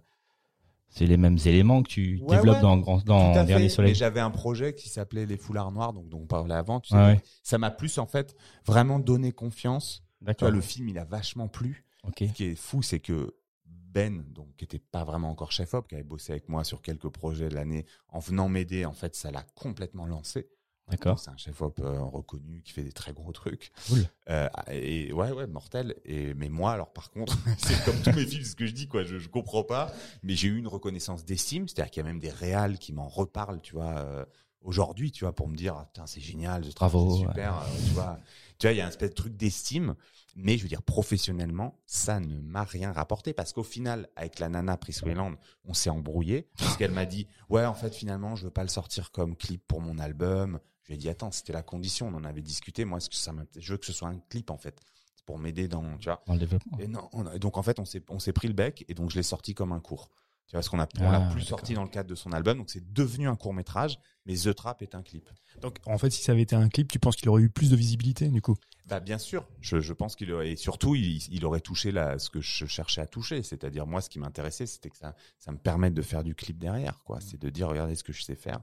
c'est 0.90 1.06
les 1.06 1.18
mêmes 1.18 1.38
éléments 1.46 1.84
que 1.84 1.90
tu 1.90 2.20
Ouais, 2.24 2.36
développes 2.38 2.56
ouais. 2.56 2.62
dans, 2.62 2.78
grand, 2.78 3.04
dans 3.04 3.34
Tout 3.34 3.40
à 3.40 3.44
Dernier 3.44 3.64
fait. 3.70 3.76
Soleil. 3.76 3.96
J'avais 3.96 4.20
un 4.20 4.32
projet 4.32 4.74
qui 4.74 4.90
s'appelait 4.90 5.26
les 5.26 5.38
foulards 5.38 5.72
noirs, 5.72 5.94
donc 5.94 6.10
dont 6.10 6.20
on 6.22 6.26
parlait 6.28 6.56
avant. 6.56 6.80
Tu 6.80 6.90
sais, 6.90 6.96
Ouais, 6.96 7.04
ouais. 7.14 7.22
Ça 7.44 7.58
m'a 7.58 7.72
plus 7.72 7.98
en 7.98 8.06
fait 8.08 8.36
vraiment 8.66 9.00
donné 9.00 9.32
confiance. 9.32 10.04
Tu 10.26 10.34
vois, 10.40 10.50
le 10.50 10.62
film, 10.62 10.90
il 10.90 10.98
a 10.98 11.06
vachement 11.06 11.48
plu. 11.48 11.86
Ce 12.18 12.24
qui 12.26 12.44
est 12.46 12.56
fou, 12.56 12.82
c'est 12.82 13.00
que 13.00 13.36
Ben, 13.66 14.24
donc 14.34 14.56
qui 14.58 14.66
était 14.66 14.80
pas 14.80 15.04
vraiment 15.04 15.30
encore 15.30 15.52
chef 15.52 15.74
op, 15.74 15.88
qui 15.88 15.96
avait 15.96 16.04
bossé 16.04 16.32
avec 16.32 16.50
moi 16.50 16.64
sur 16.64 16.82
quelques 16.82 17.10
projets 17.10 17.50
de 17.50 17.56
l'année, 17.56 17.86
en 18.10 18.20
venant 18.20 18.48
m'aider, 18.50 18.86
en 18.86 18.94
fait, 18.94 19.16
ça 19.16 19.30
l'a 19.32 19.44
complètement 19.56 20.06
lancé. 20.06 20.48
D'accord. 20.90 21.20
C'est 21.20 21.30
un 21.30 21.38
chef 21.38 21.62
op 21.62 21.80
euh, 21.80 22.00
reconnu 22.02 22.62
qui 22.62 22.72
fait 22.72 22.84
des 22.84 22.94
très 22.94 23.12
gros 23.12 23.32
trucs. 23.34 23.72
Cool. 23.88 24.06
Euh, 24.30 24.48
et 24.72 25.12
ouais, 25.12 25.32
ouais, 25.32 25.46
mortel. 25.48 25.96
Et 26.06 26.34
mais 26.34 26.50
moi, 26.50 26.72
alors 26.72 26.94
par 26.94 27.12
contre, 27.12 27.38
c'est 27.58 27.84
comme 27.84 28.02
tous 28.02 28.14
mes 28.14 28.26
films, 28.26 28.46
ce 28.46 28.56
que 28.56 28.66
je 28.66 28.74
dis, 28.74 28.88
quoi. 28.88 29.04
Je, 29.04 29.18
je 29.18 29.28
comprends 29.28 29.64
pas, 29.64 29.92
mais 30.24 30.36
j'ai 30.36 30.48
eu 30.48 30.58
une 30.58 30.68
reconnaissance 30.68 31.26
d'estime. 31.26 31.68
C'est-à-dire 31.68 31.92
qu'il 31.92 32.04
y 32.04 32.06
a 32.06 32.10
même 32.10 32.20
des 32.20 32.30
réals 32.30 32.78
qui 32.78 32.94
m'en 32.94 33.08
reparlent, 33.10 33.62
tu 33.62 33.74
vois, 33.74 33.98
euh, 33.98 34.26
aujourd'hui, 34.62 35.12
tu 35.12 35.26
vois, 35.26 35.34
pour 35.34 35.48
me 35.48 35.56
dire, 35.56 35.76
ah, 35.78 35.86
putain, 35.86 36.06
c'est 36.08 36.22
génial, 36.22 36.64
ce 36.66 36.74
Bravo, 36.74 37.12
c'est 37.12 37.28
super, 37.28 37.58
euh, 37.58 37.86
tu 37.86 37.92
vois. 37.94 38.20
Tu 38.58 38.68
vois, 38.68 38.74
il 38.74 38.78
y 38.78 38.82
a 38.82 38.86
un 38.86 38.90
espèce 38.90 39.10
de 39.10 39.16
truc 39.16 39.36
d'estime. 39.36 39.96
Mais 40.40 40.56
je 40.56 40.62
veux 40.62 40.70
dire, 40.70 40.84
professionnellement, 40.84 41.80
ça 41.88 42.20
ne 42.20 42.40
m'a 42.40 42.64
rien 42.64 42.92
rapporté 42.94 43.34
parce 43.34 43.54
qu'au 43.54 43.64
final, 43.64 44.08
avec 44.16 44.38
la 44.38 44.50
nana 44.50 44.78
Pris 44.78 44.96
Wayland, 45.04 45.34
on 45.66 45.74
s'est 45.74 45.90
embrouillé 45.90 46.48
parce 46.60 46.78
qu'elle 46.78 46.92
m'a 46.92 47.06
dit, 47.08 47.28
ouais, 47.50 47.66
en 47.66 47.74
fait, 47.74 47.96
finalement, 47.96 48.36
je 48.36 48.46
veux 48.46 48.52
pas 48.52 48.62
le 48.62 48.70
sortir 48.70 49.12
comme 49.12 49.36
clip 49.36 49.64
pour 49.68 49.82
mon 49.82 49.98
album. 49.98 50.60
Je 50.88 50.94
lui 50.94 50.96
ai 50.96 50.98
dit, 51.00 51.10
attends, 51.10 51.32
c'était 51.32 51.52
la 51.52 51.64
condition, 51.64 52.08
on 52.08 52.14
en 52.14 52.24
avait 52.24 52.42
discuté. 52.42 52.86
Moi, 52.86 53.02
ce 53.02 53.10
que 53.10 53.16
ça 53.18 53.34
m'int- 53.34 53.46
je 53.58 53.74
veux 53.74 53.78
que 53.78 53.86
ce 53.86 53.92
soit 53.92 54.08
un 54.08 54.20
clip, 54.30 54.50
en 54.50 54.58
fait. 54.58 54.80
C'est 55.16 55.26
pour 55.26 55.38
m'aider 55.38 55.68
dans, 55.68 55.98
tu 55.98 56.06
vois. 56.06 56.24
Dans 56.26 56.34
le 56.34 56.40
développement. 56.40 56.78
Et 56.80 56.88
non, 56.88 57.10
on 57.12 57.26
a- 57.26 57.36
et 57.36 57.40
donc, 57.40 57.58
en 57.58 57.62
fait, 57.64 57.78
on 57.80 57.84
s'est, 57.86 58.04
on 58.08 58.20
s'est 58.20 58.32
pris 58.32 58.48
le 58.48 58.54
bec 58.54 58.86
et 58.88 58.94
donc 58.94 59.10
je 59.12 59.18
l'ai 59.18 59.24
sorti 59.24 59.54
comme 59.54 59.74
un 59.74 59.82
court. 59.82 60.10
Tu 60.48 60.52
vois, 60.54 60.60
parce 60.60 60.70
qu'on 60.70 60.80
a, 60.80 60.88
on 61.02 61.12
l'a 61.12 61.28
Ah, 61.28 61.30
plus 61.34 61.42
sorti 61.42 61.74
dans 61.74 61.84
le 61.84 61.90
cadre 61.90 62.10
de 62.10 62.16
son 62.16 62.32
album. 62.32 62.60
Donc, 62.60 62.70
c'est 62.70 62.94
devenu 62.94 63.28
un 63.28 63.36
court 63.36 63.54
métrage, 63.54 64.00
mais 64.26 64.34
The 64.38 64.56
Trap 64.56 64.82
est 64.82 64.96
un 64.96 65.04
clip. 65.04 65.30
Donc, 65.60 65.80
en 65.86 65.98
fait, 65.98 66.10
si 66.10 66.24
ça 66.24 66.32
avait 66.32 66.44
été 66.44 66.56
un 66.56 66.70
clip, 66.70 66.90
tu 66.90 67.00
penses 67.00 67.18
qu'il 67.18 67.28
aurait 67.28 67.42
eu 67.42 67.50
plus 67.50 67.70
de 67.70 67.76
visibilité, 67.76 68.30
du 68.30 68.42
coup? 68.42 68.56
Bah 68.86 69.02
bien 69.02 69.18
sûr, 69.18 69.46
je, 69.60 69.82
je 69.82 69.92
pense 69.92 70.16
qu'il 70.16 70.32
aurait 70.32 70.52
et 70.52 70.56
surtout 70.56 70.96
il, 70.96 71.18
il 71.34 71.44
aurait 71.44 71.60
touché 71.60 71.92
la, 71.92 72.18
ce 72.20 72.30
que 72.30 72.40
je 72.40 72.66
cherchais 72.66 73.02
à 73.02 73.06
toucher, 73.06 73.44
c'est-à-dire 73.44 73.86
moi 73.86 74.00
ce 74.00 74.10
qui 74.10 74.18
m'intéressait 74.18 74.66
c'était 74.66 74.90
que 74.90 74.96
ça 74.96 75.14
ça 75.38 75.52
me 75.52 75.58
permette 75.58 75.94
de 75.94 76.02
faire 76.02 76.24
du 76.24 76.36
clip 76.36 76.58
derrière 76.58 77.04
quoi, 77.04 77.20
c'est 77.20 77.36
de 77.38 77.50
dire 77.50 77.68
regardez 77.68 77.96
ce 77.96 78.04
que 78.06 78.14
je 78.14 78.24
sais 78.24 78.36
faire. 78.38 78.62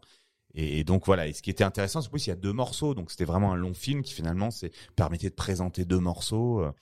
Et, 0.55 0.85
donc 0.85 1.07
voilà, 1.07 1.27
et 1.27 1.33
ce 1.33 1.43
qui 1.43 1.51
était 1.51 1.65
intéressant 1.65 2.01
c'est 2.01 2.09
qu'il 2.11 2.29
y 2.29 2.31
a 2.31 2.37
deux 2.37 2.53
morceaux, 2.53 2.95
donc 2.95 3.11
c'était 3.11 3.25
vraiment 3.25 3.53
un 3.53 3.57
long 3.57 3.75
film 3.75 4.03
qui 4.03 4.15
finalement 4.15 4.51
permettait 4.95 5.31
de 5.31 5.35
présenter 5.35 5.85
deux 5.85 5.99
morceaux. 5.99 6.61
euh. 6.61 6.73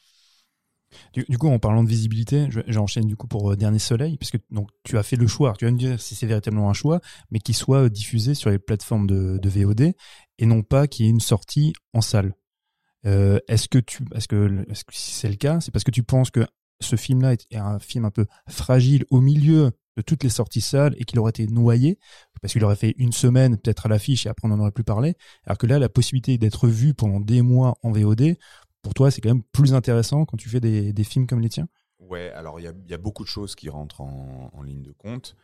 Du, 1.15 1.39
coup, 1.39 1.49
en 1.49 1.59
parlant 1.59 1.83
de 1.83 1.89
visibilité, 1.89 2.49
je- 2.51 2.61
j'enchaîne 2.67 3.07
du 3.07 3.17
coup 3.17 3.27
pour 3.27 3.51
euh, 3.51 3.57
Dernier 3.57 3.79
Soleil, 3.79 4.19
parce 4.19 4.31
que 4.31 4.37
donc 4.51 4.69
tu 4.85 4.99
as 4.99 5.03
fait 5.03 5.17
le 5.17 5.27
choix. 5.27 5.55
Tu 5.59 5.65
vas 5.65 5.71
me 5.71 5.79
dire 5.79 5.99
si 5.99 6.15
c'est 6.15 6.27
véritablement 6.27 6.69
un 6.69 6.75
choix, 6.75 7.01
mais 7.31 7.39
qu'il 7.39 7.55
soit 7.55 7.85
euh, 7.85 7.89
diffusé 7.89 8.35
sur 8.35 8.51
les 8.51 8.59
plateformes 8.59 9.07
de, 9.07 9.41
VOD 9.43 9.95
et 10.39 10.47
non 10.47 10.63
pas 10.63 10.87
qu'il 10.87 11.07
y 11.07 11.09
ait 11.09 11.13
une 11.13 11.21
sortie 11.21 11.73
en 11.95 12.03
salle. 12.03 12.35
Est-ce 13.05 13.69
que 13.69 13.79
tu, 13.79 14.05
que, 14.05 14.71
est-ce 14.71 14.85
que 14.85 14.95
si 14.95 15.13
c'est 15.13 15.29
le 15.29 15.37
cas, 15.37 15.61
c'est 15.61 15.71
parce 15.71 15.83
que 15.83 15.91
tu 15.91 16.03
penses 16.03 16.31
que 16.31 16.47
ce 16.83 16.97
film-là 16.97 17.35
est 17.35 17.57
un 17.57 17.79
film 17.79 18.05
un 18.05 18.11
peu 18.11 18.27
fragile 18.49 19.05
au 19.11 19.21
milieu 19.21 19.73
de 19.97 20.03
toutes 20.03 20.23
les 20.23 20.31
sorties 20.31 20.61
salles 20.61 20.95
et 20.99 21.05
qu'il 21.05 21.19
aurait 21.19 21.31
été 21.31 21.47
noyé 21.47 21.99
parce 22.41 22.53
qu'il 22.53 22.65
aurait 22.65 22.77
fait 22.77 22.95
une 22.99 23.13
semaine 23.13 23.59
peut-être 23.59 23.87
à 23.87 23.89
l'affiche 23.89 24.27
et 24.27 24.29
après 24.29 24.47
on 24.47 24.51
n'en 24.51 24.61
aurait 24.61 24.73
plus 24.73 24.85
parlé. 24.85 25.15
Alors 25.47 25.59
que 25.59 25.67
là, 25.67 25.79
la 25.79 25.89
possibilité 25.89 26.39
d'être 26.39 26.69
vu 26.69 26.95
pendant 26.95 27.21
des 27.21 27.43
mois 27.43 27.75
en 27.83 27.93
VOD, 27.93 28.37
pour 28.83 28.95
toi, 28.95 29.11
c'est 29.11 29.21
quand 29.21 29.31
même 29.31 29.45
plus 29.45 29.75
intéressant 29.75 30.25
quand 30.25 30.37
tu 30.37 30.49
fais 30.49 30.61
des, 30.61 31.05
films 31.05 31.27
comme 31.27 31.41
les 31.41 31.49
tiens? 31.49 31.69
Ouais, 32.01 32.31
alors 32.31 32.59
il 32.59 32.65
y 32.65 32.95
a, 32.95 32.99
beaucoup 32.99 33.23
de 33.23 33.29
choses 33.29 33.55
qui 33.55 33.69
rentrent 33.69 34.01
en, 34.01 34.63
ligne 34.63 34.83
de 34.83 34.93
compte. 34.93 35.37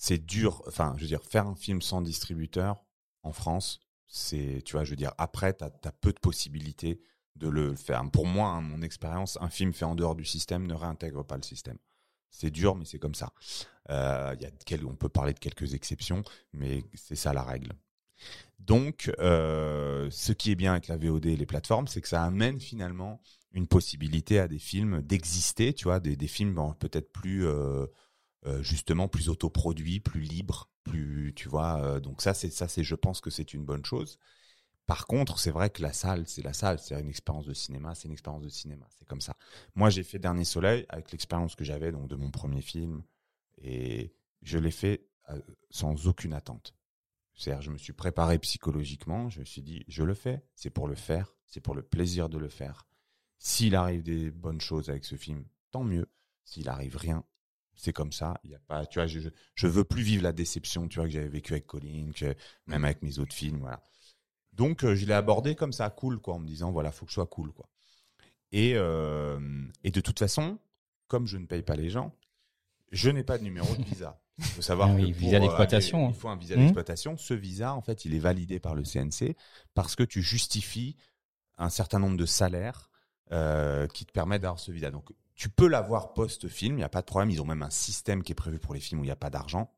C'est 0.00 0.24
dur, 0.24 0.62
enfin, 0.66 0.94
je 0.96 1.02
veux 1.02 1.08
dire, 1.08 1.22
faire 1.24 1.46
un 1.46 1.56
film 1.56 1.82
sans 1.82 2.00
distributeur 2.00 2.84
en 3.24 3.32
France, 3.32 3.80
c'est, 4.06 4.62
tu 4.64 4.72
vois, 4.72 4.84
je 4.84 4.90
veux 4.90 4.96
dire, 4.96 5.12
après, 5.18 5.54
tu 5.54 5.64
as, 5.64 5.92
peu 6.00 6.12
de 6.12 6.18
possibilités 6.18 7.00
de 7.38 7.48
le 7.48 7.74
faire. 7.74 8.02
Pour 8.10 8.26
moi, 8.26 8.48
hein, 8.48 8.60
mon 8.60 8.82
expérience, 8.82 9.38
un 9.40 9.48
film 9.48 9.72
fait 9.72 9.84
en 9.84 9.94
dehors 9.94 10.14
du 10.14 10.24
système 10.24 10.66
ne 10.66 10.74
réintègre 10.74 11.24
pas 11.24 11.36
le 11.36 11.42
système. 11.42 11.78
C'est 12.30 12.50
dur, 12.50 12.74
mais 12.74 12.84
c'est 12.84 12.98
comme 12.98 13.14
ça. 13.14 13.32
Euh, 13.90 14.36
y 14.40 14.44
a 14.44 14.78
on 14.86 14.96
peut 14.96 15.08
parler 15.08 15.32
de 15.32 15.38
quelques 15.38 15.74
exceptions, 15.74 16.22
mais 16.52 16.84
c'est 16.94 17.16
ça 17.16 17.32
la 17.32 17.42
règle. 17.42 17.72
Donc, 18.58 19.10
euh, 19.18 20.08
ce 20.10 20.32
qui 20.32 20.50
est 20.50 20.54
bien 20.54 20.72
avec 20.72 20.88
la 20.88 20.96
VOD 20.96 21.26
et 21.26 21.36
les 21.36 21.46
plateformes, 21.46 21.86
c'est 21.86 22.00
que 22.00 22.08
ça 22.08 22.24
amène 22.24 22.60
finalement 22.60 23.20
une 23.52 23.66
possibilité 23.66 24.38
à 24.38 24.48
des 24.48 24.58
films 24.58 25.00
d'exister, 25.02 25.72
tu 25.72 25.84
vois, 25.84 26.00
des, 26.00 26.28
films 26.28 26.74
peut-être 26.78 27.12
plus 27.12 27.46
euh, 27.46 27.86
euh, 28.46 28.62
justement 28.62 29.08
plus 29.08 29.28
autoproduits, 29.28 30.00
plus 30.00 30.20
libres, 30.20 30.70
plus, 30.84 31.32
tu 31.34 31.48
vois. 31.48 32.00
Donc 32.00 32.20
ça, 32.20 32.34
c'est 32.34 32.50
ça, 32.50 32.68
c'est, 32.68 32.84
je 32.84 32.94
pense 32.94 33.20
que 33.20 33.30
c'est 33.30 33.54
une 33.54 33.64
bonne 33.64 33.84
chose. 33.84 34.18
Par 34.88 35.06
contre, 35.06 35.38
c'est 35.38 35.50
vrai 35.50 35.68
que 35.68 35.82
la 35.82 35.92
salle, 35.92 36.26
c'est 36.26 36.40
la 36.40 36.54
salle, 36.54 36.78
c'est 36.78 36.98
une 36.98 37.10
expérience 37.10 37.44
de 37.44 37.52
cinéma, 37.52 37.94
c'est 37.94 38.08
une 38.08 38.14
expérience 38.14 38.42
de 38.42 38.48
cinéma, 38.48 38.88
c'est 38.98 39.06
comme 39.06 39.20
ça. 39.20 39.36
Moi, 39.74 39.90
j'ai 39.90 40.02
fait 40.02 40.18
Dernier 40.18 40.44
Soleil 40.44 40.86
avec 40.88 41.12
l'expérience 41.12 41.54
que 41.54 41.62
j'avais 41.62 41.92
donc 41.92 42.08
de 42.08 42.16
mon 42.16 42.30
premier 42.30 42.62
film 42.62 43.02
et 43.58 44.14
je 44.40 44.56
l'ai 44.56 44.70
fait 44.70 45.06
euh, 45.28 45.38
sans 45.68 46.06
aucune 46.06 46.32
attente. 46.32 46.74
C'est-à-dire, 47.34 47.60
je 47.60 47.70
me 47.70 47.76
suis 47.76 47.92
préparé 47.92 48.38
psychologiquement, 48.38 49.28
je 49.28 49.40
me 49.40 49.44
suis 49.44 49.60
dit, 49.60 49.84
je 49.88 50.04
le 50.04 50.14
fais, 50.14 50.42
c'est 50.54 50.70
pour 50.70 50.88
le 50.88 50.94
faire, 50.94 51.36
c'est 51.44 51.60
pour 51.60 51.74
le 51.74 51.82
plaisir 51.82 52.30
de 52.30 52.38
le 52.38 52.48
faire. 52.48 52.86
S'il 53.38 53.76
arrive 53.76 54.02
des 54.02 54.30
bonnes 54.30 54.62
choses 54.62 54.88
avec 54.88 55.04
ce 55.04 55.16
film, 55.16 55.44
tant 55.70 55.84
mieux. 55.84 56.10
S'il 56.46 56.70
arrive 56.70 56.96
rien, 56.96 57.26
c'est 57.74 57.92
comme 57.92 58.12
ça. 58.12 58.40
Il 58.42 58.52
y 58.52 58.54
a 58.54 58.58
pas, 58.60 58.86
tu 58.86 59.00
vois, 59.00 59.06
je, 59.06 59.20
je, 59.54 59.66
veux 59.66 59.84
plus 59.84 60.02
vivre 60.02 60.22
la 60.22 60.32
déception, 60.32 60.88
tu 60.88 60.98
vois, 60.98 61.04
que 61.04 61.12
j'avais 61.12 61.28
vécu 61.28 61.52
avec 61.52 61.66
Colin, 61.66 62.10
que 62.14 62.34
même 62.66 62.86
avec 62.86 63.02
mes 63.02 63.18
autres 63.18 63.34
films, 63.34 63.58
voilà. 63.58 63.84
Donc, 64.58 64.84
euh, 64.84 64.94
je 64.94 65.06
l'ai 65.06 65.14
abordé 65.14 65.54
comme 65.54 65.72
ça, 65.72 65.88
cool, 65.88 66.18
quoi, 66.18 66.34
en 66.34 66.38
me 66.40 66.46
disant, 66.46 66.70
voilà, 66.70 66.92
faut 66.92 67.06
que 67.06 67.10
je 67.10 67.14
sois 67.14 67.26
cool, 67.26 67.52
quoi. 67.52 67.66
Et, 68.52 68.72
euh, 68.74 69.38
et 69.84 69.90
de 69.90 70.00
toute 70.00 70.18
façon, 70.18 70.58
comme 71.06 71.26
je 71.26 71.38
ne 71.38 71.46
paye 71.46 71.62
pas 71.62 71.76
les 71.76 71.88
gens, 71.88 72.14
je 72.92 73.08
n'ai 73.10 73.22
pas 73.22 73.38
de 73.38 73.44
numéro 73.44 73.74
de 73.74 73.82
visa. 73.82 74.20
Il 74.38 74.44
faut 74.44 74.62
savoir 74.62 74.90
ah 74.90 74.94
oui, 74.94 75.10
visa 75.10 75.36
euh, 75.36 75.40
il 76.10 76.14
faut 76.14 76.28
un 76.28 76.36
visa 76.36 76.54
d'exploitation. 76.54 77.16
Ce 77.16 77.34
visa, 77.34 77.74
en 77.74 77.82
fait, 77.82 78.04
il 78.04 78.14
est 78.14 78.20
validé 78.20 78.60
par 78.60 78.74
le 78.74 78.84
CNC 78.84 79.36
parce 79.74 79.96
que 79.96 80.04
tu 80.04 80.22
justifies 80.22 80.96
un 81.56 81.70
certain 81.70 81.98
nombre 81.98 82.16
de 82.16 82.26
salaires 82.26 82.88
euh, 83.32 83.88
qui 83.88 84.06
te 84.06 84.12
permettent 84.12 84.42
d'avoir 84.42 84.60
ce 84.60 84.70
visa. 84.70 84.90
Donc, 84.90 85.10
tu 85.34 85.48
peux 85.48 85.66
l'avoir 85.66 86.14
post-film, 86.14 86.74
il 86.74 86.78
n'y 86.78 86.84
a 86.84 86.88
pas 86.88 87.00
de 87.00 87.06
problème. 87.06 87.30
Ils 87.30 87.42
ont 87.42 87.46
même 87.46 87.62
un 87.62 87.70
système 87.70 88.22
qui 88.22 88.32
est 88.32 88.36
prévu 88.36 88.58
pour 88.58 88.74
les 88.74 88.80
films 88.80 89.00
où 89.00 89.04
il 89.04 89.08
n'y 89.08 89.12
a 89.12 89.16
pas 89.16 89.30
d'argent, 89.30 89.72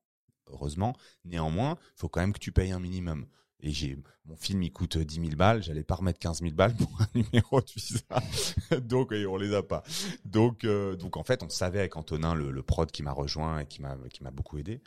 heureusement. 0.47 0.95
Néanmoins, 1.24 1.78
il 1.97 2.01
faut 2.01 2.09
quand 2.09 2.20
même 2.20 2.33
que 2.33 2.39
tu 2.39 2.53
payes 2.53 2.72
un 2.72 2.81
minimum. 2.81 3.26
Et 3.63 3.71
j'ai 3.71 3.99
mon 4.25 4.37
film 4.37 4.63
il 4.63 4.73
coûte 4.73 4.97
10 4.97 5.15
000 5.15 5.29
balles, 5.37 5.63
j'allais 5.63 5.83
pas 5.83 5.97
remettre 5.97 6.19
15 6.19 6.41
000 6.41 6.55
balles 6.55 6.75
pour 6.77 6.91
un 7.01 7.09
numéro 7.15 7.61
de 7.61 7.67
visa, 7.75 8.81
donc 8.81 9.13
on 9.13 9.37
les 9.37 9.55
a 9.55 9.63
pas. 9.63 9.83
Donc 10.25 10.65
euh, 10.65 10.97
donc 10.97 11.17
en 11.17 11.25
fait 11.25 11.43
on 11.43 11.49
savait 11.49 11.81
avec 11.81 11.97
Antonin 11.97 12.35
le, 12.35 12.51
le 12.51 12.63
prod 12.63 12.91
qui 12.91 13.03
m'a 13.03 13.13
rejoint 13.13 13.61
et 13.61 13.67
qui 13.67 13.83
m'a 13.83 13.97
qui 14.11 14.23
m'a 14.23 14.31
beaucoup 14.31 14.59
aidé 14.59 14.81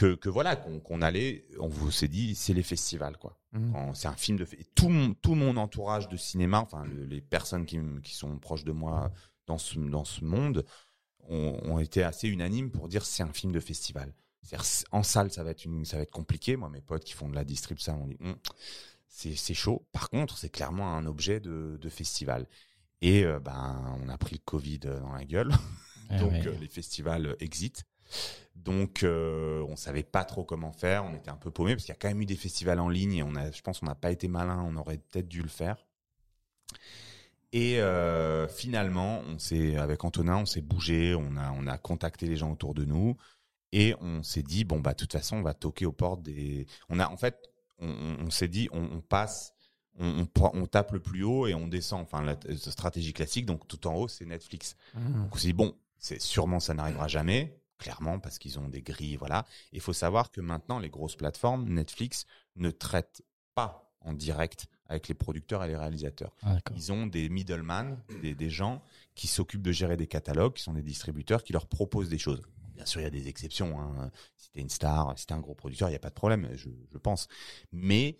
que, 0.00 0.14
que 0.14 0.30
voilà 0.30 0.56
qu'on 0.56 1.02
allait, 1.02 1.44
on 1.58 1.68
vous 1.68 1.90
s'est 1.90 2.08
dit 2.08 2.34
c'est 2.34 2.54
les 2.54 2.62
festivals 2.62 3.18
quoi. 3.18 3.38
Mmh. 3.52 3.92
C'est 3.94 4.08
un 4.08 4.16
film 4.16 4.38
de 4.38 4.46
tout 4.74 4.88
mon, 4.88 5.12
tout 5.14 5.34
mon 5.34 5.56
entourage 5.56 6.08
de 6.08 6.16
cinéma, 6.16 6.60
enfin 6.60 6.84
les 7.08 7.20
personnes 7.20 7.66
qui, 7.66 7.78
qui 8.02 8.14
sont 8.14 8.38
proches 8.38 8.64
de 8.64 8.72
moi 8.72 9.12
dans 9.46 9.58
ce, 9.58 9.78
dans 9.78 10.04
ce 10.04 10.24
monde 10.24 10.64
ont, 11.28 11.58
ont 11.64 11.78
été 11.78 12.02
assez 12.02 12.28
unanimes 12.28 12.70
pour 12.70 12.88
dire 12.88 13.04
c'est 13.04 13.22
un 13.22 13.32
film 13.32 13.52
de 13.52 13.60
festival. 13.60 14.14
En 14.90 15.02
salle, 15.02 15.30
ça 15.30 15.44
va 15.44 15.50
être 15.50 15.64
une, 15.64 15.84
ça 15.84 15.96
va 15.96 16.02
être 16.02 16.10
compliqué. 16.10 16.56
Moi, 16.56 16.68
mes 16.70 16.80
potes 16.80 17.04
qui 17.04 17.12
font 17.12 17.28
de 17.28 17.34
la 17.34 17.44
distrib, 17.44 17.78
ça, 17.78 17.94
on 17.94 18.06
dit, 18.06 18.16
hm, 18.20 18.34
c'est 19.08 19.54
chaud. 19.54 19.86
Par 19.92 20.10
contre, 20.10 20.38
c'est 20.38 20.48
clairement 20.48 20.96
un 20.96 21.06
objet 21.06 21.40
de, 21.40 21.78
de 21.80 21.88
festival. 21.88 22.46
Et 23.02 23.24
euh, 23.24 23.38
ben, 23.40 23.98
on 24.02 24.08
a 24.08 24.18
pris 24.18 24.36
le 24.36 24.42
Covid 24.44 24.78
dans 24.78 25.12
la 25.12 25.24
gueule, 25.24 25.52
ah 26.10 26.18
donc 26.18 26.32
euh, 26.32 26.54
les 26.60 26.68
festivals 26.68 27.36
exit. 27.40 27.84
Donc, 28.54 29.04
euh, 29.04 29.64
on 29.68 29.76
savait 29.76 30.02
pas 30.02 30.24
trop 30.24 30.44
comment 30.44 30.72
faire. 30.72 31.04
On 31.04 31.14
était 31.14 31.30
un 31.30 31.36
peu 31.36 31.50
paumé 31.50 31.74
parce 31.74 31.84
qu'il 31.84 31.92
y 31.92 31.96
a 31.96 31.98
quand 31.98 32.08
même 32.08 32.20
eu 32.20 32.26
des 32.26 32.36
festivals 32.36 32.80
en 32.80 32.88
ligne 32.88 33.14
et 33.14 33.22
on 33.22 33.34
a, 33.34 33.50
je 33.50 33.62
pense, 33.62 33.80
qu'on 33.80 33.86
n'a 33.86 33.94
pas 33.94 34.10
été 34.10 34.28
malin. 34.28 34.62
On 34.66 34.76
aurait 34.76 34.98
peut-être 34.98 35.28
dû 35.28 35.40
le 35.40 35.48
faire. 35.48 35.86
Et 37.52 37.80
euh, 37.80 38.46
finalement, 38.48 39.22
on 39.26 39.38
s'est 39.38 39.76
avec 39.76 40.04
Antonin, 40.04 40.36
on 40.36 40.46
s'est 40.46 40.60
bougé, 40.60 41.14
on 41.14 41.36
a 41.36 41.50
on 41.52 41.66
a 41.66 41.78
contacté 41.78 42.26
les 42.26 42.36
gens 42.36 42.52
autour 42.52 42.74
de 42.74 42.84
nous 42.84 43.16
et 43.72 43.94
on 44.00 44.22
s'est 44.22 44.42
dit 44.42 44.64
bon 44.64 44.80
bah 44.80 44.92
de 44.92 44.96
toute 44.96 45.12
façon 45.12 45.36
on 45.36 45.42
va 45.42 45.54
toquer 45.54 45.86
aux 45.86 45.92
portes 45.92 46.22
des. 46.22 46.66
On 46.88 46.98
a 46.98 47.08
en 47.08 47.16
fait 47.16 47.50
on, 47.78 48.16
on 48.20 48.30
s'est 48.30 48.48
dit 48.48 48.68
on, 48.72 48.82
on 48.82 49.00
passe 49.00 49.54
on, 49.98 50.22
on, 50.22 50.50
on, 50.54 50.66
tape 50.66 50.92
le 50.92 51.00
plus 51.00 51.22
haut 51.22 51.46
et 51.46 51.54
on 51.54 51.68
descend. 51.68 52.02
Enfin, 52.02 52.22
la, 52.22 52.36
stratégie 52.56 53.12
classique, 53.12 53.46
donc 53.46 53.66
tout 53.68 53.86
en 53.86 53.94
haut, 53.94 54.08
c'est 54.08 54.24
Netflix. 54.24 54.76
Mmh. 54.94 55.22
Donc 55.22 55.34
on 55.34 55.38
s'est 55.38 55.48
dit, 55.48 55.52
bon, 55.52 55.76
c'est 55.98 56.20
sûrement 56.20 56.60
ça 56.60 56.74
n'arrivera 56.74 57.08
jamais, 57.08 57.60
clairement, 57.78 58.18
parce 58.18 58.38
qu'ils 58.38 58.58
ont 58.58 58.68
des 58.68 58.82
grilles, 58.82 59.16
voilà. 59.16 59.46
Il 59.72 59.80
faut 59.80 59.92
savoir 59.92 60.30
que 60.30 60.40
maintenant, 60.40 60.78
les 60.78 60.90
grosses 60.90 61.16
plateformes, 61.16 61.68
Netflix, 61.68 62.26
ne 62.56 62.70
traitent 62.70 63.22
pas 63.54 63.92
en 64.00 64.14
direct 64.14 64.66
avec 64.88 65.08
les 65.08 65.14
producteurs 65.14 65.62
et 65.62 65.68
les 65.68 65.76
réalisateurs. 65.76 66.34
Ah, 66.42 66.56
Ils 66.74 66.90
ont 66.90 67.06
des 67.06 67.28
middlemen, 67.28 67.98
des, 68.22 68.34
des 68.34 68.50
gens 68.50 68.82
qui 69.14 69.28
s'occupent 69.28 69.62
de 69.62 69.72
gérer 69.72 69.96
des 69.96 70.06
catalogues, 70.06 70.54
qui 70.54 70.62
sont 70.62 70.72
des 70.72 70.82
distributeurs, 70.82 71.44
qui 71.44 71.52
leur 71.52 71.66
proposent 71.66 72.08
des 72.08 72.18
choses. 72.18 72.42
Bien 72.80 72.86
sûr, 72.86 73.02
il 73.02 73.04
y 73.04 73.06
a 73.06 73.10
des 73.10 73.28
exceptions. 73.28 73.78
Hein. 73.78 74.10
Si 74.38 74.50
t'es 74.52 74.60
une 74.62 74.70
star, 74.70 75.12
si 75.18 75.26
t'es 75.26 75.34
un 75.34 75.40
gros 75.40 75.54
producteur, 75.54 75.90
il 75.90 75.92
n'y 75.92 75.96
a 75.96 76.00
pas 76.00 76.08
de 76.08 76.14
problème, 76.14 76.48
je, 76.54 76.70
pense. 76.96 77.28
Mais 77.72 78.16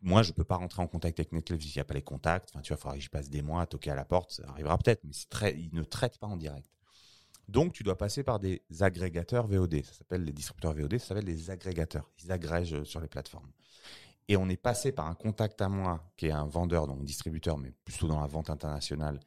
moi, 0.00 0.24
je 0.24 0.32
peux 0.32 0.42
pas 0.42 0.56
rentrer 0.56 0.82
en 0.82 0.88
contact 0.88 1.20
avec 1.20 1.30
Netflix 1.30 1.66
s'il 1.66 1.76
n'y 1.76 1.82
a 1.82 1.84
pas 1.84 1.94
les 1.94 2.02
contacts. 2.02 2.50
Enfin, 2.52 2.62
tu 2.62 2.72
vois, 2.72 2.78
il 2.78 2.82
faudra 2.82 2.96
que 2.96 3.00
j'y 3.00 3.08
passe 3.08 3.30
des 3.30 3.42
mois 3.42 3.62
à 3.62 3.66
toquer 3.66 3.92
à 3.92 3.94
la 3.94 4.04
porte. 4.04 4.32
Ça 4.32 4.42
arrivera 4.48 4.76
peut-être, 4.76 5.04
mais 5.04 5.12
ils 5.56 5.72
ne 5.72 5.84
traitent 5.84 6.18
pas 6.18 6.26
en 6.26 6.36
direct. 6.36 6.68
Donc, 7.46 7.74
tu 7.74 7.84
dois 7.84 7.96
passer 7.96 8.24
par 8.24 8.40
des 8.40 8.60
agrégateurs 8.80 9.46
VOD. 9.46 9.84
Ça 9.84 9.92
s'appelle 9.92 10.24
les 10.24 10.32
distributeurs 10.32 10.72
VOD, 10.72 10.98
ça 10.98 11.06
s'appelle 11.06 11.26
les 11.26 11.50
agrégateurs. 11.50 12.10
Ils 12.24 12.32
agrègent 12.32 12.82
sur 12.82 13.00
les 13.00 13.06
plateformes. 13.06 13.52
Et 14.26 14.36
on 14.36 14.48
est 14.48 14.56
passé 14.56 14.90
par 14.90 15.06
un 15.06 15.14
contact 15.14 15.62
à 15.62 15.68
moi, 15.68 16.10
qui 16.16 16.26
est 16.26 16.32
un 16.32 16.46
vendeur, 16.46 16.88
donc 16.88 17.04
distributeur, 17.04 17.56
mais 17.56 17.70
plutôt 17.84 18.08
dans 18.08 18.20
la 18.20 18.26
vente 18.26 18.50
internationale, 18.50 19.20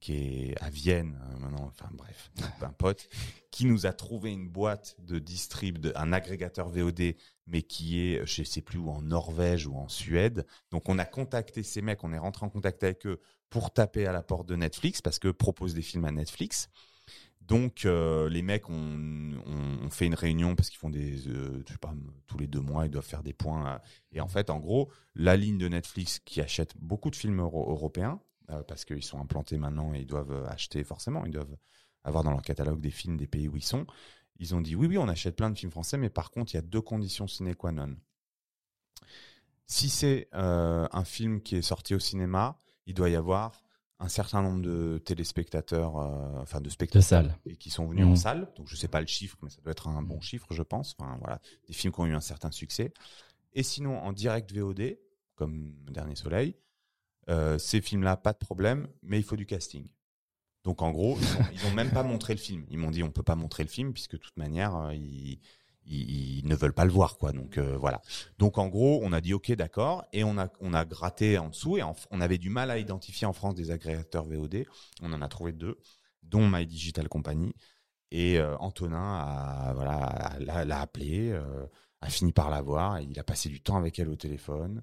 qui 0.00 0.14
est 0.14 0.62
à 0.62 0.70
Vienne, 0.70 1.18
euh, 1.22 1.38
maintenant, 1.38 1.66
enfin 1.66 1.88
bref, 1.92 2.30
un 2.60 2.72
pote, 2.72 3.08
qui 3.50 3.64
nous 3.66 3.86
a 3.86 3.92
trouvé 3.92 4.32
une 4.32 4.48
boîte 4.48 4.96
de 5.00 5.18
distrib, 5.18 5.78
de, 5.78 5.92
un 5.96 6.12
agrégateur 6.12 6.68
VOD, 6.68 7.14
mais 7.46 7.62
qui 7.62 8.00
est, 8.00 8.26
je 8.26 8.42
sais 8.42 8.60
plus 8.60 8.78
où, 8.78 8.90
en 8.90 9.02
Norvège 9.02 9.66
ou 9.66 9.76
en 9.76 9.88
Suède. 9.88 10.46
Donc 10.70 10.88
on 10.88 10.98
a 10.98 11.04
contacté 11.04 11.62
ces 11.62 11.82
mecs, 11.82 12.04
on 12.04 12.12
est 12.12 12.18
rentré 12.18 12.44
en 12.44 12.50
contact 12.50 12.82
avec 12.82 13.06
eux 13.06 13.20
pour 13.50 13.72
taper 13.72 14.06
à 14.06 14.12
la 14.12 14.22
porte 14.22 14.46
de 14.46 14.56
Netflix, 14.56 15.00
parce 15.00 15.18
que 15.18 15.28
propose 15.28 15.74
des 15.74 15.82
films 15.82 16.04
à 16.04 16.10
Netflix. 16.10 16.68
Donc 17.40 17.84
euh, 17.84 18.28
les 18.28 18.42
mecs 18.42 18.68
ont, 18.68 18.74
ont, 19.46 19.90
fait 19.90 20.06
une 20.06 20.16
réunion 20.16 20.56
parce 20.56 20.68
qu'ils 20.68 20.80
font 20.80 20.90
des, 20.90 21.28
euh, 21.28 21.62
je 21.64 21.72
sais 21.72 21.78
pas, 21.78 21.94
tous 22.26 22.38
les 22.38 22.48
deux 22.48 22.60
mois 22.60 22.86
ils 22.86 22.90
doivent 22.90 23.06
faire 23.06 23.22
des 23.22 23.32
points. 23.32 23.80
et 24.10 24.20
en 24.20 24.26
fait, 24.26 24.50
en 24.50 24.58
gros, 24.58 24.90
la 25.14 25.36
ligne 25.36 25.56
de 25.56 25.68
Netflix 25.68 26.18
qui 26.24 26.40
achète 26.40 26.76
beaucoup 26.76 27.08
de 27.08 27.16
films 27.16 27.38
européens 27.38 28.20
euh, 28.50 28.62
parce 28.62 28.84
qu'ils 28.84 29.02
sont 29.02 29.18
implantés 29.20 29.58
maintenant 29.58 29.94
et 29.94 30.00
ils 30.00 30.06
doivent 30.06 30.46
acheter 30.48 30.84
forcément, 30.84 31.24
ils 31.24 31.32
doivent 31.32 31.56
avoir 32.04 32.24
dans 32.24 32.30
leur 32.30 32.42
catalogue 32.42 32.80
des 32.80 32.90
films 32.90 33.16
des 33.16 33.26
pays 33.26 33.48
où 33.48 33.56
ils 33.56 33.64
sont. 33.64 33.86
Ils 34.38 34.54
ont 34.54 34.60
dit 34.60 34.76
oui, 34.76 34.86
oui, 34.86 34.98
on 34.98 35.08
achète 35.08 35.36
plein 35.36 35.50
de 35.50 35.58
films 35.58 35.72
français, 35.72 35.96
mais 35.96 36.10
par 36.10 36.30
contre, 36.30 36.52
il 36.52 36.56
y 36.56 36.58
a 36.58 36.62
deux 36.62 36.82
conditions 36.82 37.26
sine 37.26 37.54
qua 37.54 37.72
non. 37.72 37.96
Si 39.66 39.88
c'est 39.88 40.28
un 40.32 41.04
film 41.04 41.40
qui 41.40 41.56
est 41.56 41.62
sorti 41.62 41.94
au 41.94 41.98
cinéma, 41.98 42.60
il 42.86 42.94
doit 42.94 43.08
y 43.08 43.16
avoir 43.16 43.64
un 43.98 44.08
certain 44.08 44.42
nombre 44.42 44.62
de 44.62 44.98
téléspectateurs, 44.98 45.98
euh, 45.98 46.40
enfin 46.42 46.60
de 46.60 46.68
spectateurs, 46.68 47.38
et 47.46 47.56
qui 47.56 47.70
sont 47.70 47.86
venus 47.86 48.04
en 48.04 48.10
mmh. 48.10 48.16
salle. 48.16 48.52
Donc 48.56 48.68
je 48.68 48.76
sais 48.76 48.88
pas 48.88 49.00
le 49.00 49.06
chiffre, 49.06 49.38
mais 49.42 49.50
ça 49.50 49.60
doit 49.62 49.72
être 49.72 49.88
un 49.88 50.02
bon 50.02 50.20
chiffre, 50.20 50.46
je 50.50 50.62
pense. 50.62 50.94
Enfin 50.98 51.16
voilà, 51.20 51.40
des 51.66 51.72
films 51.72 51.92
qui 51.92 52.00
ont 52.00 52.06
eu 52.06 52.14
un 52.14 52.20
certain 52.20 52.50
succès. 52.50 52.92
Et 53.54 53.62
sinon 53.62 53.98
en 53.98 54.12
direct 54.12 54.52
VOD, 54.52 54.98
comme 55.34 55.72
Dernier 55.88 56.14
Soleil, 56.14 56.56
euh, 57.28 57.58
ces 57.58 57.80
films-là, 57.80 58.16
pas 58.16 58.32
de 58.32 58.38
problème, 58.38 58.88
mais 59.02 59.18
il 59.18 59.24
faut 59.24 59.36
du 59.36 59.46
casting. 59.46 59.88
Donc 60.64 60.82
en 60.82 60.90
gros, 60.90 61.18
ils 61.52 61.64
ont, 61.66 61.70
ont 61.70 61.74
même 61.74 61.90
pas 61.90 62.02
montré 62.02 62.34
le 62.34 62.38
film. 62.38 62.64
Ils 62.70 62.78
m'ont 62.78 62.90
dit 62.90 63.02
on 63.02 63.10
peut 63.10 63.22
pas 63.22 63.36
montrer 63.36 63.62
le 63.62 63.68
film 63.68 63.92
puisque 63.92 64.12
de 64.12 64.18
toute 64.18 64.36
manière, 64.36 64.76
euh, 64.76 64.94
ils, 64.94 65.40
ne 66.44 66.54
veulent 66.56 66.72
pas 66.72 66.84
le 66.84 66.90
voir, 66.90 67.18
quoi. 67.18 67.32
Donc 67.32 67.58
euh, 67.58 67.76
voilà. 67.76 68.00
Donc 68.38 68.58
en 68.58 68.68
gros, 68.68 69.00
on 69.02 69.12
a 69.12 69.20
dit 69.20 69.34
ok, 69.34 69.52
d'accord, 69.52 70.04
et 70.12 70.24
on 70.24 70.38
a 70.38 70.48
on 70.60 70.74
a 70.74 70.84
gratté 70.84 71.38
en 71.38 71.48
dessous 71.48 71.78
et 71.78 71.82
on 71.82 72.20
avait 72.20 72.38
du 72.38 72.50
mal 72.50 72.70
à 72.70 72.78
identifier 72.78 73.26
en 73.26 73.32
France 73.32 73.54
des 73.54 73.70
agrégateurs 73.70 74.24
VOD. 74.24 74.64
On 75.02 75.12
en 75.12 75.22
a 75.22 75.28
trouvé 75.28 75.52
deux, 75.52 75.78
dont 76.22 76.48
My 76.48 76.66
Digital 76.66 77.08
Company. 77.08 77.54
Et 78.12 78.40
Antonin 78.60 79.18
a 79.18 79.72
voilà 79.74 80.36
l'a, 80.40 80.80
appelé, 80.80 81.36
a 82.00 82.08
fini 82.08 82.32
par 82.32 82.50
la 82.50 82.62
voir. 82.62 82.98
et 82.98 83.04
Il 83.04 83.18
a 83.18 83.24
passé 83.24 83.48
du 83.48 83.60
temps 83.60 83.76
avec 83.76 83.98
elle 83.98 84.08
au 84.08 84.16
téléphone 84.16 84.82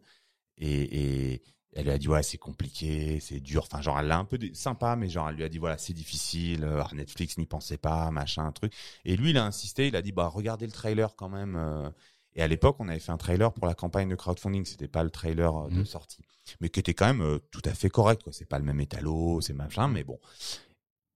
et 0.58 1.42
elle 1.76 1.86
lui 1.86 1.92
a 1.92 1.98
dit 1.98 2.08
ouais 2.08 2.24
c'est 2.24 2.38
compliqué, 2.38 3.20
c'est 3.20 3.40
dur. 3.40 3.64
Enfin 3.64 3.82
genre 3.82 4.00
elle 4.00 4.08
l'a 4.08 4.18
un 4.20 4.26
peu 4.26 4.38
sympa, 4.54 4.96
mais 4.96 5.10
genre 5.10 5.30
elle 5.30 5.36
lui 5.36 5.44
a 5.44 5.50
dit 5.50 5.58
voilà 5.58 5.78
c'est 5.78 5.94
difficile. 5.94 6.64
euh, 6.64 6.84
Netflix 6.94 7.38
n'y 7.38 7.46
pensait 7.46 7.78
pas, 7.78 8.12
machin, 8.12 8.46
un 8.46 8.52
truc. 8.52 8.74
Et 9.06 9.16
lui 9.16 9.32
il 9.32 9.38
a 9.38 9.46
insisté, 9.46 9.88
il 9.88 9.96
a 9.96 10.02
dit 10.02 10.12
bah 10.12 10.28
regardez 10.28 10.66
le 10.66 10.72
trailer 10.72 11.16
quand 11.16 11.30
même. 11.30 11.56
euh. 11.56 11.90
Et 12.36 12.42
à 12.42 12.48
l'époque 12.48 12.78
on 12.80 12.88
avait 12.90 13.00
fait 13.00 13.12
un 13.12 13.18
trailer 13.18 13.52
pour 13.54 13.68
la 13.68 13.76
campagne 13.76 14.10
de 14.10 14.16
crowdfunding, 14.16 14.66
c'était 14.66 14.88
pas 14.88 15.04
le 15.04 15.10
trailer 15.12 15.56
euh, 15.56 15.70
de 15.70 15.76
Mhm. 15.80 15.86
sortie, 15.86 16.24
mais 16.62 16.70
qui 16.70 16.80
était 16.80 16.94
quand 16.96 17.06
même 17.08 17.22
euh, 17.22 17.40
tout 17.52 17.62
à 17.66 17.74
fait 17.74 17.90
correct. 17.90 18.24
quoi. 18.24 18.34
C'est 18.34 18.46
pas 18.50 18.58
le 18.60 18.66
même 18.66 18.80
étalo, 18.80 19.40
c'est 19.42 19.54
machin, 19.54 19.88
mais 19.88 20.04
bon. 20.04 20.20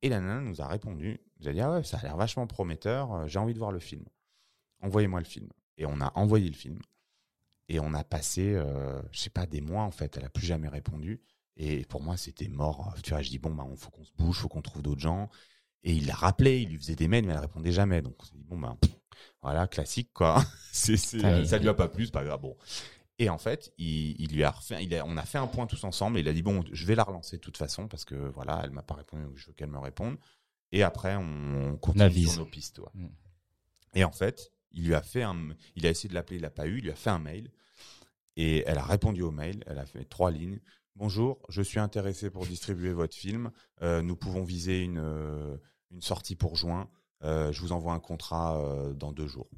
Et 0.03 0.09
la 0.09 0.19
nana 0.19 0.41
nous 0.41 0.61
a 0.61 0.67
répondu, 0.67 1.19
nous 1.39 1.47
a 1.47 1.53
dit 1.53 1.59
ah 1.61 1.71
ouais 1.71 1.83
ça 1.83 1.97
a 1.97 2.01
l'air 2.03 2.17
vachement 2.17 2.45
prometteur, 2.45 3.27
j'ai 3.27 3.39
envie 3.39 3.53
de 3.53 3.59
voir 3.59 3.71
le 3.71 3.79
film. 3.79 4.03
Envoyez-moi 4.81 5.19
le 5.19 5.25
film. 5.25 5.49
Et 5.79 5.85
on 5.87 5.99
a 6.01 6.11
envoyé 6.15 6.47
le 6.47 6.55
film. 6.55 6.79
Et 7.69 7.79
on 7.79 7.93
a 7.93 8.03
passé, 8.03 8.53
euh, 8.53 9.01
je 9.11 9.19
sais 9.19 9.29
pas, 9.29 9.45
des 9.45 9.61
mois 9.61 9.83
en 9.83 9.91
fait. 9.91 10.17
Elle 10.17 10.25
a 10.25 10.29
plus 10.29 10.45
jamais 10.45 10.69
répondu. 10.69 11.21
Et 11.57 11.85
pour 11.85 12.01
moi, 12.01 12.17
c'était 12.17 12.47
mort. 12.47 12.93
Tu 13.03 13.09
vois, 13.11 13.21
je 13.21 13.29
dis 13.29 13.39
bon, 13.39 13.53
bah, 13.53 13.65
faut 13.77 13.89
qu'on 13.89 14.03
se 14.05 14.11
bouge, 14.17 14.37
faut 14.39 14.47
qu'on 14.47 14.61
trouve 14.61 14.81
d'autres 14.83 15.01
gens. 15.01 15.29
Et 15.83 15.93
il 15.93 16.05
l'a 16.07 16.15
rappelé, 16.15 16.61
il 16.61 16.69
lui 16.69 16.77
faisait 16.77 16.95
des 16.95 17.07
mails, 17.07 17.25
mais 17.25 17.33
elle 17.33 17.39
répondait 17.39 17.71
jamais. 17.71 18.01
Donc 18.01 18.15
on 18.21 18.25
s'est 18.25 18.35
dit 18.35 18.43
bon, 18.43 18.57
bah, 18.59 18.77
pff, 18.79 18.91
voilà, 19.41 19.67
classique 19.67 20.11
quoi. 20.13 20.43
c'est, 20.71 20.95
Ah, 21.23 21.39
il- 21.39 21.47
ça 21.47 21.57
lui 21.57 21.67
a 21.69 21.73
pas 21.73 21.87
plu, 21.89 22.05
c'est 22.05 22.11
pas 22.11 22.23
grave. 22.23 22.41
Bon. 22.41 22.55
Et 23.19 23.29
en 23.29 23.37
fait, 23.39 23.73
il, 23.79 24.15
il 24.21 24.31
lui 24.33 24.43
a 24.43 24.51
refait, 24.51 24.83
il 24.83 24.93
a, 24.95 25.03
on 25.05 25.17
a 25.17 25.23
fait 25.23 25.39
un 25.39 25.47
point 25.47 25.65
tous 25.67 25.83
ensemble. 25.83 26.17
Et 26.17 26.21
il 26.21 26.27
a 26.27 26.33
dit 26.33 26.43
bon, 26.43 26.63
je 26.71 26.85
vais 26.85 26.95
la 26.95 27.03
relancer 27.03 27.37
de 27.37 27.41
toute 27.41 27.57
façon 27.57 27.87
parce 27.87 28.05
que 28.05 28.15
voilà, 28.15 28.61
elle 28.63 28.71
m'a 28.71 28.83
pas 28.83 28.93
répondu, 28.95 29.25
je 29.35 29.47
veux 29.47 29.53
qu'elle 29.53 29.69
me 29.71 29.79
réponde. 29.79 30.17
Et 30.71 30.83
après, 30.83 31.15
on, 31.15 31.23
on 31.73 31.77
continue 31.77 32.03
sur 32.27 32.39
nos 32.39 32.45
pistes. 32.45 32.79
ouais. 32.79 32.85
Mm. 32.93 33.07
Et 33.95 34.03
en 34.03 34.11
fait, 34.11 34.51
il 34.71 34.85
lui 34.85 34.95
a 34.95 35.01
fait 35.01 35.23
un, 35.23 35.49
il 35.75 35.85
essayé 35.85 36.09
de 36.09 36.13
l'appeler, 36.13 36.37
il 36.37 36.41
l'a 36.41 36.49
pas 36.49 36.67
eu, 36.67 36.77
il 36.77 36.83
lui 36.83 36.91
a 36.91 36.95
fait 36.95 37.09
un 37.09 37.19
mail. 37.19 37.51
Et 38.35 38.63
elle 38.67 38.77
a 38.77 38.83
répondu 38.83 39.23
au 39.23 39.31
mail, 39.31 39.63
elle 39.65 39.79
a 39.79 39.85
fait 39.85 40.05
trois 40.05 40.29
lignes. 40.29 40.59
Bonjour, 40.95 41.39
je 41.49 41.61
suis 41.61 41.79
intéressé 41.79 42.29
pour 42.29 42.45
distribuer 42.45 42.91
votre 42.91 43.15
film. 43.15 43.51
Euh, 43.81 44.01
nous 44.01 44.15
pouvons 44.15 44.43
viser 44.43 44.81
une, 44.81 44.99
euh, 44.99 45.57
sortie 45.99 46.35
pour 46.35 46.55
juin. 46.55 46.89
Euh, 47.23 47.51
je 47.51 47.61
vous 47.61 47.71
envoie 47.71 47.93
un 47.93 47.99
contrat 47.99 48.59
dans 48.95 49.11
deux 49.11 49.27
jours. 49.27 49.49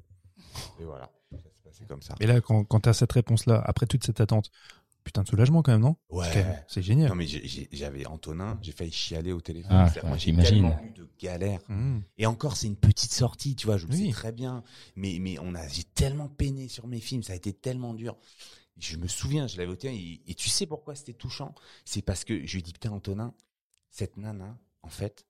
Et 0.80 0.84
voilà, 0.84 1.10
ça 1.32 1.38
s'est 1.38 1.64
passé 1.64 1.86
comme 1.86 2.02
ça. 2.02 2.16
Et 2.20 2.28
là, 2.28 2.42
quand, 2.42 2.64
quand 2.64 2.82
tu 2.82 2.94
cette 2.94 3.12
réponse-là, 3.12 3.62
après 3.66 3.86
toute 3.86 4.06
cette 4.06 4.22
attente, 4.22 4.52
putain 5.04 5.24
de 5.24 5.28
soulagement 5.28 5.62
quand 5.64 5.72
même, 5.72 5.82
non? 5.82 5.96
Ouais. 6.10 6.28
C'est 6.68 6.82
génial. 6.82 7.10
Non 7.10 7.16
mais 7.16 7.26
j'avais 7.72 8.06
Antonin, 8.06 8.60
j'ai 8.62 8.72
failli 8.72 8.92
chialer 8.92 9.32
au 9.32 9.42
téléphone. 9.42 9.72
Ah, 9.74 9.86
C'est-à-dire, 9.88 10.04
moi, 10.06 10.14
ouais, 10.14 10.20
j'ai 10.20 10.26
j'imagine. 10.32 10.70
tellement 10.70 10.84
eu 10.84 10.92
de 10.92 11.10
galères. 11.20 11.62
Mmh. 11.70 12.00
Et 12.18 12.26
encore, 12.26 12.56
c'est 12.58 12.68
une 12.68 12.76
petite 12.76 13.12
sortie, 13.14 13.56
tu 13.56 13.66
vois, 13.68 13.78
je 13.78 13.88
le 13.88 13.94
Oui. 13.94 14.08
sais 14.08 14.12
très 14.14 14.32
bien. 14.32 14.64
Mais, 14.96 15.18
mais 15.20 15.38
on 15.40 15.56
a, 15.56 15.68
j'ai 15.68 15.84
tellement 15.84 16.28
peiné 16.30 16.68
sur 16.68 16.88
mes 16.88 17.00
films, 17.00 17.24
ça 17.24 17.34
a 17.34 17.36
été 17.36 17.54
tellement 17.54 17.94
dur. 17.94 18.18
Je 18.78 18.96
me 18.98 19.08
souviens, 19.08 19.48
je 19.48 19.58
l'avais 19.58 19.72
au 19.72 19.76
téléphone, 19.76 20.02
et, 20.02 20.22
et 20.32 20.36
tu 20.36 20.48
sais 20.50 20.66
pourquoi 20.66 20.96
c'était 20.96 21.14
touchant? 21.14 21.54
C'est 21.86 22.02
parce 22.02 22.24
que 22.24 22.46
je 22.46 22.52
lui 22.54 22.60
ai 22.60 22.62
dit, 22.62 22.72
putain, 22.74 22.92
Antonin, 22.92 23.34
cette 23.90 24.16
nana, 24.18 24.58
en 24.84 24.90
fait, 24.90 25.26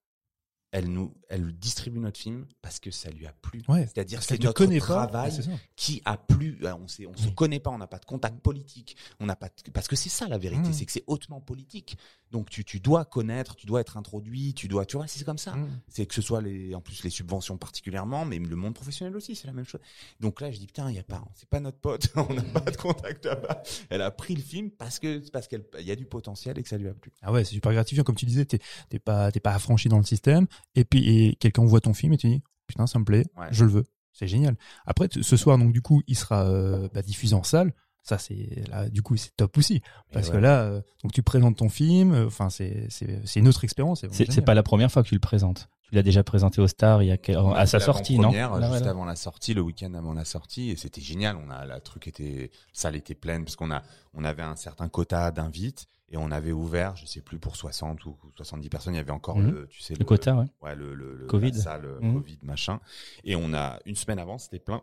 elle 0.71 0.87
nous, 0.87 1.15
elle 1.29 1.51
distribue 1.53 1.99
notre 1.99 2.19
film 2.19 2.45
parce 2.61 2.79
que 2.79 2.91
ça 2.91 3.09
lui 3.09 3.25
a 3.25 3.33
plu. 3.33 3.63
Ouais, 3.67 3.87
C'est-à-dire 3.87 4.21
c'est 4.21 4.41
notre 4.43 4.65
pas. 4.65 4.77
travail 4.79 5.31
qui 5.75 6.01
a 6.05 6.15
plu. 6.17 6.59
Euh, 6.63 6.73
On 6.75 6.87
sait, 6.87 7.05
on 7.07 7.15
se 7.17 7.27
Oui. 7.27 7.33
connaît 7.35 7.59
pas, 7.59 7.71
on 7.71 7.77
n'a 7.79 7.87
pas 7.87 7.97
de 7.99 8.05
contact 8.05 8.39
politique, 8.39 8.95
on 9.19 9.25
n'a 9.25 9.35
pas 9.35 9.47
de- 9.47 9.71
parce 9.71 9.87
que 9.87 9.95
c'est 9.95 10.09
ça 10.09 10.27
la 10.27 10.37
vérité, 10.37 10.69
Mm. 10.69 10.73
c'est 10.73 10.85
que 10.85 10.91
c'est 10.91 11.03
hautement 11.07 11.41
politique. 11.41 11.97
Donc 12.31 12.49
tu, 12.51 12.63
tu 12.63 12.79
dois 12.79 13.05
connaître, 13.05 13.55
tu 13.55 13.65
dois 13.65 13.81
être 13.81 13.97
introduit, 13.97 14.53
tu 14.53 14.67
dois, 14.67 14.85
tu 14.85 14.97
vois, 14.97 15.07
c'est 15.07 15.23
comme 15.25 15.39
ça. 15.39 15.55
Mmh. 15.55 15.81
C'est 15.87 16.05
que 16.05 16.13
ce 16.13 16.21
soit 16.21 16.41
les, 16.41 16.75
en 16.75 16.81
plus 16.81 17.03
les 17.03 17.09
subventions 17.09 17.57
particulièrement, 17.57 18.23
mais 18.23 18.37
le 18.37 18.55
monde 18.55 18.75
professionnel 18.75 19.15
aussi, 19.15 19.35
c'est 19.35 19.47
la 19.47 19.53
même 19.53 19.65
chose. 19.65 19.81
Donc 20.19 20.39
là, 20.39 20.51
je 20.51 20.59
dis 20.59 20.67
putain, 20.67 20.89
il 20.91 20.95
y 20.95 20.99
a 20.99 21.03
pas, 21.03 21.23
c'est 21.33 21.49
pas 21.49 21.59
notre 21.59 21.79
pote, 21.79 22.07
on 22.15 22.31
n'a 22.31 22.43
pas 22.43 22.69
de 22.71 22.77
contact 22.77 23.25
là-bas. 23.25 23.63
Elle 23.89 24.03
a 24.03 24.11
pris 24.11 24.35
le 24.35 24.43
film 24.43 24.69
parce 24.69 24.99
que 24.99 25.27
parce 25.31 25.47
qu'elle, 25.47 25.65
il 25.79 25.87
y 25.87 25.91
a 25.91 25.95
du 25.95 26.05
potentiel 26.05 26.59
et 26.59 26.61
que 26.63 26.69
ça 26.69 26.77
lui 26.77 26.87
a 26.87 26.93
plu. 26.93 27.11
Ah 27.23 27.31
ouais, 27.31 27.43
c'est 27.43 27.55
super 27.55 27.73
gratifiant. 27.73 28.03
Comme 28.03 28.15
tu 28.15 28.27
disais, 28.27 28.45
t'es 28.45 28.59
pas, 28.99 29.31
t'es 29.31 29.39
pas 29.39 29.53
affranchi 29.55 29.89
dans 29.89 29.97
le 29.97 30.03
système. 30.05 30.45
Et 30.75 30.85
puis, 30.85 31.07
et 31.27 31.35
quelqu'un 31.35 31.65
voit 31.65 31.81
ton 31.81 31.93
film 31.93 32.13
et 32.13 32.17
tu 32.17 32.27
dis, 32.27 32.41
putain, 32.67 32.87
ça 32.87 32.99
me 32.99 33.05
plaît, 33.05 33.25
Ouais. 33.37 33.47
je 33.51 33.65
le 33.65 33.71
veux. 33.71 33.85
C'est 34.13 34.27
génial. 34.27 34.57
Après, 34.85 35.07
ce 35.11 35.37
soir, 35.37 35.57
donc, 35.57 35.71
du 35.71 35.81
coup, 35.81 36.01
il 36.07 36.15
sera 36.17 36.45
euh, 36.45 36.89
bah, 36.93 37.01
diffusé 37.01 37.35
en 37.35 37.43
salle. 37.43 37.73
Ça, 38.03 38.17
c'est 38.17 38.63
là, 38.69 38.89
du 38.89 39.01
coup, 39.01 39.17
c'est 39.17 39.35
top 39.37 39.57
aussi. 39.57 39.81
Parce 40.11 40.29
que 40.29 40.37
là, 40.37 40.61
euh, 40.63 40.81
donc, 41.03 41.11
tu 41.13 41.21
présentes 41.21 41.57
ton 41.57 41.69
film. 41.69 42.13
euh, 42.13 42.25
Enfin, 42.27 42.49
c'est, 42.49 42.87
c'est, 42.89 43.19
c'est 43.25 43.39
une 43.39 43.47
autre 43.47 43.63
expérience. 43.63 44.03
C'est 44.11 44.41
pas 44.41 44.53
la 44.55 44.63
première 44.63 44.91
fois 44.91 45.03
que 45.03 45.07
tu 45.09 45.15
le 45.15 45.19
présentes. 45.19 45.69
Tu 45.89 45.95
l'as 45.95 46.03
déjà 46.03 46.23
présenté 46.23 46.61
au 46.61 46.67
Star 46.67 47.01
il 47.01 47.07
y 47.07 47.11
a 47.11 47.17
quel- 47.17 47.37
à 47.55 47.65
sa 47.65 47.79
sortie, 47.79 48.19
non 48.19 48.31
Là, 48.31 48.71
juste 48.73 48.85
avant 48.85 49.05
la 49.05 49.15
sortie, 49.15 49.53
le 49.53 49.61
week-end 49.61 49.93
avant 49.95 50.13
la 50.13 50.23
sortie, 50.25 50.69
et 50.69 50.75
c'était 50.75 51.01
génial. 51.01 51.35
On 51.43 51.49
a, 51.49 51.65
la 51.65 51.79
truc 51.79 52.07
était, 52.07 52.51
salle 52.73 52.95
était 52.95 53.15
pleine 53.15 53.43
parce 53.43 53.55
qu'on 53.55 53.71
a, 53.71 53.81
on 54.13 54.23
avait 54.23 54.43
un 54.43 54.55
certain 54.55 54.87
quota 54.87 55.31
d'invites 55.31 55.87
et 56.11 56.17
on 56.17 56.31
avait 56.31 56.51
ouvert, 56.51 56.95
je 56.95 57.05
sais 57.05 57.21
plus 57.21 57.39
pour 57.39 57.55
60 57.55 58.05
ou 58.05 58.17
70 58.35 58.69
personnes. 58.69 58.93
Il 58.93 58.97
y 58.97 59.01
avait 59.01 59.11
encore 59.11 59.37
Mhm. 59.37 59.51
le, 59.51 59.67
tu 59.67 59.81
sais, 59.81 59.95
Le 59.95 60.05
quota, 60.05 60.35
ouais. 60.35 60.45
ouais, 60.61 60.75
le, 60.75 60.95
le, 60.95 61.15
le- 61.15 61.25
Covid. 61.27 61.51
la 61.51 61.57
salle 61.61 61.85
euh, 61.85 61.99
Mhm. 62.01 62.13
Covid 62.15 62.39
machin. 62.43 62.79
Et 63.23 63.35
on 63.35 63.53
a 63.53 63.79
une 63.85 63.95
semaine 63.95 64.19
avant, 64.19 64.37
c'était 64.37 64.59
plein. 64.59 64.81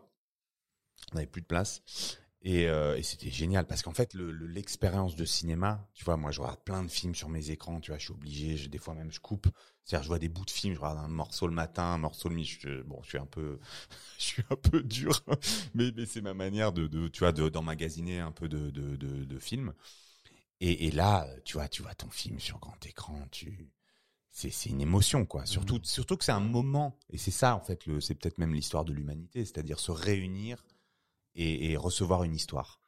On 1.13 1.17
avait 1.17 1.27
plus 1.27 1.41
de 1.41 1.47
place. 1.47 1.81
Et, 2.43 2.67
euh, 2.69 2.95
et 2.95 3.03
c'était 3.03 3.31
génial 3.31 3.65
parce 3.65 3.81
qu'en 3.81 3.91
fait, 3.93 4.13
le- 4.13 4.31
le- 4.31 4.45
l'expérience 4.45 5.15
de 5.15 5.25
cinéma, 5.25 5.89
tu 5.93 6.05
vois, 6.05 6.17
moi 6.17 6.31
je 6.31 6.39
regarde 6.39 6.59
plein 6.63 6.83
de 6.83 6.87
films 6.87 7.15
sur 7.15 7.29
mes 7.29 7.49
écrans, 7.49 7.79
tu 7.81 7.91
vois, 7.91 7.97
je 7.97 8.05
suis 8.05 8.13
obligé, 8.13 8.57
je, 8.57 8.69
des 8.69 8.77
fois 8.77 8.93
même 8.93 9.11
je 9.11 9.19
coupe. 9.19 9.47
C'est-à-dire, 9.83 10.03
je 10.03 10.07
vois 10.09 10.19
des 10.19 10.29
bouts 10.29 10.45
de 10.45 10.51
films, 10.51 10.75
je 10.75 10.79
regarde 10.79 10.99
un 10.99 11.07
morceau 11.07 11.47
le 11.47 11.53
matin, 11.53 11.83
un 11.83 11.97
morceau 11.97 12.29
le 12.29 12.35
midi. 12.35 12.57
Je, 12.59 12.81
bon, 12.83 12.99
je 13.03 13.09
suis 13.09 13.17
un 13.17 13.25
peu, 13.25 13.59
je 14.19 14.23
suis 14.23 14.43
un 14.49 14.55
peu 14.55 14.83
dur, 14.83 15.19
mais, 15.73 15.91
mais 15.95 16.05
c'est 16.05 16.21
ma 16.21 16.33
manière 16.33 16.71
de, 16.73 16.87
de 16.87 17.07
tu 17.07 17.19
vois, 17.19 17.31
de- 17.31 17.49
d'emmagasiner 17.49 18.19
un 18.19 18.31
peu 18.31 18.47
de, 18.47 18.69
de, 18.69 18.95
de, 18.95 19.25
de 19.25 19.39
films. 19.39 19.73
Et, 20.59 20.87
et 20.87 20.91
là, 20.91 21.27
tu 21.45 21.53
vois, 21.53 21.67
tu 21.67 21.81
vois 21.83 21.93
ton 21.95 22.09
film 22.09 22.39
sur 22.39 22.57
grand 22.59 22.83
écran, 22.85 23.27
tu, 23.31 23.69
c'est 24.31 24.49
c'est 24.49 24.69
une 24.69 24.81
émotion 24.81 25.25
quoi. 25.25 25.45
Surtout 25.45 25.79
surtout 25.83 26.17
que 26.17 26.23
c'est 26.25 26.31
un 26.31 26.39
moment 26.39 26.97
et 27.11 27.17
c'est 27.17 27.31
ça 27.31 27.55
en 27.55 27.61
fait 27.61 27.85
le 27.85 28.01
c'est 28.01 28.15
peut-être 28.15 28.37
même 28.39 28.53
l'histoire 28.53 28.83
de 28.85 28.93
l'humanité, 28.93 29.45
c'est-à-dire 29.45 29.79
se 29.79 29.91
réunir 29.91 30.63
et, 31.35 31.71
et 31.71 31.77
recevoir 31.77 32.23
une 32.23 32.35
histoire. 32.35 32.79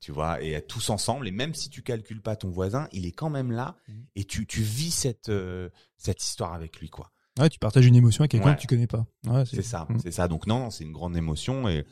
Tu 0.00 0.12
vois 0.12 0.42
et 0.42 0.50
être 0.52 0.66
tous 0.66 0.90
ensemble 0.90 1.26
et 1.26 1.30
même 1.30 1.54
si 1.54 1.70
tu 1.70 1.82
calcules 1.82 2.20
pas 2.20 2.36
ton 2.36 2.50
voisin, 2.50 2.88
il 2.92 3.06
est 3.06 3.12
quand 3.12 3.30
même 3.30 3.52
là 3.52 3.76
Mhm. 3.88 4.06
et 4.16 4.24
tu 4.24 4.46
tu 4.46 4.62
vis 4.62 4.90
cette 4.90 5.30
euh, 5.30 5.70
cette 5.96 6.22
histoire 6.22 6.52
avec 6.52 6.78
lui 6.78 6.90
quoi. 6.90 7.10
Ouais, 7.38 7.48
tu 7.48 7.58
partages 7.58 7.86
une 7.86 7.96
émotion 7.96 8.20
avec 8.22 8.32
quelqu'un 8.32 8.50
Ouais. 8.50 8.56
que 8.56 8.60
tu 8.60 8.66
connais 8.66 8.86
pas. 8.86 9.06
Ouais, 9.26 9.44
C'est 9.46 9.62
ça, 9.62 9.86
Mm. 9.88 9.98
c'est 10.00 10.12
ça. 10.12 10.28
Donc 10.28 10.46
non, 10.46 10.70
c'est 10.70 10.84
une 10.84 10.92
grande 10.92 11.16
émotion 11.16 11.68
et 11.70 11.86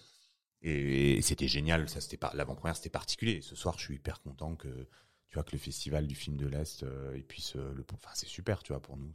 et, 0.61 1.15
et 1.19 1.23
c'était 1.23 1.49
génial. 1.49 1.89
Ça 1.89 2.01
c'était 2.03 2.19
l'avant-première, 2.35 2.77
c'était 2.77 2.91
particulier. 2.91 3.41
Ce 3.43 3.57
soir, 3.57 3.79
je 3.79 3.85
suis 3.85 3.95
hyper 3.97 4.21
content 4.21 4.55
que 4.57 4.89
tu 5.33 5.37
vois 5.39 5.45
que 5.45 5.53
le 5.53 5.59
festival 5.59 6.07
du 6.07 6.15
film 6.15 6.37
de 6.37 6.47
l'Est 6.47 6.83
euh, 6.83 7.15
il 7.17 7.25
puisse 7.25 7.57
euh, 7.57 7.73
le 7.75 7.85
enfin 7.95 8.11
c'est 8.13 8.29
super, 8.29 8.63
tu 8.63 8.75
vois 8.75 8.83
pour 8.83 8.99
nous, 8.99 9.11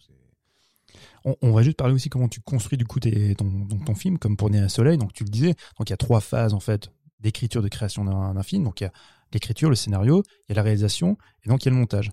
On, 1.23 1.35
on 1.43 1.51
va 1.51 1.61
juste 1.61 1.77
parler 1.77 1.93
aussi 1.93 2.09
comment 2.09 2.27
tu 2.27 2.41
construis 2.41 2.75
du 2.75 2.85
coup 2.87 2.99
tes- 2.99 3.35
ton, 3.35 3.93
film, 3.93 4.17
comme 4.17 4.35
pour 4.35 4.49
Né 4.49 4.57
un 4.57 4.67
soleil. 4.67 4.97
Donc 4.97 5.13
tu 5.13 5.23
le 5.23 5.29
disais, 5.29 5.53
donc 5.77 5.89
il 5.89 5.91
y 5.91 5.93
a 5.93 5.97
trois 5.97 6.19
phases 6.19 6.55
en 6.55 6.59
fait 6.59 6.89
d'écriture, 7.19 7.61
de 7.61 7.67
création 7.67 8.03
d'un 8.03 8.33
d'un 8.33 8.41
film. 8.43 8.63
Donc 8.63 8.81
il 8.81 8.85
y 8.85 8.87
a 8.87 8.91
l'écriture, 9.31 9.69
le 9.69 9.75
scénario, 9.75 10.23
il 10.47 10.49
y 10.49 10.51
a 10.53 10.55
la 10.55 10.63
réalisation, 10.63 11.17
et 11.43 11.49
donc 11.49 11.63
il 11.63 11.65
y 11.65 11.69
a 11.69 11.71
le 11.71 11.77
montage. 11.77 12.11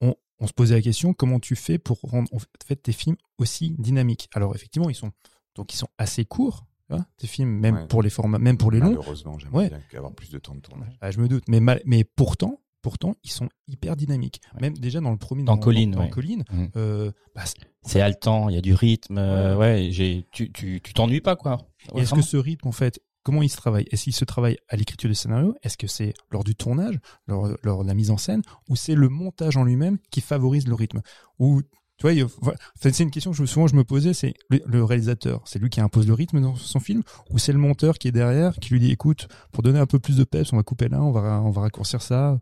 On, 0.00 0.16
on 0.40 0.46
se 0.48 0.52
posait 0.52 0.74
la 0.74 0.82
question 0.82 1.14
comment 1.14 1.38
tu 1.38 1.54
fais 1.54 1.78
pour 1.78 2.00
rendre 2.00 2.28
en 2.34 2.38
fait 2.66 2.76
tes 2.76 2.92
films 2.92 3.16
aussi 3.38 3.76
dynamiques? 3.78 4.28
Alors 4.34 4.56
effectivement, 4.56 4.90
ils 4.90 4.96
sont 4.96 5.12
donc 5.54 5.72
ils 5.74 5.76
sont 5.76 5.88
assez 5.98 6.24
courts, 6.24 6.66
hein, 6.90 7.04
tes 7.18 7.28
films, 7.28 7.50
même 7.50 7.76
Ouais. 7.76 7.86
pour 7.86 8.02
les 8.02 8.10
formats, 8.10 8.38
même 8.38 8.56
pour 8.56 8.70
les 8.72 8.80
longs. 8.80 8.88
Malheureusement, 8.88 9.38
j'aimerais 9.38 9.64
Ouais. 9.64 9.68
bien 9.68 9.98
avoir 9.98 10.12
plus 10.14 10.30
de 10.30 10.38
temps 10.38 10.54
de 10.56 10.60
tournage. 10.60 10.96
Ah, 11.00 11.10
je 11.12 11.20
me 11.20 11.28
doute, 11.28 11.44
mais 11.48 11.60
mal- 11.60 11.82
mais 11.84 12.02
pourtant. 12.04 12.61
Pourtant, 12.82 13.14
ils 13.22 13.30
sont 13.30 13.48
hyper 13.68 13.96
dynamiques. 13.96 14.40
Même 14.60 14.76
déjà 14.76 15.00
dans 15.00 15.12
le 15.12 15.16
premier, 15.16 15.44
Dans 15.44 15.56
Colline, 15.56 15.92
dans, 15.92 16.00
ouais. 16.00 16.10
Colline, 16.10 16.44
Mhm. 16.52 16.70
euh, 16.76 17.12
bah, 17.34 17.42
c'est- 17.84 18.00
haletant, 18.00 18.48
il 18.48 18.56
y 18.56 18.58
a 18.58 18.60
du 18.60 18.74
rythme. 18.74 19.18
euh, 19.18 19.56
ouais, 19.56 19.88
j'ai, 19.92 20.26
tu, 20.32 20.50
tu, 20.52 20.80
tu 20.82 20.92
t'ennuies 20.92 21.20
pas, 21.20 21.36
quoi. 21.36 21.58
Est-ce 21.96 22.12
que 22.12 22.22
ce 22.22 22.36
rythme, 22.36 22.66
en 22.68 22.72
fait, 22.72 23.00
comment 23.22 23.42
il 23.42 23.48
se 23.48 23.56
travaille? 23.56 23.86
Est-ce 23.92 24.04
qu'il 24.04 24.12
se 24.12 24.24
travaille 24.24 24.56
à 24.68 24.76
l'écriture 24.76 25.08
du 25.08 25.14
scénario? 25.14 25.54
Est-ce 25.62 25.78
que 25.78 25.86
c'est 25.86 26.12
lors 26.32 26.42
du 26.42 26.56
tournage, 26.56 26.98
lors, 27.28 27.48
lors 27.62 27.82
de 27.84 27.88
la 27.88 27.94
mise 27.94 28.10
en 28.10 28.16
scène, 28.16 28.42
ou 28.68 28.74
c'est 28.74 28.96
le 28.96 29.08
montage 29.08 29.56
en 29.56 29.62
lui-même 29.64 29.98
qui 30.10 30.20
favorise 30.20 30.66
le 30.66 30.74
rythme? 30.74 31.02
Ou 31.38 31.62
tu 31.98 32.08
vois, 32.12 32.54
c'est 32.80 32.98
une 32.98 33.12
question 33.12 33.30
que 33.30 33.36
je- 33.36 33.44
souvent 33.44 33.68
je 33.68 33.76
me 33.76 33.84
posais, 33.84 34.12
c'est 34.12 34.34
le, 34.50 34.60
le 34.66 34.82
réalisateur, 34.82 35.40
c'est 35.44 35.60
lui 35.60 35.70
qui 35.70 35.80
impose 35.80 36.08
le 36.08 36.14
rythme 36.14 36.40
dans 36.40 36.56
son 36.56 36.80
film, 36.80 37.02
ou 37.30 37.38
c'est 37.38 37.52
le 37.52 37.60
monteur 37.60 37.96
qui 37.98 38.08
est 38.08 38.12
derrière, 38.12 38.56
qui 38.56 38.70
lui 38.72 38.80
dit, 38.80 38.90
écoute, 38.90 39.28
pour 39.52 39.62
donner 39.62 39.78
un 39.78 39.86
peu 39.86 40.00
plus 40.00 40.16
de 40.16 40.24
peps, 40.24 40.52
on 40.52 40.56
va 40.56 40.64
couper 40.64 40.88
là, 40.88 41.00
on 41.00 41.12
va, 41.12 41.40
on 41.42 41.50
va 41.50 41.60
raccourcir 41.62 42.02
ça? 42.02 42.40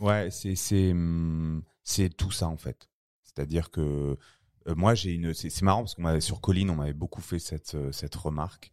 Ouais, 0.00 0.30
c'est 0.30 0.56
c'est 0.56 0.90
hum, 0.92 1.62
c'est 1.82 2.08
tout 2.16 2.30
ça 2.30 2.48
en 2.48 2.56
fait. 2.56 2.88
C'est-à-dire 3.22 3.70
que 3.70 4.16
euh, 4.68 4.74
moi 4.74 4.94
j'ai 4.94 5.12
une 5.12 5.34
c'est 5.34 5.62
marrant 5.62 5.82
parce 5.82 5.94
qu'on 5.94 6.02
m'avait 6.02 6.20
sur 6.20 6.40
Colline 6.40 6.70
on 6.70 6.76
m'avait 6.76 6.92
beaucoup 6.92 7.20
fait 7.20 7.38
cette 7.38 7.74
euh, 7.74 7.92
cette 7.92 8.14
remarque. 8.14 8.72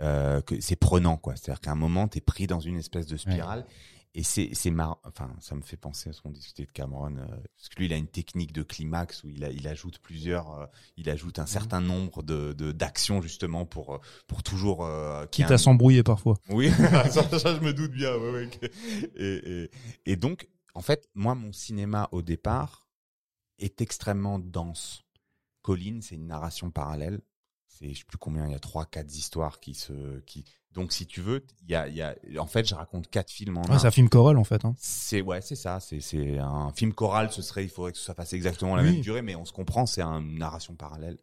euh, 0.00 0.40
que 0.42 0.60
c'est 0.60 0.76
prenant 0.76 1.16
quoi. 1.18 1.36
C'est-à-dire 1.36 1.60
qu'à 1.60 1.72
un 1.72 1.76
moment 1.76 2.08
t'es 2.08 2.20
pris 2.22 2.46
dans 2.46 2.60
une 2.60 2.76
espèce 2.78 3.06
de 3.06 3.16
spirale. 3.16 3.66
Et 4.14 4.24
c'est 4.24 4.50
c'est 4.54 4.72
marrant. 4.72 4.98
Enfin, 5.04 5.32
ça 5.40 5.54
me 5.54 5.60
fait 5.62 5.76
penser 5.76 6.10
à 6.10 6.12
ce 6.12 6.20
qu'on 6.20 6.32
discutait 6.32 6.64
de 6.64 6.72
Cameron, 6.72 7.16
euh, 7.16 7.26
parce 7.56 7.68
que 7.68 7.76
lui, 7.78 7.86
il 7.86 7.92
a 7.92 7.96
une 7.96 8.08
technique 8.08 8.52
de 8.52 8.64
climax 8.64 9.22
où 9.22 9.28
il, 9.28 9.44
a, 9.44 9.50
il 9.50 9.68
ajoute 9.68 10.00
plusieurs, 10.00 10.52
euh, 10.58 10.66
il 10.96 11.08
ajoute 11.08 11.38
un 11.38 11.46
certain 11.46 11.80
nombre 11.80 12.24
de 12.24 12.52
de- 12.52 12.72
d'actions 12.72 13.22
justement 13.22 13.66
pour 13.66 13.94
euh, 13.94 13.98
pour 14.26 14.42
toujours 14.42 14.84
euh, 14.84 15.26
Quitte 15.26 15.52
un- 15.52 15.54
à 15.54 15.58
s'embrouiller 15.58 16.02
parfois. 16.02 16.36
oui, 16.48 16.70
ça, 17.10 17.10
ça, 17.38 17.54
je 17.54 17.60
me 17.60 17.72
doute 17.72 17.92
bien. 17.92 18.16
ouais, 18.16 18.30
ouais, 18.32 18.48
que- 18.50 18.66
Et, 19.16 19.62
et, 19.64 19.70
et 20.06 20.16
donc, 20.16 20.48
en 20.74 20.80
fait, 20.80 21.08
moi, 21.14 21.36
mon 21.36 21.52
cinéma 21.52 22.08
au 22.10 22.22
départ 22.22 22.88
est 23.60 23.80
extrêmement 23.80 24.40
dense. 24.40 25.04
Colline, 25.62 26.02
c'est 26.02 26.16
une 26.16 26.26
narration 26.26 26.72
parallèle. 26.72 27.20
C'est, 27.80 27.92
je 27.94 27.98
sais 28.00 28.04
plus 28.04 28.18
combien, 28.18 28.46
il 28.46 28.52
y 28.52 28.54
a 28.54 28.58
trois, 28.58 28.84
quatre 28.86 29.14
histoires 29.14 29.58
qui 29.60 29.74
se, 29.74 30.20
qui. 30.20 30.44
Donc, 30.72 30.92
si 30.92 31.06
tu 31.06 31.20
veux, 31.20 31.44
il 31.62 31.70
y 31.70 31.74
a, 31.74 31.88
il 31.88 31.96
y 31.96 32.02
a, 32.02 32.14
en 32.38 32.46
fait, 32.46 32.64
je 32.68 32.74
raconte 32.76 33.08
quatre 33.10 33.30
films 33.30 33.56
en 33.58 33.62
Ouais, 33.64 33.72
un. 33.72 33.78
c'est 33.80 33.86
un 33.88 33.90
film 33.90 34.08
choral 34.08 34.36
en 34.38 34.44
fait. 34.44 34.64
Hein. 34.64 34.74
C'est 34.78 35.20
ouais, 35.20 35.40
c'est 35.40 35.56
ça. 35.56 35.80
C'est 35.80 36.00
c'est 36.00 36.38
un 36.38 36.70
film 36.72 36.92
choral. 36.92 37.32
Ce 37.32 37.42
serait, 37.42 37.64
il 37.64 37.70
faudrait 37.70 37.90
que 37.92 37.98
ça 37.98 38.14
fasse 38.14 38.32
exactement 38.34 38.76
la 38.76 38.82
Oui. 38.82 38.92
même 38.92 39.00
durée, 39.00 39.22
mais 39.22 39.34
on 39.34 39.44
se 39.44 39.52
comprend. 39.52 39.86
C'est 39.86 40.02
une 40.02 40.38
narration 40.38 40.74
parallèle. 40.76 41.18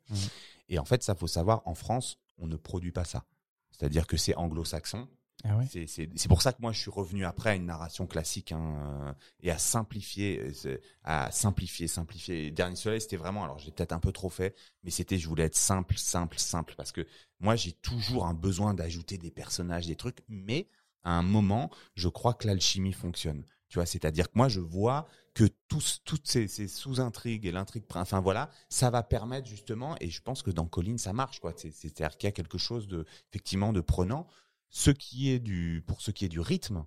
Et 0.70 0.80
en 0.80 0.86
fait, 0.86 1.01
ça 1.03 1.16
faut 1.16 1.28
savoir. 1.28 1.62
En 1.66 1.76
France, 1.76 2.18
on 2.39 2.47
ne 2.47 2.58
produit 2.58 2.91
pas 2.91 3.05
ça. 3.05 3.24
C'est-à-dire 3.72 4.05
que 4.08 4.18
c'est 4.18 4.36
anglo-saxon. 4.36 5.08
Ah. 5.43 5.59
C'est- 5.69 6.27
pour 6.27 6.41
ça 6.41 6.51
que 6.51 6.61
moi 6.61 6.71
je 6.71 6.79
suis 6.79 6.89
revenu 6.89 7.23
après 7.23 7.51
à 7.51 7.55
une 7.55 7.67
narration 7.67 8.07
classique 8.07 8.51
hein, 8.51 9.05
euh, 9.07 9.13
et 9.41 9.51
à 9.51 9.57
simplifier, 9.59 10.51
euh, 10.65 10.77
à 11.03 11.29
simplifier, 11.31 11.88
simplifier. 11.88 12.49
Dernier 12.51 12.75
Soleil, 12.75 12.99
c'était 13.01 13.17
vraiment, 13.17 13.43
alors 13.43 13.59
j'ai 13.59 13.71
peut-être 13.71 13.91
un 13.93 13.99
peu 13.99 14.11
trop 14.11 14.29
fait, 14.29 14.55
mais 14.83 14.89
c'était, 14.89 15.19
je 15.19 15.27
voulais 15.27 15.43
être 15.43 15.55
simple, 15.55 15.95
simple, 15.97 16.39
simple, 16.39 16.73
parce 16.75 16.91
que 16.91 17.05
moi 17.39 17.55
j'ai 17.55 17.71
toujours 17.71 18.25
un 18.25 18.33
besoin 18.33 18.73
d'ajouter 18.73 19.17
des 19.19 19.29
personnages, 19.31 19.85
des 19.85 19.95
trucs, 19.95 20.23
mais 20.27 20.67
à 21.03 21.11
un 21.11 21.21
moment, 21.21 21.69
je 21.95 22.09
crois 22.09 22.33
que 22.33 22.47
l'alchimie 22.47 22.93
fonctionne. 22.93 23.45
Tu 23.69 23.75
vois, 23.77 23.85
c'est-à-dire 23.85 24.27
que 24.31 24.38
moi 24.38 24.47
je 24.49 24.59
vois 24.59 25.07
que 25.35 25.45
toutes 25.67 26.25
ces, 26.27 26.47
sous-intrigues 26.67 27.45
et 27.45 27.51
l'intrigue, 27.51 27.83
enfin 27.93 28.21
voilà, 28.21 28.49
ça 28.69 28.89
va 28.89 29.03
permettre 29.03 29.47
justement, 29.47 29.95
et 30.01 30.09
je 30.09 30.21
pense 30.21 30.41
que 30.41 30.49
dans 30.49 30.65
Colline 30.65 30.97
ça 30.97 31.13
marche, 31.13 31.39
quoi. 31.39 31.53
C'est- 31.55 31.71
C'est-à-dire 31.71 32.17
qu'il 32.17 32.27
y 32.27 32.29
a 32.29 32.31
quelque 32.31 32.57
chose 32.57 32.88
de, 32.88 33.05
effectivement, 33.31 33.71
de 33.71 33.81
prenant 33.81 34.25
ce 34.70 34.91
qui 34.91 35.30
est 35.32 35.39
du 35.39 35.84
pour 35.88 36.01
ce 36.01 36.11
qui 36.11 36.26
est 36.26 36.30
du 36.30 36.39
rythme 36.39 36.86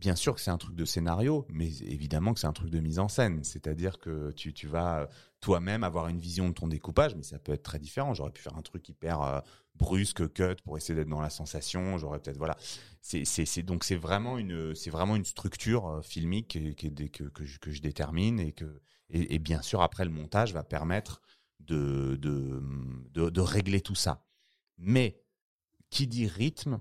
bien 0.00 0.16
sûr 0.16 0.34
que 0.34 0.40
c'est 0.40 0.50
un 0.50 0.58
truc 0.58 0.74
de 0.74 0.84
scénario 0.84 1.46
mais 1.50 1.68
évidemment 1.82 2.32
que 2.32 2.40
c'est 2.40 2.46
un 2.46 2.52
truc 2.52 2.70
de 2.70 2.80
mise 2.80 2.98
en 2.98 3.08
scène. 3.08 3.44
C'est-à-dire 3.44 3.98
que 3.98 4.32
tu 4.32 4.52
tu 4.52 4.66
vas 4.66 5.00
euh, 5.00 5.06
toi-même 5.40 5.84
avoir 5.84 6.08
une 6.08 6.18
vision 6.18 6.48
de 6.48 6.54
ton 6.54 6.68
découpage 6.68 7.14
mais 7.14 7.22
ça 7.22 7.38
peut 7.38 7.52
être 7.52 7.62
très 7.62 7.78
différent. 7.78 8.14
J'aurais 8.14 8.32
pu 8.32 8.42
faire 8.42 8.56
un 8.56 8.62
truc 8.62 8.88
hyper 8.88 9.22
euh, 9.22 9.40
brusque 9.74 10.32
cut 10.32 10.56
pour 10.64 10.76
essayer 10.76 10.94
d'être 10.94 11.08
dans 11.08 11.20
la 11.20 11.30
sensation. 11.30 11.98
J'aurais 11.98 12.18
peut-être 12.18 12.38
voilà. 12.38 12.56
C'est 13.02 13.62
donc 13.62 13.84
c'est 13.84 13.96
vraiment 13.96 14.38
une 14.38 14.74
c'est 14.74 14.90
vraiment 14.90 15.16
une 15.16 15.24
structure 15.24 15.88
euh, 15.88 16.02
filmique 16.02 16.58
que 16.76 17.28
que 17.28 17.44
je, 17.44 17.58
que 17.58 17.70
je 17.70 17.82
détermine 17.82 18.40
et 18.40 18.52
que 18.52 18.80
et 19.12 19.40
bien 19.40 19.60
sûr 19.60 19.82
après 19.82 20.04
le 20.04 20.10
montage 20.10 20.54
va 20.54 20.62
permettre 20.62 21.20
de 21.58 22.16
de 22.16 22.62
de, 23.10 23.28
de 23.28 23.40
régler 23.40 23.80
tout 23.80 23.94
ça. 23.94 24.24
Mais 24.78 25.20
qui 25.90 26.06
dit 26.06 26.26
rythme 26.26 26.80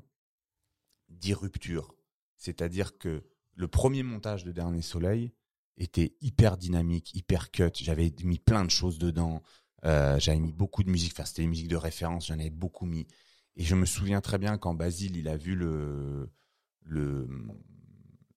dit 1.09 1.33
rupture. 1.33 1.95
C'est-à-dire 2.37 2.97
que 2.97 3.23
le 3.55 3.67
premier 3.67 4.03
montage 4.03 4.43
de 4.43 4.51
Dernier 4.51 4.81
Soleil 4.81 5.33
était 5.77 6.15
hyper 6.21 6.57
dynamique, 6.57 7.13
hyper 7.15 7.51
cut. 7.51 7.71
J'avais 7.75 8.13
mis 8.23 8.39
plein 8.39 8.63
de 8.65 8.69
choses 8.69 8.99
dedans. 8.99 9.41
Euh, 9.85 10.19
j'avais 10.19 10.39
mis 10.39 10.53
beaucoup 10.53 10.83
de 10.83 10.89
musique. 10.89 11.13
Enfin, 11.13 11.25
c'était 11.25 11.41
des 11.41 11.47
musiques 11.47 11.67
de 11.67 11.75
référence. 11.75 12.27
J'en 12.27 12.35
avais 12.35 12.49
beaucoup 12.49 12.85
mis. 12.85 13.07
Et 13.55 13.63
je 13.63 13.75
me 13.75 13.85
souviens 13.85 14.21
très 14.21 14.37
bien 14.37 14.57
quand 14.57 14.73
Basile, 14.73 15.17
il 15.17 15.27
a 15.27 15.35
vu 15.35 15.55
le, 15.55 16.31
le, 16.83 17.27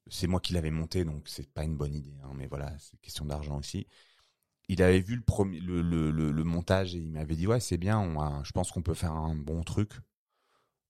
c'est 0.08 0.26
moi 0.26 0.40
qui 0.40 0.52
l'avais 0.52 0.70
monté, 0.70 1.04
donc 1.04 1.28
c'est 1.28 1.50
pas 1.52 1.64
une 1.64 1.76
bonne 1.76 1.94
idée. 1.94 2.16
hein, 2.24 2.32
mais 2.34 2.46
voilà, 2.46 2.76
c'est 2.78 3.00
question 3.00 3.24
d'argent 3.24 3.58
aussi. 3.58 3.86
Il 4.68 4.82
avait 4.82 5.00
vu 5.00 5.16
le 5.16 5.22
premier, 5.22 5.60
le, 5.60 5.82
le, 5.82 6.44
montage 6.44 6.94
et 6.94 6.98
il 6.98 7.12
m'avait 7.12 7.34
dit 7.34 7.46
ouais, 7.46 7.60
c'est 7.60 7.78
bien. 7.78 8.42
Je 8.44 8.52
pense 8.52 8.70
qu'on 8.70 8.82
peut 8.82 8.94
faire 8.94 9.12
un 9.12 9.34
bon 9.34 9.62
truc. 9.62 9.92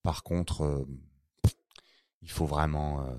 Par 0.03 0.23
contre, 0.25 0.63
euh, 0.63 0.85
il 2.23 2.31
faut 2.31 2.47
vraiment 2.47 3.03
euh, 3.03 3.15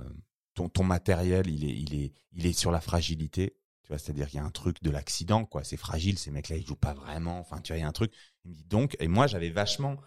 ton, 0.54 0.70
ton 0.70 0.84
matériel, 0.84 1.48
il 1.50 1.66
est, 1.66 1.78
il 1.78 1.94
est, 1.94 2.14
il 2.32 2.46
est 2.46 2.54
sur 2.54 2.72
la 2.72 2.82
fragilité. 2.82 3.56
Tu 3.84 3.90
vois, 3.90 3.98
c'est-à-dire 3.98 4.30
qu'il 4.30 4.38
y 4.38 4.42
a 4.42 4.46
un 4.46 4.52
truc 4.52 4.82
de 4.82 4.90
l'accident, 4.90 5.44
quoi. 5.44 5.66
C'est 5.66 5.78
fragile, 5.78 6.18
ces 6.18 6.32
mecs-là, 6.32 6.56
ils 6.56 6.66
jouent 6.66 6.76
pas 6.76 6.94
vraiment. 6.94 7.40
Enfin, 7.40 7.60
tu 7.60 7.74
vois, 7.74 7.78
il 7.78 7.82
y 7.82 7.84
a 7.84 7.88
un 7.88 7.92
truc. 7.92 8.14
Il 8.46 8.52
me 8.52 8.56
dit 8.56 8.64
donc, 8.64 8.96
et 9.02 9.10
moi, 9.10 9.28
j'avais 9.28 9.50
vachement, 9.50 9.98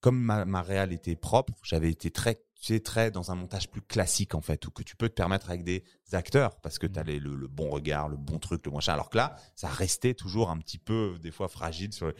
comme 0.00 0.20
ma, 0.20 0.44
ma 0.44 0.62
réal 0.62 0.92
était 0.92 1.16
propre, 1.16 1.52
j'avais 1.64 1.90
été 1.90 2.12
très, 2.12 2.36
tu 2.36 2.62
sais, 2.62 2.78
très 2.78 3.10
dans 3.10 3.32
un 3.32 3.34
montage 3.34 3.68
plus 3.68 3.82
classique, 3.82 4.36
en 4.36 4.40
fait, 4.40 4.64
où 4.66 4.70
que 4.70 4.84
tu 4.84 4.94
peux 4.94 5.08
te 5.08 5.14
permettre 5.14 5.50
avec 5.50 5.64
des 5.64 5.82
acteurs, 6.12 6.60
parce 6.60 6.78
que 6.78 6.86
tu 6.86 6.96
as 6.96 7.02
le, 7.02 7.18
le 7.18 7.48
bon 7.48 7.70
regard, 7.70 8.08
le 8.08 8.16
bon 8.16 8.38
truc, 8.38 8.64
le 8.66 8.70
machin. 8.70 8.92
Alors 8.92 9.10
que 9.10 9.16
là, 9.16 9.34
ça 9.56 9.68
restait 9.68 10.14
toujours 10.14 10.50
un 10.50 10.58
petit 10.58 10.78
peu, 10.78 11.18
des 11.20 11.32
fois, 11.32 11.48
fragile 11.48 11.92
sur 11.92 12.06
le... 12.06 12.14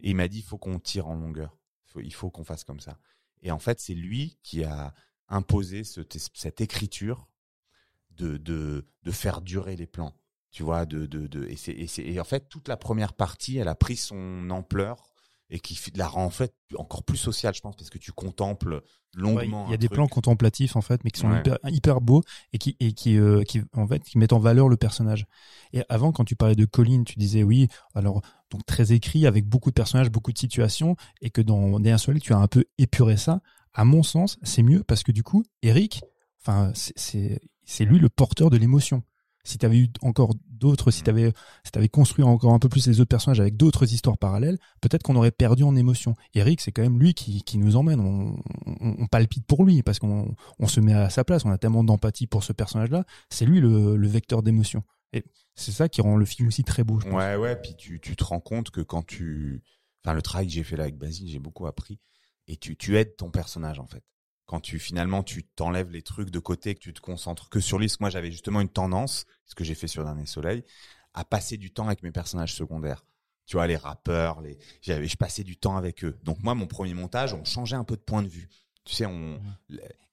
Et 0.00 0.10
il 0.10 0.16
m'a 0.16 0.28
dit, 0.28 0.40
il 0.40 0.44
faut 0.44 0.58
qu'on 0.58 0.78
tire 0.78 1.08
en 1.08 1.14
longueur. 1.14 1.56
Faut, 1.86 2.00
il 2.00 2.12
faut 2.12 2.30
qu'on 2.30 2.44
fasse 2.44 2.64
comme 2.64 2.80
ça. 2.80 2.98
Et 3.40 3.50
en 3.50 3.58
fait, 3.58 3.80
c'est 3.80 3.94
lui 3.94 4.38
qui 4.42 4.62
a 4.62 4.92
imposé 5.30 5.84
ce- 5.84 6.00
cette 6.34 6.60
écriture 6.60 7.28
de, 8.10 8.36
de, 8.36 8.86
de 9.04 9.10
faire 9.10 9.40
durer 9.40 9.76
les 9.76 9.86
plans. 9.86 10.14
Tu 10.50 10.62
vois, 10.64 10.84
de, 10.84 11.06
de, 11.06 11.26
de, 11.28 11.46
et, 11.46 11.56
c'est, 11.56 11.72
et, 11.72 11.86
c'est, 11.86 12.02
et 12.02 12.18
en 12.20 12.24
fait, 12.24 12.48
toute 12.48 12.66
la 12.68 12.76
première 12.76 13.12
partie, 13.12 13.56
elle 13.58 13.68
a 13.68 13.76
pris 13.76 13.96
son 13.96 14.50
ampleur 14.50 15.06
et 15.52 15.58
qui 15.58 15.78
la 15.96 16.06
rend 16.06 16.24
en 16.24 16.30
fait 16.30 16.54
encore 16.76 17.02
plus 17.02 17.16
sociale, 17.16 17.54
je 17.54 17.60
pense, 17.60 17.76
parce 17.76 17.90
que 17.90 17.98
tu 17.98 18.12
contemples 18.12 18.82
longuement. 19.14 19.64
Il 19.66 19.70
y 19.72 19.74
a 19.74 19.76
des 19.76 19.86
truc. 19.88 19.96
plans 19.96 20.06
contemplatifs 20.08 20.76
en 20.76 20.80
fait, 20.80 21.02
mais 21.04 21.10
qui 21.10 21.20
sont 21.20 21.30
Ouais. 21.30 21.38
hyper, 21.40 21.58
hyper 21.68 22.00
beaux 22.00 22.22
et 22.52 22.58
qui 22.58 22.76
et 22.78 22.92
qui 22.92 23.16
euh, 23.18 23.42
qui 23.42 23.62
en 23.74 23.86
fait 23.86 24.00
qui 24.04 24.16
mettent 24.18 24.32
en 24.32 24.38
valeur 24.38 24.68
le 24.68 24.76
personnage. 24.76 25.26
Et 25.72 25.82
avant, 25.88 26.12
quand 26.12 26.24
tu 26.24 26.36
parlais 26.36 26.54
de 26.54 26.64
Colline, 26.66 27.04
tu 27.04 27.18
disais 27.18 27.42
oui, 27.42 27.66
alors 27.94 28.22
donc 28.50 28.64
très 28.64 28.92
écrit 28.92 29.26
avec 29.26 29.44
beaucoup 29.46 29.70
de 29.70 29.74
personnages, 29.74 30.10
beaucoup 30.10 30.32
de 30.32 30.38
situations, 30.38 30.94
et 31.20 31.30
que 31.30 31.40
dans 31.40 31.80
Derrière 31.80 31.98
Soleil, 32.00 32.20
tu 32.20 32.32
as 32.32 32.38
un 32.38 32.48
peu 32.48 32.64
épuré 32.78 33.16
ça. 33.16 33.40
À 33.72 33.84
mon 33.84 34.02
sens, 34.02 34.38
c'est 34.42 34.62
mieux 34.62 34.82
parce 34.82 35.02
que 35.02 35.12
du 35.12 35.22
coup, 35.22 35.44
Eric, 35.62 36.02
enfin 36.40 36.72
c'est 36.74 37.84
lui 37.84 37.98
le 37.98 38.08
porteur 38.08 38.50
de 38.50 38.56
l'émotion. 38.56 39.02
Si 39.42 39.56
tu 39.56 39.64
avais 39.64 39.78
eu 39.78 39.88
encore 40.02 40.34
d'autres, 40.46 40.90
si 40.90 41.02
tu 41.02 41.10
avais 41.10 41.88
construit 41.88 42.24
encore 42.24 42.52
un 42.52 42.58
peu 42.58 42.68
plus 42.68 42.86
les 42.86 43.00
autres 43.00 43.08
personnages 43.08 43.40
avec 43.40 43.56
d'autres 43.56 43.90
histoires 43.92 44.18
parallèles, 44.18 44.58
peut-être 44.82 45.02
qu'on 45.02 45.16
aurait 45.16 45.30
perdu 45.30 45.62
en 45.62 45.74
émotion. 45.76 46.14
Eric, 46.34 46.60
c'est 46.60 46.72
quand 46.72 46.82
même 46.82 46.98
lui 46.98 47.14
qui, 47.14 47.58
nous 47.58 47.76
emmène. 47.76 48.00
On, 48.00 49.06
palpite 49.06 49.46
pour 49.46 49.64
lui 49.64 49.82
parce 49.82 49.98
qu'on 49.98 50.34
on 50.58 50.66
se 50.66 50.80
met 50.80 50.92
à 50.92 51.08
sa 51.08 51.24
place. 51.24 51.44
On 51.46 51.50
a 51.50 51.58
tellement 51.58 51.84
d'empathie 51.84 52.26
pour 52.26 52.44
ce 52.44 52.52
personnage-là. 52.52 53.04
C'est 53.30 53.46
lui 53.46 53.60
le, 53.60 53.96
le 53.96 54.08
vecteur 54.08 54.42
d'émotion. 54.42 54.84
Et 55.12 55.24
c'est 55.54 55.72
ça 55.72 55.88
qui 55.88 56.00
rend 56.00 56.16
le 56.16 56.24
film 56.24 56.48
aussi 56.48 56.62
très 56.62 56.84
beau. 56.84 57.00
Je 57.00 57.06
pense. 57.06 57.14
Ouais, 57.14 57.36
ouais, 57.36 57.56
puis 57.56 57.74
tu, 57.76 58.00
tu 58.00 58.16
te 58.16 58.24
rends 58.24 58.40
compte 58.40 58.70
que 58.70 58.80
quand 58.80 59.04
tu. 59.04 59.62
Enfin, 60.04 60.14
le 60.14 60.22
travail 60.22 60.46
que 60.46 60.52
j'ai 60.52 60.64
fait 60.64 60.76
là 60.76 60.84
avec 60.84 60.96
Basile, 60.96 61.28
j'ai 61.28 61.38
beaucoup 61.38 61.66
appris. 61.66 61.98
Et 62.50 62.56
tu, 62.56 62.76
tu 62.76 62.98
aides 62.98 63.16
ton 63.16 63.30
personnage, 63.30 63.78
en 63.78 63.86
fait. 63.86 64.02
Quand 64.46 64.58
tu, 64.58 64.80
finalement, 64.80 65.22
tu 65.22 65.44
t'enlèves 65.44 65.92
les 65.92 66.02
trucs 66.02 66.30
de 66.30 66.40
côté, 66.40 66.74
que 66.74 66.80
tu 66.80 66.92
te 66.92 67.00
concentres 67.00 67.48
que 67.48 67.60
sur 67.60 67.78
lui. 67.78 67.86
Parce 67.86 67.96
que 67.96 68.02
moi, 68.02 68.10
j'avais 68.10 68.32
justement 68.32 68.60
une 68.60 68.68
tendance, 68.68 69.24
ce 69.46 69.54
que 69.54 69.62
j'ai 69.62 69.76
fait 69.76 69.86
sur 69.86 70.02
Dernier 70.02 70.26
Soleil, 70.26 70.64
à 71.14 71.24
passer 71.24 71.58
du 71.58 71.70
temps 71.70 71.86
avec 71.86 72.02
mes 72.02 72.10
personnages 72.10 72.52
secondaires. 72.52 73.04
Tu 73.46 73.56
vois, 73.56 73.68
les 73.68 73.76
rappeurs, 73.76 74.40
les, 74.40 74.58
je 74.82 75.16
passais 75.16 75.44
du 75.44 75.56
temps 75.56 75.76
avec 75.76 76.02
eux. 76.04 76.18
Donc, 76.24 76.42
moi, 76.42 76.56
mon 76.56 76.66
premier 76.66 76.92
montage, 76.94 77.34
on 77.34 77.44
changeait 77.44 77.76
un 77.76 77.84
peu 77.84 77.94
de 77.96 78.02
point 78.02 78.24
de 78.24 78.28
vue. 78.28 78.48
Tu 78.82 78.94
sais, 78.96 79.06
on, 79.06 79.40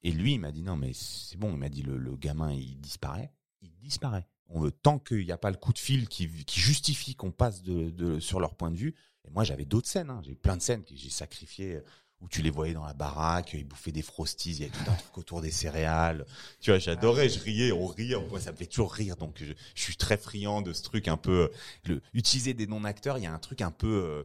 et 0.03 0.11
lui, 0.11 0.33
il 0.33 0.39
m'a 0.39 0.51
dit, 0.51 0.61
non, 0.61 0.75
mais 0.75 0.91
c'est 0.93 1.38
bon. 1.38 1.53
Il 1.53 1.57
m'a 1.57 1.69
dit, 1.69 1.81
le, 1.81 1.97
le 1.97 2.15
gamin, 2.15 2.53
il 2.53 2.79
disparaît. 2.79 3.31
Il 3.63 3.71
disparaît. 3.79 4.27
On 4.49 4.59
veut, 4.59 4.71
tant 4.71 4.99
qu'il 4.99 5.25
n'y 5.25 5.31
a 5.31 5.38
pas 5.39 5.49
le 5.49 5.57
coup 5.57 5.73
de 5.73 5.79
fil 5.79 6.07
qui, 6.07 6.29
qui 6.45 6.59
justifie 6.59 7.15
qu'on 7.15 7.31
passe 7.31 7.63
de, 7.63 7.89
de, 7.89 8.19
sur 8.19 8.39
leur 8.39 8.53
point 8.53 8.69
de 8.69 8.77
vue. 8.77 8.93
Et 9.25 9.31
moi, 9.31 9.43
j'avais 9.43 9.65
d'autres 9.65 9.89
scènes. 9.89 10.11
Hein. 10.11 10.21
J'ai 10.23 10.33
eu 10.33 10.35
plein 10.35 10.55
de 10.55 10.61
scènes 10.61 10.83
que 10.83 10.95
j'ai 10.95 11.09
sacrifiées 11.09 11.81
où 12.20 12.28
tu 12.28 12.41
les 12.41 12.49
voyais 12.49 12.74
dans 12.74 12.86
la 12.86 12.93
baraque, 12.93 13.53
ils 13.53 13.65
bouffaient 13.65 13.91
des 13.91 14.01
frosties, 14.01 14.51
il 14.51 14.59
y 14.59 14.63
avait 14.63 14.72
tout 14.72 14.89
un 14.89 14.95
truc 14.95 15.18
autour 15.18 15.41
des 15.41 15.51
céréales. 15.51 16.26
Tu 16.59 16.72
vois, 16.72 16.80
j'adorais, 16.80 17.30
je 17.30 17.39
riais, 17.39 17.72
on 17.72 17.86
riait, 17.86 18.15
ça 18.39 18.51
me 18.51 18.57
fait 18.57 18.65
toujours 18.65 18.91
rire. 18.91 19.15
Donc 19.18 19.36
je, 19.38 19.53
suis 19.76 19.97
très 19.97 20.18
friand 20.18 20.61
de 20.61 20.74
ce 20.74 20.82
truc 20.82 21.07
un 21.07 21.18
peu 21.18 21.51
le 21.86 22.01
utiliser 22.13 22.53
des 22.53 22.65
non-acteurs, 22.65 23.18
il 23.18 23.24
y 23.24 23.28
a 23.28 23.34
un 23.34 23.39
truc 23.39 23.61
un 23.61 23.72
peu 23.72 23.88
euh, 23.88 24.24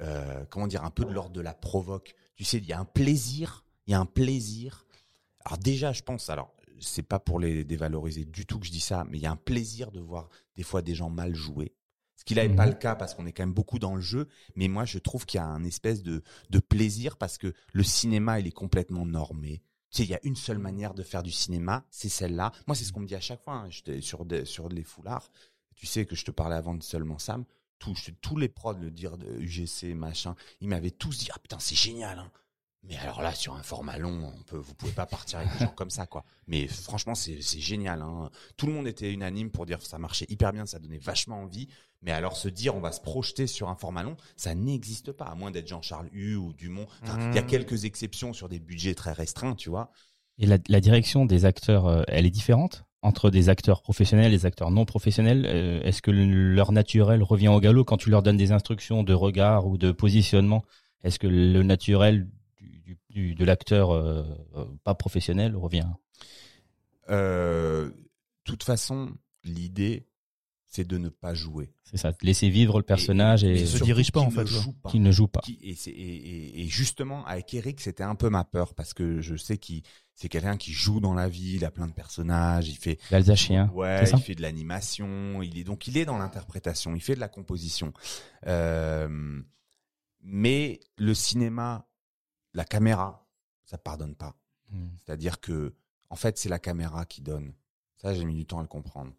euh, 0.00 0.44
comment 0.50 0.66
dire, 0.66 0.84
un 0.84 0.90
peu 0.90 1.04
de 1.04 1.12
l'ordre 1.12 1.32
de 1.32 1.40
la 1.40 1.54
provoque. 1.54 2.14
Tu 2.36 2.44
sais, 2.44 2.58
il 2.58 2.66
y 2.66 2.72
a 2.72 2.80
un 2.80 2.84
plaisir, 2.84 3.64
il 3.86 3.92
y 3.92 3.94
a 3.94 4.00
un 4.00 4.06
plaisir. 4.06 4.84
Alors 5.44 5.58
déjà, 5.58 5.92
je 5.92 6.02
pense 6.02 6.28
alors 6.30 6.54
c'est 6.80 7.02
pas 7.02 7.18
pour 7.18 7.40
les 7.40 7.64
dévaloriser 7.64 8.24
du 8.24 8.46
tout 8.46 8.58
que 8.58 8.66
je 8.66 8.72
dis 8.72 8.80
ça, 8.80 9.04
mais 9.08 9.18
il 9.18 9.22
y 9.22 9.26
a 9.26 9.30
un 9.30 9.36
plaisir 9.36 9.90
de 9.90 10.00
voir 10.00 10.28
des 10.56 10.62
fois 10.62 10.82
des 10.82 10.94
gens 10.94 11.10
mal 11.10 11.34
jouer. 11.34 11.72
Ce 12.24 12.28
qui 12.28 12.34
là 12.34 12.48
n'est 12.48 12.56
pas 12.56 12.64
le 12.64 12.72
cas 12.72 12.94
parce 12.94 13.14
qu'on 13.14 13.26
est 13.26 13.32
quand 13.32 13.42
même 13.42 13.52
beaucoup 13.52 13.78
dans 13.78 13.94
le 13.94 14.00
jeu, 14.00 14.28
mais 14.56 14.66
moi 14.66 14.86
je 14.86 14.96
trouve 14.98 15.26
qu'il 15.26 15.36
y 15.36 15.42
a 15.42 15.46
un 15.46 15.62
espèce 15.62 16.02
de, 16.02 16.22
de 16.48 16.58
plaisir 16.58 17.18
parce 17.18 17.36
que 17.36 17.52
le 17.74 17.82
cinéma 17.82 18.40
il 18.40 18.46
est 18.46 18.50
complètement 18.50 19.04
normé. 19.04 19.60
Tu 19.90 19.98
sais, 19.98 20.04
il 20.04 20.10
y 20.10 20.14
a 20.14 20.20
une 20.22 20.34
seule 20.34 20.56
manière 20.56 20.94
de 20.94 21.02
faire 21.02 21.22
du 21.22 21.30
cinéma, 21.30 21.84
c'est 21.90 22.08
celle-là. 22.08 22.50
Moi 22.66 22.74
c'est 22.74 22.84
ce 22.84 22.92
qu'on 22.92 23.00
me 23.00 23.06
dit 23.06 23.14
à 23.14 23.20
chaque 23.20 23.42
fois 23.42 23.56
hein. 23.56 23.68
Sur 24.00 24.24
des, 24.24 24.46
sur 24.46 24.70
les 24.70 24.84
foulards. 24.84 25.30
Tu 25.74 25.84
sais 25.84 26.06
que 26.06 26.16
je 26.16 26.24
te 26.24 26.30
parlais 26.30 26.56
avant 26.56 26.74
de 26.74 26.82
seulement 26.82 27.18
Sam. 27.18 27.44
Tous, 27.78 28.10
tous 28.22 28.38
les 28.38 28.48
prods 28.48 28.72
le 28.72 28.90
dire 28.90 29.18
de 29.18 29.26
UGC 29.40 29.94
machin, 29.94 30.34
ils 30.62 30.68
m'avaient 30.68 30.92
tous 30.92 31.18
dit 31.18 31.28
ah 31.30 31.38
putain 31.38 31.58
c'est 31.58 31.76
génial. 31.76 32.20
Hein. 32.20 32.30
Mais 32.86 32.96
alors 32.98 33.22
là, 33.22 33.34
sur 33.34 33.54
un 33.54 33.62
format 33.62 33.96
long, 33.96 34.32
on 34.36 34.42
peut, 34.42 34.58
vous 34.58 34.74
pouvez 34.74 34.92
pas 34.92 35.06
partir 35.06 35.38
avec 35.38 35.52
des 35.52 35.64
gens 35.64 35.72
comme 35.76 35.90
ça, 35.90 36.06
quoi. 36.06 36.24
Mais 36.46 36.68
franchement, 36.68 37.14
c'est 37.14 37.40
c'est 37.40 37.60
génial. 37.60 38.02
Hein. 38.02 38.30
Tout 38.58 38.66
le 38.66 38.74
monde 38.74 38.86
était 38.86 39.10
unanime 39.10 39.50
pour 39.50 39.64
dire 39.64 39.78
que 39.78 39.86
ça 39.86 39.98
marchait 39.98 40.26
hyper 40.28 40.52
bien, 40.52 40.66
ça 40.66 40.78
donnait 40.78 40.98
vachement 40.98 41.42
envie. 41.42 41.68
Mais 42.04 42.12
alors 42.12 42.36
se 42.36 42.48
dire, 42.48 42.76
on 42.76 42.80
va 42.80 42.92
se 42.92 43.00
projeter 43.00 43.46
sur 43.46 43.68
un 43.70 43.76
format 43.76 44.02
long, 44.02 44.16
ça 44.36 44.54
n'existe 44.54 45.10
pas, 45.12 45.24
à 45.24 45.34
moins 45.34 45.50
d'être 45.50 45.66
Jean-Charles 45.66 46.08
Hu 46.12 46.36
ou 46.36 46.52
Dumont. 46.52 46.86
Enfin, 47.02 47.18
Il 47.30 47.34
y 47.34 47.38
a 47.38 47.42
Mmh. 47.42 47.46
quelques 47.46 47.84
exceptions 47.86 48.32
sur 48.32 48.48
des 48.48 48.58
budgets 48.60 48.94
très 48.94 49.12
restreints, 49.12 49.54
tu 49.54 49.70
vois. 49.70 49.90
Et 50.38 50.46
la, 50.46 50.58
la 50.68 50.80
direction 50.80 51.24
des 51.24 51.44
acteurs, 51.46 51.86
euh, 51.86 52.02
elle 52.08 52.26
est 52.26 52.30
différente 52.30 52.84
entre 53.02 53.30
des 53.30 53.48
acteurs 53.48 53.82
professionnels 53.82 54.32
et 54.32 54.36
des 54.36 54.46
acteurs 54.46 54.70
non 54.70 54.84
professionnels? 54.84 55.46
Euh, 55.46 55.82
Est-ce 55.82 56.02
que 56.02 56.10
le- 56.10 56.54
leur 56.54 56.72
naturel 56.72 57.22
revient 57.22 57.48
au 57.48 57.60
galop 57.60 57.84
quand 57.84 57.96
tu 57.98 58.10
leur 58.10 58.22
donnes 58.22 58.36
des 58.38 58.52
instructions 58.52 59.02
de 59.02 59.12
regard 59.14 59.66
ou 59.66 59.78
de 59.78 59.92
positionnement? 59.92 60.64
Est-ce 61.02 61.18
que 61.18 61.26
le 61.26 61.62
naturel 61.62 62.28
du, 63.10 63.34
de 63.34 63.44
l'acteur 63.44 63.90
euh, 63.92 64.24
pas 64.84 64.94
professionnel 64.94 65.54
revient? 65.56 65.86
Euh, 67.10 67.90
toute 68.44 68.62
façon, 68.62 69.12
l'idée, 69.44 70.06
c'est 70.74 70.86
de 70.86 70.98
ne 70.98 71.08
pas 71.08 71.34
jouer. 71.34 71.72
C'est 71.84 71.96
ça, 71.96 72.12
laisser 72.22 72.48
vivre 72.48 72.78
le 72.78 72.82
personnage 72.84 73.44
et, 73.44 73.52
mais 73.52 73.58
se 73.60 73.66
surtout 73.66 73.84
dirige 73.84 74.10
pas, 74.10 74.20
en 74.20 74.30
fait, 74.30 74.44
qu'il 74.90 75.02
ne 75.02 75.12
joue 75.12 75.28
pas. 75.28 75.40
Qui- 75.40 75.58
et, 75.62 75.76
et- 75.88 75.90
et- 75.90 76.60
et 76.62 76.66
justement, 76.68 77.24
avec 77.26 77.54
Eric, 77.54 77.80
c'était 77.80 78.02
un 78.02 78.14
peu 78.16 78.28
ma 78.28 78.42
peur 78.44 78.74
parce 78.74 78.92
que 78.94 79.20
je 79.20 79.36
sais 79.36 79.56
qu'il 79.58 79.82
c'est 80.16 80.28
quelqu'un 80.28 80.56
qui 80.56 80.72
joue 80.72 81.00
dans 81.00 81.14
la 81.14 81.28
vie, 81.28 81.54
il 81.56 81.64
a 81.64 81.70
plein 81.70 81.86
de 81.88 81.92
personnages, 81.92 82.68
il 82.68 82.76
fait 82.76 82.98
L'Alsacien, 83.10 83.68
ouais, 83.74 84.02
il 84.10 84.18
fait 84.20 84.34
de 84.34 84.42
l'animation, 84.42 85.42
il 85.42 85.58
est 85.58 85.64
donc 85.64 85.86
il 85.88 85.96
est 85.96 86.04
dans 86.04 86.18
l'interprétation, 86.18 86.94
il 86.94 87.00
fait 87.00 87.14
de 87.16 87.20
la 87.20 87.28
composition. 87.28 87.92
Euh, 88.46 89.40
mais 90.22 90.80
le 90.96 91.14
cinéma, 91.14 91.86
la 92.54 92.64
caméra, 92.64 93.26
ça 93.64 93.78
pardonne 93.78 94.14
pas. 94.14 94.36
Hmm. 94.70 94.88
C'est-à-dire 95.04 95.40
que, 95.40 95.74
en 96.10 96.16
fait, 96.16 96.38
c'est 96.38 96.48
la 96.48 96.58
caméra 96.58 97.04
qui 97.04 97.20
donne. 97.20 97.52
Ça, 97.96 98.14
j'ai 98.14 98.24
mis 98.24 98.34
du 98.34 98.46
temps 98.46 98.58
à 98.58 98.62
le 98.62 98.68
comprendre. 98.68 99.12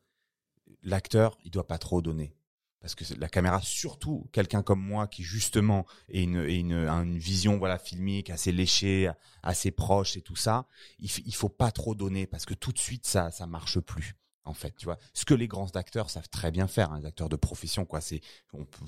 L'acteur, 0.86 1.38
il 1.44 1.52
doit 1.52 1.68
pas 1.68 1.78
trop 1.78 2.02
donner. 2.02 2.38
Parce 2.80 2.94
que 2.94 3.04
la 3.20 3.28
caméra, 3.28 3.60
surtout 3.62 4.30
quelqu'un 4.32 4.62
comme 4.62 4.80
moi 4.80 5.08
qui 5.08 5.24
justement 5.24 5.88
a 6.14 6.18
une 6.18 7.18
vision 7.18 7.58
voilà 7.58 7.80
filmique 7.80 8.30
assez 8.30 8.52
léchée, 8.52 9.12
assez 9.42 9.72
proche 9.72 10.16
et 10.18 10.22
tout 10.22 10.36
ça, 10.36 10.68
il, 11.00 11.10
il 11.26 11.34
faut 11.34 11.50
pas 11.50 11.72
trop 11.72 11.96
donner 11.96 12.28
parce 12.28 12.46
que 12.46 12.54
tout 12.54 12.72
de 12.72 12.78
suite 12.78 13.08
ça 13.08 13.32
ça 13.32 13.48
marche 13.48 13.80
plus 13.80 14.16
en 14.44 14.54
fait, 14.54 14.76
tu 14.78 14.86
vois. 14.86 15.00
Ce 15.14 15.26
que 15.26 15.34
les 15.34 15.48
grands 15.48 15.72
acteurs 15.72 16.12
savent 16.12 16.30
très 16.30 16.52
bien 16.52 16.68
faire, 16.68 16.92
hein, 16.92 17.00
les 17.00 17.08
acteurs 17.08 17.30
de 17.30 17.36
profession 17.36 17.86
quoi, 17.86 18.02
c'est 18.02 18.22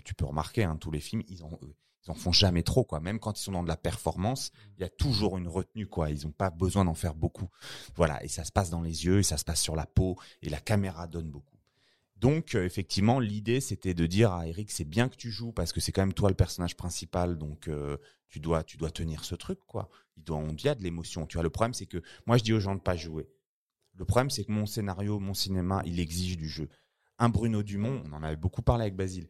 tu 0.04 0.14
peux 0.14 0.26
remarquer 0.26 0.64
hein, 0.64 0.78
tous 0.80 0.92
les 0.92 1.00
films, 1.00 1.24
ils 1.28 1.44
en 1.44 2.14
font 2.14 2.32
jamais 2.32 2.62
trop 2.62 2.84
quoi, 2.84 3.00
même 3.00 3.20
quand 3.20 3.40
ils 3.40 3.44
sont 3.44 3.54
dans 3.54 3.64
de 3.64 3.68
la 3.68 3.78
performance, 3.78 4.52
il 4.78 4.82
y 4.82 4.86
a 4.86 4.90
toujours 4.90 5.40
une 5.40 5.48
retenue 5.48 5.88
quoi, 5.88 6.12
ils 6.12 6.28
ont 6.28 6.32
pas 6.32 6.52
besoin 6.52 6.86
d'en 6.86 6.94
faire 6.94 7.16
beaucoup. 7.16 7.50
Voilà, 7.96 8.24
et 8.24 8.28
ça 8.28 8.44
se 8.44 8.52
passe 8.52 8.70
dans 8.70 8.82
les 8.82 9.06
yeux, 9.06 9.20
et 9.20 9.24
ça 9.24 9.38
se 9.38 9.44
passe 9.44 9.62
sur 9.62 9.76
la 9.76 9.88
peau 9.88 10.18
et 10.44 10.50
la 10.50 10.60
caméra 10.60 11.08
donne 11.08 11.32
beaucoup. 11.32 11.57
Donc 12.20 12.56
euh, 12.56 12.66
effectivement, 12.66 13.20
l'idée 13.20 13.62
c'était 13.62 13.94
de 13.94 14.06
dire 14.08 14.32
à 14.32 14.48
Eric, 14.48 14.72
c'est 14.72 14.86
bien 14.86 15.08
que 15.08 15.16
tu 15.16 15.30
joues 15.30 15.52
parce 15.52 15.72
que 15.72 15.80
c'est 15.80 15.92
quand 15.92 16.02
même 16.02 16.14
toi 16.14 16.30
le 16.30 16.36
personnage 16.36 16.76
principal, 16.76 17.38
donc 17.38 17.68
euh, 17.68 17.98
tu 18.30 18.40
dois 18.40 18.64
tu 18.64 18.78
dois 18.78 18.90
tenir 18.90 19.24
ce 19.24 19.36
truc 19.36 19.60
quoi. 19.68 19.90
Il 20.18 20.24
doit 20.24 20.38
on 20.38 20.56
y 20.56 20.68
a 20.68 20.74
de 20.76 20.82
l'émotion. 20.82 21.28
Tu 21.28 21.36
vois, 21.38 21.44
le 21.44 21.52
problème 21.52 21.74
c'est 21.76 21.86
que 21.86 22.02
moi 22.26 22.38
je 22.38 22.44
dis 22.44 22.54
aux 22.54 22.60
gens 22.60 22.76
de 22.76 22.82
pas 22.82 22.96
jouer. 22.96 23.30
Le 23.94 24.06
problème 24.06 24.30
c'est 24.32 24.46
que 24.46 24.52
mon 24.52 24.66
scénario, 24.66 25.20
mon 25.20 25.34
cinéma, 25.36 25.84
il 25.86 26.00
exige 26.00 26.38
du 26.38 26.50
jeu. 26.50 26.70
Un 27.20 27.30
Bruno 27.30 27.62
Dumont, 27.64 28.02
on 28.06 28.14
en 28.14 28.24
avait 28.24 28.36
beaucoup 28.36 28.62
parlé 28.62 28.84
avec 28.84 28.96
Basile. 28.96 29.28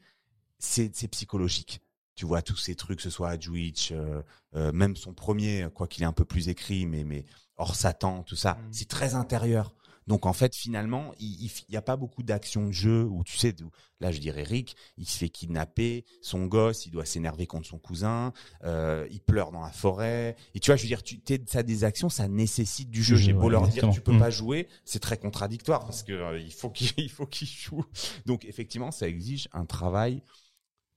C'est 0.59 0.89
psychologique. 1.09 1.81
Tu 2.15 2.25
vois 2.25 2.41
tous 2.41 2.55
ces 2.57 2.75
trucs, 2.75 2.97
que 2.97 3.03
ce 3.03 3.11
soit 3.11 3.29
Adwitch, 3.29 3.91
euh, 3.91 4.23
euh, 4.55 4.71
même 4.71 4.95
son 4.95 5.13
premier, 5.13 5.67
quoi 5.73 5.87
qu'il 5.87 6.01
est 6.03 6.07
un 6.07 6.13
peu 6.13 6.25
plus 6.25 6.49
écrit, 6.49 6.85
mais 6.87 7.03
mais 7.03 7.25
hors 7.57 7.75
Satan, 7.75 8.23
tout 8.23 8.35
ça, 8.35 8.55
Mm. 8.55 8.67
c'est 8.71 8.87
très 8.87 9.13
intérieur. 9.13 9.75
Donc 10.07 10.25
en 10.25 10.33
fait, 10.33 10.55
finalement, 10.55 11.13
il 11.19 11.45
il 11.45 11.73
y 11.73 11.77
a 11.77 11.81
pas 11.81 11.97
beaucoup 11.97 12.23
d'action 12.23 12.65
de 12.67 12.71
jeu 12.71 13.03
où 13.03 13.23
tu 13.23 13.37
sais, 13.37 13.53
là 13.99 14.11
je 14.11 14.19
dirais 14.19 14.43
Rick, 14.43 14.75
il 14.97 15.05
se 15.07 15.17
fait 15.17 15.29
kidnapper, 15.29 16.05
son 16.21 16.45
gosse, 16.45 16.85
il 16.85 16.91
doit 16.91 17.05
s'énerver 17.05 17.45
contre 17.45 17.67
son 17.67 17.77
cousin, 17.77 18.31
euh, 18.63 19.05
il 19.11 19.19
pleure 19.19 19.51
dans 19.51 19.61
la 19.61 19.71
forêt. 19.71 20.35
Et 20.55 20.59
tu 20.59 20.71
vois, 20.71 20.75
je 20.77 20.83
veux 20.83 20.87
dire, 20.87 21.03
tu 21.03 21.19
t'es 21.19 21.41
ça 21.45 21.61
des 21.63 21.83
actions, 21.83 22.09
ça 22.09 22.27
nécessite 22.27 22.89
du 22.89 23.03
jeu. 23.03 23.15
J'ai 23.17 23.33
beau 23.33 23.43
ouais, 23.43 23.51
leur 23.51 23.65
exactement. 23.65 23.91
dire 23.91 23.95
tu 23.99 24.01
peux 24.03 24.13
Mm. 24.13 24.19
pas 24.19 24.29
jouer, 24.29 24.67
c'est 24.85 24.99
très 24.99 25.17
contradictoire 25.17 25.81
parce 25.85 26.03
que 26.03 26.13
euh, 26.13 26.39
il 26.39 26.53
faut 26.53 26.69
qu'il 26.69 26.91
il 26.97 27.09
faut 27.09 27.25
qu'il 27.25 27.47
joue. 27.47 27.83
Donc 28.25 28.45
effectivement, 28.45 28.91
ça 28.91 29.07
exige 29.07 29.49
un 29.51 29.65
travail 29.65 30.23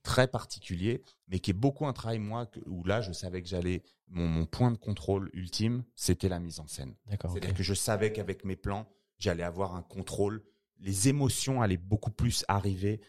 très 0.03 0.27
particulier, 0.27 1.03
mais 1.27 1.39
qui 1.39 1.51
est 1.51 1.55
beaucoup 1.55 1.85
un 1.85 1.93
travail 1.93 2.17
moi 2.19 2.49
où 2.65 2.83
là 2.85 3.01
je 3.01 3.11
savais 3.11 3.41
que 3.43 3.47
j'allais 3.47 3.83
mon, 4.07 4.27
mon 4.27 4.45
point 4.45 4.71
de 4.71 4.77
contrôle 4.77 5.29
ultime, 5.33 5.83
c'était 5.95 6.27
la 6.29 6.39
mise 6.39 6.59
en 6.59 6.67
scène. 6.67 6.95
D'accord. 7.07 7.31
C'est-à-dire 7.31 7.53
que 7.53 7.61
je 7.63 7.73
savais 7.73 8.11
qu'avec 8.11 8.43
mes 8.43 8.55
plans, 8.55 8.87
j'allais 9.21 9.43
avoir 9.43 9.75
un 9.75 9.81
contrôle. 9.83 10.43
Les 10.79 11.07
émotions 11.09 11.61
allaient 11.61 11.77
beaucoup 11.77 12.11
plus 12.11 12.43
arriver 12.47 12.99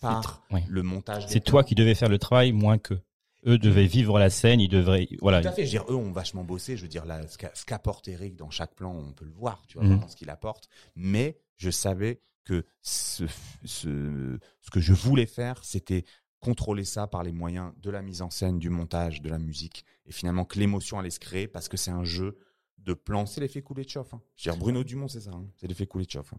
par 0.00 0.42
le 0.68 0.82
montage. 0.82 1.26
C'est 1.28 1.40
toi 1.40 1.62
plans. 1.62 1.68
qui 1.68 1.74
devais 1.74 1.94
faire 1.94 2.08
le 2.08 2.18
travail 2.18 2.52
moins 2.52 2.78
que 2.78 2.94
eux 3.46 3.58
devaient 3.58 3.86
vivre 3.86 4.18
la 4.18 4.30
scène, 4.30 4.60
ils 4.60 4.68
devraient 4.68 5.08
voilà. 5.20 5.40
Tout 5.40 5.48
à 5.48 5.52
fait. 5.52 5.66
Je 5.66 5.76
veux 5.78 5.84
dire, 5.84 5.92
eux 5.92 5.96
ont 5.96 6.12
vachement 6.12 6.44
bossé. 6.44 6.76
Je 6.76 6.82
veux 6.82 6.88
dire, 6.88 7.04
là, 7.06 7.26
ce 7.28 7.38
qu'a- 7.38 7.50
ce 7.54 7.64
qu'apporte 7.64 8.06
Eric 8.08 8.36
dans 8.36 8.50
chaque 8.50 8.74
plan, 8.74 8.94
on 8.94 9.12
peut 9.12 9.24
le 9.24 9.32
voir, 9.32 9.62
tu 9.66 9.78
vois, 9.78 9.86
vraiment 9.86 10.08
ce 10.08 10.16
qu'il 10.16 10.30
apporte. 10.30 10.68
Mais 10.96 11.38
je 11.56 11.70
savais 11.70 12.20
que 12.44 12.64
ce, 12.82 13.24
ce, 13.64 14.38
ce 14.60 14.70
que 14.70 14.80
je 14.80 14.92
voulais 14.92 15.26
faire, 15.26 15.64
c'était 15.64 16.04
contrôler 16.40 16.84
ça 16.84 17.06
par 17.06 17.22
les 17.22 17.30
moyens 17.32 17.72
de 17.80 17.90
la 17.90 18.02
mise 18.02 18.20
en 18.22 18.30
scène, 18.30 18.58
du 18.58 18.68
montage, 18.70 19.22
de 19.22 19.28
la 19.28 19.38
musique, 19.38 19.84
et 20.06 20.12
finalement 20.12 20.44
que 20.44 20.58
l'émotion 20.58 20.98
allait 20.98 21.10
se 21.10 21.20
créer 21.20 21.46
parce 21.46 21.68
que 21.68 21.76
c'est 21.76 21.92
un 21.92 22.02
jeu 22.04 22.36
de 22.78 22.94
plans. 22.94 23.26
C'est 23.26 23.40
l'effet 23.40 23.62
Kuleshov. 23.62 24.08
Hein. 24.12 24.20
Dire, 24.38 24.56
Bruno 24.56 24.82
Dumont, 24.84 25.08
c'est 25.08 25.20
ça. 25.20 25.30
hein. 25.32 25.44
C'est 25.56 25.66
l'effet 25.66 25.86
Kuleshov. 25.86 26.30
hein. 26.34 26.38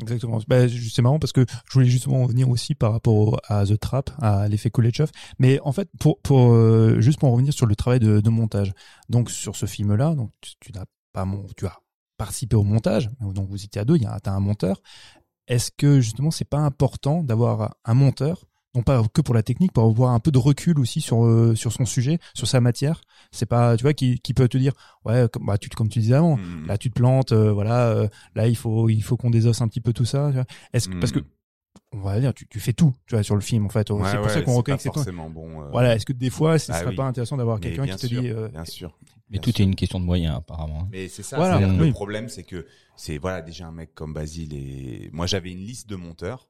Exactement. 0.00 0.38
Bah, 0.48 0.66
c'est 0.68 1.02
marrant 1.02 1.18
parce 1.18 1.32
que 1.32 1.44
je 1.66 1.72
voulais 1.74 1.86
justement 1.86 2.22
en 2.22 2.26
venir 2.26 2.48
aussi 2.48 2.74
par 2.74 2.92
rapport 2.92 3.14
au- 3.14 3.36
à 3.48 3.66
The 3.66 3.78
Trap, 3.78 4.10
à 4.18 4.48
l'effet 4.48 4.70
Kuleshov. 4.70 5.10
Mais 5.38 5.60
en 5.60 5.72
fait, 5.72 5.90
pour, 5.98 6.20
pour 6.20 6.52
euh, 6.52 7.00
juste 7.00 7.18
pour 7.18 7.28
en 7.28 7.32
revenir 7.32 7.52
sur 7.52 7.66
le 7.66 7.74
travail 7.76 7.98
de, 8.00 8.20
de 8.20 8.30
montage. 8.30 8.72
Donc 9.08 9.30
sur 9.30 9.56
ce 9.56 9.66
film-là, 9.66 10.14
donc 10.14 10.30
tu, 10.40 10.52
tu 10.60 10.72
n'as 10.72 10.84
pas 11.12 11.24
mon, 11.24 11.44
tu 11.56 11.66
as 11.66 11.76
participé 12.16 12.54
au 12.56 12.62
montage. 12.62 13.10
Donc 13.20 13.48
vous 13.50 13.62
étiez 13.64 13.80
à 13.80 13.84
deux, 13.84 13.96
il 13.96 14.02
y 14.02 14.06
a 14.06 14.18
t'as 14.20 14.32
un 14.32 14.40
monteur. 14.40 14.80
Est-ce 15.48 15.70
que 15.76 16.00
justement 16.00 16.30
c'est 16.30 16.44
pas 16.48 16.58
important 16.60 17.22
d'avoir 17.24 17.74
un 17.84 17.94
monteur, 17.94 18.44
non 18.74 18.82
pas 18.82 19.02
que 19.12 19.20
pour 19.20 19.34
la 19.34 19.42
technique, 19.42 19.72
pour 19.72 19.84
avoir 19.84 20.10
un 20.12 20.20
peu 20.20 20.30
de 20.30 20.38
recul 20.38 20.78
aussi 20.78 21.00
sur 21.00 21.24
euh, 21.24 21.54
sur 21.56 21.72
son 21.72 21.84
sujet, 21.84 22.18
sur 22.34 22.46
sa 22.46 22.60
matière. 22.60 23.00
C'est 23.32 23.46
pas, 23.46 23.76
tu 23.76 23.82
vois, 23.82 23.94
qui, 23.94 24.18
qui 24.20 24.32
peut 24.34 24.48
te 24.48 24.58
dire, 24.58 24.72
ouais, 25.04 25.26
comme, 25.32 25.46
bah, 25.46 25.58
tu, 25.58 25.68
comme 25.70 25.88
tu 25.88 25.98
disais 26.00 26.14
avant, 26.14 26.36
Mhm. 26.36 26.66
là 26.66 26.78
tu 26.78 26.88
te 26.90 26.94
plantes 26.94 27.32
euh, 27.32 27.52
voilà 27.52 27.88
euh, 27.88 28.08
là 28.34 28.46
il 28.48 28.56
faut 28.56 28.88
il 28.88 29.02
faut 29.02 29.16
qu'on 29.16 29.30
désosse 29.30 29.60
un 29.60 29.68
petit 29.68 29.80
peu 29.80 29.92
tout 29.92 30.04
ça 30.04 30.28
tu 30.28 30.34
vois. 30.34 30.44
est-ce 30.72 30.88
que 30.88 30.98
parce 31.00 31.12
que 31.12 31.18
Mhm. 31.20 31.24
on 31.92 31.98
va 32.00 32.20
dire 32.20 32.32
tu, 32.34 32.46
tu 32.46 32.60
fais 32.60 32.72
tout 32.72 32.92
tu 33.06 33.14
vois 33.16 33.22
sur 33.24 33.34
le 33.34 33.40
film 33.40 33.66
en 33.66 33.68
fait 33.68 33.90
Ouais, 33.90 34.02
c'est 34.10 34.16
pour 34.16 34.26
ouais, 34.26 34.32
ça 34.32 34.42
qu'on 34.42 34.54
reconnaît 34.54 34.76
que 34.76 34.82
c'est 34.84 34.88
toi 34.90 34.94
forcément 35.02 35.28
bon. 35.30 35.62
euh, 35.62 35.68
voilà 35.70 35.94
est-ce 35.96 36.06
que 36.06 36.12
des 36.12 36.30
fois 36.30 36.58
ce 36.58 36.70
Bah 36.72 36.78
serait 36.78 36.90
oui. 36.90 36.96
pas 36.96 37.04
intéressant 37.04 37.36
d'avoir 37.36 37.58
quelqu'un 37.60 37.86
qui 37.86 37.96
te 37.96 38.06
sûr, 38.06 38.22
dit 38.22 38.28
euh, 38.30 38.48
bien 38.48 38.64
sûr. 38.64 38.96
Mais 39.28 39.38
bien 39.38 39.40
tout 39.42 39.50
sûr. 39.52 39.60
est 39.60 39.64
une 39.64 39.76
question 39.76 40.00
de 40.00 40.04
moyens 40.04 40.36
apparemment. 40.36 40.88
Mais 40.90 41.06
c'est 41.06 41.22
ça. 41.22 41.36
Voilà, 41.36 41.58
oui. 41.68 41.86
Le 41.86 41.92
problème, 41.92 42.28
c'est 42.28 42.42
que 42.42 42.66
c'est 42.96 43.18
voilà 43.18 43.42
déjà 43.42 43.68
un 43.68 43.72
mec 43.72 43.94
comme 43.94 44.12
Basile 44.12 44.52
et 44.54 45.08
moi 45.12 45.26
j'avais 45.26 45.52
une 45.52 45.60
liste 45.60 45.88
de 45.88 45.94
monteurs 45.94 46.49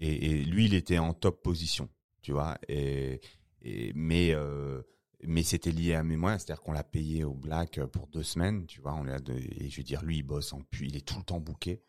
et, 0.00 0.26
et 0.30 0.44
lui 0.44 0.66
il 0.66 0.74
était 0.74 0.98
en 0.98 1.12
top 1.14 1.42
position, 1.42 1.88
tu 2.22 2.32
vois. 2.32 2.58
Et, 2.68 3.20
et 3.62 3.92
mais 3.94 4.32
euh, 4.32 4.82
mais 5.24 5.42
c'était 5.42 5.72
lié 5.72 5.94
à 5.94 6.02
mes 6.02 6.16
moyens, 6.16 6.42
c'est-à-dire 6.44 6.62
qu'on 6.62 6.72
l'a 6.72 6.84
payé 6.84 7.24
au 7.24 7.34
Black 7.34 7.80
pour 7.86 8.06
deux 8.08 8.22
semaines, 8.22 8.66
tu 8.66 8.80
vois. 8.80 8.94
On 8.94 9.02
l'a 9.04 9.16
et 9.28 9.70
je 9.70 9.76
veux 9.78 9.82
dire 9.82 10.02
lui 10.04 10.18
il 10.18 10.22
bosse 10.22 10.52
en 10.52 10.60
puis 10.70 10.88
il 10.88 10.96
est 10.96 11.06
tout 11.06 11.16
le 11.18 11.24
temps 11.24 11.40
booké. 11.40 11.80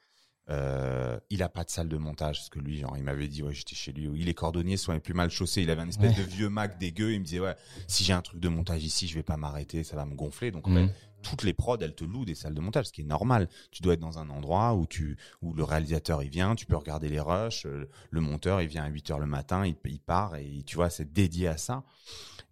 Euh, 0.49 1.19
il 1.29 1.43
a 1.43 1.49
pas 1.49 1.65
de 1.65 1.69
salle 1.69 1.89
de 1.89 1.97
montage 1.97 2.37
parce 2.37 2.49
que 2.49 2.59
lui 2.59 2.77
genre 2.77 2.95
il 2.95 3.03
m'avait 3.03 3.27
dit 3.27 3.43
ouais 3.43 3.53
j'étais 3.53 3.75
chez 3.75 3.91
lui 3.91 4.09
il 4.15 4.29
est 4.29 4.33
cordonnier 4.33 4.77
soit 4.77 4.97
plus 5.01 5.13
mal 5.13 5.29
chaussé 5.29 5.61
il 5.61 5.69
avait 5.69 5.81
un 5.81 5.89
espèce 5.89 6.15
Ouais. 6.15 6.23
de 6.23 6.29
vieux 6.29 6.47
Mac 6.47 6.79
dégueu 6.79 7.11
il 7.11 7.19
me 7.19 7.25
disait 7.25 7.41
ouais 7.41 7.53
si 7.89 8.05
j'ai 8.05 8.13
un 8.13 8.21
truc 8.21 8.39
de 8.39 8.47
montage 8.47 8.81
ici 8.81 9.07
je 9.09 9.15
vais 9.15 9.23
pas 9.23 9.35
m'arrêter 9.35 9.83
ça 9.83 9.97
va 9.97 10.05
me 10.05 10.15
gonfler 10.15 10.51
donc 10.51 10.65
en 10.67 10.71
Mhm. 10.71 10.87
fait, 10.87 10.93
toutes 11.21 11.43
les 11.43 11.53
prods 11.53 11.77
elles 11.81 11.95
te 11.95 12.03
louent 12.03 12.25
des 12.25 12.35
salles 12.35 12.53
de 12.53 12.61
montage 12.61 12.87
ce 12.87 12.91
qui 12.91 13.01
est 13.01 13.05
normal 13.05 13.49
tu 13.71 13.81
dois 13.81 13.93
être 13.93 13.99
dans 13.99 14.19
un 14.19 14.29
endroit 14.29 14.73
où 14.75 14.85
tu 14.85 15.17
où 15.41 15.53
le 15.53 15.63
réalisateur 15.63 16.23
il 16.23 16.29
vient 16.29 16.55
tu 16.55 16.65
peux 16.65 16.75
regarder 16.75 17.09
les 17.09 17.19
rushs 17.19 17.65
euh, 17.65 17.89
le 18.09 18.21
monteur 18.21 18.61
il 18.61 18.67
vient 18.67 18.83
à 18.83 18.89
8 18.89 19.11
heures 19.11 19.19
le 19.19 19.25
matin 19.25 19.65
il, 19.65 19.99
part 19.99 20.35
et 20.35 20.63
tu 20.65 20.75
vois 20.75 20.89
c'est 20.89 21.11
dédié 21.11 21.47
à 21.47 21.57
ça 21.57 21.83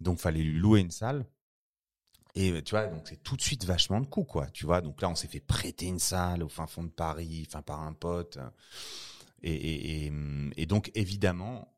donc 0.00 0.18
fallait 0.18 0.42
lui 0.42 0.58
louer 0.58 0.80
une 0.80 0.90
salle 0.90 1.26
et 2.38 2.62
tu 2.62 2.72
vois, 2.72 2.86
donc 2.86 3.08
c'est 3.08 3.22
tout 3.22 3.34
de 3.34 3.40
suite 3.40 3.64
vachement 3.64 3.98
de 3.98 4.04
coups, 4.04 4.30
quoi. 4.30 4.46
Tu 4.50 4.66
vois, 4.66 4.82
donc 4.82 5.00
là, 5.00 5.08
on 5.08 5.14
s'est 5.14 5.26
fait 5.26 5.40
prêter 5.40 5.86
une 5.86 5.98
salle 5.98 6.42
au 6.42 6.50
fin 6.50 6.66
fond 6.66 6.84
de 6.84 6.90
Paris, 6.90 7.44
enfin 7.48 7.62
par 7.62 7.80
un 7.80 7.94
pote. 7.94 8.38
Et, 9.42 10.10
donc 10.68 10.90
évidemment, 10.94 11.74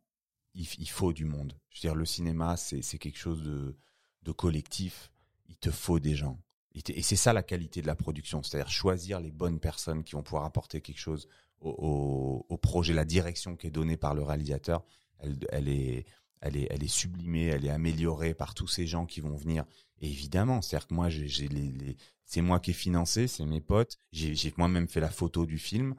il, 0.55 0.67
faut 0.89 1.13
du 1.13 1.27
monde. 1.27 1.57
Je 1.71 1.77
veux 1.77 1.81
dire, 1.93 1.95
le 1.95 2.05
cinéma, 2.05 2.57
c'est 2.57 2.99
quelque 2.99 3.21
chose 3.21 3.41
de 3.41 4.33
collectif. 4.33 5.13
Il 5.49 5.57
te 5.57 5.71
faut 5.71 6.01
des 6.01 6.17
gens. 6.17 6.41
Et 6.75 7.03
c'est 7.03 7.17
ça 7.17 7.33
la 7.33 7.43
qualité 7.43 7.83
de 7.83 7.87
la 7.87 7.97
production, 7.97 8.43
c'est-à-dire 8.43 8.71
choisir 8.71 9.21
les 9.21 9.33
bonnes 9.33 9.59
personnes 9.59 10.05
qui 10.05 10.13
vont 10.13 10.23
pouvoir 10.23 10.45
apporter 10.45 10.81
quelque 10.81 10.99
chose 11.01 11.29
au, 11.61 11.71
au, 11.71 12.47
au 12.49 12.57
projet, 12.59 12.93
la 12.95 13.05
direction 13.05 13.57
qui 13.57 13.67
est 13.67 13.71
donnée 13.71 13.97
par 13.97 14.15
le 14.15 14.23
réalisateur. 14.23 14.85
Elle, 15.19 15.39
elle 15.51 15.69
est, 15.69 16.05
elle 16.41 16.57
est, 16.57 16.69
elle 16.71 16.85
est 16.85 16.89
sublimée, 16.89 17.47
elle 17.47 17.65
est 17.65 17.71
améliorée 17.71 18.35
par 18.35 18.55
tous 18.55 18.69
ces 18.69 18.87
gens 18.87 19.07
qui 19.07 19.21
vont 19.21 19.35
venir. 19.35 19.65
Et 20.01 20.09
évidemment, 20.09 20.63
c'est-à-dire 20.63 20.87
que 20.87 20.95
moi, 20.95 21.09
j'ai 21.09 21.27
j'ai 21.27 21.49
les, 21.49 21.73
les- 21.73 21.97
c'est 22.25 22.43
moi 22.43 22.61
qui 22.61 22.71
ai 22.71 22.75
financé, 22.75 23.27
c'est 23.27 23.45
mes 23.47 23.61
potes. 23.63 23.99
J'ai 24.13 24.35
j'ai 24.37 24.53
moi-même 24.57 24.87
fait 24.89 25.01
la 25.01 25.11
photo 25.11 25.47
du 25.47 25.59
film. 25.59 25.95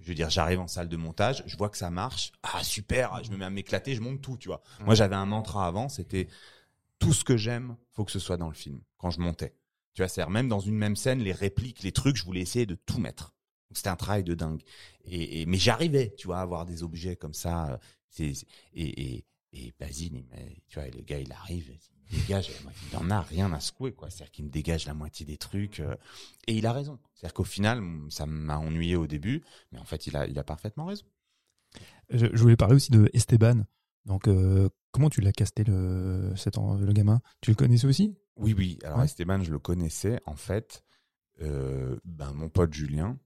Je 0.00 0.08
veux 0.08 0.14
dire, 0.14 0.30
j'arrive 0.30 0.58
en 0.60 0.66
salle 0.66 0.88
de 0.88 0.96
montage, 0.96 1.44
je 1.46 1.56
vois 1.56 1.68
que 1.68 1.76
ça 1.78 1.90
marche. 1.90 2.32
Ah 2.42 2.64
super, 2.64 3.22
je 3.24 3.30
me 3.30 3.36
mets 3.36 3.44
à 3.44 3.50
m'éclater, 3.50 3.94
je 3.94 4.00
monte 4.00 4.20
tout, 4.20 4.36
tu 4.36 4.48
vois. 4.48 4.62
Moi, 4.84 4.94
j'avais 4.94 5.14
un 5.16 5.26
mantra 5.26 5.66
avant, 5.66 5.88
c'était 5.88 6.26
tout 6.98 7.12
ce 7.12 7.24
que 7.24 7.36
j'aime, 7.36 7.76
faut 7.92 8.04
que 8.04 8.12
ce 8.12 8.18
soit 8.18 8.36
dans 8.36 8.48
le 8.48 8.54
film. 8.54 8.80
Quand 8.98 9.10
je 9.10 9.20
montais, 9.20 9.54
tu 9.94 10.02
vois, 10.02 10.08
c'est-à-dire 10.08 10.30
même 10.30 10.48
dans 10.48 10.60
une 10.60 10.76
même 10.76 10.96
scène, 10.96 11.20
les 11.20 11.32
répliques, 11.32 11.82
les 11.82 11.92
trucs, 11.92 12.16
je 12.16 12.24
voulais 12.24 12.40
essayer 12.40 12.66
de 12.66 12.74
tout 12.74 12.98
mettre. 12.98 13.34
C'était 13.72 13.88
un 13.88 13.96
travail 13.96 14.24
de 14.24 14.34
dingue. 14.34 14.62
Et, 15.04 15.46
mais 15.46 15.58
j'arrivais, 15.58 16.14
tu 16.16 16.28
vois, 16.28 16.38
à 16.38 16.42
avoir 16.42 16.64
des 16.64 16.82
objets 16.82 17.16
comme 17.16 17.34
ça. 17.34 17.72
euh, 18.20 18.32
et 18.74 19.16
et 19.16 19.24
et 19.56 19.72
Basile, 19.78 20.24
tu 20.68 20.80
vois, 20.80 20.88
le 20.88 21.00
gars, 21.02 21.20
il 21.20 21.32
arrive, 21.32 21.70
il 22.10 22.20
dégage, 22.20 22.50
il 22.90 22.96
en 22.96 23.10
a 23.10 23.20
rien 23.20 23.52
à 23.52 23.60
secouer, 23.60 23.92
quoi. 23.92 24.10
C'est-à-dire 24.10 24.32
qu'il 24.32 24.44
me 24.46 24.50
dégage 24.50 24.86
la 24.86 24.94
moitié 24.94 25.24
des 25.24 25.36
trucs. 25.36 25.80
euh, 25.80 25.94
et 26.46 26.54
il 26.54 26.66
a 26.66 26.72
raison. 26.72 26.98
C'est-à-dire 27.14 27.34
qu'au 27.34 27.44
final, 27.44 27.80
ça 28.10 28.26
m'a 28.26 28.58
ennuyé 28.58 28.96
au 28.96 29.06
début, 29.06 29.42
mais 29.70 29.78
en 29.78 29.84
fait, 29.84 30.06
il 30.06 30.16
a, 30.16 30.44
parfaitement 30.44 30.86
raison. 30.86 31.04
Je, 32.10 32.26
voulais 32.36 32.56
parler 32.56 32.74
aussi 32.74 32.90
de 32.90 33.08
Esteban. 33.12 33.64
Donc, 34.06 34.28
euh, 34.28 34.68
comment 34.90 35.08
tu 35.08 35.20
l'as 35.20 35.32
casté 35.32 35.64
le, 35.64 36.30
le 36.30 36.92
gamin? 36.92 37.20
Tu 37.40 37.50
le 37.50 37.56
connaissais 37.56 37.86
aussi? 37.86 38.16
Oui, 38.36 38.54
oui. 38.56 38.78
Alors 38.82 38.98
Ouais. 38.98 39.04
Esteban, 39.04 39.42
je 39.42 39.52
le 39.52 39.58
connaissais. 39.58 40.20
En 40.26 40.36
fait, 40.36 40.84
euh, 41.40 41.98
ben, 42.04 42.32
mon 42.32 42.48
pote 42.48 42.72
Julien 42.72 43.18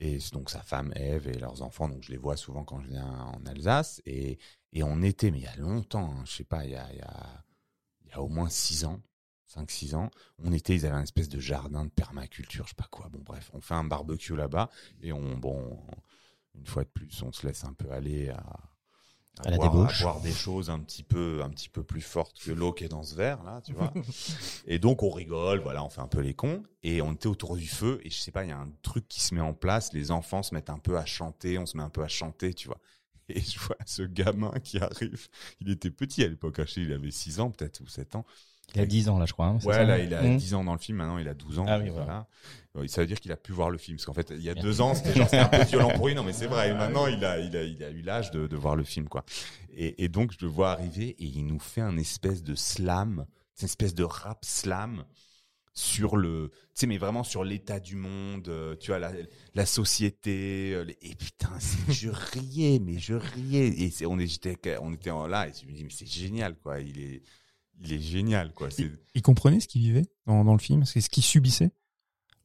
et 0.00 0.18
donc 0.32 0.50
sa 0.50 0.62
femme 0.62 0.92
Eve 0.94 1.28
et 1.28 1.38
leurs 1.38 1.62
enfants. 1.62 1.88
Donc 1.88 2.02
je 2.02 2.10
les 2.10 2.18
vois 2.18 2.36
souvent 2.36 2.64
quand 2.64 2.80
je 2.80 2.88
viens 2.88 3.06
en 3.06 3.44
Alsace. 3.46 4.00
Et, 4.06 4.38
et 4.72 4.82
on 4.82 5.02
était, 5.02 5.30
mais 5.30 5.38
il 5.38 5.44
y 5.44 5.48
a 5.48 5.56
longtemps, 5.56 6.12
hein, 6.12 6.22
je 6.24 6.32
sais 6.32 6.44
pas, 6.44 6.64
il 6.64 6.72
y 6.72 6.76
a, 6.76 6.92
il 6.92 6.98
y 6.98 7.02
a, 7.02 7.44
il 8.04 8.10
y 8.10 8.12
a 8.12 8.20
au 8.22 8.28
moins 8.28 8.48
six 8.48 8.84
ans, 8.84 9.00
cinq, 9.46 9.70
six 9.70 9.94
ans. 9.94 10.10
On 10.38 10.52
était, 10.52 10.74
ils 10.74 10.86
avaient 10.86 10.96
un 10.96 11.02
espèce 11.02 11.28
de 11.28 11.40
jardin 11.40 11.84
de 11.84 11.90
permaculture, 11.90 12.64
je 12.64 12.70
sais 12.70 12.76
pas 12.76 12.88
quoi. 12.90 13.08
Bon, 13.10 13.20
bref, 13.24 13.50
on 13.54 13.60
fait 13.60 13.74
un 13.74 13.84
barbecue 13.84 14.36
là-bas 14.36 14.70
et 15.02 15.12
on, 15.12 15.36
bon, 15.36 15.80
une 16.54 16.66
fois 16.66 16.84
de 16.84 16.90
plus, 16.90 17.22
on 17.22 17.32
se 17.32 17.46
laisse 17.46 17.64
un 17.64 17.72
peu 17.72 17.90
aller 17.90 18.30
à, 18.30 18.42
À 19.44 19.50
la 19.50 19.56
boire, 19.56 19.70
débauche. 19.70 20.02
boire 20.02 20.20
des 20.20 20.32
choses 20.32 20.70
un 20.70 20.78
petit 20.78 21.02
peu, 21.02 21.40
un 21.42 21.50
petit 21.50 21.68
peu 21.68 21.82
plus 21.82 22.00
fortes 22.00 22.38
que 22.42 22.50
l'eau 22.50 22.72
qui 22.72 22.84
est 22.84 22.88
dans 22.88 23.02
ce 23.02 23.14
verre 23.14 23.42
là, 23.44 23.60
tu 23.64 23.72
vois. 23.72 23.92
et 24.66 24.78
donc 24.78 25.02
on 25.02 25.10
rigole, 25.10 25.60
voilà, 25.60 25.84
on 25.84 25.90
fait 25.90 26.00
un 26.00 26.08
peu 26.08 26.20
les 26.20 26.34
cons 26.34 26.62
et 26.82 27.02
on 27.02 27.12
était 27.12 27.26
autour 27.26 27.56
du 27.56 27.68
feu 27.68 28.00
et 28.02 28.10
je 28.10 28.18
sais 28.18 28.32
pas, 28.32 28.44
il 28.44 28.48
y 28.48 28.52
a 28.52 28.58
un 28.58 28.70
truc 28.82 29.06
qui 29.08 29.20
se 29.20 29.34
met 29.34 29.40
en 29.40 29.54
place, 29.54 29.92
les 29.92 30.10
enfants 30.10 30.42
se 30.42 30.54
mettent 30.54 30.70
un 30.70 30.78
peu 30.78 30.98
à 30.98 31.04
chanter, 31.04 31.58
on 31.58 31.66
se 31.66 31.76
met 31.76 31.82
un 31.82 31.90
peu 31.90 32.02
à 32.02 32.08
chanter, 32.08 32.54
tu 32.54 32.68
vois. 32.68 32.80
Et 33.28 33.40
je 33.40 33.58
vois 33.58 33.76
ce 33.84 34.02
gamin 34.02 34.52
qui 34.64 34.78
arrive, 34.78 35.28
il 35.60 35.70
était 35.70 35.90
petit 35.90 36.24
à 36.24 36.28
l'époque, 36.28 36.60
il 36.76 36.92
avait 36.92 37.10
6 37.10 37.40
ans 37.40 37.50
peut-être 37.50 37.80
ou 37.80 37.86
7 37.86 38.16
ans. 38.16 38.24
Il 38.74 38.80
a 38.82 38.86
10 38.86 39.08
ans 39.08 39.18
là, 39.18 39.24
je 39.26 39.32
crois. 39.32 39.46
hein, 39.46 39.58
Ouais, 39.64 39.84
là, 39.84 39.98
il 39.98 40.12
a 40.14 40.22
Mmh. 40.22 40.36
10 40.36 40.54
ans 40.54 40.62
dans 40.64 40.72
le 40.74 40.78
film, 40.78 40.98
maintenant 40.98 41.18
il 41.18 41.26
a 41.28 41.34
12 41.34 41.58
ans. 41.58 41.64
Ah 41.68 41.78
oui, 41.78 41.88
voilà. 41.88 42.26
Ouais, 42.74 42.86
Ça 42.86 43.00
veut 43.00 43.06
dire 43.06 43.18
qu'il 43.18 43.32
a 43.32 43.36
pu 43.36 43.52
voir 43.52 43.70
le 43.70 43.78
film, 43.78 43.96
parce 43.96 44.04
qu'en 44.06 44.12
fait, 44.12 44.30
il 44.30 44.42
y 44.42 44.50
a 44.50 44.54
deux 44.54 44.80
ans, 44.80 44.94
c'était 44.94 45.38
un 45.38 45.48
peu 45.48 45.62
violent 45.64 45.90
pour 45.96 46.06
lui, 46.08 46.14
non, 46.14 46.22
mais 46.22 46.32
c'est 46.34 46.46
vrai, 46.46 46.70
et 46.70 46.74
maintenant, 46.74 47.06
il 47.06 47.24
a, 47.24 47.38
il 47.40 47.56
a, 47.56 47.62
il 47.64 47.82
a 47.82 47.90
eu 47.90 48.02
l'âge 48.02 48.30
de, 48.30 48.46
de 48.46 48.56
voir 48.56 48.76
le 48.76 48.84
film, 48.84 49.08
quoi. 49.08 49.24
Et, 49.72 50.04
et 50.04 50.08
donc, 50.08 50.32
je 50.32 50.44
le 50.44 50.48
vois 50.50 50.70
arriver, 50.72 51.16
et 51.18 51.24
il 51.24 51.46
nous 51.46 51.58
fait 51.58 51.80
un 51.80 51.96
espèce 51.96 52.42
de 52.42 52.54
slam, 52.54 53.24
une 53.60 53.64
espèce 53.64 53.94
de 53.94 54.04
rap 54.04 54.44
slam 54.44 55.04
sur 55.74 56.16
le, 56.16 56.50
tu 56.52 56.58
sais, 56.74 56.86
mais 56.86 56.98
vraiment 56.98 57.22
sur 57.24 57.44
l'état 57.44 57.78
du 57.80 57.94
monde, 57.96 58.48
euh, 58.48 58.74
tu 58.80 58.90
vois, 58.90 58.98
la, 58.98 59.12
la 59.54 59.66
société, 59.66 60.72
euh, 60.74 60.82
les- 60.84 60.98
et 61.02 61.14
putain, 61.14 61.50
je 61.88 62.10
riais, 62.10 62.80
mais 62.80 62.98
je 62.98 63.14
riais, 63.14 63.68
et 63.80 64.06
on, 64.06 64.18
j'étais, 64.18 64.76
on 64.80 64.92
était 64.92 65.10
en- 65.10 65.26
là, 65.26 65.48
et 65.48 65.52
je 65.60 65.66
me 65.66 65.72
dis, 65.72 65.84
mais 65.84 65.90
c'est 65.90 66.06
génial, 66.08 66.56
quoi, 66.56 66.80
il 66.80 66.98
est, 67.00 67.22
il 67.82 67.92
est 67.92 68.00
génial, 68.00 68.52
quoi, 68.52 68.70
c'est, 68.70 68.90
Il 69.14 69.22
comprenait 69.22 69.60
ce 69.60 69.68
qu'il 69.68 69.80
vivait 69.82 70.06
dans, 70.26 70.44
dans 70.44 70.52
le 70.52 70.58
film? 70.58 70.84
C'est 70.84 71.00
ce 71.00 71.08
qu'il 71.10 71.22
subissait? 71.22 71.70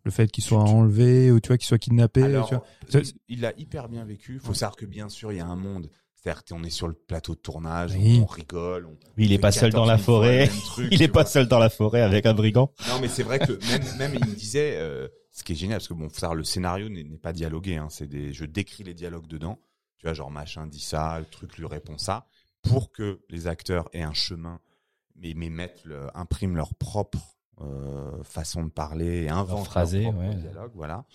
Le 0.06 0.12
fait 0.12 0.30
qu'il 0.30 0.44
soit 0.44 0.60
enlevé 0.62 1.32
ou 1.32 1.40
tu 1.40 1.48
vois 1.48 1.58
qu'il 1.58 1.66
soit 1.68 1.78
kidnappé 1.78 2.24
Alors, 2.24 2.50
tu 2.50 2.56
vois? 2.56 3.02
il- 3.30 3.40
l'a 3.42 3.54
hyper 3.58 3.88
bien 3.88 4.04
vécu. 4.04 4.34
Il 4.36 4.40
faut 4.42 4.54
savoir 4.54 4.76
que 4.76 4.86
bien 4.86 5.08
sûr, 5.08 5.32
il 5.32 5.38
y 5.38 5.42
a 5.42 5.46
un 5.48 5.56
monde. 5.56 5.90
C'est-à-dire 6.16 6.44
qu'on 6.46 6.64
est 6.64 6.70
sur 6.70 6.88
le 6.88 6.94
plateau 6.94 7.36
de 7.36 7.40
tournage, 7.40 7.96
Oui. 7.96 8.20
on 8.22 8.26
rigole. 8.26 8.86
On 8.86 8.92
Oui, 9.18 9.26
il 9.26 9.34
est 9.34 9.40
pas 9.40 9.52
seul 9.52 9.72
dans 9.72 9.86
14 9.86 9.88
la 9.88 9.96
000 9.98 10.06
fois 10.06 10.16
forêt. 10.16 10.48
truc, 10.66 10.88
Il 10.92 11.02
est 11.02 11.08
pas 11.08 11.24
vois. 11.24 11.30
seul 11.30 11.48
dans 11.48 11.60
la 11.60 11.70
forêt 11.70 12.02
avec 12.02 12.26
un 12.26 12.34
brigand. 12.34 12.72
Non, 12.90 13.00
mais 13.02 13.08
c'est 13.10 13.24
vrai 13.24 13.40
que 13.40 13.54
même, 13.72 13.98
même 13.98 14.16
il 14.22 14.30
me 14.30 14.36
disait, 14.36 14.76
euh, 14.78 15.08
ce 15.32 15.44
qui 15.44 15.54
est 15.54 15.56
génial, 15.56 15.78
parce 15.80 15.88
que 15.88 15.94
bon, 15.94 16.10
faut 16.10 16.20
savoir, 16.20 16.36
le 16.36 16.44
scénario 16.44 16.90
n'est 16.90 17.04
n'est 17.04 17.18
pas 17.18 17.34
dialogué. 17.34 17.76
Hein, 17.78 17.88
c'est 17.90 18.08
des, 18.08 18.32
je 18.34 18.46
décris 18.46 18.84
les 18.84 18.94
dialogues 18.94 19.28
dedans. 19.28 19.58
Tu 20.00 20.06
vois, 20.06 20.14
genre 20.14 20.32
machin 20.32 20.68
dit 20.68 20.80
ça, 20.82 21.18
le 21.20 21.26
truc 21.26 21.58
lui 21.58 21.66
répond 21.66 21.98
ça, 21.98 22.28
pour 22.62 22.92
que 22.92 23.22
les 23.30 23.48
acteurs 23.48 23.90
aient 23.94 24.02
un 24.04 24.14
chemin, 24.14 24.60
mais, 25.16 25.34
mais 25.36 25.50
mettent, 25.50 25.84
le, 25.86 26.08
impriment 26.18 26.56
leur 26.56 26.74
propre 26.76 27.20
euh, 27.62 28.24
façon 28.24 28.64
de 28.64 28.70
parler 28.70 29.24
et 29.24 29.30
inventent 29.30 29.58
leur 29.60 29.66
phrasé, 29.66 30.02
propre 30.04 30.20
ouais. 30.20 30.36
dialogue, 30.36 30.72
voilà. 30.76 31.06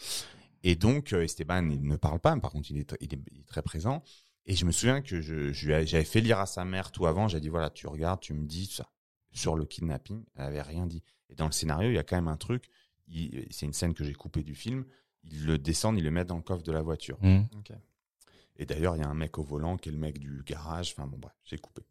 Et 0.62 0.74
donc 0.76 1.12
euh, 1.12 1.22
Esteban, 1.24 1.68
il 1.70 1.82
ne 1.86 1.96
parle 1.96 2.18
pas, 2.20 2.34
mais 2.34 2.40
par 2.40 2.50
contre, 2.50 2.70
il 2.70 2.78
est, 2.78 2.90
tr- 2.90 2.96
il 3.00 3.12
est, 3.14 3.20
il 3.32 3.40
est 3.40 3.46
très 3.48 3.62
présent. 3.62 4.02
Et 4.46 4.54
je 4.56 4.64
me 4.64 4.72
souviens 4.72 5.02
que 5.02 5.20
je, 5.20 5.52
j'avais 5.52 6.04
fait 6.04 6.20
lire 6.20 6.38
à 6.38 6.46
sa 6.46 6.64
mère 6.64 6.90
tout 6.90 7.06
avant. 7.06 7.28
J'ai 7.28 7.40
dit 7.40 7.48
voilà, 7.48 7.70
tu 7.70 7.86
regardes, 7.86 8.20
tu 8.20 8.32
me 8.32 8.46
dis 8.46 8.66
ça 8.66 8.88
sur 9.30 9.56
le 9.56 9.66
kidnapping. 9.66 10.24
Elle 10.36 10.44
avait 10.44 10.62
rien 10.62 10.86
dit. 10.86 11.02
Et 11.28 11.34
dans 11.34 11.46
le 11.46 11.52
scénario, 11.52 11.90
il 11.90 11.94
y 11.94 11.98
a 11.98 12.02
quand 12.02 12.16
même 12.16 12.28
un 12.28 12.36
truc. 12.38 12.70
il- 13.08 13.46
C'est 13.50 13.66
une 13.66 13.72
scène 13.74 13.92
que 13.94 14.04
j'ai 14.04 14.14
coupée 14.14 14.42
du 14.42 14.54
film. 14.54 14.84
Ils 15.24 15.44
le 15.44 15.58
descendent, 15.58 15.98
ils 15.98 16.04
le 16.04 16.10
mettent 16.10 16.28
dans 16.28 16.36
le 16.36 16.42
coffre 16.42 16.62
de 16.62 16.72
la 16.72 16.80
voiture. 16.82 17.18
Mmh. 17.20 17.42
Et 18.56 18.64
d'ailleurs, 18.66 18.96
il 18.96 19.00
y 19.00 19.04
a 19.04 19.08
un 19.08 19.14
mec 19.14 19.36
au 19.38 19.42
volant 19.42 19.76
qui 19.76 19.90
est 19.90 19.92
le 19.92 19.98
mec 19.98 20.18
du 20.18 20.42
garage. 20.46 20.94
Enfin 20.96 21.06
bon, 21.06 21.18
bref, 21.18 21.34
j'ai 21.44 21.58
coupé. 21.58 21.82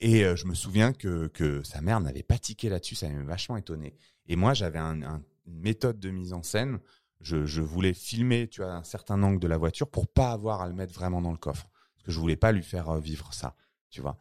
Et 0.00 0.24
euh, 0.24 0.34
je 0.36 0.46
me 0.46 0.54
souviens 0.54 0.92
que, 0.92 1.30
sa 1.64 1.80
mère 1.80 2.00
n'avait 2.00 2.22
pas 2.22 2.38
tiqué 2.38 2.68
là-dessus, 2.68 2.94
ça 2.94 3.08
m'avait 3.08 3.24
vachement 3.24 3.56
étonné. 3.56 3.94
Et 4.28 4.36
moi, 4.36 4.54
j'avais 4.54 4.78
un, 4.78 5.02
un- 5.02 5.22
une 5.46 5.60
méthode 5.60 5.98
de 5.98 6.10
mise 6.10 6.32
en 6.32 6.42
scène. 6.42 6.78
Je, 7.20 7.60
voulais 7.60 7.92
filmer, 7.92 8.48
tu 8.48 8.62
vois, 8.62 8.72
un 8.72 8.82
certain 8.84 9.22
angle 9.22 9.40
de 9.40 9.46
la 9.46 9.58
voiture 9.58 9.88
pour 9.90 10.08
pas 10.08 10.32
avoir 10.32 10.62
à 10.62 10.68
le 10.68 10.72
mettre 10.74 10.94
vraiment 10.94 11.20
dans 11.20 11.32
le 11.32 11.36
coffre, 11.36 11.68
parce 11.94 12.06
que 12.06 12.12
je 12.12 12.18
voulais 12.18 12.36
pas 12.36 12.50
lui 12.50 12.62
faire 12.62 12.88
euh, 12.88 12.98
vivre 13.00 13.34
ça, 13.34 13.54
tu 13.90 14.00
vois. 14.00 14.16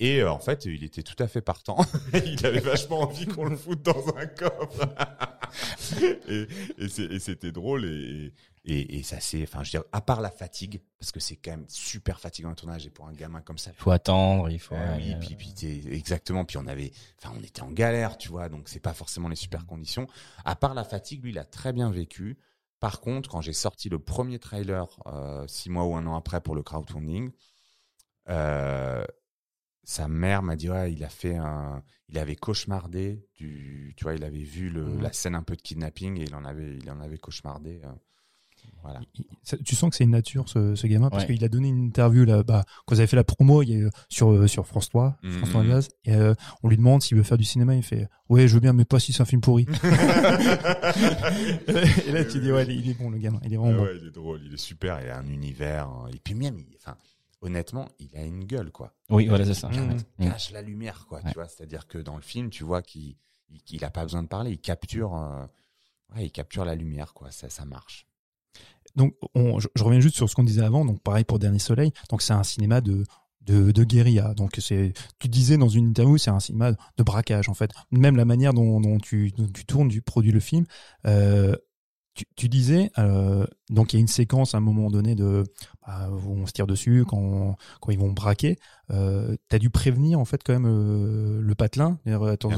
Et 0.00 0.22
euh, 0.22 0.30
en 0.30 0.38
fait, 0.38 0.64
il 0.64 0.82
était 0.82 1.02
tout 1.02 1.20
à 1.22 1.28
fait 1.28 1.42
partant. 1.42 1.84
il 2.14 2.46
avait 2.46 2.60
vachement 2.60 3.02
envie 3.02 3.26
qu'on 3.26 3.44
le 3.44 3.56
foute 3.56 3.82
dans 3.82 4.08
un 4.16 4.26
coffre. 4.26 4.88
et 6.28 6.46
et 6.78 7.18
c'était 7.18 7.52
drôle 7.52 7.84
et, 7.84 8.32
et, 8.64 8.98
et 8.98 9.02
ça 9.02 9.20
c'est, 9.20 9.42
enfin, 9.42 9.62
je 9.64 9.68
veux 9.76 9.82
dire, 9.82 9.88
à 9.92 10.00
part 10.00 10.20
la 10.20 10.30
fatigue, 10.30 10.80
parce 10.98 11.12
que 11.12 11.20
c'est 11.20 11.36
quand 11.36 11.52
même 11.52 11.64
super 11.68 12.20
fatigant 12.20 12.50
un 12.50 12.54
tournage 12.54 12.86
et 12.86 12.90
pour 12.90 13.06
un 13.06 13.12
gamin 13.12 13.40
comme 13.40 13.58
ça. 13.58 13.70
Il 13.72 13.80
faut 13.80 13.90
attendre, 13.90 14.50
il 14.50 14.58
faut. 14.58 14.74
Ah 14.76 14.96
oui, 14.96 15.12
euh, 15.12 15.18
puis, 15.20 15.34
puis 15.36 15.54
t'es- 15.54 15.94
exactement. 15.94 16.44
Puis 16.44 16.56
on 16.58 16.66
avait, 16.66 16.92
enfin, 17.22 17.34
on 17.38 17.42
était 17.42 17.62
en 17.62 17.70
galère, 17.70 18.18
tu 18.18 18.28
vois. 18.28 18.48
Donc 18.48 18.68
c'est 18.68 18.80
pas 18.80 18.94
forcément 18.94 19.28
les 19.28 19.36
super 19.36 19.66
conditions. 19.66 20.06
À 20.44 20.56
part 20.56 20.74
la 20.74 20.84
fatigue, 20.84 21.22
lui, 21.22 21.30
il 21.30 21.38
a 21.38 21.44
très 21.44 21.72
bien 21.72 21.90
vécu. 21.90 22.38
Par 22.80 23.00
contre, 23.00 23.28
quand 23.28 23.40
j'ai 23.40 23.52
sorti 23.52 23.88
le 23.88 23.98
premier 23.98 24.38
trailer 24.38 24.86
euh, 25.06 25.46
six 25.48 25.68
mois 25.70 25.84
ou 25.84 25.96
un 25.96 26.06
an 26.06 26.14
après 26.16 26.40
pour 26.40 26.54
le 26.54 26.62
crowdfunding, 26.62 27.30
euh, 28.28 29.04
sa 29.84 30.06
mère 30.06 30.42
m'a 30.42 30.54
dit 30.56 30.68
ouais, 30.70 30.92
il 30.92 31.02
a 31.02 31.08
fait 31.08 31.36
un, 31.36 31.82
il 32.08 32.18
avait 32.18 32.36
cauchemardé 32.36 33.26
du, 33.34 33.94
tu 33.96 34.04
vois, 34.04 34.14
il 34.14 34.22
avait 34.24 34.42
vu 34.44 34.68
le, 34.68 34.84
Mhm. 34.84 35.00
la 35.02 35.12
scène 35.12 35.34
un 35.34 35.42
peu 35.42 35.56
de 35.56 35.62
kidnapping 35.62 36.18
et 36.20 36.24
il 36.24 36.34
en 36.34 36.44
avait, 36.44 36.76
il 36.76 36.90
en 36.90 37.00
avait 37.00 37.18
cauchemardé. 37.18 37.80
euh, 37.84 37.92
voilà. 38.82 39.00
Il- 39.14 39.24
ça- 39.42 39.56
tu 39.58 39.74
sens 39.76 39.90
que 39.90 39.96
c'est 39.96 40.04
une 40.04 40.10
nature 40.10 40.48
ce, 40.48 40.74
ce 40.74 40.86
gamin 40.86 41.10
parce 41.10 41.24
Ouais. 41.24 41.34
qu'il 41.34 41.44
a 41.44 41.48
donné 41.48 41.68
une 41.68 41.84
interview 41.86 42.24
là 42.24 42.42
bah, 42.42 42.64
quand 42.86 42.94
vous 42.94 43.00
avez 43.00 43.06
fait 43.06 43.16
la 43.16 43.24
promo 43.24 43.62
il 43.62 43.68
y 43.70 43.74
a 43.74 43.76
eu 43.78 43.90
sur 44.08 44.30
euh, 44.32 44.46
sur 44.46 44.66
France 44.66 44.88
3 44.88 45.16
Mhm. 45.22 45.32
France 45.38 45.50
3 45.50 45.60
Alsace, 45.62 45.88
et 46.04 46.14
euh, 46.14 46.34
on 46.62 46.68
lui 46.68 46.76
demande 46.76 47.02
s'il 47.02 47.16
veut 47.16 47.22
faire 47.22 47.38
du 47.38 47.44
cinéma 47.44 47.74
il 47.74 47.82
fait 47.82 48.08
ouais 48.28 48.46
je 48.48 48.54
veux 48.54 48.60
bien 48.60 48.72
mais 48.72 48.84
pas 48.84 48.98
si 49.00 49.12
c'est 49.12 49.22
un 49.22 49.26
film 49.26 49.40
pourri 49.40 49.66
et 51.68 52.12
là 52.12 52.24
tu 52.24 52.40
dis 52.40 52.52
ouais 52.52 52.66
il 52.66 52.88
est 52.90 52.94
bon 52.94 53.10
le 53.10 53.18
gamin 53.18 53.40
il 53.44 53.52
est 53.52 53.56
Ah 53.56 53.60
vraiment 53.60 53.78
bon. 53.78 53.84
ouais, 53.84 53.96
il 54.00 54.06
est 54.08 54.10
drôle, 54.10 54.40
il 54.44 54.54
est 54.54 54.56
super, 54.58 55.00
il 55.02 55.08
a 55.10 55.18
un 55.18 55.26
univers. 55.28 55.86
hein. 55.88 56.06
Et 56.12 56.18
puis 56.18 56.34
même, 56.34 56.58
il- 56.58 56.76
enfin, 56.76 56.96
honnêtement, 57.40 57.88
il 57.98 58.10
a 58.16 58.22
une 58.24 58.44
gueule, 58.44 58.70
quoi. 58.72 58.92
Oui, 59.10 59.26
voilà, 59.26 59.44
c'est 59.44 59.54
ça. 59.54 59.68
Mmh. 59.68 59.96
Mmh. 60.18 60.24
cache 60.30 60.50
la 60.52 60.62
lumière, 60.62 61.06
quoi. 61.08 61.18
Ouais. 61.20 61.28
Tu 61.30 61.34
vois, 61.34 61.46
c'est-à-dire 61.48 61.86
que 61.86 61.98
dans 61.98 62.16
le 62.16 62.22
film, 62.22 62.50
tu 62.50 62.64
vois 62.64 62.82
qu'il 62.82 63.14
il, 63.50 63.60
il 63.70 63.84
a 63.84 63.90
pas 63.90 64.02
besoin 64.02 64.22
de 64.22 64.28
parler, 64.28 64.50
il 64.52 64.58
capture, 64.58 65.14
euh, 65.14 65.44
ouais, 66.16 66.26
il 66.26 66.30
capture 66.32 66.64
la 66.64 66.74
lumière, 66.74 67.14
quoi. 67.14 67.30
Ça, 67.30 67.48
ça 67.48 67.64
marche. 67.64 68.06
Donc 68.98 69.14
on- 69.34 69.58
je, 69.58 69.68
je 69.74 69.82
reviens 69.84 70.00
juste 70.00 70.16
sur 70.16 70.28
ce 70.28 70.34
qu'on 70.34 70.44
disait 70.44 70.62
avant 70.62 70.84
donc 70.84 71.00
pareil 71.02 71.24
pour 71.24 71.38
Dernier 71.38 71.58
Soleil. 71.60 71.92
Donc 72.10 72.20
c'est 72.20 72.34
un 72.34 72.42
cinéma 72.42 72.80
de 72.82 73.04
de, 73.46 73.72
de 73.72 73.84
guérilla. 73.84 74.34
Donc 74.34 74.56
c'est 74.58 74.92
tu 75.18 75.28
disais 75.28 75.56
dans 75.56 75.70
une 75.70 75.86
interview 75.88 76.18
c'est 76.18 76.30
un 76.30 76.40
cinéma 76.40 76.72
de 76.72 77.02
braquage 77.02 77.48
en 77.48 77.54
fait. 77.54 77.70
Même 77.90 78.16
la 78.16 78.26
manière 78.26 78.52
dont, 78.52 78.78
dont 78.80 78.98
tu 78.98 79.30
dont 79.30 79.46
tu 79.46 79.64
tournes 79.64 79.88
tu 79.88 80.02
produis 80.02 80.32
le 80.32 80.40
film 80.40 80.66
euh, 81.06 81.54
tu, 82.14 82.24
tu 82.36 82.48
disais 82.48 82.90
euh, 82.98 83.46
donc 83.70 83.92
il 83.92 83.96
y 83.96 83.98
a 83.98 84.00
une 84.00 84.08
séquence 84.08 84.54
à 84.54 84.58
un 84.58 84.60
moment 84.60 84.90
donné 84.90 85.14
de 85.14 85.44
bah, 85.86 86.10
où 86.10 86.32
on 86.32 86.46
se 86.46 86.52
tire 86.52 86.66
dessus 86.66 87.04
quand 87.08 87.56
quand 87.80 87.92
ils 87.92 87.98
vont 87.98 88.10
braquer 88.12 88.58
euh, 88.90 89.36
t'as 89.48 89.58
dû 89.58 89.70
prévenir 89.70 90.18
en 90.18 90.24
fait 90.24 90.42
quand 90.44 90.52
même 90.52 90.66
euh, 90.66 91.40
le 91.40 91.54
patelin? 91.54 91.98
Attendez 92.32 92.56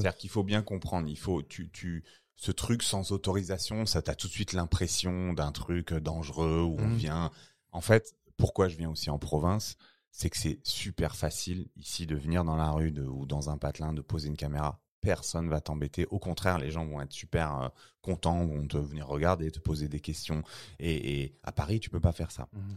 C'est-à-dire 0.00 0.16
qu'il 0.18 0.30
faut 0.30 0.42
bien 0.42 0.62
comprendre, 0.62 1.08
il 1.08 1.18
faut, 1.18 1.40
tu, 1.42 1.70
tu, 1.70 2.02
ce 2.42 2.52
truc 2.52 2.82
sans 2.82 3.12
autorisation, 3.12 3.84
ça 3.84 4.00
t'a 4.00 4.14
tout 4.14 4.26
de 4.26 4.32
suite 4.32 4.54
l'impression 4.54 5.34
d'un 5.34 5.52
truc 5.52 5.92
dangereux 5.92 6.62
où 6.62 6.76
on 6.80 6.88
Mhm. 6.88 6.96
vient. 6.96 7.30
En 7.70 7.82
fait, 7.82 8.14
pourquoi 8.38 8.68
je 8.68 8.78
viens 8.78 8.88
aussi 8.88 9.10
en 9.10 9.18
province, 9.18 9.76
c'est 10.10 10.30
que 10.30 10.38
c'est 10.38 10.58
super 10.64 11.16
facile 11.16 11.68
ici 11.76 12.06
de 12.06 12.16
venir 12.16 12.42
dans 12.42 12.56
la 12.56 12.70
rue 12.70 12.92
de, 12.92 13.04
ou 13.04 13.26
dans 13.26 13.50
un 13.50 13.58
patelin, 13.58 13.92
de 13.92 14.00
poser 14.00 14.28
une 14.28 14.38
caméra. 14.38 14.80
Personne 15.02 15.50
va 15.50 15.60
t'embêter. 15.60 16.06
Au 16.06 16.18
contraire, 16.18 16.58
les 16.58 16.70
gens 16.70 16.86
vont 16.86 17.02
être 17.02 17.12
super 17.12 17.60
euh, 17.60 17.68
contents, 18.00 18.46
vont 18.46 18.66
te 18.66 18.78
venir 18.78 19.06
regarder, 19.06 19.50
te 19.50 19.58
poser 19.60 19.88
des 19.88 20.00
questions. 20.00 20.42
Et, 20.78 21.20
et 21.22 21.38
à 21.42 21.52
Paris, 21.52 21.78
tu 21.78 21.90
peux 21.90 22.00
pas 22.00 22.12
faire 22.12 22.30
ça. 22.30 22.48
Mhm. 22.54 22.76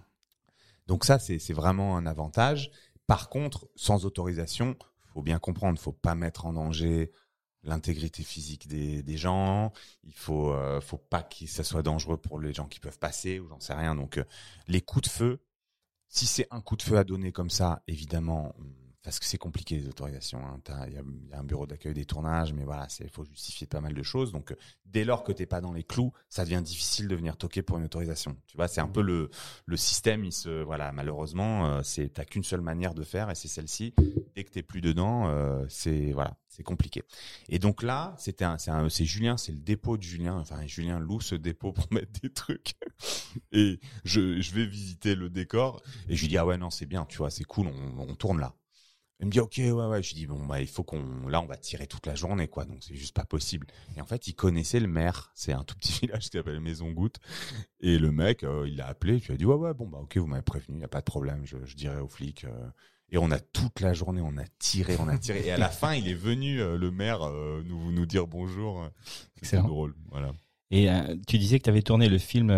Donc 0.88 1.06
ça, 1.06 1.20
c'est 1.20 1.40
c'est 1.40 1.54
vraiment 1.54 1.96
un 1.96 2.06
avantage. 2.06 2.70
Par 3.08 3.30
contre, 3.30 3.70
sans 3.78 4.04
autorisation, 4.06 4.76
faut 5.14 5.22
bien 5.22 5.40
comprendre, 5.40 5.80
faut 5.80 5.94
pas 5.94 6.16
mettre 6.16 6.46
en 6.46 6.52
danger 6.54 7.12
l'intégrité 7.64 8.24
physique 8.24 8.68
des, 8.68 9.04
des 9.04 9.18
gens. 9.18 9.72
Il 10.04 10.14
faut, 10.14 10.52
euh, 10.54 10.82
faut 10.82 10.98
pas 10.98 11.24
que 11.24 11.46
ça 11.48 11.64
soit 11.64 11.84
dangereux 11.84 12.18
pour 12.18 12.40
les 12.40 12.54
gens 12.54 12.68
qui 12.68 12.80
peuvent 12.80 13.00
passer 13.00 13.40
ou 13.40 13.48
j'en 13.48 13.60
sais 13.60 13.74
rien. 13.74 13.96
Donc 13.96 14.18
euh, 14.18 14.26
les 14.68 14.82
coups 14.82 15.06
de 15.06 15.10
feu, 15.10 15.40
si 16.10 16.26
c'est 16.26 16.48
un 16.52 16.62
coup 16.62 16.76
de 16.76 16.84
feu 16.84 16.98
à 16.98 17.04
donner 17.04 17.32
comme 17.32 17.50
ça, 17.50 17.82
évidemment, 17.88 18.54
parce 19.04 19.20
que 19.20 19.26
c'est 19.26 19.38
compliqué 19.38 19.76
les 19.76 19.88
autorisations. 19.88 20.40
hein. 20.46 20.60
Il 20.88 20.94
y, 20.94 20.98
a, 20.98 21.02
il 21.26 21.30
y 21.30 21.34
a 21.34 21.40
un 21.40 21.44
bureau 21.44 21.68
d'accueil 21.68 21.94
des 21.94 22.06
tournages, 22.06 22.54
mais 22.54 22.64
voilà, 22.64 22.88
il 23.02 23.10
faut 23.10 23.26
justifier 23.26 23.68
pas 23.68 23.82
mal 23.82 23.94
de 23.94 24.04
choses. 24.04 24.32
Donc 24.32 24.52
euh, 24.52 24.56
dès 24.86 25.04
lors 25.04 25.24
que 25.24 25.32
t'es 25.34 25.46
pas 25.46 25.60
dans 25.62 25.74
les 25.74 25.84
clous, 25.84 26.14
ça 26.30 26.46
devient 26.46 26.62
difficile 26.64 27.08
de 27.08 27.16
venir 27.16 27.36
toquer 27.38 27.62
pour 27.62 27.78
une 27.78 27.84
autorisation. 27.84 28.38
Tu 28.48 28.56
vois, 28.58 28.68
c'est 28.68 28.82
un 28.82 28.88
peu 28.88 29.02
le, 29.02 29.30
le 29.66 29.78
système. 29.78 30.24
Il 30.24 30.32
se, 30.32 30.64
voilà, 30.64 30.92
malheureusement, 30.94 31.68
euh, 31.68 31.84
c'est 31.84 32.10
t'as 32.14 32.26
qu'une 32.26 32.44
seule 32.44 32.62
manière 32.62 32.94
de 32.94 33.04
faire 33.04 33.30
et 33.30 33.36
c'est 33.36 33.48
celle-ci. 33.50 33.94
Dès 34.36 34.44
que 34.46 34.52
t'es 34.52 34.64
plus 34.64 34.82
dedans, 34.82 35.28
euh, 35.28 35.66
c'est 35.68 36.12
voilà, 36.14 36.38
c'est 36.48 36.64
compliqué. 36.64 37.04
Et 37.50 37.60
donc 37.60 37.84
là, 37.84 38.16
c'était 38.18 38.46
c'est 38.58 39.06
Julien, 39.06 39.36
c'est 39.38 39.52
le 39.52 39.60
dépôt 39.60 39.98
de 39.98 40.04
Julien. 40.04 40.38
Enfin, 40.40 40.66
Julien 40.66 41.00
loue 41.00 41.20
ce 41.22 41.36
dépôt 41.36 41.74
pour 41.74 41.88
mettre 41.92 42.22
des 42.22 42.32
trucs. 42.32 42.74
Et 43.52 43.80
je, 44.06 44.40
je 44.42 44.54
vais 44.56 44.66
visiter 44.66 45.16
le 45.16 45.30
décor 45.30 45.82
et 46.08 46.16
je 46.16 46.22
lui 46.22 46.28
dis 46.30 46.38
ah 46.38 46.46
ouais 46.46 46.58
non 46.58 46.70
c'est 46.70 46.86
bien, 46.86 47.06
tu 47.06 47.18
vois, 47.18 47.30
c'est 47.30 47.44
cool, 47.44 47.68
on, 47.68 48.00
on 48.10 48.16
tourne 48.16 48.40
là. 48.40 48.56
Il 49.24 49.28
me 49.28 49.32
dit 49.32 49.40
ok 49.40 49.54
ouais 49.58 49.72
ouais. 49.72 50.04
Je 50.04 50.16
dis 50.16 50.28
bon 50.28 50.46
bah 50.46 50.60
il 50.60 50.68
faut 50.68 50.84
qu'on 50.84 51.28
là 51.30 51.42
on 51.42 51.46
va 51.46 51.56
tirer 51.56 51.88
toute 51.88 52.06
la 52.06 52.14
journée 52.14 52.50
quoi, 52.50 52.66
donc 52.66 52.80
c'est 52.82 52.96
juste 52.96 53.16
pas 53.16 53.24
possible. 53.24 53.68
Et 53.96 54.02
en 54.02 54.06
fait 54.06 54.28
il 54.28 54.34
connaissait 54.36 54.82
le 54.82 54.88
maire, 54.90 55.32
c'est 55.34 55.54
un 55.54 55.64
tout 55.64 55.76
petit 55.78 55.94
village 56.02 56.24
qui 56.30 56.38
s'appelle 56.38 56.60
Maison 56.60 56.92
Goutte. 56.92 57.20
Et 57.80 57.98
le 57.98 58.12
mec 58.12 58.44
euh, 58.44 58.68
il 58.68 58.76
l'a 58.76 58.88
appelé, 58.88 59.20
lui 59.20 59.34
ai 59.34 59.38
dit 59.38 59.46
ouais 59.46 59.56
ouais 59.56 59.74
bon 59.74 59.88
bah 59.88 60.00
ok 60.02 60.18
vous 60.18 60.28
m'avez 60.28 60.42
prévenu, 60.42 60.82
y 60.82 60.84
a 60.84 60.90
pas 60.90 61.00
de 61.00 61.06
problème, 61.06 61.46
je, 61.46 61.56
je 61.64 61.76
dirai 61.76 62.00
aux 62.02 62.10
flics. 62.10 62.44
euh. 62.44 62.70
Et 63.10 63.18
on 63.18 63.30
a 63.32 63.40
toute 63.40 63.80
la 63.80 63.94
journée, 63.94 64.22
on 64.22 64.38
a 64.38 64.44
tiré, 64.60 64.98
on 65.00 65.08
a 65.08 65.18
tiré. 65.20 65.46
Et 65.46 65.52
à 65.52 65.58
la 65.58 65.70
fin, 65.70 65.94
il 65.94 66.08
est 66.10 66.16
venu, 66.16 66.60
euh, 66.60 66.78
le 66.78 66.90
maire, 66.90 67.22
euh, 67.22 67.62
nous, 67.64 67.92
nous 67.92 68.08
dire 68.08 68.26
bonjour. 68.26 68.90
C'est 69.44 69.58
drôle, 69.58 69.94
voilà. 70.10 70.34
Et 70.72 70.90
euh, 70.90 71.16
tu 71.28 71.38
disais 71.38 71.60
que 71.60 71.64
tu 71.66 71.70
avais 71.70 71.84
tourné 71.84 72.10
le 72.10 72.18
film 72.18 72.50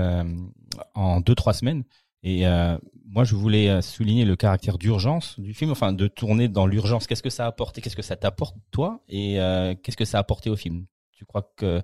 en 0.93 1.19
deux 1.19 1.35
trois 1.35 1.53
semaines. 1.53 1.83
Et 2.25 2.45
euh, 2.47 2.77
moi, 3.07 3.23
je 3.23 3.35
voulais 3.35 3.69
euh, 3.69 3.81
souligner 3.81 4.25
le 4.25 4.35
caractère 4.35 4.77
d'urgence 4.77 5.39
du 5.39 5.53
film, 5.53 5.71
enfin 5.71 5.93
de 5.93 6.07
tourner 6.07 6.47
dans 6.49 6.65
l'urgence. 6.67 7.05
Qu'est-ce 7.07 7.23
que 7.23 7.29
ça 7.29 7.45
a 7.45 7.47
apporté 7.47 7.79
Qu'est-ce 7.81 7.95
que 7.95 8.01
ça 8.01 8.15
t'apporte 8.17 8.57
toi? 8.71 8.99
Et 9.07 9.39
euh, 9.39 9.75
qu'est-ce 9.81 9.95
que 9.95 10.05
ça 10.05 10.17
a 10.17 10.21
apporté 10.21 10.49
au 10.49 10.55
film? 10.55 10.85
Tu 11.13 11.23
crois 11.23 11.49
que 11.55 11.81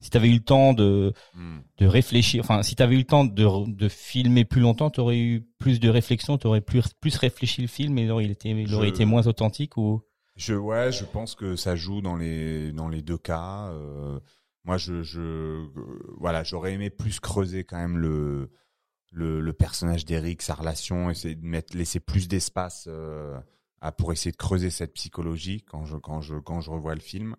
si 0.00 0.08
tu 0.08 0.16
avais 0.16 0.28
eu 0.28 0.34
le 0.34 0.40
temps 0.40 0.72
de, 0.72 1.12
Hmm. 1.34 1.58
de 1.78 1.86
réfléchir, 1.86 2.40
enfin 2.42 2.62
si 2.62 2.74
tu 2.76 2.82
avais 2.82 2.94
eu 2.94 2.98
le 2.98 3.04
temps 3.04 3.24
de, 3.24 3.70
de 3.70 3.88
filmer 3.88 4.44
plus 4.44 4.60
longtemps, 4.62 4.90
tu 4.90 5.00
aurais 5.00 5.18
eu 5.18 5.42
plus 5.58 5.80
de 5.80 5.88
réflexion, 5.90 6.38
tu 6.38 6.46
aurais 6.46 6.60
plus, 6.62 6.82
plus 7.00 7.16
réfléchi 7.16 7.60
le 7.60 7.66
film 7.68 7.98
et 7.98 8.02
il 8.04 8.10
aurait 8.10 8.24
été, 8.26 8.48
il 8.50 8.74
aurait 8.74 8.86
Je- 8.88 8.94
été 8.94 9.04
moins 9.04 9.26
authentique 9.26 9.76
ou? 9.76 10.02
Je 10.36 10.54
ouais, 10.54 10.90
je 10.92 11.04
pense 11.04 11.34
que 11.34 11.56
ça 11.56 11.74
joue 11.76 12.00
dans 12.00 12.16
les 12.16 12.72
dans 12.72 12.88
les 12.88 13.02
deux 13.02 13.18
cas. 13.18 13.68
Euh, 13.72 14.18
moi, 14.64 14.78
je 14.78 15.02
je 15.02 15.66
voilà, 16.16 16.44
j'aurais 16.44 16.72
aimé 16.74 16.88
plus 16.90 17.20
creuser 17.20 17.64
quand 17.64 17.76
même 17.76 17.98
le 17.98 18.50
le, 19.10 19.52
personnage 19.52 20.04
d'Eric, 20.04 20.42
sa 20.42 20.54
relation, 20.54 21.10
essayer 21.10 21.34
de 21.34 21.44
mettre 21.44 21.76
laisser 21.76 22.00
plus 22.00 22.28
d'espace 22.28 22.84
euh, 22.88 23.38
à 23.80 23.92
pour 23.92 24.12
essayer 24.12 24.32
de 24.32 24.36
creuser 24.36 24.70
cette 24.70 24.94
psychologie 24.94 25.62
quand 25.62 25.84
je 25.84 25.96
quand 25.96 26.20
je 26.20 26.36
quand 26.36 26.60
je 26.60 26.70
revois 26.70 26.94
le 26.94 27.00
film. 27.00 27.36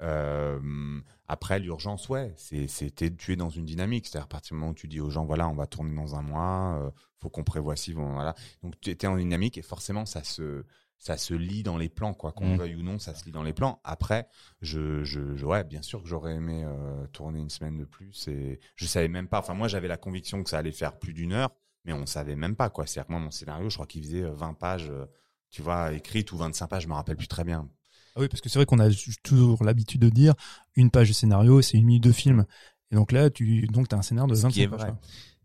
Euh, 0.00 1.00
après 1.26 1.58
l'urgence, 1.58 2.08
ouais, 2.08 2.32
c'était 2.36 3.10
tu 3.14 3.32
es 3.32 3.36
dans 3.36 3.50
une 3.50 3.64
dynamique, 3.64 4.06
c'est-à-dire 4.06 4.26
à 4.26 4.28
partir 4.28 4.54
du 4.54 4.60
moment 4.60 4.72
où 4.72 4.74
tu 4.74 4.88
dis 4.88 5.00
aux 5.00 5.10
gens 5.10 5.24
voilà, 5.24 5.48
on 5.48 5.54
va 5.54 5.66
tourner 5.66 5.94
dans 5.94 6.14
un 6.14 6.22
mois, 6.22 6.78
euh, 6.80 6.90
faut 7.18 7.28
qu'on 7.28 7.44
prévoie 7.44 7.76
si 7.76 7.94
bon 7.94 8.12
voilà. 8.12 8.34
Donc 8.62 8.80
tu 8.80 8.90
étais 8.90 9.06
en 9.06 9.16
dynamique 9.16 9.58
et 9.58 9.62
forcément 9.62 10.06
ça 10.06 10.22
se 10.24 10.64
ça 10.98 11.16
se 11.16 11.32
lit 11.34 11.62
dans 11.62 11.76
les 11.78 11.88
plans 11.88 12.12
quoi 12.14 12.32
qu'on 12.32 12.48
Mm. 12.48 12.52
le 12.52 12.58
veuille 12.58 12.74
ou 12.76 12.82
non 12.82 12.98
ça 12.98 13.14
se 13.14 13.24
lit 13.24 13.30
dans 13.32 13.42
les 13.42 13.52
plans 13.52 13.80
après 13.84 14.28
je 14.60 15.04
je, 15.04 15.36
je- 15.36 15.46
ouais 15.46 15.64
bien 15.64 15.82
sûr 15.82 16.02
que 16.02 16.08
j'aurais 16.08 16.34
aimé 16.34 16.62
euh, 16.64 17.06
tourner 17.08 17.38
une 17.40 17.50
semaine 17.50 17.76
de 17.78 17.84
plus 17.84 18.26
et 18.28 18.58
je 18.76 18.86
savais 18.86 19.08
même 19.08 19.28
pas 19.28 19.38
enfin 19.38 19.54
moi 19.54 19.68
j'avais 19.68 19.88
la 19.88 19.96
conviction 19.96 20.42
que 20.42 20.50
ça 20.50 20.58
allait 20.58 20.72
faire 20.72 20.98
plus 20.98 21.12
d'une 21.14 21.32
heure 21.32 21.50
mais 21.84 21.92
on 21.92 22.04
savait 22.06 22.36
même 22.36 22.56
pas 22.56 22.68
quoi 22.70 22.86
c'est 22.86 22.98
à 22.98 23.02
dire 23.02 23.06
que 23.06 23.12
moi 23.12 23.20
mon 23.20 23.30
scénario 23.30 23.70
je 23.70 23.74
crois 23.76 23.86
qu'il 23.86 24.02
faisait 24.02 24.22
euh, 24.24 24.32
20 24.34 24.54
pages 24.54 24.90
euh, 24.90 25.06
tu 25.50 25.62
vois 25.62 25.92
écrites 25.92 26.32
ou 26.32 26.36
25 26.36 26.66
pages 26.66 26.82
je 26.82 26.88
me 26.88 26.94
rappelle 26.94 27.16
plus 27.16 27.28
très 27.28 27.44
bien 27.44 27.68
Ah 28.16 28.20
oui, 28.20 28.28
parce 28.28 28.40
que 28.40 28.48
c'est 28.48 28.58
vrai 28.58 28.66
qu'on 28.66 28.80
a 28.80 28.88
toujours 29.22 29.62
l'habitude 29.64 30.00
de 30.00 30.08
dire 30.10 30.34
une 30.74 30.90
page 30.90 31.08
de 31.08 31.14
scénario, 31.14 31.62
c'est 31.62 31.78
une 31.78 31.86
minute 31.86 32.02
de 32.02 32.12
film. 32.12 32.44
Et 32.90 32.96
donc 32.96 33.12
là, 33.12 33.30
tu 33.30 33.66
donc 33.68 33.92
as 33.92 33.96
un 33.96 34.02
scénario 34.02 34.28
de 34.28 34.34
Ce 34.34 34.42
25 34.42 34.54
qui 34.54 34.62
est 34.62 34.68
pages. 34.68 34.92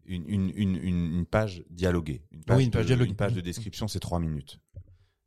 une, 0.06 0.24
une, 0.28 0.52
une, 0.56 0.76
une, 0.78 1.26
page 1.26 1.64
dialoguée. 1.70 2.24
Une 2.32 2.42
Ah 2.50 2.56
oui, 2.58 2.66
une 2.66 2.72
page 2.72 2.82
de, 2.84 2.88
dialoguée. 2.88 3.12
Une 3.12 3.16
page 3.16 3.34
de 3.34 3.42
description, 3.42 3.88
c'est 3.88 4.00
trois 4.00 4.20
minutes. 4.20 4.60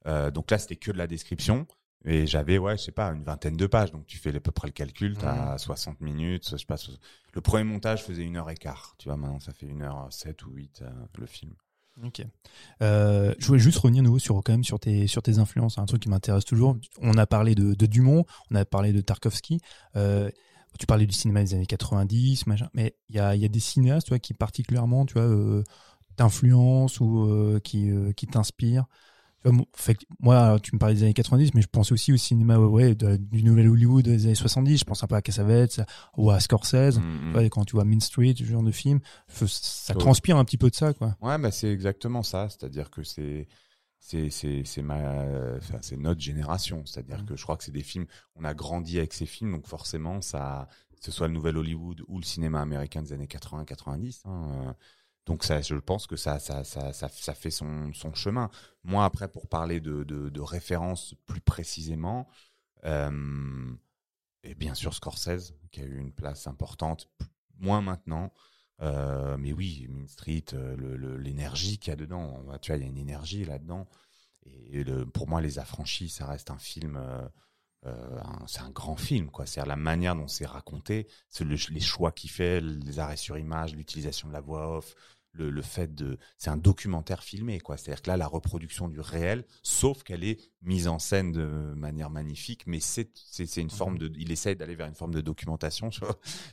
Euh, 0.07 0.31
donc 0.31 0.51
là, 0.51 0.59
c'était 0.59 0.77
que 0.77 0.91
de 0.91 0.99
la 0.99 1.07
description. 1.07 1.67
Et 2.05 2.27
j'avais, 2.27 2.59
ouais, 2.59 2.77
je 2.77 2.85
sais 2.85 2.93
pas, 2.93 3.09
une 3.09 3.25
vingtaine 3.25 3.57
de 3.57 3.67
pages. 3.67 3.91
Donc 3.91 4.07
tu 4.07 4.17
fais 4.19 4.35
à 4.35 4.39
peu 4.41 4.53
près 4.53 4.69
le 4.69 4.73
calcul, 4.73 5.17
t'as 5.19 5.59
60 5.59 6.01
minutes, 6.01 6.49
je 6.51 6.57
sais 6.57 6.65
pas. 6.67 6.77
so- 6.77 6.93
Le 7.33 7.41
premier 7.41 7.65
montage 7.65 8.05
faisait 8.05 8.23
une 8.23 8.37
heure 8.37 8.49
et 8.51 8.55
quart. 8.57 8.95
Tu 8.99 9.09
vois, 9.09 9.17
maintenant, 9.17 9.41
ça 9.41 9.53
fait 9.53 9.67
une 9.67 9.83
heure 9.83 10.07
sept 10.11 10.45
ou 10.47 10.51
huit, 10.53 10.83
euh, 10.83 10.91
le 11.19 11.27
film. 11.27 11.53
Ok. 12.05 12.23
Euh, 12.83 13.35
je 13.39 13.47
voulais 13.47 13.59
juste 13.59 13.79
revenir 13.79 14.03
nouveau 14.05 14.19
sur 14.19 14.37
quand 14.45 14.53
même 14.53 14.63
sur 14.63 14.79
tes 14.79 15.07
sur 15.07 15.23
tes 15.23 15.39
influences, 15.39 15.79
un 15.79 15.87
truc 15.87 16.03
qui 16.03 16.09
m'intéresse 16.11 16.45
toujours. 16.45 16.77
On 17.01 17.17
a 17.17 17.27
parlé 17.27 17.55
de, 17.55 17.75
de 17.75 17.87
Dumont, 17.87 18.25
on 18.51 18.55
a 18.55 18.65
parlé 18.65 18.93
de 18.93 19.01
Tarkovsky. 19.01 19.61
Euh, 19.97 20.31
tu 20.79 20.87
parlais 20.87 21.07
du 21.07 21.15
cinéma 21.15 21.43
des 21.43 21.55
années 21.55 21.67
90, 21.67 22.47
machin. 22.47 22.69
Mais 22.75 22.95
il 23.09 23.17
y 23.17 23.19
a 23.19 23.35
y 23.35 23.45
a 23.47 23.49
des 23.49 23.61
cinéastes, 23.61 24.07
tu 24.07 24.11
vois, 24.11 24.19
qui 24.19 24.35
particulièrement, 24.35 25.07
tu 25.07 25.15
vois, 25.15 25.23
euh, 25.23 25.65
t'influencent 26.17 27.03
ou 27.03 27.59
qui 27.65 27.91
qui 28.17 28.27
t'inspirent. 28.27 28.85
Fait, 29.75 29.99
moi, 30.21 30.59
tu 30.63 30.75
me 30.75 30.79
parlais 30.79 30.95
des 30.95 31.03
années 31.05 31.15
90, 31.15 31.55
mais 31.55 31.63
je 31.63 31.69
pense 31.69 31.93
aussi 31.93 32.13
au 32.13 32.17
cinéma 32.17 32.59
ouais, 32.59 32.95
de- 32.95 33.17
du 33.17 33.43
nouvel 33.45 33.69
Hollywood 33.69 34.05
des 34.05 34.27
années 34.27 34.35
70. 34.35 34.79
Je 34.79 34.85
pense 34.85 35.03
un 35.03 35.07
peu 35.07 35.15
à 35.15 35.23
Cassavetes 35.23 35.81
ou 36.17 36.31
à 36.31 36.41
Scorsese. 36.41 36.99
Mm, 36.99 37.31
mm. 37.31 37.37
Ouais, 37.37 37.51
quand 37.51 37.65
tu 37.65 37.73
vois 37.77 37.85
Mean 37.85 38.01
Street, 38.01 38.35
ce 38.37 38.45
genre 38.45 38.63
de 38.63 38.71
film, 38.73 39.01
ça 39.29 39.95
transpire 39.95 40.37
un 40.37 40.45
petit 40.45 40.59
peu 40.59 40.71
de 40.71 40.75
ça, 40.75 40.93
quoi. 40.95 41.17
Ouais, 41.21 41.39
bah 41.39 41.51
c'est 41.51 41.71
exactement 41.71 42.23
ça. 42.23 42.49
C'est-à-dire 42.49 42.91
que 42.91 43.03
c'est 43.03 43.47
c'est 43.99 44.31
c'est 44.31 44.63
c'est 44.65 44.83
ma 44.83 45.25
enfin, 45.57 45.79
c'est 45.81 45.97
notre 45.97 46.21
génération. 46.21 46.83
C'est-à-dire 46.85 47.19
Mhm. 47.21 47.27
que 47.27 47.37
je 47.37 47.43
crois 47.43 47.57
que 47.57 47.65
c'est 47.65 47.73
des 47.73 47.83
films. 47.83 48.07
On 48.37 48.45
a 48.45 48.55
grandi 48.55 48.99
avec 48.99 49.13
ces 49.13 49.27
films, 49.27 49.53
donc 49.53 49.67
forcément 49.67 50.21
ça, 50.21 50.69
que 50.99 51.05
ce 51.05 51.11
soit 51.13 51.29
le 51.29 51.35
nouvel 51.35 51.57
Hollywood 51.57 52.03
ou 52.09 52.19
le 52.19 52.25
cinéma 52.25 52.61
américain 52.61 53.03
des 53.03 53.13
années 53.13 53.27
80-90. 53.27 54.23
Hein, 54.25 54.49
euh, 54.69 54.73
donc 55.27 55.43
ça, 55.43 55.61
je 55.61 55.75
pense 55.75 56.07
que 56.07 56.17
ça 56.17 56.39
ça 56.39 56.63
ça 56.63 56.93
ça, 56.93 57.35
fait 57.35 57.51
son 57.51 57.93
son 57.93 58.15
chemin. 58.15 58.49
Moi 58.85 59.05
après 59.05 59.29
pour 59.29 59.49
parler 59.49 59.81
de 59.81 60.05
de, 60.05 60.41
références 60.41 61.15
plus 61.27 61.41
précisément. 61.41 62.29
Euh, 62.85 63.75
et 64.45 64.55
bien 64.55 64.75
sûr 64.75 64.95
Scorsese 64.95 65.55
qui 65.73 65.81
a 65.81 65.85
eu 65.85 65.99
une 65.99 66.13
place 66.13 66.47
importante, 66.47 67.11
moins 67.59 67.81
maintenant, 67.81 68.33
euh, 68.81 69.37
mais 69.39 69.53
oui, 69.53 69.89
Mean 69.91 70.07
Street, 70.07 70.45
euh, 70.55 71.19
l'énergie 71.19 71.79
qu'il 71.79 71.91
y 71.91 71.95
a 71.95 71.97
dedans, 71.97 72.45
tu 72.63 72.71
vois, 72.71 72.77
il 72.77 72.83
y 72.83 72.87
a 72.87 72.89
une 72.89 72.99
énergie 72.99 73.45
là-dedans. 73.45 73.89
Et 74.45 74.85
le, 74.85 75.05
pour 75.07 75.27
moi, 75.29 75.41
Les 75.41 75.59
Affranchis, 75.59 76.09
ça 76.09 76.27
reste 76.27 76.53
un 76.53 76.59
film, 76.59 77.01
c'est 78.47 78.61
un 78.61 78.71
grand 78.71 78.97
film, 78.97 79.31
quoi. 79.31 79.47
C'est 79.47 79.65
la 79.67 79.77
manière 79.77 80.15
dont 80.15 80.29
c'est 80.29 80.47
raconté, 80.47 81.09
les 81.41 81.81
choix 81.81 82.13
qu'il 82.13 82.31
fait, 82.31 82.61
les 82.61 82.99
arrêts 83.01 83.17
sur 83.17 83.37
image, 83.39 83.75
l'utilisation 83.75 84.29
de 84.29 84.33
la 84.33 84.41
voix 84.41 84.77
off, 84.77 84.95
le, 85.37 85.51
le 85.51 85.63
fait 85.63 85.95
de, 85.95 86.19
c'est 86.39 86.51
un 86.51 86.57
documentaire 86.57 87.23
filmé, 87.23 87.61
quoi. 87.61 87.77
C'est-à-dire 87.77 88.03
que 88.03 88.09
là, 88.11 88.17
la 88.17 88.27
reproduction 88.27 88.89
du 88.89 89.01
réel, 89.01 89.45
sauf 89.63 90.03
qu'elle 90.03 90.25
est 90.25 90.41
mise 90.63 90.89
en 90.89 90.99
scène 90.99 91.33
de 91.33 91.45
manière 91.77 92.11
magnifique, 92.11 92.65
mais 92.67 92.81
c'est, 92.81 93.11
une 93.57 93.71
forme 93.71 93.99
de, 93.99 94.11
il 94.17 94.33
essaye 94.33 94.57
d'aller 94.57 94.75
vers 94.75 94.87
une 94.87 94.95
forme 94.95 95.15
de 95.15 95.21
documentation. 95.21 95.91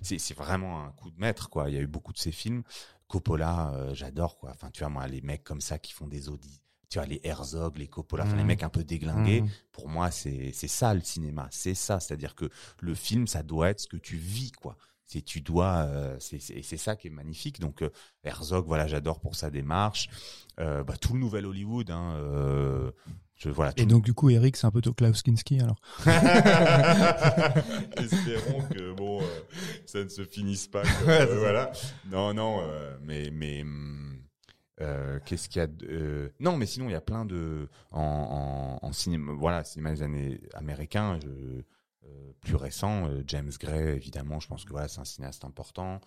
C'est, 0.02 0.20
c'est 0.20 0.34
vraiment 0.34 0.84
un 0.84 0.92
coup 0.92 1.12
de 1.12 1.20
maître, 1.20 1.50
quoi. 1.50 1.70
Il 1.70 1.76
y 1.76 1.78
a 1.78 1.82
eu 1.82 1.88
beaucoup 1.88 2.14
de 2.14 2.18
ces 2.18 2.32
films. 2.32 2.64
Coppola, 3.08 3.74
euh, 3.76 3.94
j'adore, 3.94 4.38
quoi. 4.38 4.52
Enfin, 4.52 4.70
tu 4.72 4.80
vois, 4.80 4.90
moi, 4.90 5.08
les 5.08 5.22
mecs 5.22 5.44
comme 5.44 5.62
ça 5.62 5.78
qui 5.80 5.94
font 5.94 6.08
des 6.08 6.30
audits, 6.30 6.62
tu 6.90 7.00
vois, 7.00 7.08
les 7.08 7.20
Herzog, 7.24 7.78
les 7.78 7.88
Coppola, 7.88 8.24
les 8.26 8.36
Mhm. 8.42 8.46
mecs 8.46 8.64
un 8.64 8.70
peu 8.70 8.84
déglingués. 8.84 9.42
Mhm. 9.42 9.50
Pour 9.72 9.90
moi, 9.90 10.12
c'est, 10.12 10.52
c'est 10.54 10.68
ça, 10.68 10.94
le 10.94 11.02
cinéma. 11.02 11.48
C'est 11.52 11.76
ça. 11.76 12.00
C'est-à-dire 12.00 12.36
que 12.36 12.50
le 12.82 12.96
film, 12.96 13.28
ça 13.28 13.44
doit 13.44 13.70
être 13.70 13.82
ce 13.82 13.88
que 13.88 13.98
tu 13.98 14.16
vis, 14.18 14.52
quoi. 14.52 14.78
C'est, 15.06 15.22
tu 15.22 15.42
dois, 15.42 15.86
euh, 15.90 16.16
c'est, 16.20 16.40
ça 16.78 16.96
qui 16.96 17.08
est 17.08 17.12
magnifique. 17.12 17.60
Donc, 17.60 17.82
euh, 17.82 17.90
Herzog, 18.24 18.66
voilà, 18.66 18.88
j'adore 18.88 19.20
pour 19.20 19.36
sa 19.36 19.50
démarche. 19.52 20.10
Euh, 20.60 20.84
bah, 20.84 20.96
tout 20.98 21.14
le 21.14 21.20
nouvel 21.20 21.46
Hollywood, 21.46 21.92
hein, 21.92 22.16
je, 23.36 23.50
voilà. 23.50 23.74
Et 23.78 23.86
donc, 23.86 24.04
du 24.06 24.14
coup, 24.14 24.30
Eric, 24.30 24.56
c'est 24.56 24.66
un 24.68 24.72
peu 24.72 24.80
Klaus 24.82 25.22
Kinski, 25.22 25.60
alors? 25.60 25.76
Espérons 27.98 28.62
que 28.72 28.94
bon, 28.94 29.22
ça 29.86 30.04
ne 30.04 30.10
se 30.10 30.24
finisse 30.24 30.68
pas. 30.68 30.84
voilà. 31.04 31.72
Non, 32.12 32.34
non, 32.34 32.62
mais 33.02 33.30
mais 33.32 33.64
Euh, 34.82 35.20
Qu'est-ce 35.26 35.50
qu'il 35.50 35.60
y 35.60 35.64
a 35.64 35.68
de... 35.68 36.34
Non, 36.40 36.58
mais 36.58 36.66
sinon, 36.66 36.90
il 36.90 36.94
y 36.94 36.96
a 36.96 37.02
plein 37.02 37.26
de... 37.26 37.70
En, 37.92 38.80
en, 38.82 38.86
en 38.88 38.92
cinéma, 38.92 39.32
voilà, 39.34 39.64
cinéma 39.64 39.92
des 39.92 40.02
années 40.02 40.42
américains, 40.56 41.20
je- 41.22 41.62
plus 42.42 42.56
récent, 42.56 43.08
euh, 43.08 43.24
James 43.28 43.52
Gray, 43.60 43.96
évidemment, 43.96 44.40
je 44.40 44.48
pense 44.48 44.66
que 44.66 44.72
voilà, 44.72 44.88
c'est 44.88 45.00
un 45.00 45.06
cinéaste 45.06 45.46
important. 45.46 46.02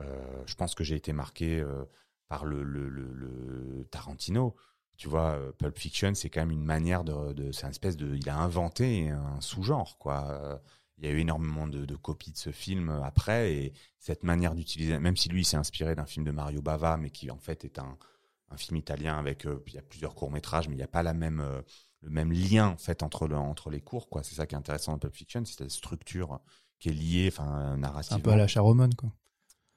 Euh, 0.00 0.42
je 0.46 0.54
pense 0.54 0.74
que 0.74 0.84
j'ai 0.84 0.96
été 0.96 1.12
marqué 1.12 1.60
euh, 1.60 1.84
par 2.28 2.44
le, 2.44 3.86
Tarantino. 3.90 4.54
Tu 4.96 5.08
vois, 5.08 5.32
euh, 5.32 5.52
Pulp 5.52 5.78
Fiction, 5.78 6.14
c'est 6.14 6.28
quand 6.28 6.40
même 6.40 6.50
une 6.50 6.64
manière 6.64 7.04
de... 7.04 7.50
c'est 7.52 7.64
une 7.64 7.70
espèce 7.70 7.96
de... 7.96 8.14
Il 8.14 8.28
a 8.28 8.36
inventé 8.36 9.08
un 9.08 9.40
sous-genre, 9.40 9.96
quoi. 9.98 10.28
Euh, 10.30 10.58
Il 10.98 11.06
y 11.06 11.08
a 11.08 11.12
eu 11.12 11.20
énormément 11.20 11.66
de, 11.66 11.96
copies 11.96 12.32
de 12.32 12.36
ce 12.36 12.50
film 12.52 12.90
euh, 12.90 13.02
après, 13.02 13.54
et 13.54 13.72
cette 13.98 14.22
manière 14.22 14.54
d'utiliser, 14.54 14.98
même 14.98 15.16
si 15.16 15.30
lui 15.30 15.44
s'est 15.44 15.56
inspiré 15.56 15.94
d'un 15.94 16.06
film 16.06 16.26
de 16.26 16.30
Mario 16.30 16.60
Bava, 16.60 16.98
mais 16.98 17.10
qui 17.10 17.30
en 17.30 17.38
fait 17.38 17.64
est 17.64 17.78
un, 17.78 17.96
un 18.50 18.56
film 18.56 18.76
italien 18.76 19.18
avec, 19.18 19.46
euh, 19.46 19.62
il 19.66 19.74
y 19.74 19.78
a 19.78 19.82
plusieurs 19.82 20.14
courts 20.14 20.30
métrages, 20.30 20.68
mais 20.68 20.74
il 20.74 20.78
n'y 20.78 20.84
a 20.84 20.88
pas 20.88 21.02
la 21.02 21.14
même, 21.14 21.40
euh, 21.40 21.62
le 22.02 22.10
même 22.10 22.32
lien 22.32 22.68
en 22.68 22.76
fait 22.76 23.02
entre, 23.02 23.28
le, 23.28 23.36
entre 23.36 23.70
les 23.70 23.80
cours, 23.80 24.08
quoi. 24.08 24.22
C'est 24.22 24.34
ça 24.34 24.46
qui 24.46 24.54
est 24.54 24.58
intéressant 24.58 24.92
dans 24.92 24.98
Pulp 24.98 25.14
Fiction, 25.14 25.42
c'est 25.44 25.58
cette 25.58 25.70
structure 25.70 26.40
qui 26.78 26.88
est 26.88 26.92
liée, 26.92 27.28
enfin, 27.32 27.72
C'est 27.74 27.80
narrativement. 27.80 28.16
un 28.18 28.20
peu 28.20 28.30
à 28.30 28.36
la 28.36 28.46
Charomon, 28.46 28.88
quoi. 28.96 29.10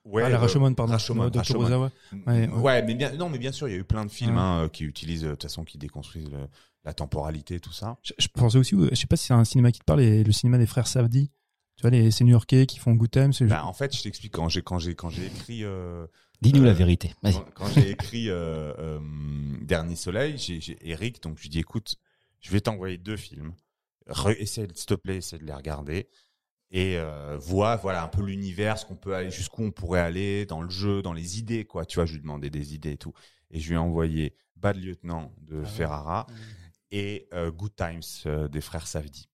Ouais, 0.06 0.24
ah, 0.24 0.30
la 0.30 0.36
euh, 0.36 0.40
Rashomon, 0.40 0.74
pardon. 0.74 0.92
Rashomon. 0.92 1.32
Rashomon. 1.34 1.64
Ozawa. 1.66 1.92
Ouais, 2.12 2.20
Ouais, 2.28 2.48
ouais. 2.50 2.84
mais 2.84 2.94
bien, 2.94 3.14
non, 3.14 3.30
mais 3.30 3.38
bien 3.40 3.54
sûr, 3.54 3.70
il 3.70 3.72
y 3.72 3.76
a 3.76 3.78
eu 3.80 3.84
plein 3.86 4.04
de 4.06 4.12
films 4.12 4.36
Ouais. 4.36 4.42
hein, 4.42 4.64
euh, 4.66 4.68
qui 4.68 4.84
utilisent, 4.84 5.24
euh, 5.24 5.28
de 5.30 5.32
toute 5.32 5.44
façon, 5.44 5.64
qui 5.64 5.78
déconstruisent 5.78 6.30
le- 6.30 6.48
la 6.84 6.94
temporalité, 6.94 7.62
tout 7.62 7.72
ça. 7.72 7.98
Je, 8.04 8.12
je 8.18 8.28
pensais 8.28 8.58
aussi, 8.58 8.76
je 8.92 8.96
sais 8.96 9.08
pas 9.08 9.16
si 9.16 9.28
c'est 9.28 9.34
un 9.34 9.46
cinéma 9.46 9.72
qui 9.72 9.80
te 9.80 9.86
parle, 9.86 10.02
le 10.02 10.32
cinéma 10.34 10.58
des 10.58 10.66
frères 10.66 10.88
Savdi. 10.88 11.32
Tu 11.78 11.82
vois, 11.84 11.90
les, 11.90 12.12
ces 12.12 12.26
New-Yorkais 12.26 12.66
qui 12.66 12.80
font 12.80 12.94
Gotham, 12.96 13.32
c'est 13.32 13.46
Bah, 13.46 13.66
en 13.66 13.72
fait, 13.72 13.96
je 13.96 14.04
t'explique 14.04 14.34
quand 14.34 14.50
j'ai 14.50 14.62
quand 14.62 14.78
j'ai 14.78 14.94
quand 14.94 15.10
j'ai 15.10 15.26
écrit 15.26 15.64
euh, 15.64 16.06
Dis-nous 16.42 16.64
Euh, 16.64 16.66
la 16.66 16.74
vérité. 16.74 17.14
Vas-y. 17.24 17.36
quand, 17.36 17.46
quand 17.56 17.68
j'ai 17.74 17.90
écrit 17.92 18.30
euh, 18.30 18.74
euh, 18.80 19.00
Dernier 19.62 19.96
Soleil, 19.96 20.38
j'ai 20.38 20.60
j'ai 20.60 20.78
Eric, 20.82 21.24
donc 21.24 21.38
je 21.38 21.44
lui 21.44 21.50
dis 21.50 21.60
écoute, 21.60 21.96
je 22.44 22.52
vais 22.52 22.62
t'envoyer 22.62 22.98
deux 23.00 23.18
films, 23.18 23.54
Re- 24.08 24.36
essaie 24.38 24.68
s'il 24.76 24.86
te 24.86 24.94
plaît, 24.94 25.18
essaie 25.18 25.40
de 25.40 25.46
les 25.46 25.54
regarder 25.54 26.10
et 26.70 26.98
euh, 26.98 27.38
vois 27.40 27.78
voilà 27.78 28.04
un 28.04 28.08
peu 28.08 28.22
l'univers, 28.22 28.78
ce 28.78 28.86
qu'on 28.86 28.96
peut 28.96 29.16
aller, 29.16 29.32
jusqu'où 29.32 29.64
on 29.64 29.72
pourrait 29.72 30.02
aller 30.02 30.46
dans 30.46 30.62
le 30.62 30.70
jeu, 30.70 31.02
dans 31.02 31.14
les 31.14 31.40
idées 31.40 31.66
quoi. 31.66 31.86
Tu 31.86 31.96
vois, 31.96 32.06
je 32.06 32.14
lui 32.14 32.22
demandais 32.22 32.50
des 32.50 32.76
idées 32.76 32.92
et 32.92 32.98
tout, 32.98 33.14
et 33.50 33.60
je 33.60 33.70
lui 33.70 33.76
ai 33.76 33.78
envoyé 33.78 34.36
Bad 34.58 34.76
Lieutenant 34.78 35.34
de 35.42 35.60
ouais. 35.60 35.66
Ferrara 35.66 36.28
et 36.92 37.28
euh, 37.34 37.52
Good 37.52 37.76
Times 37.76 38.02
euh, 38.26 38.48
des 38.48 38.62
frères 38.62 38.88
Savdi. 38.88 39.30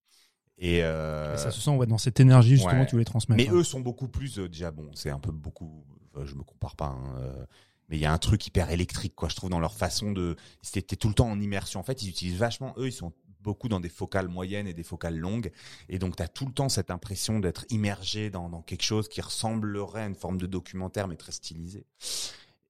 Et, 0.58 0.84
euh, 0.84 1.34
Et 1.34 1.38
ça 1.38 1.50
se 1.50 1.60
sent 1.60 1.70
ouais, 1.70 1.86
dans 1.86 1.98
cette 1.98 2.20
énergie 2.20 2.56
justement 2.56 2.80
ouais. 2.80 2.86
tu 2.86 2.92
voulais 2.92 3.04
transmettre. 3.04 3.42
mais 3.42 3.48
hein. 3.48 3.54
eux 3.54 3.64
sont 3.64 3.80
beaucoup 3.80 4.08
plus 4.08 4.38
déjà 4.38 4.70
bon, 4.70 4.90
c'est 4.94 5.10
un 5.10 5.18
peu 5.18 5.32
beaucoup. 5.32 5.84
je 6.22 6.34
me 6.34 6.42
compare 6.42 6.76
pas, 6.76 6.88
hein, 6.88 7.46
mais 7.90 7.96
il 7.96 8.00
y 8.00 8.06
a 8.06 8.12
un 8.12 8.18
truc 8.18 8.46
hyper 8.46 8.70
électrique 8.70 9.14
quoi. 9.14 9.28
Je 9.28 9.36
trouve 9.36 9.50
dans 9.50 9.60
leur 9.60 9.74
façon 9.74 10.12
de. 10.12 10.36
C'était 10.62 10.96
tout 10.96 11.08
le 11.08 11.14
temps 11.14 11.28
en 11.28 11.40
immersion. 11.40 11.80
En 11.80 11.82
fait, 11.82 12.02
ils 12.02 12.08
utilisent 12.08 12.38
vachement. 12.38 12.72
Eux, 12.78 12.86
ils 12.86 12.92
sont 12.92 13.12
beaucoup 13.42 13.68
dans 13.68 13.80
des 13.80 13.88
focales 13.88 14.28
moyennes 14.28 14.66
et 14.66 14.74
des 14.74 14.82
focales 14.82 15.16
longues, 15.16 15.50
et 15.88 15.98
donc 15.98 16.16
tu 16.16 16.22
as 16.22 16.28
tout 16.28 16.46
le 16.46 16.52
temps 16.52 16.68
cette 16.68 16.90
impression 16.90 17.40
d'être 17.40 17.64
immergé 17.70 18.30
dans, 18.30 18.48
dans 18.48 18.62
quelque 18.62 18.82
chose 18.82 19.08
qui 19.08 19.20
ressemblerait 19.20 20.02
à 20.02 20.06
une 20.06 20.14
forme 20.14 20.38
de 20.38 20.46
documentaire 20.46 21.08
mais 21.08 21.16
très 21.16 21.32
stylisé. 21.32 21.86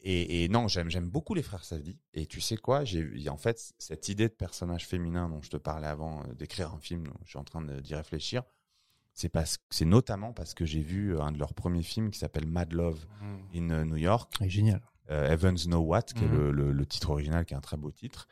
Et, 0.03 0.45
et 0.45 0.49
non, 0.49 0.67
j'aime 0.69 0.91
j'aime 0.91 1.11
beaucoup 1.11 1.35
les 1.35 1.43
frères 1.43 1.65
Savdi. 1.65 1.99
Et 2.15 2.27
tu 2.27 2.41
sais 2.41 2.57
quoi, 2.57 2.85
j'ai 2.85 3.29
en 3.29 3.37
fait 3.37 3.75
cette 3.79 4.09
idée 4.09 4.29
de 4.29 4.35
personnage 4.35 4.87
féminin 4.87 5.29
dont 5.29 5.43
je 5.43 5.51
te 5.51 5.57
parlais 5.57 5.89
avant 5.89 6.23
euh, 6.23 6.33
d'écrire 6.35 6.73
un 6.73 6.81
film, 6.81 7.05
je 7.25 7.31
suis 7.31 7.39
en 7.39 7.45
train 7.45 7.63
d'y 7.63 7.95
réfléchir. 7.95 8.43
C'est 9.13 9.29
parce 9.29 9.59
c'est 9.71 9.85
notamment 9.85 10.33
parce 10.33 10.55
que 10.55 10.65
j'ai 10.65 10.81
vu 10.81 11.15
euh, 11.15 11.21
un 11.21 11.33
de 11.33 11.39
leurs 11.39 11.53
premiers 11.53 11.83
films 11.83 12.11
qui 12.11 12.19
s'appelle 12.19 12.47
Mad 12.47 12.73
Love 12.73 13.07
in 13.55 13.71
euh, 13.71 13.85
New 13.85 13.97
York, 13.97 14.33
Ouais, 14.41 14.49
génial. 14.49 14.81
Euh, 15.11 15.31
Evans 15.33 15.57
Know 15.67 15.81
What, 15.81 16.03
qui 16.15 16.25
est 16.25 16.29
Mhm. 16.29 16.35
le, 16.37 16.53
le- 16.53 16.73
le 16.73 16.87
titre 16.87 17.11
original, 17.11 17.45
qui 17.45 17.55
est 17.55 17.57
un 17.57 17.61
très 17.61 17.77
beau 17.77 17.91
titre. 17.91 18.29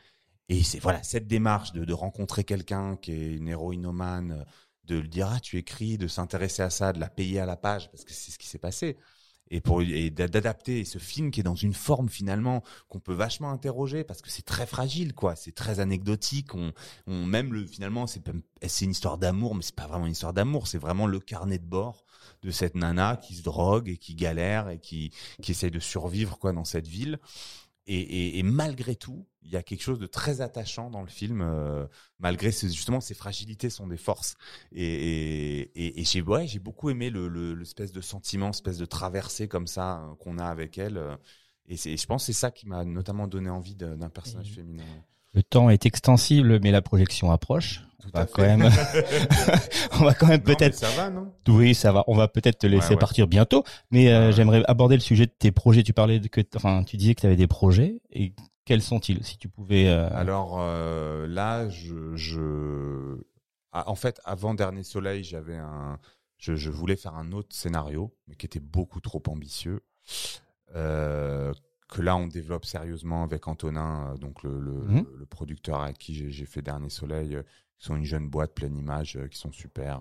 Et 0.49 0.63
c'est 0.63 0.79
voilà 0.81 1.03
cette 1.03 1.27
démarche 1.27 1.73
de, 1.73 1.85
de 1.85 1.93
rencontrer 1.93 2.45
quelqu'un 2.45 2.97
qui 2.97 3.13
est 3.13 3.35
une 3.37 3.49
héroïnomane, 3.49 4.33
euh, 4.33 4.45
de 4.85 4.97
lui 4.99 5.09
dire 5.09 5.29
ah 5.31 5.41
tu 5.41 5.59
écris, 5.59 5.99
de 5.99 6.09
s'intéresser 6.09 6.63
à 6.63 6.71
ça, 6.71 6.93
de 6.93 7.01
la 7.01 7.09
payer 7.11 7.41
à 7.41 7.47
la 7.47 7.57
page 7.57 7.91
parce 7.91 8.05
que 8.05 8.13
c'est 8.13 8.31
ce 8.31 8.39
qui 8.39 8.47
s'est 8.49 8.59
passé. 8.59 8.97
Et 9.51 9.61
pour 9.63 9.81
et 9.83 10.11
d'a- 10.11 10.29
d'adapter 10.29 10.85
ce 10.85 10.99
film 10.99 11.31
qui 11.31 11.41
est 11.41 11.43
dans 11.43 11.55
une 11.55 11.73
forme 11.75 12.09
finalement 12.11 12.63
qu'on 12.89 13.01
peut 13.01 13.15
vachement 13.15 13.51
interroger 13.51 14.05
parce 14.05 14.21
que 14.23 14.29
c'est 14.31 14.43
très 14.45 14.67
fragile 14.67 15.15
quoi, 15.15 15.37
c'est 15.37 15.53
très 15.55 15.81
anecdotique. 15.81 16.55
On, 16.55 16.73
on 17.07 17.25
même 17.25 17.53
le 17.55 17.67
finalement 17.67 18.07
c'est 18.07 18.23
c'est 18.67 18.85
une 18.85 18.91
histoire 18.91 19.17
d'amour, 19.19 19.55
mais 19.55 19.63
c'est 19.63 19.75
pas 19.75 19.87
vraiment 19.87 20.07
une 20.07 20.13
histoire 20.13 20.35
d'amour, 20.35 20.67
c'est 20.69 20.79
vraiment 20.79 21.07
le 21.07 21.19
carnet 21.21 21.59
de 21.59 21.65
bord 21.67 22.05
de 22.43 22.51
cette 22.51 22.75
nana 22.75 23.17
qui 23.17 23.35
se 23.35 23.43
drogue 23.43 23.89
et 23.89 23.97
qui 23.97 24.15
galère 24.15 24.69
et 24.69 24.79
qui 24.79 25.13
qui 25.43 25.53
essaye 25.53 25.71
de 25.71 25.81
survivre 25.81 26.39
quoi 26.39 26.53
dans 26.53 26.65
cette 26.65 26.87
ville. 26.89 27.19
Et, 27.91 28.01
et, 28.01 28.39
et 28.39 28.43
malgré 28.43 28.97
tout, 28.97 29.27
il 29.43 29.51
y 29.51 29.57
a 29.57 29.63
quelque 29.63 29.81
chose 29.83 29.99
de 29.99 30.07
très 30.07 30.43
attachant 30.43 30.91
dans 30.91 31.01
le 31.01 31.09
film, 31.09 31.41
euh, 31.41 31.87
malgré 32.19 32.53
ce- 32.53 32.67
justement 32.67 33.01
ces 33.01 33.15
fragilités 33.15 33.71
sont 33.71 33.87
des 33.87 33.97
forces. 33.97 34.37
Et, 34.73 35.71
et, 35.75 36.05
j'ai 36.05 36.21
ouais, 36.21 36.47
j'ai 36.47 36.59
beaucoup 36.59 36.91
aimé 36.91 37.09
le, 37.09 37.29
le, 37.29 37.55
l'espèce 37.55 37.93
de 37.93 38.03
sentiment, 38.03 38.51
espèce 38.51 38.77
de 38.77 38.85
traversée 38.85 39.49
comme 39.49 39.67
ça 39.67 40.03
euh, 40.03 40.15
qu'on 40.17 40.37
a 40.39 40.45
avec 40.47 40.77
elle. 40.77 40.99
euh, 40.99 41.17
Et, 41.67 41.77
c'est, 41.79 41.97
je 41.97 42.07
pense 42.07 42.23
que 42.25 42.27
c'est 42.33 42.39
ça 42.39 42.51
qui 42.51 42.67
m'a 42.69 42.85
notamment 42.85 43.27
donné 43.27 43.49
envie 43.49 43.75
d'un 43.75 44.11
personnage 44.11 44.51
féminin. 44.53 44.85
Le 45.39 45.45
temps 45.45 45.71
est 45.71 45.87
extensible, 45.87 46.59
mais 46.65 46.73
la 46.73 46.83
projection 46.83 47.31
approche. 47.31 47.85
Tout 48.03 48.09
On 48.13 48.19
va 48.19 48.27
quand 48.27 48.43
même, 48.43 48.63
on 50.01 50.05
va 50.05 50.13
quand 50.13 50.27
même 50.27 50.41
Non, 50.41 50.45
mais 50.49 50.57
peut-être 50.57 50.75
ça 50.75 50.91
va, 50.91 51.11
non? 51.11 51.33
Oui, 51.47 51.77
ça 51.77 51.93
va. 51.93 52.03
On 52.09 52.17
va 52.17 52.27
peut-être 52.27 52.59
te 52.59 52.67
laisser 52.67 52.89
Ouais, 52.89 52.95
ouais. 52.95 52.99
partir 52.99 53.29
bientôt, 53.29 53.63
mais 53.93 54.09
euh, 54.13 54.27
ouais. 54.27 54.33
j'aimerais 54.33 54.65
aborder 54.67 54.97
le 54.97 55.01
sujet 55.01 55.27
de 55.27 55.31
tes 55.31 55.53
projets. 55.53 55.85
Tu 55.85 55.93
parlais 55.93 56.19
de 56.19 56.27
que, 56.27 56.41
enfin, 56.57 56.83
tu 56.83 56.97
disais 56.97 57.15
que 57.15 57.21
tu 57.21 57.27
avais 57.29 57.37
des 57.37 57.47
projets 57.47 58.01
et 58.11 58.33
quels 58.65 58.83
sont-ils 58.83 59.23
Si 59.25 59.39
tu 59.39 59.49
pouvais. 59.49 59.87
euh, 59.89 60.09
Alors 60.13 60.57
euh, 60.59 61.29
là, 61.29 61.69
je, 61.69 62.17
je... 62.17 63.21
Ah, 63.71 63.89
en 63.89 63.95
fait, 63.95 64.21
avant 64.25 64.55
Dernier 64.55 64.83
Soleil, 64.83 65.23
j'avais 65.23 65.57
un, 65.57 66.01
je, 66.39 66.57
je 66.57 66.71
voulais 66.71 66.97
faire 66.97 67.15
un 67.15 67.31
autre 67.31 67.55
scénario, 67.55 68.13
mais 68.27 68.35
qui 68.35 68.47
était 68.47 68.59
beaucoup 68.59 69.01
trop 69.01 69.23
ambitieux. 69.29 69.83
Que 71.91 72.03
là, 72.03 72.17
on 72.17 72.27
développe 72.27 72.67
sérieusement 72.67 73.23
avec 73.23 73.49
Antonin, 73.49 74.13
euh, 74.13 74.17
donc 74.19 74.43
le, 74.43 74.61
le, 74.61 74.73
Mhm. 74.73 75.07
le- 75.19 75.27
producteur 75.27 75.81
avec 75.81 75.97
qui 75.99 76.31
j'ai 76.31 76.45
fait 76.47 76.61
Dernier 76.63 76.91
Soleil, 76.91 77.35
euh, 77.37 77.43
qui 77.79 77.87
sont 77.87 77.97
une 77.97 78.05
jeune 78.05 78.29
boîte 78.29 78.53
pleine 78.55 78.77
image, 78.77 79.17
euh, 79.17 79.27
qui 79.29 79.39
sont 79.39 79.53
super, 79.53 80.01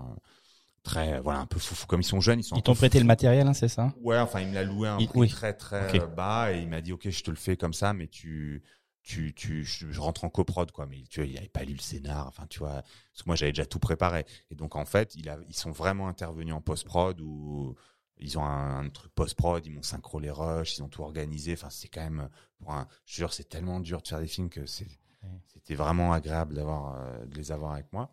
très, 0.84 1.19
voilà, 1.19 1.39
un 1.41 1.45
peu 1.45 1.59
foufou. 1.59 1.85
Comme 1.88 2.01
ils 2.01 2.05
sont 2.05 2.22
jeunes, 2.22 2.39
ils 2.39 2.43
sont. 2.43 2.55
un 2.55 2.59
ils 2.59 2.64
t'ont 2.64 2.76
prêté 2.76 2.99
le 2.99 3.05
matériel, 3.05 3.47
hein, 3.47 3.53
c'est 3.53 3.68
ça? 3.68 3.93
Ouais, 4.01 4.18
enfin, 4.19 4.41
il 4.41 4.47
me 4.49 4.53
l'a 4.53 4.64
loué 4.64 4.88
à 4.88 4.95
un 4.95 4.99
Il- 4.99 5.07
prix 5.07 5.19
oui. 5.19 5.27
très 5.30 5.53
très 5.53 5.99
bas 6.07 6.53
et 6.53 6.61
il 6.61 6.68
m'a 6.68 6.81
dit 6.81 6.93
ok, 6.93 7.09
je 7.09 7.23
te 7.23 7.30
le 7.30 7.38
fais 7.38 7.57
comme 7.57 7.73
ça, 7.73 7.93
mais 7.93 8.07
tu 8.07 8.64
tu 9.03 9.34
tu 9.34 9.64
je, 9.64 9.89
je 9.89 9.99
rentre 10.01 10.26
en 10.26 10.30
coprod 10.30 10.72
quoi. 10.72 10.85
Mais 10.85 11.03
tu 11.09 11.22
vois, 11.22 11.27
il 11.30 11.38
avait 11.38 11.47
pas 11.49 11.64
lu 11.64 11.73
le 11.73 11.80
scénar. 11.80 12.27
Enfin, 12.27 12.45
tu 12.49 12.59
vois, 12.59 12.81
parce 12.81 13.23
que 13.23 13.27
moi 13.27 13.35
j'avais 13.35 13.51
déjà 13.53 13.65
tout 13.65 13.80
préparé. 13.80 14.26
Et 14.51 14.55
donc 14.55 14.76
en 14.76 14.85
fait, 14.85 15.15
il 15.15 15.30
a, 15.30 15.38
ils 15.47 15.55
sont 15.55 15.72
vraiment 15.72 16.07
intervenus 16.09 16.53
en 16.53 16.61
post 16.61 16.84
prod 16.85 17.19
ou 17.22 17.76
ils 18.19 18.38
ont 18.38 18.44
un, 18.45 18.85
un 18.85 18.89
truc 18.89 19.14
post 19.14 19.35
prod, 19.35 19.65
ils 19.65 19.72
m'ont 19.72 19.84
synchro 19.84 20.19
les 20.19 20.31
rushs, 20.31 20.77
ils 20.77 20.84
ont 20.84 20.89
tout 20.89 21.03
organisé. 21.03 21.53
Enfin, 21.53 21.69
c'est 21.69 21.88
quand 21.88 22.02
même 22.02 22.30
pour 22.60 22.72
un. 22.72 22.88
Je 23.06 23.15
jure, 23.15 23.34
c'est 23.34 23.49
tellement 23.49 23.80
dur 23.80 24.02
de 24.02 24.07
faire 24.07 24.19
des 24.19 24.27
films 24.27 24.49
que 24.49 24.65
c'était 24.65 25.76
vraiment 25.76 26.14
agréable 26.14 26.56
d'avoir 26.56 26.95
euh, 26.95 27.26
de 27.26 27.35
les 27.35 27.52
avoir 27.52 27.73
avec 27.73 27.91
moi. 27.94 28.11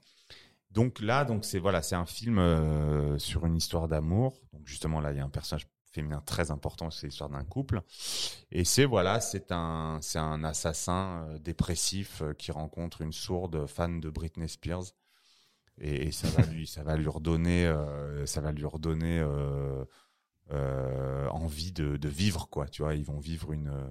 Donc 0.70 1.00
là, 1.00 1.24
donc 1.24 1.44
c'est 1.44 1.58
voilà, 1.58 1.82
c'est 1.82 1.94
un 1.94 2.06
film 2.06 2.38
euh, 2.38 3.18
sur 3.18 3.46
une 3.46 3.56
histoire 3.56 3.88
d'amour. 3.88 4.40
Donc 4.52 4.66
justement 4.66 5.00
là, 5.00 5.12
il 5.12 5.18
y 5.18 5.20
a 5.20 5.24
un 5.24 5.30
personnage 5.30 5.66
féminin 5.86 6.20
très 6.26 6.50
important, 6.50 6.90
c'est 6.90 7.06
l'histoire 7.06 7.30
d'un 7.30 7.44
couple. 7.44 7.82
Et 8.50 8.64
c'est 8.64 8.84
voilà, 8.84 9.20
c'est 9.20 9.52
un 9.52 9.98
c'est 10.02 10.18
un 10.18 10.42
assassin 10.42 11.26
euh, 11.28 11.38
dépressif 11.38 12.22
qui 12.38 12.50
rencontre 12.50 13.02
une 13.02 13.12
sourde 13.12 13.66
fan 13.66 14.00
de 14.00 14.10
Britney 14.10 14.48
Spears. 14.48 14.84
Et, 15.80 16.06
et 16.08 16.12
ça 16.12 16.28
va 16.28 16.44
lui 16.46 16.66
ça 16.66 16.82
va 16.84 16.96
lui 16.96 17.08
redonner 17.08 17.66
euh, 17.66 18.24
ça 18.26 18.40
va 18.40 18.52
lui 18.52 18.64
redonner 18.64 19.18
euh, 19.18 19.84
euh, 20.52 21.26
envie 21.28 21.72
de, 21.72 21.96
de 21.96 22.08
vivre 22.08 22.48
quoi. 22.50 22.68
Tu 22.68 22.82
vois, 22.82 22.94
ils 22.94 23.04
vont 23.04 23.18
vivre 23.18 23.52
une 23.52 23.68
euh, 23.68 23.86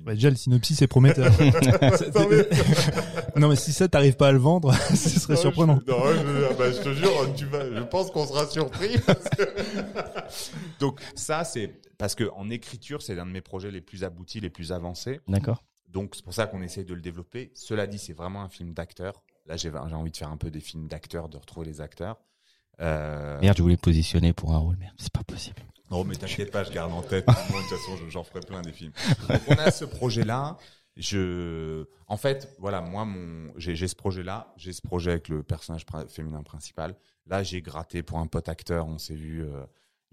Bah, 0.00 0.14
déjà, 0.14 0.30
le 0.30 0.36
synopsis 0.36 0.82
est 0.82 0.86
prometteur. 0.88 1.32
Non, 3.36 3.48
mais- 3.48 3.56
si 3.56 3.72
ça, 3.72 3.88
t'arrives 3.88 4.16
pas 4.16 4.28
à 4.28 4.32
le 4.32 4.38
vendre, 4.38 4.72
ce 4.74 4.96
serait 5.20 5.34
Non, 5.34 5.40
surprenant. 5.40 5.80
Je, 5.86 5.90
non, 5.92 5.98
je, 6.06 6.44
ah 6.50 6.54
bah, 6.58 6.72
je 6.72 6.80
te 6.82 6.92
jure, 6.94 7.34
tu 7.36 7.46
vas, 7.46 7.70
je 7.72 7.82
pense 7.82 8.10
qu'on 8.10 8.26
sera 8.26 8.46
surpris. 8.46 8.98
parce 9.06 9.28
que- 9.28 10.80
Donc 10.80 11.00
ça, 11.14 11.44
c'est 11.44 11.80
parce 11.98 12.14
que 12.14 12.24
en 12.34 12.50
écriture, 12.50 13.02
c'est 13.02 13.14
l'un 13.14 13.26
de 13.26 13.30
mes 13.30 13.40
projets 13.40 13.70
les 13.70 13.80
plus 13.80 14.04
aboutis, 14.04 14.40
les 14.40 14.50
plus 14.50 14.72
avancés. 14.72 15.20
D'accord. 15.28 15.62
Donc 15.88 16.14
c'est 16.16 16.24
pour 16.24 16.34
ça 16.34 16.46
qu'on 16.46 16.62
essaye 16.62 16.84
de 16.84 16.94
le 16.94 17.00
développer. 17.00 17.52
Cela 17.54 17.86
dit, 17.86 17.98
c'est 17.98 18.12
vraiment 18.14 18.42
un 18.42 18.48
film 18.48 18.74
d'acteur. 18.74 19.22
Là, 19.46 19.56
j'ai 19.56 19.70
j'ai 19.70 19.94
envie 19.94 20.10
de 20.10 20.16
faire 20.16 20.30
un 20.30 20.36
peu 20.36 20.50
des 20.50 20.60
films 20.60 20.86
d'acteurs, 20.88 21.28
de 21.28 21.36
retrouver 21.36 21.66
les 21.66 21.80
acteurs. 21.80 22.16
Euh... 22.80 23.38
Merde, 23.40 23.56
je 23.56 23.62
voulais 23.62 23.76
positionner 23.76 24.32
pour 24.32 24.52
un 24.54 24.58
rôle, 24.58 24.76
merde, 24.76 24.94
c'est 24.98 25.12
pas 25.12 25.22
possible. 25.24 25.62
Non, 25.90 26.02
mais 26.04 26.16
t'inquiète 26.16 26.50
pas, 26.50 26.64
je 26.64 26.72
garde 26.72 26.92
en 26.92 27.02
tête. 27.02 27.26
Moi, 27.26 27.36
de 27.36 27.68
toute 27.68 27.78
façon, 27.78 27.96
je- 28.04 28.10
j'en 28.10 28.24
ferai 28.24 28.40
plein 28.40 28.62
des 28.62 28.72
films. 28.72 28.92
Donc, 29.28 29.40
on 29.48 29.52
a 29.54 29.70
ce 29.70 29.84
projet-là. 29.84 30.56
Je, 30.96 31.86
en 32.06 32.16
fait, 32.16 32.54
voilà, 32.58 32.80
moi, 32.80 33.04
mon, 33.04 33.52
j'ai 33.56 33.74
j'ai 33.74 33.88
ce 33.88 33.96
projet-là. 33.96 34.52
J'ai 34.56 34.72
ce 34.72 34.80
projet 34.80 35.10
avec 35.10 35.28
le 35.28 35.42
personnage 35.42 35.84
féminin 36.08 36.42
principal. 36.44 36.94
Là, 37.26 37.42
j'ai 37.42 37.60
gratté 37.62 38.02
pour 38.04 38.18
un 38.20 38.26
pote 38.28 38.48
acteur. 38.48 38.86
On 38.86 38.98
s'est 38.98 39.16
vu. 39.16 39.42
euh, 39.42 39.64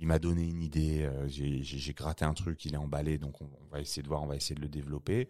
il 0.01 0.07
m'a 0.07 0.17
donné 0.17 0.43
une 0.49 0.63
idée, 0.63 1.03
euh, 1.03 1.27
j'ai- 1.27 1.93
gratté 1.93 2.25
un 2.25 2.33
truc, 2.33 2.65
il 2.65 2.73
est 2.73 2.77
emballé, 2.77 3.19
donc 3.19 3.39
on, 3.39 3.47
va 3.69 3.79
essayer 3.79 4.01
de 4.01 4.07
voir, 4.07 4.23
on 4.23 4.25
va 4.25 4.35
essayer 4.35 4.55
de 4.55 4.61
le 4.61 4.67
développer. 4.67 5.27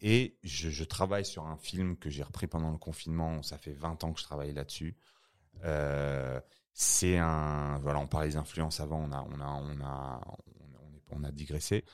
Et 0.00 0.38
je, 0.42 0.84
travaille 0.84 1.26
sur 1.26 1.46
un 1.46 1.58
film 1.58 1.98
que 1.98 2.08
j'ai 2.08 2.22
repris 2.22 2.46
pendant 2.46 2.70
le 2.70 2.78
confinement. 2.78 3.42
Ça 3.42 3.58
fait 3.58 3.74
20 3.74 4.02
ans 4.04 4.12
que 4.14 4.20
je 4.20 4.24
travaille 4.24 4.54
là-dessus. 4.54 4.96
Euh, 5.64 6.40
c'est 6.72 7.18
un, 7.18 7.78
voilà, 7.80 7.98
on 8.00 8.06
parlait 8.06 8.28
des 8.28 8.36
influences 8.36 8.80
avant, 8.80 9.00
on 9.00 9.12
a, 9.12 9.22
on 9.22 9.40
a, 9.40 9.46
on 9.46 9.80
a, 9.82 10.20
on, 11.10 11.20
on 11.20 11.24
a 11.24 11.30
digressé. 11.30 11.84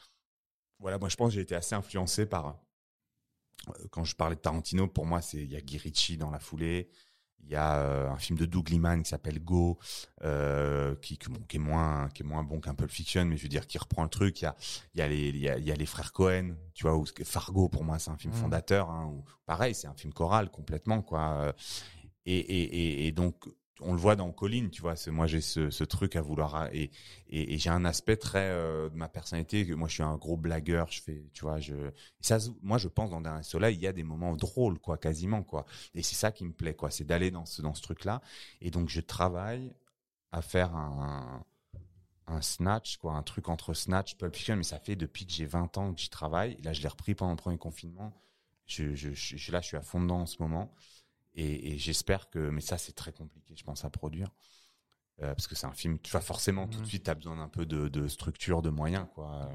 Voilà, 0.78 0.98
moi 0.98 1.08
je 1.08 1.16
pense 1.16 1.30
que 1.30 1.34
j'ai 1.36 1.40
été 1.42 1.56
assez 1.56 1.74
influencé 1.74 2.26
par. 2.26 2.60
euh, 3.68 3.72
Quand 3.90 4.04
je 4.04 4.14
parlais 4.14 4.36
de 4.36 4.40
Tarantino, 4.40 4.86
pour 4.88 5.06
moi, 5.06 5.20
il 5.32 5.50
y 5.50 5.56
a 5.56 5.60
Guy 5.60 6.16
dans 6.18 6.30
la 6.30 6.38
foulée. 6.40 6.88
Il 7.42 7.50
y 7.50 7.56
a 7.56 7.76
euh, 7.78 8.08
un 8.10 8.16
film 8.18 8.38
de 8.38 8.46
Doug 8.46 8.68
Liman 8.70 9.02
qui 9.02 9.10
s'appelle 9.10 9.38
Go, 9.42 9.78
euh, 10.22 10.94
qui, 11.02 11.18
qui, 11.18 11.28
bon, 11.28 11.40
qui 11.48 11.56
est 11.56 11.60
moins 11.60 12.08
qui 12.14 12.22
est 12.22 12.26
moins 12.26 12.44
bon 12.44 12.60
qu'un 12.60 12.74
Pulp 12.74 12.90
Fiction, 12.90 13.24
mais 13.24 13.36
je 13.36 13.42
veux 13.42 13.48
dire 13.48 13.66
qui 13.66 13.78
reprend 13.78 14.02
le 14.04 14.08
truc. 14.08 14.40
Il 14.40 14.44
y 14.44 14.46
a 14.48 14.54
il 14.94 14.98
y 14.98 15.02
a 15.02 15.08
les 15.08 15.28
il 15.28 15.36
y 15.38 15.48
a, 15.48 15.58
il 15.58 15.64
y 15.66 15.72
a 15.72 15.74
les 15.74 15.86
frères 15.86 16.12
Cohen, 16.12 16.54
tu 16.74 16.84
vois, 16.84 16.96
ou 16.96 17.04
Fargo 17.24 17.68
pour 17.68 17.84
moi 17.84 17.98
c'est 17.98 18.10
un 18.10 18.16
film 18.16 18.32
Mhm. 18.32 18.40
fondateur. 18.40 18.90
Hein, 18.90 19.12
pareil, 19.46 19.74
c'est 19.74 19.88
un 19.88 19.94
film 19.94 20.12
choral 20.12 20.50
complètement 20.50 21.02
quoi. 21.02 21.52
Et, 22.24 22.36
et, 22.38 22.62
et, 22.62 23.06
et 23.08 23.12
donc 23.12 23.34
on 23.80 23.92
le 23.92 23.98
voit 23.98 24.16
dans 24.16 24.30
Colline, 24.30 24.70
tu 24.70 24.82
vois. 24.82 24.94
Moi 25.08 25.26
j'ai 25.26 25.40
ce, 25.40 25.84
truc 25.84 26.16
à 26.16 26.22
vouloir 26.22 26.68
et 26.72 26.90
j'ai 27.30 27.70
un 27.70 27.84
aspect 27.84 28.16
très 28.16 28.50
euh, 28.50 28.88
de 28.90 28.94
ma 28.94 29.08
personnalité 29.08 29.66
que 29.66 29.72
moi 29.72 29.88
je 29.88 29.94
suis 29.94 30.02
un 30.02 30.16
gros 30.16 30.36
blagueur. 30.36 30.88
Je 30.90 31.02
fais, 31.02 31.24
tu 31.32 31.42
vois, 31.42 31.58
moi 32.62 32.78
je 32.78 32.88
pense 32.88 33.10
dans 33.10 33.20
Dernier 33.20 33.42
Soleil 33.42 33.76
il 33.76 33.82
y 33.82 33.86
a 33.86 33.92
des 33.92 34.04
moments 34.04 34.36
drôles 34.36 34.78
quoi, 34.78 34.98
quasiment 34.98 35.42
quoi. 35.42 35.66
Et 35.94 36.02
c'est 36.02 36.14
ça 36.14 36.32
qui 36.32 36.44
me 36.44 36.52
plaît, 36.52 36.74
quoi. 36.74 36.90
C'est 36.90 37.04
d'aller 37.04 37.30
dans 37.30 37.46
ce, 37.46 37.62
truc-là. 37.82 38.22
Et 38.60 38.70
donc, 38.70 38.88
je 38.88 39.00
travaille 39.00 39.72
à 40.32 40.42
faire 40.42 40.74
un, 40.74 41.44
snatch, 42.40 42.96
quoi. 42.96 43.14
Un 43.14 43.22
truc 43.22 43.48
entre 43.48 43.74
snatch, 43.74 44.16
Pulp 44.16 44.34
Fiction. 44.34 44.56
Mais 44.56 44.62
ça 44.62 44.78
fait 44.78 44.96
depuis 44.96 45.26
que 45.26 45.32
j'ai 45.32 45.46
20 45.46 45.76
ans 45.78 45.92
que 45.92 46.00
j'y 46.00 46.08
travaille. 46.08 46.52
Et 46.58 46.62
là, 46.62 46.72
je 46.72 46.82
l'ai 46.82 46.88
repris 46.88 47.14
pendant 47.14 47.32
le 47.32 47.36
premier 47.36 47.58
confinement. 47.58 48.12
Je- 48.66 49.50
là, 49.52 49.60
je 49.60 49.66
suis 49.66 49.76
à 49.76 49.82
fond 49.82 50.00
dedans 50.00 50.20
en 50.20 50.26
ce 50.26 50.40
moment. 50.40 50.72
Et, 51.34 51.72
et 51.74 51.78
j'espère 51.78 52.30
que, 52.30 52.38
mais 52.50 52.60
ça, 52.60 52.78
c'est 52.78 52.92
très 52.92 53.12
compliqué, 53.12 53.54
je 53.56 53.64
pense, 53.64 53.84
à 53.84 53.90
produire. 53.90 54.28
Euh, 55.22 55.34
parce 55.34 55.46
que 55.48 55.54
c'est 55.54 55.66
un 55.66 55.72
film, 55.74 55.98
tu 56.00 56.10
vois, 56.12 56.20
forcément, 56.20 56.68
tout 56.68 56.80
de 56.80 56.84
Mhm. 56.84 56.86
suite, 56.86 57.04
tu 57.04 57.10
as 57.10 57.14
besoin 57.14 57.36
d'un 57.36 57.48
peu 57.48 57.66
de, 57.66 57.88
de 57.88 58.08
structure, 58.08 58.62
de 58.62 58.70
moyens, 58.70 59.06
quoi. 59.14 59.50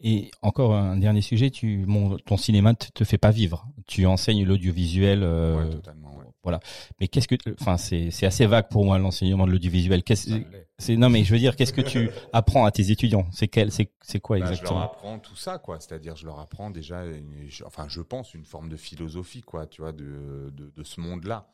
Et- 0.00 0.30
encore 0.42 0.74
un 0.74 0.96
dernier 0.96 1.20
sujet, 1.22 1.50
tu, 1.50 1.84
mon, 1.86 2.16
ton 2.18 2.36
cinéma 2.36 2.74
te, 2.74 2.90
te 2.92 3.04
fait 3.04 3.18
pas 3.18 3.30
vivre. 3.30 3.66
Tu 3.86 4.06
enseignes 4.06 4.44
l'audiovisuel. 4.44 5.22
euh, 5.22 5.56
Ouais. 5.70 6.24
Voilà. 6.42 6.58
Mais 7.00 7.06
qu'est-ce 7.06 7.28
que, 7.28 7.36
enfin, 7.60 7.76
c'est, 7.76 8.10
assez 8.24 8.46
vague 8.46 8.68
pour 8.68 8.84
moi 8.84 8.98
l'enseignement 8.98 9.46
de 9.46 9.52
l'audiovisuel. 9.52 10.02
C'est, 10.78 10.96
non, 10.96 11.08
mais 11.08 11.22
je 11.22 11.32
veux 11.32 11.38
dire, 11.38 11.54
qu'est-ce 11.54 11.72
que 11.72 11.80
tu 11.80 12.10
apprends 12.32 12.64
à 12.64 12.72
tes 12.72 12.90
étudiants? 12.90 13.26
C'est 13.32 13.46
quel, 13.46 13.70
c'est, 13.70 13.90
quoi 14.20 14.38
Bah, 14.38 14.46
je 14.46 14.50
leur 14.50 14.52
exactement? 14.52 14.80
apprends 14.82 15.18
tout 15.20 15.36
ça, 15.36 15.58
quoi. 15.58 15.78
C'est-à-dire, 15.78 16.16
je 16.16 16.26
leur 16.26 16.40
apprends 16.40 16.70
déjà, 16.70 17.04
une- 17.06 17.48
enfin, 17.64 17.86
je 17.88 18.00
pense 18.00 18.34
une 18.34 18.44
forme 18.44 18.68
de 18.68 18.76
philosophie, 18.76 19.42
quoi, 19.42 19.66
tu 19.68 19.82
vois, 19.82 19.92
de, 19.92 20.50
de, 20.52 20.70
de 20.74 20.82
ce 20.82 21.00
monde-là, 21.00 21.48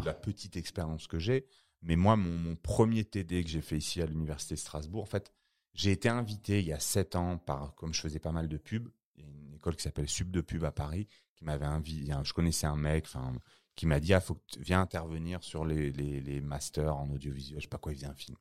de 0.00 0.06
la 0.06 0.14
petite 0.14 0.56
expérience 0.56 1.06
que 1.06 1.20
j'ai. 1.20 1.46
Mais 1.82 1.94
moi, 1.94 2.16
mon, 2.16 2.36
mon 2.36 2.56
premier 2.56 3.04
TD 3.04 3.44
que 3.44 3.50
j'ai 3.50 3.60
fait 3.60 3.76
ici 3.78 4.02
à 4.02 4.06
l'université 4.06 4.54
de 4.54 4.60
Strasbourg, 4.60 5.02
en 5.02 5.06
fait, 5.06 5.32
j'ai 5.74 5.92
été 5.92 6.08
invité 6.08 6.60
il 6.60 6.66
y 6.66 6.72
a 6.72 6.80
sept 6.80 7.16
ans 7.16 7.38
par, 7.38 7.74
comme 7.74 7.92
je 7.94 8.00
faisais 8.00 8.18
pas 8.18 8.32
mal 8.32 8.48
de 8.48 8.56
pubs, 8.56 8.88
il 9.16 9.24
y 9.24 9.26
a 9.26 9.30
une 9.30 9.54
école 9.54 9.76
qui 9.76 9.82
s'appelle 9.82 10.08
Sub 10.08 10.30
de 10.30 10.40
pub 10.40 10.64
à 10.64 10.72
Paris, 10.72 11.06
qui 11.36 11.44
m'avait 11.44 11.66
invité. 11.66 12.12
Je 12.24 12.32
connaissais 12.32 12.66
un 12.66 12.76
mec, 12.76 13.04
enfin, 13.06 13.32
qui 13.74 13.86
m'a 13.86 14.00
dit, 14.00 14.12
ah, 14.12 14.20
faut 14.20 14.34
que 14.34 14.44
tu 14.46 14.60
viens 14.60 14.80
intervenir 14.80 15.42
sur 15.42 15.64
les, 15.64 15.90
les, 15.92 16.20
les 16.20 16.40
masters 16.40 16.94
en 16.96 17.08
audiovisuel, 17.10 17.58
je 17.60 17.62
sais 17.62 17.68
pas 17.68 17.78
quoi, 17.78 17.92
il 17.92 17.96
faisait 17.96 18.06
un 18.06 18.14
film. 18.14 18.36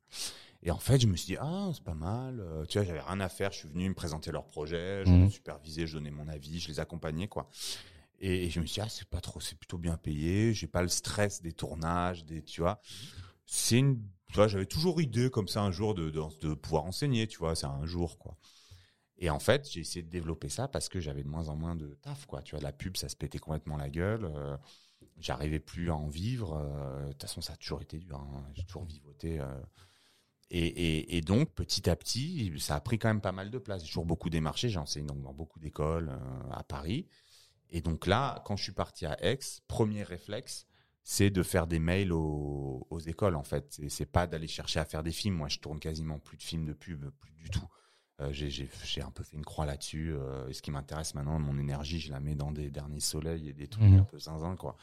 Et 0.63 0.71
en 0.71 0.77
fait, 0.77 0.99
je 0.99 1.07
me 1.07 1.15
suis 1.15 1.33
dit, 1.33 1.37
ah, 1.39 1.71
c'est 1.73 1.83
pas 1.83 1.95
mal. 1.95 2.39
Euh, 2.39 2.65
tu 2.65 2.77
vois, 2.77 2.85
j'avais 2.85 2.99
rien 2.99 3.19
à 3.19 3.29
faire. 3.29 3.51
Je 3.51 3.59
suis 3.59 3.69
venu 3.69 3.89
me 3.89 3.95
présenter 3.95 4.31
leur 4.31 4.45
projet, 4.45 5.03
je 5.05 5.11
les 5.11 5.29
supervisais, 5.29 5.87
je 5.87 5.93
donnais 5.97 6.11
mon 6.11 6.27
avis, 6.27 6.59
je 6.59 6.67
les 6.67 6.79
accompagnais, 6.79 7.27
quoi. 7.27 7.49
Et, 8.19 8.45
et 8.45 8.49
je 8.51 8.59
me 8.59 8.65
suis 8.67 8.75
dit, 8.75 8.81
ah, 8.81 8.89
c'est 8.89 9.07
pas 9.07 9.21
trop, 9.21 9.39
c'est 9.39 9.57
plutôt 9.57 9.79
bien 9.79 9.97
payé. 9.97 10.53
J'ai 10.53 10.67
pas 10.67 10.83
le 10.83 10.87
stress 10.87 11.41
des 11.41 11.53
tournages, 11.53 12.25
des, 12.25 12.43
tu 12.43 12.61
vois. 12.61 12.79
C'est 13.47 13.79
une, 13.79 14.03
tu 14.31 14.35
vois, 14.37 14.47
j'avais 14.47 14.65
toujours 14.65 15.01
idée 15.01 15.29
comme 15.29 15.47
ça 15.47 15.61
un 15.61 15.71
jour 15.71 15.93
de, 15.93 16.09
de, 16.09 16.53
pouvoir 16.53 16.85
enseigner, 16.85 17.27
tu 17.27 17.37
vois, 17.39 17.55
c'est 17.55 17.65
un 17.67 17.85
jour, 17.85 18.17
quoi. 18.17 18.37
Et 19.17 19.29
en 19.29 19.39
fait, 19.39 19.69
j'ai 19.69 19.81
essayé 19.81 20.01
de 20.03 20.09
développer 20.09 20.49
ça 20.49 20.67
parce 20.67 20.89
que 20.89 20.99
j'avais 20.99 21.23
de 21.23 21.27
moins 21.29 21.49
en 21.49 21.55
moins 21.55 21.75
de 21.75 21.95
taf, 22.01 22.25
quoi. 22.25 22.41
Tu 22.41 22.55
vois, 22.55 22.61
la 22.61 22.71
pub, 22.71 22.97
ça 22.97 23.09
se 23.09 23.15
pétait 23.15 23.39
complètement 23.39 23.77
la 23.77 23.89
gueule. 23.89 24.25
euh, 24.25 24.57
J'arrivais 25.19 25.59
plus 25.59 25.91
à 25.91 25.95
en 25.95 26.07
vivre. 26.07 26.53
euh, 26.57 27.05
De 27.07 27.11
toute 27.11 27.21
façon, 27.21 27.41
ça 27.41 27.53
a 27.53 27.57
toujours 27.57 27.81
été 27.81 27.99
dur. 27.99 28.17
hein, 28.17 28.43
J'ai 28.55 28.63
toujours 28.63 28.85
vivoté. 28.85 29.39
euh, 29.39 29.45
et, 30.49 31.17
et, 31.17 31.21
donc, 31.21 31.53
petit 31.53 31.89
à 31.89 31.95
petit, 31.95 32.53
ça 32.59 32.75
a 32.75 32.81
pris 32.81 32.99
quand 32.99 33.07
même 33.07 33.21
pas 33.21 33.31
mal 33.31 33.51
de 33.51 33.57
place. 33.57 33.83
J'ai 33.83 33.87
toujours 33.87 34.05
beaucoup 34.05 34.29
démarché. 34.29 34.69
J'enseigne 34.69 35.05
donc 35.05 35.21
dans 35.21 35.33
beaucoup 35.33 35.59
d'écoles 35.59 36.11
à 36.51 36.63
Paris. 36.63 37.07
Et 37.69 37.81
donc 37.81 38.05
là, 38.05 38.41
quand 38.45 38.57
je 38.57 38.63
suis 38.63 38.73
parti 38.73 39.05
à 39.05 39.17
Aix, 39.23 39.39
premier 39.67 40.03
réflexe, 40.03 40.67
c'est 41.03 41.29
de 41.31 41.43
faire 41.43 41.67
des 41.67 41.79
mails 41.79 42.11
aux, 42.13 42.85
aux 42.89 42.99
écoles, 42.99 43.35
en 43.35 43.43
fait. 43.43 43.65
C'est- 43.73 43.89
C'est 43.89 44.05
pas 44.05 44.27
d'aller 44.27 44.47
chercher 44.47 44.79
à 44.79 44.85
faire 44.85 45.03
des 45.03 45.11
films. 45.11 45.35
Moi, 45.35 45.47
je 45.49 45.59
tourne 45.59 45.79
quasiment 45.79 46.19
plus 46.19 46.37
de 46.37 46.43
films 46.43 46.65
de 46.65 46.73
pub, 46.73 47.09
plus 47.19 47.33
du 47.33 47.49
tout. 47.49 47.67
Euh, 48.19 48.31
j'ai 48.31 48.69
un 49.01 49.09
peu 49.09 49.23
fait 49.23 49.35
une 49.35 49.43
croix 49.45 49.65
là-dessus. 49.65 50.13
euh, 50.13 50.47
et 50.47 50.53
ce 50.53 50.61
qui 50.61 50.69
m'intéresse 50.69 51.15
maintenant, 51.15 51.39
mon 51.39 51.57
énergie, 51.57 51.99
je 51.99 52.11
la 52.11 52.19
mets 52.19 52.35
dans 52.35 52.51
des 52.51 52.69
derniers 52.69 52.99
soleils 52.99 53.49
et 53.49 53.53
des 53.53 53.67
trucs 53.67 53.83
Mhm. 53.85 53.99
un 54.01 54.03
peu 54.03 54.19
zinzin, 54.19 54.55
quoi. 54.55 54.77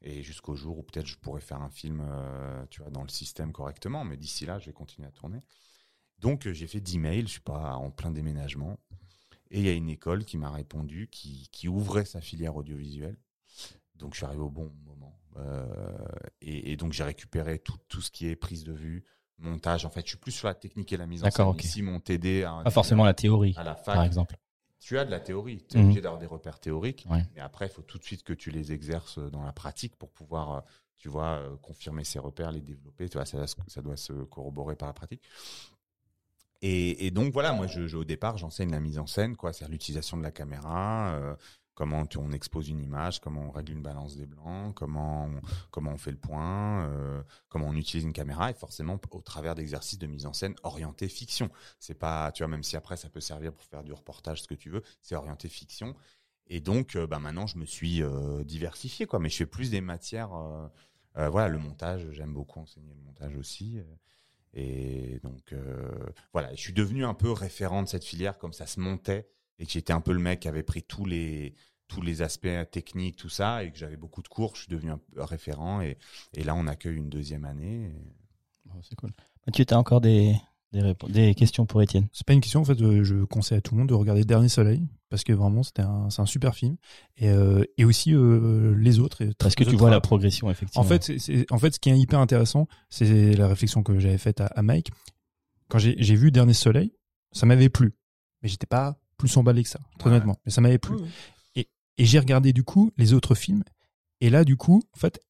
Et 0.00 0.22
jusqu'au 0.22 0.54
jour 0.54 0.78
où 0.78 0.82
peut-être 0.82 1.06
je 1.06 1.18
pourrais 1.18 1.42
faire 1.42 1.60
un 1.60 1.68
film, 1.68 2.00
euh, 2.02 2.64
tu 2.70 2.80
vois, 2.80 2.90
dans 2.90 3.02
le 3.02 3.08
système 3.10 3.52
correctement. 3.52 4.02
Mais 4.04 4.16
d'ici 4.16 4.46
là, 4.46 4.58
je 4.58 4.66
vais 4.66 4.72
continuer 4.72 5.06
à 5.08 5.10
tourner. 5.10 5.42
Donc, 6.20 6.46
euh, 6.46 6.54
j'ai 6.54 6.66
fait 6.66 6.80
10 6.80 6.98
mails. 6.98 7.26
Je 7.26 7.32
suis 7.32 7.40
pas 7.40 7.74
en 7.74 7.90
plein 7.90 8.10
déménagement. 8.10 8.78
Et 9.50 9.58
il 9.60 9.66
y 9.66 9.68
a 9.68 9.72
une 9.74 9.90
école 9.90 10.24
qui 10.24 10.38
m'a 10.38 10.50
répondu, 10.50 11.08
qui, 11.10 11.48
qui 11.52 11.68
ouvrait 11.68 12.04
sa 12.06 12.20
filière 12.22 12.56
audiovisuelle. 12.56 13.18
Donc, 13.96 14.14
je 14.14 14.18
suis 14.18 14.26
arrivé 14.26 14.40
au 14.42 14.48
bon 14.50 14.72
moment. 14.86 15.19
Euh, 15.36 15.64
et, 16.40 16.72
et 16.72 16.76
donc, 16.76 16.92
j'ai 16.92 17.04
récupéré 17.04 17.58
tout, 17.58 17.76
tout 17.88 18.00
ce 18.00 18.10
qui 18.10 18.26
est 18.28 18.36
prise 18.36 18.64
de 18.64 18.72
vue, 18.72 19.04
montage. 19.38 19.84
En 19.86 19.90
fait, 19.90 20.02
je 20.02 20.08
suis 20.08 20.18
plus 20.18 20.32
sur 20.32 20.48
la 20.48 20.54
technique 20.54 20.92
et 20.92 20.96
la 20.96 21.06
mise 21.06 21.20
en 21.22 21.24
scène. 21.24 21.30
D'accord, 21.30 21.48
ok. 21.48 21.64
Ici, 21.64 21.82
mon 21.82 22.00
TD 22.00 22.42
à, 22.44 22.60
Pas 22.64 22.70
forcément 22.70 23.04
la 23.04 23.14
théorie, 23.14 23.54
à 23.56 23.62
la 23.64 23.74
par 23.74 23.96
fac, 23.96 24.06
exemple. 24.06 24.36
tu 24.78 24.98
as 24.98 25.04
de 25.04 25.10
la 25.10 25.20
théorie. 25.20 25.64
Tu 25.68 25.76
es 25.76 25.78
Mhm. 25.78 25.84
obligé 25.86 26.00
d'avoir 26.00 26.20
des 26.20 26.26
repères 26.26 26.58
théoriques. 26.58 27.06
Ouais. 27.08 27.24
Mais 27.34 27.40
après, 27.40 27.66
il 27.66 27.70
faut 27.72 27.82
tout 27.82 27.98
de 27.98 28.04
suite 28.04 28.22
que 28.24 28.32
tu 28.32 28.50
les 28.50 28.72
exerces 28.72 29.18
dans 29.18 29.42
la 29.42 29.52
pratique 29.52 29.96
pour 29.96 30.10
pouvoir, 30.10 30.52
euh, 30.52 30.60
tu 30.98 31.08
vois, 31.08 31.38
euh, 31.38 31.56
confirmer 31.62 32.04
ces 32.04 32.18
repères, 32.18 32.50
les 32.52 32.60
développer. 32.60 33.08
Tu 33.08 33.16
vois, 33.16 33.24
ça, 33.24 33.46
ça 33.46 33.80
doit 33.82 33.96
se 33.96 34.12
corroborer 34.12 34.76
par 34.76 34.88
la 34.88 34.94
pratique. 34.94 35.22
Et, 36.62 37.06
et 37.06 37.10
donc 37.10 37.32
voilà, 37.32 37.52
moi, 37.52 37.66
je, 37.66 37.86
je- 37.86 37.96
au 37.96 38.04
départ, 38.04 38.36
j'enseigne 38.36 38.70
la 38.70 38.80
mise 38.80 38.98
en 38.98 39.06
scène, 39.06 39.34
quoi, 39.34 39.52
c'est 39.54 39.66
l'utilisation 39.68 40.18
de 40.18 40.22
la 40.22 40.30
caméra, 40.30 41.14
euh, 41.14 41.34
comment 41.80 42.04
on 42.18 42.32
expose 42.32 42.68
une 42.68 42.82
image, 42.82 43.20
comment 43.20 43.40
on 43.40 43.50
règle 43.50 43.72
une 43.72 43.80
balance 43.80 44.14
des 44.14 44.26
blancs, 44.26 44.74
comment 44.74 45.30
on, 45.74 45.96
fait 45.96 46.10
le 46.10 46.18
point, 46.18 46.84
euh, 46.84 47.22
comment 47.48 47.68
on 47.68 47.74
utilise 47.74 48.04
une 48.04 48.12
caméra, 48.12 48.50
et 48.50 48.52
forcément 48.52 49.00
au 49.10 49.22
travers 49.22 49.54
d'exercices 49.54 49.98
de 49.98 50.06
mise 50.06 50.26
en 50.26 50.34
scène 50.34 50.54
orientés 50.62 51.08
fiction. 51.08 51.48
C'est 51.78 51.94
pas, 51.94 52.32
tu 52.32 52.42
vois, 52.42 52.48
même 52.48 52.62
si 52.62 52.76
après 52.76 52.98
ça 52.98 53.08
peut 53.08 53.22
servir 53.22 53.54
pour 53.54 53.64
faire 53.64 53.82
du 53.82 53.94
reportage, 53.94 54.42
ce 54.42 54.46
que 54.46 54.54
tu 54.54 54.68
veux, 54.68 54.82
c'est 55.00 55.14
orienté 55.14 55.48
fiction. 55.48 55.96
Et 56.48 56.60
donc, 56.60 56.96
euh, 56.96 57.06
bah 57.06 57.18
maintenant, 57.18 57.46
je 57.46 57.56
me 57.56 57.64
suis 57.64 58.02
euh, 58.02 58.44
diversifié, 58.44 59.06
quoi. 59.06 59.18
Mais 59.18 59.30
je 59.30 59.36
fais 59.38 59.46
plus 59.46 59.70
des 59.70 59.80
matières. 59.80 60.32
voilà, 61.14 61.48
le 61.48 61.58
montage, 61.58 62.10
j'aime 62.10 62.34
beaucoup 62.34 62.60
enseigner 62.60 62.92
le 62.92 63.00
montage 63.00 63.36
aussi. 63.36 63.78
et 64.52 65.18
donc, 65.22 65.54
voilà, 66.34 66.54
je 66.54 66.60
suis 66.60 66.74
devenu 66.74 67.06
un 67.06 67.14
peu 67.14 67.32
référent 67.32 67.82
de 67.82 67.88
cette 67.88 68.04
filière, 68.04 68.36
comme 68.36 68.52
ça 68.52 68.66
se 68.66 68.80
montait, 68.80 69.30
et 69.58 69.64
que 69.64 69.72
j'étais 69.72 69.94
un 69.94 70.02
peu 70.02 70.12
le 70.12 70.18
mec 70.18 70.40
qui 70.40 70.48
avait 70.48 70.62
pris 70.62 70.82
tous 70.82 71.06
les 71.06 71.54
tous 71.90 72.00
les 72.02 72.22
aspects 72.22 72.48
techniques, 72.70 73.16
tout 73.16 73.28
ça, 73.28 73.64
et 73.64 73.70
que 73.72 73.76
j'avais 73.78 73.96
beaucoup 73.96 74.22
de 74.22 74.28
cours. 74.28 74.54
Je 74.54 74.62
suis 74.62 74.70
devenu 74.70 74.92
un 74.92 75.00
référent, 75.24 75.80
et, 75.82 75.98
et 76.34 76.44
là, 76.44 76.54
on 76.54 76.66
accueille 76.66 76.96
une 76.96 77.10
deuxième 77.10 77.44
année. 77.44 77.86
et- 77.86 78.12
Bon, 78.66 78.80
c'est 78.82 78.94
cool. 78.94 79.10
Mathieu, 79.46 79.64
tu 79.64 79.74
as 79.74 79.78
encore 79.78 80.00
des, 80.00 80.34
des, 81.08 81.34
questions 81.34 81.66
pour 81.66 81.82
Étienne? 81.82 82.06
C'est 82.12 82.26
pas 82.26 82.32
une 82.34 82.40
question, 82.40 82.60
en 82.60 82.64
fait, 82.64 82.80
euh, 82.80 83.02
je 83.02 83.24
conseille 83.24 83.58
à 83.58 83.60
tout 83.60 83.74
le 83.74 83.80
monde 83.80 83.88
de 83.88 83.94
regarder 83.94 84.22
Dernier 84.24 84.48
Soleil, 84.48 84.86
parce 85.08 85.24
que 85.24 85.32
vraiment, 85.32 85.62
c'était 85.64 85.82
un, 85.82 86.08
c'est 86.10 86.22
un 86.22 86.26
super 86.26 86.54
film. 86.54 86.76
Et, 87.16 87.28
euh, 87.30 87.64
et 87.78 87.84
aussi 87.84 88.14
euh, 88.14 88.74
les 88.76 89.00
autres. 89.00 89.22
et 89.22 89.30
Est-ce 89.44 89.56
que 89.56 89.64
tu 89.64 89.74
vois 89.76 89.90
la 89.90 90.00
progression, 90.00 90.48
effectivement 90.50 90.84
En 90.84 90.88
fait, 90.88 91.02
c'est- 91.02 91.18
c'est- 91.18 91.50
en 91.52 91.58
fait, 91.58 91.74
ce 91.74 91.80
qui 91.80 91.90
est 91.90 91.98
hyper 91.98 92.20
intéressant, 92.20 92.68
c'est 92.90 93.34
la 93.34 93.48
réflexion 93.48 93.82
que 93.82 93.98
j'avais 93.98 94.18
faite 94.18 94.40
à, 94.40 94.46
à 94.46 94.62
Mike. 94.62 94.90
Quand 95.68 95.78
j'ai 95.78 95.96
j'ai 95.98 96.14
vu 96.14 96.30
Dernier 96.30 96.52
Soleil, 96.54 96.92
ça 97.32 97.46
m'avait 97.46 97.68
plu. 97.70 97.94
Mais 98.42 98.48
j'étais 98.48 98.66
pas 98.66 98.96
plus 99.16 99.36
emballé 99.36 99.62
que 99.64 99.68
ça, 99.68 99.80
très 99.98 100.08
Ouais. 100.10 100.16
honnêtement. 100.16 100.36
Mais 100.46 100.52
ça 100.52 100.60
m'avait 100.60 100.78
plu. 100.78 100.96
Et 102.00 102.04
j'ai 102.06 102.18
regardé, 102.18 102.52
du 102.52 102.64
coup, 102.64 102.90
les 102.96 103.12
autres 103.12 103.34
films. 103.34 103.62
Et 104.20 104.30
là, 104.30 104.44
du 104.44 104.56
coup, 104.56 104.82
en 104.94 104.98
fait, 104.98 105.20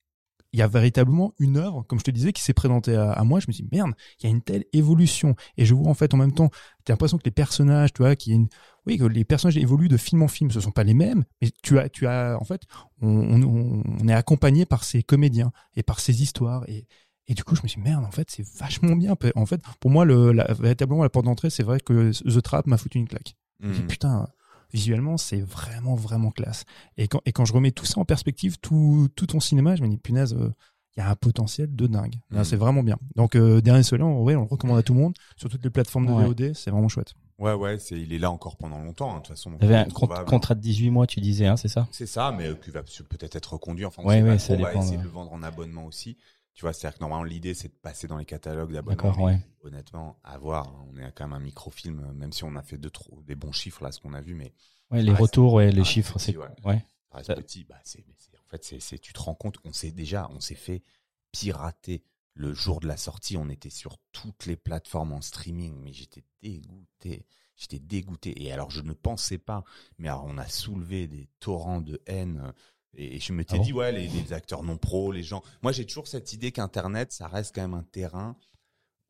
il 0.52 0.58
y 0.58 0.62
a 0.62 0.66
véritablement 0.66 1.32
une 1.38 1.56
œuvre, 1.58 1.84
comme 1.86 1.98
je 2.00 2.04
te 2.04 2.10
disais, 2.10 2.32
qui 2.32 2.42
s'est 2.42 2.54
présentée 2.54 2.96
à, 2.96 3.12
à 3.12 3.22
moi. 3.24 3.38
Je 3.40 3.46
me 3.48 3.52
suis 3.52 3.62
dit, 3.62 3.68
merde, 3.72 3.92
il 4.18 4.24
y 4.24 4.26
a 4.26 4.30
une 4.30 4.42
telle 4.42 4.64
évolution. 4.72 5.34
Et 5.56 5.64
je 5.64 5.74
vois, 5.74 5.88
en 5.88 5.94
fait, 5.94 6.12
en 6.14 6.16
même 6.16 6.32
temps, 6.32 6.50
t'as 6.84 6.92
l'impression 6.92 7.18
que 7.18 7.24
les 7.24 7.30
personnages, 7.30 7.92
tu 7.92 8.02
vois, 8.02 8.10
a 8.10 8.14
une, 8.26 8.48
oui, 8.86 8.98
que 8.98 9.04
les 9.04 9.24
personnages 9.24 9.56
évoluent 9.58 9.88
de 9.88 9.96
film 9.96 10.22
en 10.22 10.28
film. 10.28 10.50
Ce 10.50 10.58
sont 10.60 10.72
pas 10.72 10.82
les 10.84 10.94
mêmes, 10.94 11.24
mais 11.40 11.50
tu 11.62 11.78
as, 11.78 11.88
tu 11.88 12.06
as, 12.08 12.36
en 12.40 12.44
fait, 12.44 12.62
on, 13.00 13.08
on, 13.08 13.82
on 14.00 14.08
est 14.08 14.12
accompagné 14.14 14.64
par 14.66 14.82
ces 14.82 15.02
comédiens 15.04 15.52
et 15.76 15.82
par 15.84 16.00
ces 16.00 16.20
histoires. 16.22 16.64
Et, 16.68 16.86
Et 17.28 17.34
du 17.34 17.44
coup, 17.44 17.54
je 17.54 17.62
me 17.62 17.68
suis 17.68 17.80
dit, 17.80 17.88
merde, 17.88 18.04
en 18.04 18.10
fait, 18.10 18.28
c'est 18.30 18.44
vachement 18.58 18.96
bien. 18.96 19.14
En 19.36 19.46
fait, 19.46 19.60
pour 19.78 19.90
moi, 19.90 20.04
le, 20.04 20.32
la, 20.32 20.52
véritablement, 20.54 21.02
la 21.04 21.10
porte 21.10 21.26
d'entrée, 21.26 21.50
c'est 21.50 21.62
vrai 21.64 21.78
que 21.80 22.10
The 22.28 22.42
Trap 22.42 22.66
m'a 22.66 22.76
foutu 22.76 22.98
une 22.98 23.06
claque. 23.08 23.36
Je 23.60 23.68
me 23.68 23.72
suis 23.72 23.80
dit, 23.82 23.84
Mhm. 23.84 23.88
putain, 23.90 24.28
visuellement, 24.72 25.16
c'est 25.16 25.40
vraiment, 25.40 25.94
vraiment 25.94 26.30
classe. 26.30 26.64
Et 26.96 27.08
quand, 27.08 27.20
et 27.26 27.32
quand 27.32 27.44
je 27.44 27.52
remets 27.52 27.70
tout 27.72 27.84
ça 27.86 28.00
en 28.00 28.04
perspective, 28.04 28.58
tout, 28.60 29.08
tout 29.16 29.26
ton 29.26 29.40
cinéma, 29.40 29.76
je 29.76 29.82
me 29.82 29.88
dis, 29.88 29.96
punaise, 29.98 30.34
euh, 30.34 30.50
il 30.96 31.00
y 31.00 31.02
a 31.02 31.08
un 31.10 31.14
potentiel 31.14 31.74
de 31.74 31.86
dingue. 31.86 32.14
Là, 32.30 32.38
Mhm. 32.38 32.44
C'est 32.44 32.56
vraiment 32.56 32.82
bien. 32.82 32.96
Donc, 33.16 33.36
euh, 33.36 33.60
Dernier 33.60 33.82
Soleil, 33.84 34.04
vrai, 34.22 34.34
on 34.34 34.40
le 34.42 34.46
recommande 34.48 34.78
à 34.78 34.82
tout 34.82 34.92
le 34.94 35.00
monde. 35.00 35.14
Sur 35.36 35.48
toutes 35.48 35.62
les 35.64 35.70
plateformes 35.70 36.06
de 36.06 36.12
Ouais. 36.12 36.24
VOD, 36.26 36.52
c'est 36.54 36.70
vraiment 36.70 36.88
chouette. 36.88 37.14
Ouais, 37.38 37.54
ouais, 37.54 37.78
c'est, 37.78 37.98
il 37.98 38.12
est 38.12 38.18
là 38.18 38.30
encore 38.30 38.56
pendant 38.58 38.82
longtemps, 38.82 39.12
hein, 39.12 39.14
de 39.14 39.18
toute 39.20 39.28
façon. 39.28 39.52
il 39.62 39.70
est 39.70 39.74
un 39.76 40.24
contrat 40.24 40.54
de 40.54 40.60
18 40.60 40.90
mois, 40.90 41.06
tu 41.06 41.20
disais, 41.20 41.46
hein, 41.46 41.56
c'est 41.56 41.68
ça? 41.68 41.88
C'est 41.90 42.04
ça, 42.06 42.34
mais 42.36 42.48
euh, 42.48 42.54
qui 42.54 42.70
va 42.70 42.82
peut-être 42.82 43.34
être 43.36 43.52
reconduit. 43.54 43.86
Enfin, 43.86 44.02
on 44.04 44.08
Ouais, 44.08 44.16
sait 44.16 44.22
ouais, 44.22 44.28
pas 44.32 44.38
ça 44.38 44.54
trop. 44.54 44.62
on 44.62 44.64
va 44.64 44.74
essayer 44.74 44.96
de 44.96 44.96
ouais. 44.98 45.04
le 45.04 45.08
vendre 45.10 45.32
en 45.32 45.42
abonnement 45.42 45.86
aussi. 45.86 46.18
Tu 46.54 46.62
vois, 46.62 46.72
c'est-à-dire 46.72 46.98
que 46.98 47.04
normalement, 47.04 47.24
l'idée, 47.24 47.54
c'est 47.54 47.68
de 47.68 47.74
passer 47.80 48.06
dans 48.06 48.18
les 48.18 48.24
catalogues 48.24 48.72
d'abonnement. 48.72 48.96
D'accord, 48.96 49.16
mais 49.18 49.24
ouais. 49.24 49.40
Honnêtement, 49.62 50.18
à 50.24 50.36
voir. 50.38 50.68
hein. 50.68 50.86
On 50.92 50.96
est 50.98 51.12
quand 51.12 51.24
même 51.24 51.32
un 51.32 51.40
microfilm, 51.40 52.00
euh, 52.00 52.12
même 52.12 52.32
si 52.32 52.44
on 52.44 52.54
a 52.56 52.62
fait 52.62 52.76
deux, 52.78 52.90
trop, 52.90 53.22
des 53.22 53.34
bons 53.36 53.52
chiffres, 53.52 53.82
là, 53.82 53.92
ce 53.92 54.00
qu'on 54.00 54.14
a 54.14 54.20
vu, 54.20 54.34
mais 54.34 54.52
Ouais, 54.90 55.02
les 55.02 55.12
retours, 55.12 55.52
ouais, 55.54 55.70
les 55.70 55.84
chiffres, 55.84 56.18
c'est 56.18 56.36
ouais. 56.36 56.48
ouais. 56.64 56.84
ça 57.10 57.16
reste 57.18 57.26
Ça- 57.28 57.34
petit. 57.36 57.64
Bah, 57.64 57.78
c'est, 57.84 58.00
en 58.00 58.48
fait, 58.50 58.64
c'est, 58.64 58.80
c'est, 58.80 58.98
tu 58.98 59.12
te 59.12 59.20
rends 59.20 59.34
compte, 59.36 59.56
on 59.64 59.72
s'est 59.72 59.92
déjà, 59.92 60.28
on 60.32 60.40
s'est 60.40 60.54
fait 60.56 60.82
pirater 61.32 62.02
le 62.34 62.52
jour 62.54 62.80
de 62.80 62.88
la 62.88 62.96
sortie. 62.96 63.36
On 63.36 63.48
était 63.48 63.70
sur 63.70 63.98
toutes 64.12 64.46
les 64.46 64.56
plateformes 64.56 65.12
en 65.12 65.20
streaming, 65.20 65.76
mais 65.80 65.92
j'étais 65.92 66.24
dégoûté. 66.42 67.24
J'étais 67.56 67.78
dégoûté. 67.78 68.42
Et 68.42 68.52
alors, 68.52 68.70
je 68.70 68.80
ne 68.80 68.92
pensais 68.92 69.38
pas, 69.38 69.64
mais 69.98 70.08
alors, 70.08 70.24
on 70.24 70.38
a 70.38 70.48
soulevé 70.48 71.06
des 71.06 71.28
torrents 71.38 71.80
de 71.80 72.00
haine. 72.06 72.52
Et 72.94 73.20
je 73.20 73.32
m'étais 73.32 73.54
Ah 73.54 73.58
bon 73.58 73.64
dit, 73.64 73.72
ouais, 73.72 73.92
les, 73.92 74.08
les 74.08 74.32
acteurs 74.32 74.62
non 74.62 74.76
pro, 74.76 75.12
les 75.12 75.22
gens. 75.22 75.42
Moi, 75.62 75.72
j'ai 75.72 75.86
toujours 75.86 76.08
cette 76.08 76.32
idée 76.32 76.52
qu'Internet, 76.52 77.12
ça 77.12 77.28
reste 77.28 77.54
quand 77.54 77.62
même 77.62 77.74
un 77.74 77.84
terrain 77.84 78.36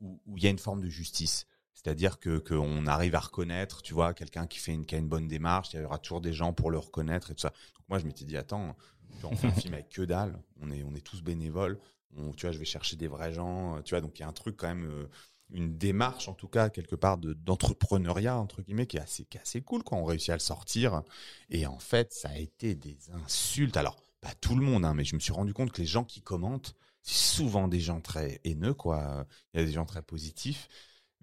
où 0.00 0.20
où 0.26 0.36
il 0.36 0.44
y 0.44 0.46
a 0.46 0.50
une 0.50 0.58
forme 0.58 0.80
de 0.80 0.88
justice. 0.88 1.46
C'est-à-dire 1.74 2.18
que 2.18 2.38
qu'on 2.38 2.86
arrive 2.86 3.14
à 3.14 3.20
reconnaître, 3.20 3.80
tu 3.80 3.94
vois, 3.94 4.12
quelqu'un 4.12 4.46
qui 4.46 4.58
fait 4.58 4.72
une, 4.72 4.84
qui 4.84 4.94
a 4.94 4.98
une 4.98 5.08
bonne 5.08 5.28
démarche, 5.28 5.72
il 5.72 5.80
y 5.80 5.84
aura 5.84 5.98
toujours 5.98 6.20
des 6.20 6.34
gens 6.34 6.52
pour 6.52 6.70
le 6.70 6.78
reconnaître 6.78 7.30
et 7.30 7.34
tout 7.34 7.40
ça. 7.40 7.50
Donc 7.50 7.88
moi, 7.88 7.98
je 7.98 8.04
m'étais 8.04 8.26
dit, 8.26 8.36
attends, 8.36 8.76
tu 9.14 9.20
vois, 9.22 9.30
on 9.30 9.36
fait 9.36 9.46
un 9.46 9.52
film 9.52 9.74
avec 9.74 9.88
que 9.88 10.02
dalle, 10.02 10.38
on 10.60 10.70
est, 10.70 10.82
on 10.82 10.94
est 10.94 11.00
tous 11.00 11.22
bénévoles, 11.22 11.78
on, 12.16 12.32
tu 12.32 12.44
vois, 12.44 12.52
je 12.52 12.58
vais 12.58 12.66
chercher 12.66 12.96
des 12.96 13.08
vrais 13.08 13.32
gens, 13.32 13.80
tu 13.82 13.94
vois, 13.94 14.02
donc 14.02 14.18
il 14.18 14.22
y 14.22 14.24
a 14.24 14.28
un 14.28 14.32
truc 14.32 14.56
quand 14.58 14.68
même, 14.68 14.90
euh, 14.90 15.08
une 15.52 15.76
démarche 15.76 16.28
en 16.28 16.34
tout 16.34 16.48
cas 16.48 16.70
quelque 16.70 16.96
part 16.96 17.18
de 17.18 17.32
d'entrepreneuriat 17.32 18.38
entre 18.38 18.62
guillemets 18.62 18.86
qui 18.86 18.96
est 18.96 19.00
assez, 19.00 19.26
assez 19.40 19.60
cool 19.62 19.82
quand 19.82 19.96
on 19.96 20.04
réussit 20.04 20.30
à 20.30 20.34
le 20.34 20.40
sortir. 20.40 21.02
Et 21.50 21.66
en 21.66 21.78
fait, 21.78 22.12
ça 22.12 22.30
a 22.30 22.38
été 22.38 22.74
des 22.74 22.98
insultes. 23.24 23.76
Alors 23.76 23.96
pas 24.20 24.34
tout 24.34 24.54
le 24.54 24.64
monde, 24.64 24.84
hein, 24.84 24.94
mais 24.94 25.04
je 25.04 25.14
me 25.14 25.20
suis 25.20 25.32
rendu 25.32 25.54
compte 25.54 25.72
que 25.72 25.80
les 25.80 25.86
gens 25.86 26.04
qui 26.04 26.20
commentent, 26.20 26.74
c'est 27.02 27.34
souvent 27.36 27.68
des 27.68 27.80
gens 27.80 28.00
très 28.00 28.40
haineux, 28.44 28.74
quoi. 28.74 29.26
Il 29.54 29.60
y 29.60 29.62
a 29.62 29.66
des 29.66 29.72
gens 29.72 29.86
très 29.86 30.02
positifs. 30.02 30.68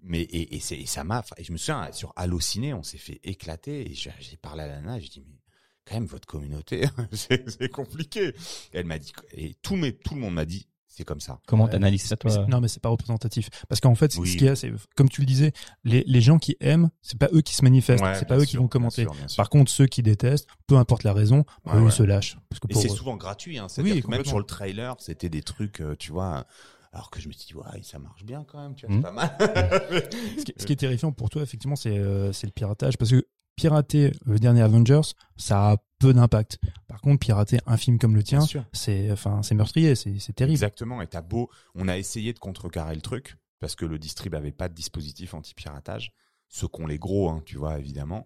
Mais 0.00 0.22
et, 0.22 0.56
et, 0.56 0.80
et 0.80 0.86
ça 0.86 1.04
m'a. 1.04 1.24
Je 1.40 1.52
me 1.52 1.56
souviens 1.56 1.90
sur 1.92 2.12
Allociné, 2.16 2.74
on 2.74 2.82
s'est 2.82 2.98
fait 2.98 3.20
éclater. 3.24 3.90
Et 3.90 3.94
j'ai 3.94 4.36
parlé 4.40 4.64
à 4.64 4.66
la 4.68 4.80
nana, 4.80 4.98
j'ai 5.00 5.08
dit 5.08 5.24
mais 5.26 5.40
quand 5.84 5.94
même 5.94 6.06
votre 6.06 6.26
communauté, 6.26 6.86
c'est 7.12 7.70
compliqué. 7.70 8.28
Et 8.28 8.34
elle 8.78 8.86
m'a 8.86 8.98
dit 8.98 9.12
et 9.32 9.54
tout 9.54 9.76
mes, 9.76 9.96
tout 9.96 10.14
le 10.14 10.20
monde 10.20 10.34
m'a 10.34 10.44
dit 10.44 10.68
c'est 10.98 11.04
comme 11.04 11.20
ça. 11.20 11.40
Comment 11.46 11.64
Ouais. 11.64 11.70
t'analyses 11.70 12.02
ça, 12.02 12.16
toi? 12.16 12.46
Non, 12.48 12.60
mais 12.60 12.68
c'est 12.68 12.80
pas 12.82 12.88
représentatif. 12.90 13.48
Parce 13.68 13.80
qu'en 13.80 13.94
fait, 13.94 14.14
Oui. 14.18 14.28
ce 14.28 14.36
qu'il 14.36 14.46
y 14.46 14.50
a, 14.50 14.56
c'est, 14.56 14.72
comme 14.96 15.08
tu 15.08 15.20
le 15.22 15.26
disais, 15.26 15.52
les, 15.84 16.04
les 16.06 16.20
gens 16.20 16.38
qui 16.38 16.56
aiment, 16.60 16.90
c'est 17.02 17.18
pas 17.18 17.28
eux 17.32 17.40
qui 17.40 17.54
se 17.54 17.62
manifestent, 17.64 18.02
Ouais, 18.04 18.14
c'est 18.16 18.26
pas 18.28 18.36
eux 18.38 18.44
qui 18.44 18.56
vont 18.56 18.64
bien 18.64 18.68
commenter. 18.68 19.02
sûr, 19.02 19.12
bien 19.14 19.28
sûr. 19.28 19.36
Par 19.36 19.48
contre, 19.48 19.70
ceux 19.70 19.86
qui 19.86 20.02
détestent, 20.02 20.46
peu 20.66 20.76
importe 20.76 21.04
la 21.04 21.12
raison, 21.12 21.44
Ouais, 21.64 21.74
eux, 21.74 21.80
ouais. 21.82 21.86
ils 21.88 21.92
se 21.92 22.02
lâchent. 22.02 22.36
Parce 22.50 22.60
que 22.60 22.66
Et 22.70 22.74
c'est 22.74 22.86
eux- 22.90 22.94
souvent 22.94 23.16
gratuit, 23.16 23.58
hein. 23.58 23.68
Oui, 23.78 24.02
que 24.02 24.08
même 24.08 24.24
sur 24.24 24.38
le 24.38 24.44
trailer, 24.44 24.96
c'était 24.98 25.28
des 25.28 25.42
trucs, 25.42 25.80
euh, 25.80 25.94
tu 25.98 26.12
vois. 26.12 26.44
Alors 26.92 27.10
que 27.10 27.20
je 27.20 27.28
me 27.28 27.32
suis 27.32 27.46
dit, 27.48 27.54
ouais, 27.54 27.82
ça 27.82 27.98
marche 27.98 28.24
bien 28.24 28.44
quand 28.50 28.60
même, 28.62 28.74
tu 28.74 28.86
vois, 28.86 28.96
c'est 28.96 29.02
pas 29.02 29.12
mal. 29.12 29.30
ce, 30.38 30.44
qui, 30.44 30.54
ce 30.56 30.66
qui 30.66 30.72
est 30.72 30.76
terrifiant 30.76 31.12
pour 31.12 31.30
toi, 31.30 31.42
effectivement, 31.42 31.76
c'est 31.76 31.96
euh, 31.98 32.32
c'est 32.32 32.46
le 32.46 32.52
piratage. 32.52 32.96
Parce 32.96 33.10
que 33.10 33.26
pirater 33.58 34.12
le 34.24 34.38
dernier 34.38 34.62
Avengers, 34.62 35.12
ça 35.36 35.72
a 35.72 35.76
peu 35.98 36.14
d'impact. 36.14 36.58
Par 36.86 37.00
contre, 37.00 37.18
pirater 37.18 37.58
un 37.66 37.76
film 37.76 37.98
comme 37.98 38.14
le 38.14 38.22
tien, 38.22 38.40
c'est 38.72 39.10
enfin, 39.10 39.42
c'est 39.42 39.54
meurtrier, 39.54 39.96
c'est 39.96 40.18
c'est 40.20 40.32
terrible. 40.32 40.54
Exactement. 40.54 41.02
Et 41.02 41.08
t'as 41.08 41.22
beau, 41.22 41.50
on 41.74 41.88
a 41.88 41.98
essayé 41.98 42.32
de 42.32 42.38
contrecarrer 42.38 42.94
le 42.94 43.00
truc 43.00 43.36
parce 43.60 43.74
que 43.74 43.84
le 43.84 43.98
distrib 43.98 44.34
avait 44.34 44.52
pas 44.52 44.68
de 44.68 44.74
dispositif 44.74 45.34
anti-piratage. 45.34 46.12
Ceux 46.48 46.68
qu'ont 46.68 46.86
les 46.86 46.98
gros, 46.98 47.28
hein, 47.28 47.42
tu 47.44 47.58
vois, 47.58 47.78
évidemment. 47.78 48.24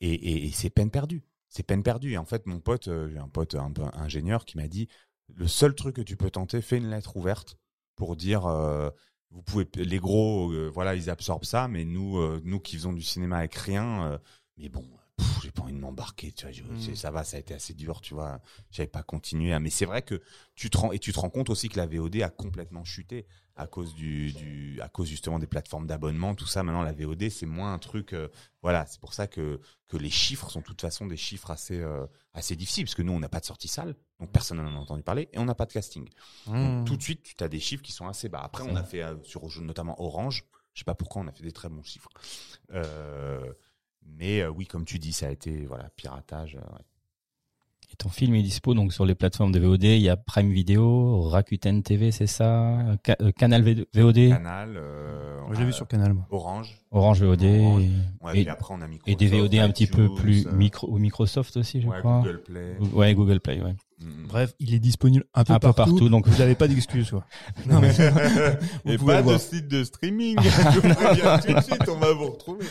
Et, 0.00 0.12
et, 0.14 0.46
et 0.46 0.50
c'est 0.50 0.70
peine 0.70 0.90
perdue. 0.90 1.22
C'est 1.48 1.62
peine 1.62 1.82
perdue. 1.82 2.12
Et 2.12 2.18
en 2.18 2.24
fait, 2.24 2.46
mon 2.46 2.58
pote, 2.58 2.88
euh, 2.88 3.08
j'ai 3.10 3.18
un 3.18 3.28
pote 3.28 3.54
un 3.54 3.70
peu 3.70 3.82
ingénieur 3.92 4.44
qui 4.44 4.56
m'a 4.56 4.66
dit, 4.66 4.88
le 5.34 5.46
seul 5.46 5.74
truc 5.74 5.96
que 5.96 6.02
tu 6.02 6.16
peux 6.16 6.30
tenter, 6.30 6.62
fais 6.62 6.78
une 6.78 6.90
lettre 6.90 7.16
ouverte 7.16 7.58
pour 7.94 8.16
dire, 8.16 8.46
euh, 8.46 8.90
vous 9.30 9.42
pouvez, 9.42 9.68
les 9.76 9.98
gros, 9.98 10.50
euh, 10.50 10.68
voilà, 10.68 10.94
ils 10.94 11.10
absorbent 11.10 11.44
ça, 11.44 11.68
mais 11.68 11.84
nous, 11.84 12.18
euh, 12.18 12.40
nous 12.44 12.58
qui 12.58 12.76
faisons 12.76 12.92
du 12.92 13.02
cinéma 13.02 13.38
avec 13.38 13.54
rien, 13.54 14.04
euh, 14.04 14.18
mais 14.56 14.68
bon, 14.68 14.84
j'ai 15.42 15.50
pas 15.50 15.62
envie 15.62 15.72
de 15.74 15.78
m'embarquer, 15.78 16.32
tu 16.32 16.44
vois, 16.44 16.52
je- 16.52 16.62
Mm. 16.62 16.80
c'est- 16.80 16.94
ça 16.96 17.10
va, 17.10 17.24
ça 17.24 17.36
a 17.36 17.40
été 17.40 17.54
assez 17.54 17.74
dur, 17.74 18.00
tu 18.00 18.14
vois, 18.14 18.40
j'avais 18.70 18.86
pas 18.88 19.02
continué, 19.02 19.52
hein. 19.52 19.60
mais 19.60 19.70
c'est 19.70 19.84
vrai 19.84 20.02
que 20.02 20.20
tu 20.54 20.70
te 20.70 20.78
rends, 20.78 20.92
et 20.92 20.98
tu 20.98 21.12
te 21.12 21.18
rends 21.20 21.30
compte 21.30 21.50
aussi 21.50 21.68
que 21.68 21.76
la 21.76 21.86
VOD 21.86 22.22
a 22.22 22.30
complètement 22.30 22.84
chuté 22.84 23.26
à 23.56 23.66
cause 23.68 23.94
du, 23.94 24.32
du 24.32 24.80
à 24.80 24.88
cause 24.88 25.06
justement 25.08 25.38
des 25.38 25.46
plateformes 25.46 25.86
d'abonnement, 25.86 26.34
tout 26.34 26.46
ça. 26.46 26.64
Maintenant, 26.64 26.82
la 26.82 26.92
VOD, 26.92 27.28
c'est 27.30 27.46
moins 27.46 27.72
un 27.72 27.78
truc, 27.78 28.12
euh, 28.12 28.28
voilà, 28.62 28.84
c'est 28.86 28.98
pour 29.00 29.12
ça 29.14 29.28
que, 29.28 29.60
que 29.86 29.96
les 29.96 30.10
chiffres 30.10 30.50
sont 30.50 30.58
de 30.60 30.64
toute 30.64 30.80
façon 30.80 31.06
des 31.06 31.16
chiffres 31.16 31.50
assez, 31.52 31.78
euh, 31.80 32.04
assez 32.32 32.56
difficiles, 32.56 32.84
parce 32.84 32.96
que 32.96 33.02
nous, 33.02 33.12
on 33.12 33.20
n'a 33.20 33.28
pas 33.28 33.38
de 33.40 33.44
sortie 33.44 33.68
salle, 33.68 33.94
donc 34.18 34.32
personne 34.32 34.56
n'en 34.58 34.74
a 34.74 34.78
entendu 34.80 35.04
parler, 35.04 35.28
et 35.32 35.38
on 35.38 35.44
n'a 35.44 35.54
pas 35.54 35.66
de 35.66 35.72
casting. 35.72 36.08
Donc, 36.46 36.56
Mmh. 36.56 36.84
tout 36.84 36.96
de 36.96 37.02
suite, 37.02 37.34
tu 37.36 37.44
as 37.44 37.48
des 37.48 37.60
chiffres 37.60 37.82
qui 37.82 37.92
sont 37.92 38.08
assez 38.08 38.28
bas. 38.28 38.40
Après, 38.40 38.64
on 38.64 38.74
a 38.74 38.82
fait 38.82 39.02
euh, 39.04 39.14
sur 39.22 39.42
notamment 39.60 40.00
Orange. 40.02 40.44
Je 40.72 40.80
sais 40.80 40.84
pas 40.84 40.96
pourquoi 40.96 41.22
on 41.22 41.28
a 41.28 41.32
fait 41.32 41.44
des 41.44 41.52
très 41.52 41.68
bons 41.68 41.84
chiffres. 41.84 42.08
Euh, 42.72 43.52
mais 44.06 44.40
euh, 44.42 44.48
oui, 44.50 44.66
comme 44.66 44.84
tu 44.84 44.98
dis, 44.98 45.12
ça 45.12 45.26
a 45.26 45.30
été 45.30 45.66
voilà 45.66 45.90
piratage. 45.96 46.56
euh. 46.56 46.78
Et 47.94 47.96
ton 47.96 48.08
film 48.08 48.34
est 48.34 48.42
dispo 48.42 48.74
donc 48.74 48.92
sur 48.92 49.04
les 49.06 49.14
plateformes 49.14 49.52
de 49.52 49.60
VOD. 49.60 49.84
Il 49.84 50.00
y 50.02 50.08
a 50.08 50.16
Prime 50.16 50.50
Video, 50.50 51.22
Rakuten 51.28 51.80
TV, 51.84 52.10
c'est 52.10 52.26
ça, 52.26 52.76
Ca- 53.06 53.14
euh, 53.22 53.30
Canal 53.30 53.62
V- 53.62 53.86
VOD, 53.94 54.30
Canal. 54.30 54.74
euh, 54.76 55.38
Moi, 55.42 55.46
on 55.50 55.52
je 55.54 55.58
l'ai 55.58 55.62
a 55.62 55.66
vu 55.66 55.72
sur 55.72 55.86
Canal. 55.86 56.12
moi. 56.12 56.26
Orange. 56.32 56.76
Orange 56.90 57.22
VOD 57.22 57.44
Orange. 57.44 57.82
et, 57.82 57.90
Ouais, 58.24 58.30
et, 58.38 58.42
puis 58.42 58.48
après, 58.48 58.74
on 58.74 58.80
a 58.80 58.88
Microsoft. 58.88 59.08
et 59.08 59.14
des 59.14 59.28
VOD 59.28 59.54
un 59.60 59.70
petit 59.70 59.86
peu 59.86 60.12
plus 60.12 60.44
euh, 60.48 60.52
micro 60.52 60.88
ou 60.90 60.98
Microsoft 60.98 61.56
aussi, 61.56 61.82
je 61.82 61.86
ouais, 61.86 62.00
crois. 62.00 62.18
Google 62.22 62.42
Play. 62.42 62.76
Go- 62.80 62.98
Ouais, 62.98 63.14
Google 63.14 63.38
Play, 63.38 63.60
ouais. 63.62 63.76
Mm. 64.00 64.26
Bref, 64.26 64.54
il 64.58 64.74
est 64.74 64.80
disponible 64.80 65.24
un 65.34 65.44
peu, 65.44 65.52
Un 65.52 65.60
peu 65.60 65.72
partout, 65.72 66.08
donc- 66.08 66.26
vous 66.26 66.38
n'avez 66.38 66.56
pas 66.56 66.66
d'excuse, 66.66 67.10
quoi. 67.10 67.24
Non, 67.70 67.80
mais 67.80 67.92
Et 68.92 68.98
pas 68.98 69.22
de 69.22 69.38
site 69.38 69.68
de 69.68 69.84
streaming. 69.84 70.36
Je 70.42 70.80
vous 70.80 71.46
tout 71.46 71.54
de 71.54 71.60
suite, 71.62 71.88
on 71.88 71.98
va 71.98 72.12
vous 72.12 72.26
retrouver. 72.32 72.66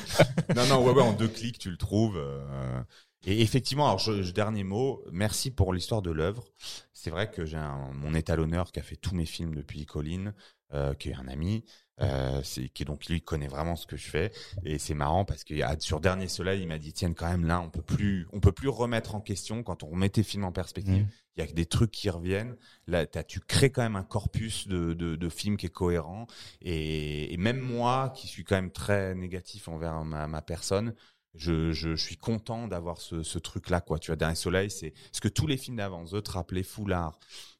Non, 0.53 0.65
non, 0.69 0.85
ouais, 0.85 0.91
ouais, 0.93 1.01
en 1.01 1.13
deux 1.13 1.29
clics, 1.29 1.59
tu 1.59 1.69
le 1.69 1.77
trouves. 1.77 2.17
euh, 2.17 2.81
Et 3.25 3.41
effectivement, 3.41 3.85
alors, 3.87 3.99
je, 3.99 4.21
je- 4.23 4.31
dernier 4.31 4.63
mot, 4.63 5.03
merci 5.11 5.51
pour 5.51 5.73
l'histoire 5.73 6.01
de 6.01 6.11
l'œuvre. 6.11 6.45
C'est 6.93 7.09
vrai 7.09 7.29
que 7.29 7.45
j'ai 7.45 7.61
mon 7.93 8.13
étalonneur 8.13 8.71
qui 8.71 8.79
a 8.79 8.83
fait 8.83 8.95
tous 8.95 9.15
mes 9.15 9.25
films 9.25 9.55
depuis 9.55 9.85
Colline, 9.85 10.33
euh, 10.73 10.93
qui 10.93 11.09
est 11.09 11.15
un 11.15 11.27
ami, 11.27 11.63
euh, 12.01 12.41
c'est, 12.43 12.69
qui 12.69 12.85
donc 12.85 13.05
lui 13.05 13.21
connaît 13.21 13.47
vraiment 13.47 13.75
ce 13.75 13.85
que 13.85 13.97
je 13.97 14.09
fais. 14.09 14.31
Et 14.63 14.77
c'est 14.79 14.93
marrant 14.93 15.25
parce 15.25 15.43
que 15.43 15.53
sur 15.79 15.99
Dernier 15.99 16.27
Soleil, 16.27 16.61
il 16.61 16.67
m'a 16.67 16.79
dit, 16.79 16.91
tiens, 16.93 17.13
quand 17.13 17.29
même 17.29 17.45
là, 17.45 17.61
on 17.61 17.69
peut 17.69 17.81
plus, 17.81 18.27
on 18.33 18.39
peut 18.39 18.51
plus 18.51 18.69
remettre 18.69 19.15
en 19.15 19.21
question 19.21 19.63
quand 19.63 19.83
on 19.83 19.87
remet 19.87 20.09
tes 20.09 20.23
films 20.23 20.43
en 20.45 20.51
perspective. 20.51 21.03
Mhm. 21.03 21.07
Il 21.35 21.39
y 21.39 21.43
a 21.43 21.47
que 21.47 21.53
des 21.53 21.65
trucs 21.65 21.89
qui 21.91 22.09
reviennent. 22.11 22.55
Là, 22.87 23.05
tu 23.07 23.39
crées 23.39 23.71
quand 23.71 23.81
même 23.81 23.95
un 23.95 24.03
corpus 24.03 24.67
de, 24.67 24.93
de, 24.93 25.15
de 25.15 25.29
films 25.29 25.57
qui 25.57 25.65
est 25.65 25.69
cohérent. 25.69 26.27
Et, 26.61 27.33
et 27.33 27.37
même 27.37 27.59
moi, 27.59 28.13
qui 28.15 28.27
suis 28.27 28.43
quand 28.43 28.55
même 28.55 28.71
très 28.71 29.15
négatif 29.15 29.67
envers 29.67 30.03
ma, 30.05 30.27
ma 30.27 30.41
personne, 30.43 30.93
je, 31.35 31.95
suis 31.95 32.17
content 32.17 32.67
d'avoir 32.67 32.99
ce, 32.99 33.37
truc-là, 33.37 33.81
quoi. 33.81 33.99
Tu 33.99 34.11
vois, 34.11 34.15
Dernier 34.15 34.35
Soleil, 34.35 34.69
c'est 34.69 34.93
ce 35.11 35.21
que 35.21 35.27
tous 35.27 35.47
les 35.47 35.57
films 35.57 35.77
d'avant, 35.77 36.05
The 36.05 36.21
Trap, 36.21 36.51
Les 36.51 36.63
Foulards. 36.63 37.19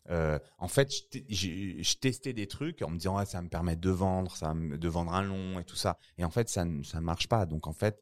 Euh, 0.10 0.38
en 0.58 0.68
fait, 0.68 0.92
je 1.30 1.98
testais 1.98 2.34
des 2.34 2.48
trucs 2.48 2.82
en 2.82 2.90
me 2.90 2.98
disant, 2.98 3.18
ouais, 3.18 3.26
ça 3.26 3.42
me 3.42 3.50
permet 3.50 3.76
de 3.76 3.90
vendre, 3.90 4.36
ça 4.36 4.54
de 4.54 4.88
vendre 4.88 5.14
un 5.14 5.24
long 5.24 5.60
et 5.60 5.64
tout 5.64 5.76
ça. 5.76 5.98
Et 6.18 6.26
en 6.26 6.30
fait, 6.30 6.50
ça 6.50 6.66
ne 6.66 7.00
marche 7.00 7.28
pas. 7.28 7.46
Donc, 7.46 7.68
en 7.68 7.74
fait, 7.74 8.02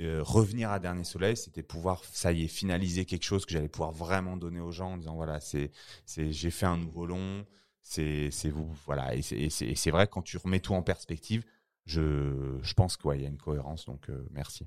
euh, 0.00 0.22
revenir 0.24 0.72
à 0.72 0.80
Dernier 0.80 1.04
Soleil, 1.04 1.36
c'était 1.36 1.62
pouvoir, 1.62 2.02
ça 2.04 2.32
y 2.32 2.44
est, 2.44 2.48
finaliser 2.48 3.04
quelque 3.04 3.22
chose 3.24 3.46
que 3.46 3.52
j'allais 3.52 3.68
pouvoir 3.68 3.92
vraiment 3.92 4.36
donner 4.36 4.60
aux 4.60 4.72
gens 4.72 4.94
en 4.94 4.96
disant, 4.96 5.14
voilà, 5.14 5.38
c'est, 5.40 5.70
j'ai 6.06 6.50
fait 6.50 6.66
un 6.66 6.78
nouveau 6.78 7.06
long, 7.06 7.46
c'est, 7.82 8.30
vous, 8.46 8.68
voilà. 8.86 9.14
Et 9.14 9.22
c'est, 9.22 9.90
vrai, 9.90 10.08
quand 10.08 10.22
tu 10.22 10.36
remets 10.38 10.60
tout 10.60 10.74
en 10.74 10.82
perspective, 10.82 11.44
je, 11.86 12.58
je 12.62 12.74
pense 12.74 12.96
qu'il 12.96 13.20
y 13.20 13.24
a 13.24 13.28
une 13.28 13.38
cohérence. 13.38 13.84
Donc, 13.86 14.10
euh, 14.10 14.26
merci. 14.32 14.66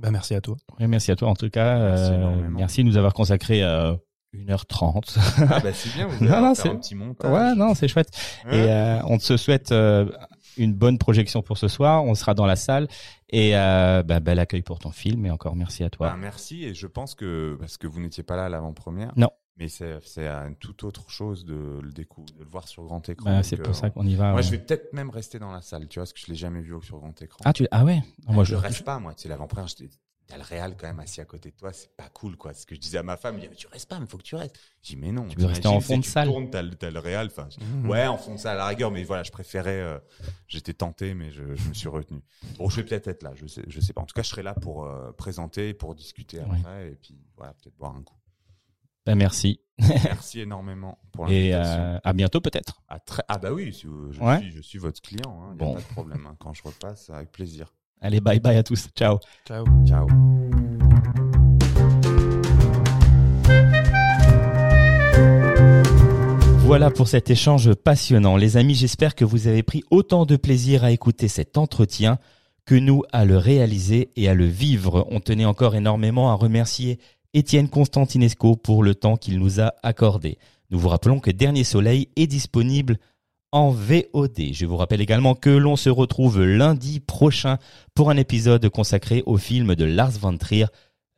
Bah, 0.00 0.10
merci 0.10 0.34
à 0.34 0.40
toi. 0.40 0.56
Ouais, 0.78 0.86
merci 0.86 1.10
à 1.10 1.16
toi 1.16 1.28
en 1.28 1.34
tout 1.34 1.50
cas. 1.50 1.78
Merci 1.78 2.12
Euh, 2.12 2.48
merci 2.50 2.82
de 2.82 2.88
nous 2.88 2.96
avoir 2.96 3.12
consacré 3.14 3.62
euh, 3.62 3.94
1h30. 4.34 5.16
Ah, 5.50 5.60
bah, 5.60 5.72
c'est 5.72 5.92
bien, 5.94 6.06
vous 6.06 6.24
Non, 6.24 6.40
non, 6.40 6.54
c'est- 6.54 6.68
un 6.68 6.76
petit 6.76 6.94
montage. 6.94 7.30
ouais, 7.30 7.54
non, 7.54 7.74
c'est 7.74 7.88
chouette. 7.88 8.10
Ouais. 8.46 8.58
Et 8.58 8.70
euh, 8.70 9.00
on 9.04 9.18
te 9.18 9.36
souhaite 9.36 9.72
euh, 9.72 10.06
une 10.56 10.72
bonne 10.74 10.98
projection 10.98 11.42
pour 11.42 11.58
ce 11.58 11.68
soir. 11.68 12.04
On 12.04 12.14
sera 12.14 12.34
dans 12.34 12.46
la 12.46 12.56
salle 12.56 12.88
et 13.30 13.56
euh, 13.56 14.02
bah, 14.02 14.20
bel 14.20 14.38
accueil 14.38 14.62
pour 14.62 14.78
ton 14.78 14.90
film. 14.90 15.26
Et 15.26 15.30
encore 15.30 15.56
merci 15.56 15.84
à 15.84 15.90
toi. 15.90 16.08
Bah, 16.10 16.16
merci 16.18 16.64
et 16.64 16.74
je 16.74 16.86
pense 16.86 17.14
que 17.14 17.56
parce 17.60 17.76
que 17.76 17.86
vous 17.86 18.00
n'étiez 18.00 18.22
pas 18.22 18.36
là 18.36 18.44
à 18.46 18.48
l'avant-première. 18.48 19.12
Non. 19.16 19.30
Mais 19.60 19.68
c'est 19.68 20.26
une 20.26 20.56
toute 20.56 20.84
autre 20.84 21.10
chose 21.10 21.44
de 21.44 21.80
le 21.82 21.92
découvrir, 21.92 22.34
de 22.38 22.44
le 22.44 22.48
voir 22.50 22.66
sur 22.66 22.82
grand 22.84 23.06
écran. 23.06 23.26
Bah, 23.30 23.42
c'est 23.42 23.58
pour 23.58 23.68
euh, 23.68 23.74
ça 23.74 23.90
qu'on 23.90 24.06
y 24.06 24.14
va. 24.14 24.28
Moi, 24.30 24.36
ouais. 24.36 24.42
je 24.42 24.50
vais 24.50 24.58
peut-être 24.58 24.94
même 24.94 25.10
rester 25.10 25.38
dans 25.38 25.52
la 25.52 25.60
salle, 25.60 25.86
tu 25.86 25.98
vois, 25.98 26.04
parce 26.04 26.14
que 26.14 26.20
je 26.20 26.28
l'ai 26.28 26.34
jamais 26.34 26.62
vu 26.62 26.72
sur 26.82 26.98
grand 26.98 27.20
écran. 27.20 27.40
Ah, 27.44 27.52
tu, 27.52 27.68
ah 27.70 27.84
ouais. 27.84 28.02
Moi, 28.26 28.42
je 28.44 28.52
je, 28.52 28.56
reste 28.56 28.84
pas, 28.84 28.98
moi. 28.98 29.14
Tu 29.14 29.24
sais, 29.24 29.28
l'avant-première, 29.28 29.68
t'as 30.26 30.36
le 30.38 30.42
réal 30.44 30.76
quand 30.78 30.86
même 30.86 31.00
assis 31.00 31.20
à 31.20 31.26
côté 31.26 31.50
de 31.50 31.56
toi, 31.56 31.74
c'est 31.74 31.94
pas 31.94 32.08
cool, 32.08 32.36
quoi. 32.36 32.54
C'est 32.54 32.62
ce 32.62 32.66
que 32.66 32.74
je 32.74 32.80
disais 32.80 32.96
à 32.96 33.02
ma 33.02 33.18
femme, 33.18 33.38
il 33.38 33.48
dit, 33.50 33.54
tu 33.54 33.66
restes 33.66 33.88
pas, 33.88 33.98
mais 34.00 34.06
faut 34.06 34.16
que 34.16 34.22
tu 34.22 34.34
restes. 34.34 34.58
J'ai 34.80 34.94
dit, 34.94 35.00
mais 35.02 35.12
non. 35.12 35.28
Tu 35.28 35.38
veux 35.38 35.46
rester 35.46 35.68
en 35.68 35.80
fond 35.80 35.98
de 35.98 36.04
salle. 36.04 36.28
Tu 36.28 36.32
tournes, 36.32 36.48
t'as 36.48 36.62
le, 36.62 36.70
le 36.70 37.26
enfin, 37.26 37.48
Mhm. 37.60 37.90
ouais, 37.90 38.06
en 38.06 38.16
fond 38.16 38.34
de 38.36 38.38
salle 38.38 38.56
à 38.56 38.60
la 38.60 38.66
rigueur, 38.68 38.90
mais 38.90 39.02
voilà, 39.04 39.24
je 39.24 39.30
préférais, 39.30 39.80
euh, 39.80 39.98
j'étais 40.48 40.72
tenté, 40.72 41.12
mais 41.12 41.32
je, 41.32 41.54
je 41.54 41.68
me 41.68 41.74
suis 41.74 41.88
retenu. 41.88 42.22
Bon, 42.56 42.70
je 42.70 42.76
vais 42.76 42.84
peut-être 42.84 43.08
être 43.08 43.22
là, 43.22 43.32
je 43.34 43.46
sais, 43.46 43.64
je 43.66 43.80
sais 43.80 43.92
pas. 43.92 44.00
En 44.00 44.06
tout 44.06 44.14
cas, 44.14 44.22
je 44.22 44.28
serai 44.28 44.42
là 44.42 44.54
pour 44.54 44.84
euh, 44.86 45.12
présenter, 45.12 45.74
pour 45.74 45.94
discuter 45.94 46.40
après, 46.40 46.92
et 46.92 46.96
puis, 46.96 47.18
voilà, 47.36 47.52
peut-être 47.52 47.76
boire 47.76 47.94
un 47.94 48.02
coup. 48.02 48.14
Bah, 49.06 49.14
merci. 49.14 49.60
Merci 49.78 50.40
énormément 50.40 50.98
pour 51.12 51.28
Et 51.30 51.50
l'invitation. 51.50 51.80
euh, 51.82 51.98
à 52.04 52.12
bientôt 52.12 52.40
peut-être. 52.40 52.82
À 52.88 52.98
Ah 53.28 53.38
bah 53.38 53.50
oui, 53.52 53.72
si 53.72 53.86
vous- 53.86 54.12
je, 54.12 54.20
Ouais. 54.20 54.38
suis, 54.40 54.50
je 54.52 54.60
suis 54.60 54.78
votre 54.78 55.00
client, 55.00 55.40
hein, 55.42 55.48
y 55.50 55.52
a 55.52 55.54
Bon. 55.56 55.74
pas 55.74 55.80
de 55.80 55.86
problème. 55.86 56.26
hein. 56.30 56.36
Quand 56.38 56.52
je 56.52 56.62
repasse, 56.62 57.08
avec 57.10 57.32
plaisir. 57.32 57.72
Allez, 58.02 58.20
bye 58.20 58.40
bye 58.40 58.56
à 58.56 58.62
tous. 58.62 58.88
Ciao. 58.96 59.18
Ciao. 59.46 59.64
Ciao. 59.86 60.06
Voilà 66.64 66.90
pour 66.90 67.08
cet 67.08 67.30
échange 67.30 67.74
passionnant. 67.74 68.36
Les 68.36 68.56
amis, 68.56 68.74
j'espère 68.76 69.14
que 69.16 69.24
vous 69.24 69.48
avez 69.48 69.62
pris 69.64 69.82
autant 69.90 70.24
de 70.24 70.36
plaisir 70.36 70.84
à 70.84 70.92
écouter 70.92 71.26
cet 71.26 71.58
entretien 71.58 72.18
que 72.64 72.76
nous 72.76 73.02
à 73.12 73.24
le 73.24 73.36
réaliser 73.36 74.12
et 74.14 74.28
à 74.28 74.34
le 74.34 74.44
vivre. 74.46 75.06
On 75.10 75.18
tenait 75.18 75.44
encore 75.44 75.74
énormément 75.74 76.30
à 76.30 76.34
remercier 76.34 77.00
Étienne 77.34 77.68
Constantinesco 77.68 78.56
pour 78.56 78.82
le 78.82 78.94
temps 78.94 79.16
qu'il 79.16 79.38
nous 79.38 79.60
a 79.60 79.74
accordé. 79.82 80.38
Nous 80.70 80.78
vous 80.78 80.88
rappelons 80.88 81.20
que 81.20 81.30
Dernier 81.30 81.64
Soleil 81.64 82.08
est 82.16 82.26
disponible 82.26 82.98
en 83.52 83.70
VOD. 83.70 84.52
Je 84.52 84.66
vous 84.66 84.76
rappelle 84.76 85.00
également 85.00 85.34
que 85.34 85.50
l'on 85.50 85.76
se 85.76 85.90
retrouve 85.90 86.42
lundi 86.42 87.00
prochain 87.00 87.58
pour 87.94 88.10
un 88.10 88.16
épisode 88.16 88.68
consacré 88.68 89.22
au 89.26 89.36
film 89.36 89.74
de 89.74 89.84
Lars 89.84 90.12
von 90.12 90.36
Trier, 90.36 90.66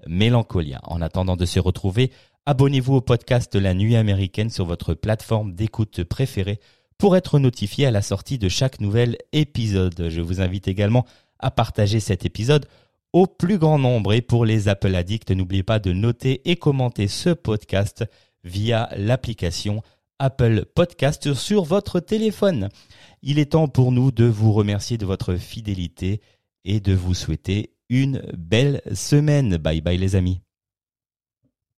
Mélancolia. 0.06 0.80
En 0.84 1.00
attendant 1.00 1.36
de 1.36 1.44
se 1.44 1.60
retrouver, 1.60 2.10
abonnez-vous 2.46 2.94
au 2.96 3.00
podcast 3.00 3.54
La 3.54 3.74
Nuit 3.74 3.96
américaine 3.96 4.50
sur 4.50 4.64
votre 4.64 4.94
plateforme 4.94 5.54
d'écoute 5.54 6.04
préférée 6.04 6.60
pour 6.98 7.16
être 7.16 7.38
notifié 7.38 7.86
à 7.86 7.90
la 7.90 8.02
sortie 8.02 8.38
de 8.38 8.48
chaque 8.48 8.80
nouvel 8.80 9.16
épisode. 9.32 10.08
Je 10.08 10.20
vous 10.20 10.40
invite 10.40 10.68
également 10.68 11.04
à 11.38 11.50
partager 11.50 12.00
cet 12.00 12.24
épisode 12.24 12.66
au 13.12 13.26
plus 13.26 13.58
grand 13.58 13.78
nombre 13.78 14.12
et 14.12 14.22
pour 14.22 14.44
les 14.44 14.68
Apple 14.68 14.94
Addicts, 14.94 15.30
n'oubliez 15.30 15.62
pas 15.62 15.78
de 15.78 15.92
noter 15.92 16.48
et 16.50 16.56
commenter 16.56 17.08
ce 17.08 17.30
podcast 17.30 18.04
via 18.44 18.88
l'application 18.96 19.82
Apple 20.18 20.66
Podcast 20.74 21.34
sur 21.34 21.64
votre 21.64 22.00
téléphone. 22.00 22.68
Il 23.22 23.38
est 23.38 23.52
temps 23.52 23.68
pour 23.68 23.92
nous 23.92 24.12
de 24.12 24.24
vous 24.24 24.52
remercier 24.52 24.98
de 24.98 25.06
votre 25.06 25.34
fidélité 25.34 26.20
et 26.64 26.80
de 26.80 26.94
vous 26.94 27.14
souhaiter 27.14 27.74
une 27.88 28.22
belle 28.36 28.82
semaine. 28.94 29.56
Bye 29.56 29.80
bye 29.80 29.98
les 29.98 30.14
amis. 30.14 30.40